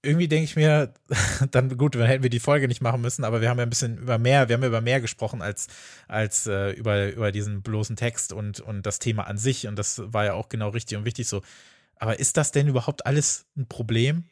irgendwie 0.04 0.28
denke 0.28 0.44
ich 0.44 0.56
mir, 0.56 0.94
dann 1.52 1.76
gut, 1.78 1.96
dann 1.96 2.06
hätten 2.06 2.24
wir 2.24 2.30
die 2.30 2.40
Folge 2.40 2.68
nicht 2.68 2.82
machen 2.82 3.02
müssen, 3.02 3.24
aber 3.24 3.42
wir 3.42 3.50
haben 3.50 3.58
ja 3.58 3.64
ein 3.64 3.70
bisschen 3.70 3.98
über 3.98 4.18
mehr, 4.18 4.50
wir 4.50 4.56
haben 4.56 4.62
ja 4.62 4.68
über 4.68 4.82
mehr 4.82 5.02
gesprochen 5.02 5.42
als, 5.42 5.68
als 6.08 6.46
äh, 6.46 6.72
über, 6.72 7.12
über 7.12 7.32
diesen 7.32 7.62
bloßen 7.62 7.96
Text 7.96 8.34
und, 8.34 8.60
und 8.60 8.86
das 8.86 9.00
Thema 9.00 9.28
an 9.28 9.38
sich. 9.38 9.68
Und 9.68 9.80
das 9.80 10.02
war 10.06 10.26
ja 10.26 10.34
auch 10.34 10.50
genau 10.50 10.70
richtig 10.70 10.98
und 10.98 11.06
wichtig 11.06 11.28
so. 11.28 11.42
Aber 11.98 12.20
ist 12.20 12.38
das 12.38 12.52
denn 12.52 12.68
überhaupt 12.68 13.06
alles 13.06 13.46
ein 13.58 13.68
Problem? 13.68 14.26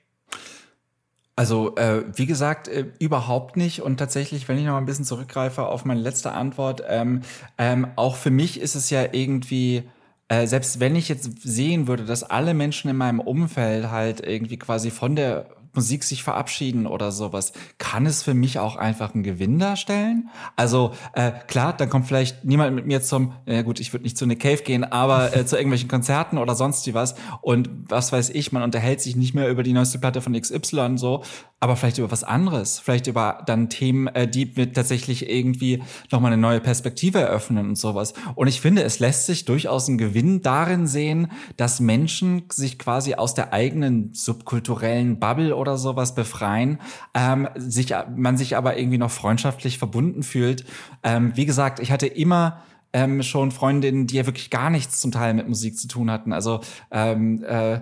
Also, 1.38 1.76
äh, 1.78 2.04
wie 2.14 2.26
gesagt, 2.26 2.68
äh, 2.68 2.88
überhaupt 3.00 3.56
nicht. 3.56 3.82
Und 3.82 3.98
tatsächlich, 3.98 4.48
wenn 4.50 4.58
ich 4.58 4.66
noch 4.66 4.76
ein 4.76 4.86
bisschen 4.86 5.06
zurückgreife 5.06 5.64
auf 5.66 5.86
meine 5.86 6.02
letzte 6.02 6.34
Antwort, 6.34 6.84
ähm, 6.88 7.22
ähm, 7.58 7.88
auch 7.96 8.18
für 8.18 8.30
mich 8.30 8.60
ist 8.60 8.76
es 8.76 8.90
ja 8.90 9.14
irgendwie 9.14 9.84
äh, 10.32 10.48
selbst 10.48 10.80
wenn 10.80 10.96
ich 10.96 11.10
jetzt 11.10 11.42
sehen 11.42 11.88
würde, 11.88 12.06
dass 12.06 12.24
alle 12.24 12.54
Menschen 12.54 12.90
in 12.90 12.96
meinem 12.96 13.20
Umfeld 13.20 13.92
halt 13.92 14.26
irgendwie 14.26 14.58
quasi 14.58 14.90
von 14.90 15.18
der 15.18 15.48
Musik 15.74 16.04
sich 16.04 16.24
verabschieden 16.24 16.88
oder 16.88 17.12
sowas, 17.12 17.54
kann 17.78 18.06
es 18.06 18.24
für 18.24 18.34
mich 18.34 18.60
auch 18.60 18.76
einfach 18.76 19.14
einen 19.14 19.24
Gewinn 19.24 19.60
darstellen. 19.60 20.30
Also 20.56 20.94
äh, 21.14 21.32
klar, 21.48 21.74
dann 21.74 21.90
kommt 21.90 22.08
vielleicht 22.08 22.44
niemand 22.44 22.76
mit 22.76 22.86
mir 22.86 23.02
zum, 23.02 23.34
ja 23.46 23.62
gut, 23.62 23.80
ich 23.80 23.94
würde 23.94 24.04
nicht 24.04 24.18
zu 24.18 24.26
eine 24.26 24.36
Cave 24.36 24.64
gehen, 24.64 24.84
aber 24.84 25.36
äh, 25.36 25.46
zu 25.46 25.56
irgendwelchen 25.56 25.90
Konzerten 25.90 26.38
oder 26.38 26.56
sonst 26.56 26.86
wie 26.88 26.94
was. 26.94 27.16
Und 27.42 27.70
was 27.88 28.12
weiß 28.12 28.30
ich, 28.32 28.52
man 28.52 28.64
unterhält 28.64 29.02
sich 29.02 29.16
nicht 29.16 29.34
mehr 29.34 29.50
über 29.50 29.64
die 29.64 29.74
neueste 29.74 30.00
Platte 30.00 30.22
von 30.22 30.40
XY 30.40 30.98
so, 30.98 31.24
aber 31.60 31.76
vielleicht 31.76 32.00
über 32.00 32.12
was 32.12 32.24
anderes, 32.24 32.80
vielleicht 32.80 33.06
über 33.08 33.44
dann 33.46 33.70
Themen, 33.70 34.08
äh, 34.08 34.28
die 34.28 34.52
mir 34.56 34.74
tatsächlich 34.74 35.30
irgendwie 35.30 35.84
nochmal 36.12 36.34
eine 36.34 36.42
neue 36.42 36.60
Perspektive 36.60 37.20
eröffnen 37.20 37.70
und 37.70 37.78
sowas. 37.78 38.14
Und 38.36 38.48
ich 38.48 38.60
finde, 38.60 38.84
es 38.84 39.00
lässt 39.00 39.28
sich 39.28 39.46
durchaus 39.46 39.88
einen 39.88 40.00
Gewinn 40.00 40.42
darin 40.42 40.88
sehen, 40.88 41.32
dass 41.58 41.80
Menschen 41.80 42.44
sich 42.52 42.80
quasi 42.80 43.14
aus 43.14 43.36
der 43.36 43.54
eigenen 43.54 44.12
subkulturellen 44.14 45.20
Bubble 45.20 45.56
oder 45.62 45.78
sowas 45.78 46.14
befreien, 46.16 46.80
ähm, 47.14 47.48
sich, 47.56 47.94
man 48.16 48.38
sich 48.38 48.58
aber 48.58 48.78
irgendwie 48.78 48.98
noch 48.98 49.12
freundschaftlich 49.12 49.78
verbunden 49.78 50.24
fühlt. 50.24 50.66
Ähm, 51.04 51.32
wie 51.36 51.46
gesagt, 51.46 51.80
ich 51.80 51.92
hatte 51.92 52.08
immer 52.08 52.62
ähm, 52.94 53.24
schon 53.24 53.52
Freundinnen, 53.52 54.08
die 54.08 54.18
ja 54.18 54.26
wirklich 54.26 54.50
gar 54.50 54.70
nichts 54.70 55.00
zum 55.00 55.12
Teil 55.12 55.34
mit 55.34 55.48
Musik 55.48 55.78
zu 55.78 55.88
tun 55.88 56.12
hatten. 56.12 56.34
Also 56.34 56.60
ähm, 56.92 57.44
äh, 57.44 57.82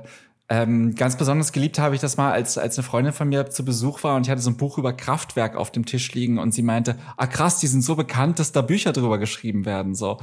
ähm, 0.52 0.96
ganz 0.96 1.16
besonders 1.16 1.52
geliebt 1.52 1.78
habe 1.78 1.94
ich 1.94 2.02
das 2.02 2.18
mal, 2.18 2.32
als, 2.32 2.58
als 2.58 2.78
eine 2.78 2.84
Freundin 2.84 3.14
von 3.14 3.30
mir 3.30 3.50
zu 3.52 3.64
Besuch 3.64 4.04
war 4.04 4.16
und 4.16 4.26
ich 4.26 4.32
hatte 4.32 4.42
so 4.42 4.50
ein 4.50 4.58
Buch 4.58 4.80
über 4.80 4.94
Kraftwerk 4.94 5.56
auf 5.56 5.72
dem 5.72 5.86
Tisch 5.86 6.12
liegen 6.14 6.40
und 6.40 6.54
sie 6.54 6.64
meinte, 6.64 6.98
ah 7.18 7.28
krass, 7.28 7.60
die 7.60 7.68
sind 7.68 7.84
so 7.84 7.96
bekannt, 7.96 8.40
dass 8.40 8.52
da 8.52 8.62
Bücher 8.62 8.92
drüber 8.92 9.20
geschrieben 9.20 9.66
werden, 9.66 9.94
so. 9.94 10.18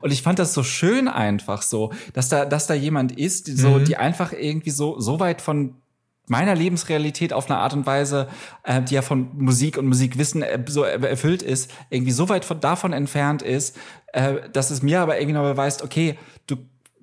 Und 0.00 0.12
ich 0.12 0.22
fand 0.22 0.38
das 0.38 0.54
so 0.54 0.62
schön 0.62 1.08
einfach 1.08 1.62
so, 1.62 1.92
dass 2.12 2.28
da, 2.28 2.44
dass 2.44 2.68
da 2.68 2.74
jemand 2.74 3.18
ist, 3.18 3.48
die, 3.48 3.56
so, 3.56 3.70
mhm. 3.70 3.84
die 3.84 3.96
einfach 3.96 4.32
irgendwie 4.32 4.70
so, 4.70 5.00
so 5.00 5.18
weit 5.18 5.42
von 5.42 5.74
meiner 6.30 6.54
Lebensrealität 6.54 7.32
auf 7.32 7.50
eine 7.50 7.58
Art 7.58 7.74
und 7.74 7.86
Weise, 7.86 8.28
äh, 8.64 8.82
die 8.82 8.94
ja 8.94 9.02
von 9.02 9.28
Musik 9.36 9.78
und 9.78 9.86
Musikwissen 9.86 10.42
äh, 10.42 10.62
so 10.66 10.82
erfüllt 10.82 11.42
ist, 11.42 11.70
irgendwie 11.90 12.12
so 12.12 12.28
weit 12.28 12.44
von, 12.44 12.60
davon 12.60 12.92
entfernt 12.92 13.42
ist, 13.42 13.76
äh, 14.12 14.48
dass 14.52 14.70
es 14.70 14.82
mir 14.82 15.00
aber 15.00 15.18
irgendwie 15.18 15.34
noch 15.34 15.42
beweist, 15.42 15.82
okay, 15.82 16.18
du 16.46 16.56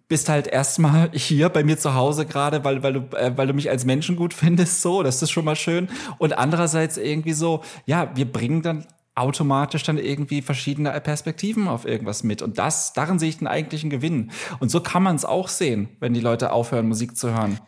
bist 0.07 0.29
halt 0.29 0.47
erstmal 0.47 1.09
hier 1.13 1.49
bei 1.49 1.63
mir 1.63 1.77
zu 1.77 1.93
Hause 1.93 2.25
gerade, 2.25 2.63
weil, 2.63 2.83
weil, 2.83 2.93
du, 2.93 3.17
äh, 3.17 3.31
weil 3.35 3.47
du 3.47 3.53
mich 3.53 3.69
als 3.69 3.85
Menschen 3.85 4.15
gut 4.15 4.33
findest, 4.33 4.81
so, 4.81 5.03
das 5.03 5.21
ist 5.21 5.31
schon 5.31 5.45
mal 5.45 5.55
schön. 5.55 5.89
Und 6.17 6.37
andererseits 6.37 6.97
irgendwie 6.97 7.33
so, 7.33 7.61
ja, 7.85 8.11
wir 8.15 8.31
bringen 8.31 8.61
dann 8.61 8.85
automatisch 9.15 9.83
dann 9.83 9.97
irgendwie 9.97 10.41
verschiedene 10.41 10.91
Perspektiven 10.99 11.69
auf 11.69 11.85
irgendwas 11.85 12.23
mit. 12.23 12.41
Und 12.41 12.57
das, 12.57 12.91
darin 12.91 13.17
sehe 13.17 13.29
ich 13.29 13.37
den 13.37 13.47
eigentlichen 13.47 13.89
Gewinn. 13.89 14.31
Und 14.59 14.69
so 14.69 14.81
kann 14.81 15.03
man 15.03 15.15
es 15.15 15.23
auch 15.23 15.47
sehen, 15.47 15.87
wenn 16.01 16.13
die 16.13 16.19
Leute 16.19 16.51
aufhören, 16.51 16.87
Musik 16.87 17.15
zu 17.15 17.33
hören. 17.33 17.59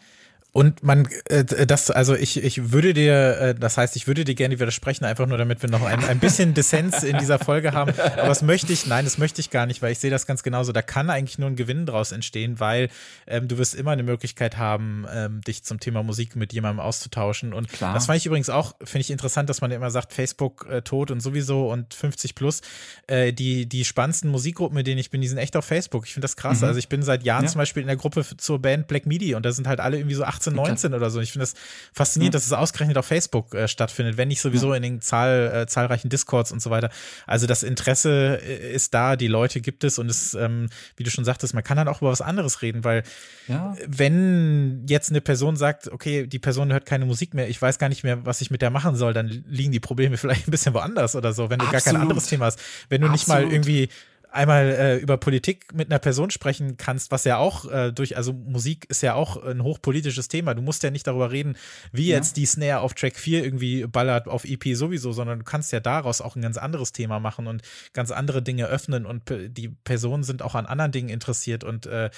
Und 0.58 0.82
man, 0.82 1.08
äh, 1.26 1.44
das, 1.46 1.92
also 1.92 2.16
ich, 2.16 2.44
ich 2.44 2.72
würde 2.72 2.96
dir, 2.96 3.38
äh, 3.40 3.54
das 3.54 3.78
heißt, 3.78 3.96
ich 3.96 4.08
würde 4.08 4.26
dir 4.26 4.34
gerne 4.34 4.60
widersprechen, 4.60 5.06
einfach 5.06 5.28
nur 5.28 5.38
damit 5.38 5.62
wir 5.62 5.70
noch 5.70 5.84
ein, 5.84 6.04
ein 6.04 6.18
bisschen 6.18 6.56
Dissens 6.56 7.04
in 7.04 7.20
dieser 7.20 7.38
Folge 7.38 7.74
haben. 7.74 7.94
Aber 8.18 8.28
das 8.28 8.42
möchte 8.42 8.74
ich, 8.74 8.88
nein, 8.88 9.06
das 9.06 9.20
möchte 9.20 9.40
ich 9.40 9.52
gar 9.52 9.68
nicht, 9.68 9.84
weil 9.84 9.92
ich 9.92 10.00
sehe 10.00 10.10
das 10.10 10.26
ganz 10.26 10.42
genauso. 10.42 10.72
Da 10.72 10.82
kann 10.82 11.12
eigentlich 11.12 11.38
nur 11.38 11.48
ein 11.48 11.58
Gewinn 11.58 11.86
draus 11.86 12.12
entstehen, 12.12 12.60
weil 12.60 12.90
ähm, 13.28 13.48
du 13.48 13.60
wirst 13.60 13.76
immer 13.76 13.92
eine 13.92 14.02
Möglichkeit 14.02 14.58
haben, 14.58 15.06
ähm, 15.14 15.42
dich 15.42 15.64
zum 15.64 15.80
Thema 15.80 16.02
Musik 16.02 16.36
mit 16.36 16.54
jemandem 16.54 16.80
auszutauschen. 16.80 17.54
Und 17.54 17.72
Klar. 17.72 17.94
das 17.94 18.08
fand 18.08 18.18
ich 18.18 18.26
übrigens 18.26 18.50
auch, 18.50 18.74
finde 18.84 19.02
ich 19.02 19.12
interessant, 19.12 19.52
dass 19.52 19.62
man 19.62 19.70
immer 19.70 19.92
sagt, 19.92 20.12
Facebook 20.12 20.66
äh, 20.72 20.82
tot 20.82 21.12
und 21.12 21.20
sowieso 21.20 21.72
und 21.72 21.94
50 21.94 22.34
plus. 22.34 22.62
Äh, 23.06 23.32
die, 23.32 23.70
die 23.70 23.86
spannendsten 23.86 24.32
Musikgruppen, 24.32 24.76
mit 24.76 24.88
denen 24.88 24.98
ich 24.98 25.12
bin, 25.12 25.22
die 25.22 25.28
sind 25.28 25.38
echt 25.38 25.56
auf 25.56 25.66
Facebook. 25.66 26.08
Ich 26.08 26.14
finde 26.16 26.26
das 26.26 26.36
krass. 26.36 26.62
Mhm. 26.62 26.68
Also 26.70 26.80
ich 26.80 26.90
bin 26.90 27.04
seit 27.04 27.22
Jahren 27.22 27.44
ja. 27.44 27.52
zum 27.52 27.60
Beispiel 27.60 27.82
in 27.82 27.88
der 27.88 27.98
Gruppe 27.98 28.26
zur 28.38 28.60
Band 28.60 28.88
Black 28.88 29.06
Midi 29.06 29.36
und 29.36 29.46
da 29.46 29.52
sind 29.52 29.68
halt 29.68 29.80
alle 29.80 29.98
irgendwie 29.98 30.16
so 30.16 30.24
18 30.24 30.47
18, 30.54 30.92
19 30.92 30.94
oder 30.94 31.10
so. 31.10 31.20
Ich 31.20 31.32
finde 31.32 31.44
das 31.44 31.54
faszinierend, 31.94 32.36
dass 32.36 32.46
es 32.46 32.54
ausgerechnet 32.54 32.98
auf 32.98 33.06
Facebook 33.06 33.54
äh, 33.54 33.68
stattfindet, 33.68 34.18
wenn 34.18 34.28
nicht 34.28 34.42
sowieso 34.42 34.74
in 34.74 34.84
den 34.84 35.02
Zahl, 35.02 35.52
äh, 35.54 35.68
zahlreichen 35.68 36.10
Discords 36.10 36.52
und 36.52 36.62
so 36.62 36.70
weiter. 36.70 36.90
Also 37.26 37.48
das 37.48 37.64
Interesse 37.64 38.40
äh, 38.42 38.74
ist 38.74 38.94
da, 38.94 39.16
die 39.16 39.28
Leute 39.28 39.62
gibt 39.62 39.84
es 39.84 40.00
und 40.00 40.10
es, 40.10 40.34
ähm, 40.34 40.70
wie 40.96 41.04
du 41.04 41.10
schon 41.10 41.26
sagtest, 41.26 41.54
man 41.54 41.64
kann 41.64 41.78
dann 41.78 41.88
auch 41.88 42.02
über 42.02 42.12
was 42.12 42.22
anderes 42.22 42.62
reden, 42.62 42.84
weil 42.84 43.04
ja. 43.48 43.76
wenn 43.86 44.86
jetzt 44.88 45.10
eine 45.10 45.22
Person 45.22 45.56
sagt, 45.56 45.92
okay, 45.92 46.28
die 46.28 46.40
Person 46.40 46.72
hört 46.72 46.86
keine 46.86 47.06
Musik 47.06 47.34
mehr, 47.34 47.50
ich 47.50 47.62
weiß 47.62 47.80
gar 47.80 47.90
nicht 47.90 48.04
mehr, 48.04 48.26
was 48.26 48.42
ich 48.42 48.52
mit 48.52 48.62
der 48.62 48.70
machen 48.70 48.96
soll, 48.96 49.14
dann 49.14 49.28
liegen 49.48 49.72
die 49.72 49.80
Probleme 49.80 50.18
vielleicht 50.18 50.48
ein 50.48 50.52
bisschen 50.52 50.74
woanders 50.74 51.16
oder 51.16 51.34
so, 51.34 51.50
wenn 51.50 51.60
du 51.60 51.66
Absolut. 51.66 51.84
gar 51.84 51.94
kein 51.94 52.02
anderes 52.02 52.28
Thema 52.28 52.46
hast. 52.46 52.60
Wenn 52.90 53.02
du 53.02 53.08
Absolut. 53.08 53.12
nicht 53.12 53.28
mal 53.28 53.52
irgendwie 53.52 53.90
einmal 54.38 54.70
äh, 54.70 54.98
über 54.98 55.18
Politik 55.18 55.74
mit 55.74 55.92
einer 55.92 56.00
Person 56.00 56.30
sprechen 56.30 56.78
kannst, 56.78 57.12
was 57.12 57.26
ja 57.26 57.38
auch 57.38 57.70
äh, 57.70 57.92
durch, 57.92 58.16
also 58.16 58.32
Musik 58.34 58.86
ist 58.90 59.02
ja 59.02 59.16
auch 59.16 59.44
ein 59.44 59.64
hochpolitisches 59.64 60.28
Thema. 60.28 60.54
Du 60.54 60.62
musst 60.62 60.84
ja 60.84 60.92
nicht 60.92 61.08
darüber 61.08 61.32
reden, 61.32 61.58
wie 61.92 62.08
ja. 62.08 62.16
jetzt 62.16 62.38
die 62.38 62.46
Snare 62.46 62.80
auf 62.80 62.94
Track 62.94 63.18
4 63.18 63.44
irgendwie 63.44 63.86
ballert, 63.88 64.28
auf 64.28 64.46
EP 64.46 64.76
sowieso, 64.76 65.12
sondern 65.12 65.40
du 65.40 65.46
kannst 65.46 65.72
ja 65.72 65.80
daraus 65.80 66.22
auch 66.22 66.36
ein 66.36 66.42
ganz 66.42 66.58
anderes 66.58 66.94
Thema 66.94 67.20
machen 67.20 67.48
und 67.48 67.64
ganz 67.94 68.12
andere 68.12 68.42
Dinge 68.42 68.68
öffnen 68.68 69.06
und 69.06 69.24
die 69.30 69.70
Personen 69.70 70.24
sind 70.24 70.42
auch 70.42 70.56
an 70.56 70.66
anderen 70.66 70.92
Dingen 70.92 71.10
interessiert 71.10 71.64
und 71.64 71.86
äh, 71.88 72.10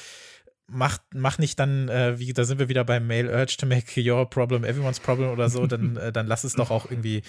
mach, 0.72 1.00
mach 1.14 1.38
nicht 1.38 1.60
dann, 1.60 1.90
äh, 1.90 2.20
wie, 2.20 2.34
da 2.34 2.44
sind 2.44 2.60
wir 2.60 2.70
wieder 2.70 2.84
beim 2.84 3.08
Mail 3.08 3.28
Urge 3.28 3.56
to 3.58 3.66
make 3.66 4.00
your 4.00 4.30
problem 4.30 4.64
everyone's 4.64 5.00
problem 5.00 5.32
oder 5.32 5.50
so, 5.50 5.68
dann, 5.68 5.98
äh, 5.98 6.12
dann 6.12 6.28
lass 6.28 6.44
es 6.44 6.54
doch 6.54 6.72
auch 6.72 6.90
irgendwie 6.90 7.24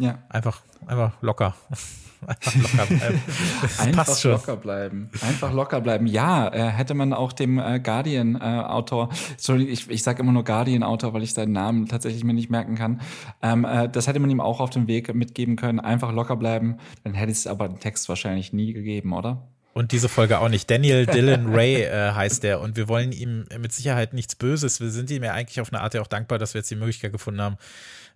ja. 0.00 0.18
einfach, 0.28 0.62
einfach 0.86 1.12
locker. 1.22 1.54
Einfach 2.26 2.54
locker 2.54 2.86
bleiben. 2.86 3.22
Einfach 3.78 4.24
locker 4.24 4.56
bleiben. 4.56 5.10
Einfach 5.20 5.52
locker 5.52 5.80
bleiben. 5.80 6.06
Ja, 6.06 6.48
äh, 6.48 6.70
hätte 6.70 6.94
man 6.94 7.12
auch 7.12 7.32
dem 7.32 7.58
äh, 7.58 7.78
Guardian-Autor, 7.78 9.10
äh, 9.12 9.32
Entschuldigung, 9.32 9.72
ich, 9.72 9.90
ich 9.90 10.02
sage 10.02 10.22
immer 10.22 10.32
nur 10.32 10.44
Guardian-Autor, 10.44 11.12
weil 11.12 11.22
ich 11.22 11.34
seinen 11.34 11.52
Namen 11.52 11.86
tatsächlich 11.86 12.24
mir 12.24 12.34
nicht 12.34 12.50
merken 12.50 12.74
kann. 12.74 13.00
Ähm, 13.42 13.64
äh, 13.64 13.88
das 13.88 14.06
hätte 14.08 14.18
man 14.18 14.30
ihm 14.30 14.40
auch 14.40 14.60
auf 14.60 14.70
dem 14.70 14.88
Weg 14.88 15.14
mitgeben 15.14 15.56
können. 15.56 15.78
Einfach 15.78 16.12
locker 16.12 16.36
bleiben. 16.36 16.78
Dann 17.04 17.14
hätte 17.14 17.32
es 17.32 17.46
aber 17.46 17.68
den 17.68 17.80
Text 17.80 18.08
wahrscheinlich 18.08 18.52
nie 18.52 18.72
gegeben, 18.72 19.12
oder? 19.12 19.46
Und 19.76 19.92
diese 19.92 20.08
Folge 20.08 20.38
auch 20.38 20.48
nicht. 20.48 20.70
Daniel 20.70 21.04
Dylan 21.04 21.52
Ray 21.54 21.82
äh, 21.82 22.12
heißt 22.12 22.44
er. 22.44 22.60
Und 22.60 22.76
wir 22.76 22.88
wollen 22.88 23.12
ihm 23.12 23.44
mit 23.58 23.72
Sicherheit 23.74 24.14
nichts 24.14 24.34
Böses. 24.34 24.80
Wir 24.80 24.90
sind 24.90 25.10
ihm 25.10 25.22
ja 25.22 25.34
eigentlich 25.34 25.60
auf 25.60 25.70
eine 25.70 25.82
Art 25.82 25.92
ja 25.92 26.00
auch 26.00 26.06
dankbar, 26.06 26.38
dass 26.38 26.54
wir 26.54 26.60
jetzt 26.60 26.70
die 26.70 26.76
Möglichkeit 26.76 27.12
gefunden 27.12 27.42
haben, 27.42 27.58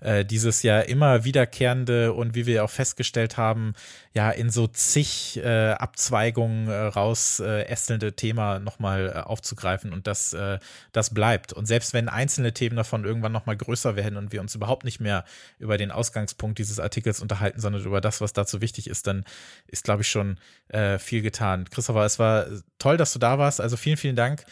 äh, 0.00 0.24
dieses 0.24 0.62
ja 0.62 0.80
immer 0.80 1.24
wiederkehrende 1.24 2.12
und 2.12 2.34
wie 2.34 2.46
wir 2.46 2.64
auch 2.64 2.70
festgestellt 2.70 3.36
haben, 3.36 3.74
ja 4.14 4.30
in 4.30 4.50
so 4.50 4.66
zig 4.66 5.40
äh, 5.42 5.70
Abzweigungen 5.72 6.68
äh, 6.68 6.74
raus 6.74 7.40
äh, 7.40 7.62
ästelnde 7.64 8.14
Thema 8.14 8.58
nochmal 8.58 9.12
äh, 9.14 9.18
aufzugreifen 9.20 9.92
und 9.92 10.06
das, 10.06 10.32
äh, 10.32 10.58
das 10.92 11.14
bleibt. 11.14 11.52
Und 11.52 11.66
selbst 11.66 11.94
wenn 11.94 12.08
einzelne 12.08 12.52
Themen 12.52 12.76
davon 12.76 13.04
irgendwann 13.04 13.32
nochmal 13.32 13.56
größer 13.56 13.96
werden 13.96 14.16
und 14.16 14.32
wir 14.32 14.40
uns 14.40 14.54
überhaupt 14.54 14.84
nicht 14.84 15.00
mehr 15.00 15.24
über 15.58 15.78
den 15.78 15.90
Ausgangspunkt 15.90 16.58
dieses 16.58 16.80
Artikels 16.80 17.20
unterhalten, 17.20 17.60
sondern 17.60 17.84
über 17.84 18.00
das, 18.00 18.20
was 18.20 18.32
dazu 18.32 18.60
wichtig 18.60 18.88
ist, 18.88 19.06
dann 19.06 19.24
ist, 19.66 19.84
glaube 19.84 20.02
ich, 20.02 20.08
schon 20.08 20.38
äh, 20.68 20.98
viel 20.98 21.22
getan. 21.22 21.68
Christopher, 21.70 22.04
es 22.04 22.18
war 22.18 22.46
toll, 22.78 22.96
dass 22.96 23.12
du 23.12 23.18
da 23.18 23.38
warst. 23.38 23.60
Also 23.60 23.76
vielen, 23.76 23.96
vielen 23.96 24.16
Dank 24.16 24.44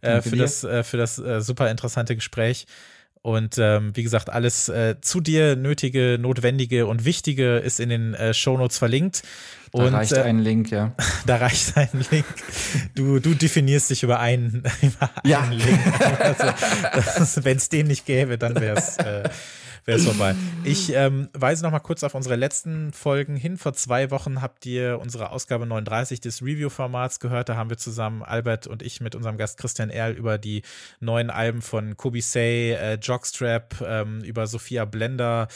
äh, 0.00 0.20
für, 0.20 0.36
das, 0.36 0.64
äh, 0.64 0.82
für 0.82 0.96
das 0.96 1.18
äh, 1.18 1.40
super 1.40 1.70
interessante 1.70 2.14
Gespräch. 2.14 2.66
Und 3.26 3.58
ähm, 3.58 3.90
wie 3.94 4.04
gesagt, 4.04 4.30
alles 4.30 4.68
äh, 4.68 5.00
zu 5.00 5.20
dir 5.20 5.56
nötige, 5.56 6.16
notwendige 6.16 6.86
und 6.86 7.04
wichtige 7.04 7.56
ist 7.56 7.80
in 7.80 7.88
den 7.88 8.14
äh, 8.14 8.32
Shownotes 8.32 8.78
verlinkt. 8.78 9.24
Da 9.72 9.82
und, 9.82 9.94
reicht 9.94 10.12
äh, 10.12 10.22
ein 10.22 10.38
Link, 10.38 10.70
ja. 10.70 10.92
Da 11.26 11.38
reicht 11.38 11.76
ein 11.76 11.88
Link. 12.12 12.24
Du, 12.94 13.18
du 13.18 13.34
definierst 13.34 13.90
dich 13.90 14.04
über 14.04 14.20
einen, 14.20 14.62
über 14.80 15.10
ja. 15.24 15.40
einen 15.40 15.54
Link. 15.54 15.80
Also, 16.20 17.44
Wenn 17.44 17.56
es 17.56 17.68
den 17.68 17.88
nicht 17.88 18.06
gäbe, 18.06 18.38
dann 18.38 18.60
wäre 18.60 18.76
es 18.76 18.96
äh, 18.98 19.28
wäre 19.86 19.98
es 19.98 20.04
vorbei. 20.04 20.34
Ich 20.64 20.92
ähm, 20.92 21.28
weise 21.32 21.62
noch 21.62 21.70
mal 21.70 21.78
kurz 21.78 22.02
auf 22.02 22.16
unsere 22.16 22.34
letzten 22.34 22.92
Folgen 22.92 23.36
hin. 23.36 23.56
Vor 23.56 23.72
zwei 23.72 24.10
Wochen 24.10 24.42
habt 24.42 24.66
ihr 24.66 24.98
unsere 25.00 25.30
Ausgabe 25.30 25.64
39 25.64 26.20
des 26.20 26.42
Review-Formats 26.42 27.20
gehört. 27.20 27.48
Da 27.48 27.56
haben 27.56 27.70
wir 27.70 27.78
zusammen, 27.78 28.24
Albert 28.24 28.66
und 28.66 28.82
ich, 28.82 29.00
mit 29.00 29.14
unserem 29.14 29.36
Gast 29.36 29.58
Christian 29.58 29.88
Erl 29.88 30.12
über 30.12 30.38
die 30.38 30.62
neuen 30.98 31.30
Alben 31.30 31.62
von 31.62 31.96
Kobe 31.96 32.20
Say, 32.20 32.72
äh, 32.72 32.94
Jockstrap, 33.00 33.76
ähm, 33.86 34.24
über 34.24 34.48
Sophia 34.48 34.84
Blender, 34.84 35.46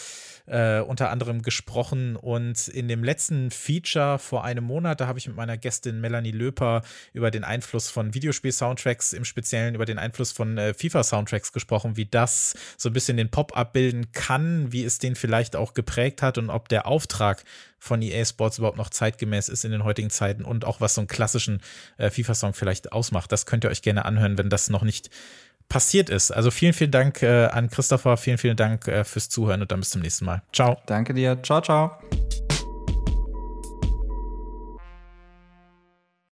äh, 0.46 0.80
unter 0.80 1.10
anderem 1.10 1.42
gesprochen. 1.42 2.16
Und 2.16 2.68
in 2.68 2.88
dem 2.88 3.04
letzten 3.04 3.50
Feature 3.50 4.18
vor 4.18 4.44
einem 4.44 4.64
Monat, 4.64 5.00
da 5.00 5.06
habe 5.06 5.18
ich 5.18 5.26
mit 5.26 5.36
meiner 5.36 5.56
Gästin 5.56 6.00
Melanie 6.00 6.32
Löper 6.32 6.82
über 7.12 7.30
den 7.30 7.44
Einfluss 7.44 7.90
von 7.90 8.14
Videospiel-Soundtracks, 8.14 9.12
im 9.12 9.24
Speziellen 9.24 9.74
über 9.74 9.84
den 9.84 9.98
Einfluss 9.98 10.32
von 10.32 10.58
äh, 10.58 10.74
FIFA-Soundtracks 10.74 11.52
gesprochen, 11.52 11.96
wie 11.96 12.06
das 12.06 12.54
so 12.76 12.88
ein 12.88 12.92
bisschen 12.92 13.16
den 13.16 13.30
Pop 13.30 13.56
abbilden 13.56 14.12
kann, 14.12 14.72
wie 14.72 14.84
es 14.84 14.98
den 14.98 15.14
vielleicht 15.14 15.56
auch 15.56 15.74
geprägt 15.74 16.22
hat 16.22 16.38
und 16.38 16.50
ob 16.50 16.68
der 16.68 16.86
Auftrag 16.86 17.44
von 17.80 18.02
EA 18.02 18.24
Sports 18.24 18.58
überhaupt 18.58 18.76
noch 18.76 18.90
zeitgemäß 18.90 19.48
ist 19.48 19.64
in 19.64 19.72
den 19.72 19.84
heutigen 19.84 20.10
Zeiten 20.10 20.44
und 20.44 20.64
auch 20.64 20.80
was 20.80 20.94
so 20.94 21.00
einen 21.00 21.08
klassischen 21.08 21.60
äh, 21.96 22.10
FIFA-Song 22.10 22.52
vielleicht 22.52 22.92
ausmacht. 22.92 23.32
Das 23.32 23.46
könnt 23.46 23.64
ihr 23.64 23.70
euch 23.70 23.82
gerne 23.82 24.04
anhören, 24.04 24.36
wenn 24.36 24.50
das 24.50 24.68
noch 24.68 24.82
nicht 24.82 25.10
passiert 25.70 26.10
ist. 26.10 26.30
Also 26.30 26.50
vielen, 26.50 26.74
vielen 26.74 26.90
Dank 26.90 27.22
äh, 27.22 27.46
an 27.46 27.70
Christopher, 27.70 28.18
vielen, 28.18 28.36
vielen 28.36 28.56
Dank 28.56 28.86
äh, 28.88 29.04
fürs 29.04 29.30
Zuhören 29.30 29.62
und 29.62 29.72
dann 29.72 29.80
bis 29.80 29.90
zum 29.90 30.02
nächsten 30.02 30.26
Mal. 30.26 30.42
Ciao. 30.52 30.76
Danke 30.84 31.14
dir. 31.14 31.42
Ciao, 31.42 31.62
ciao. 31.62 31.96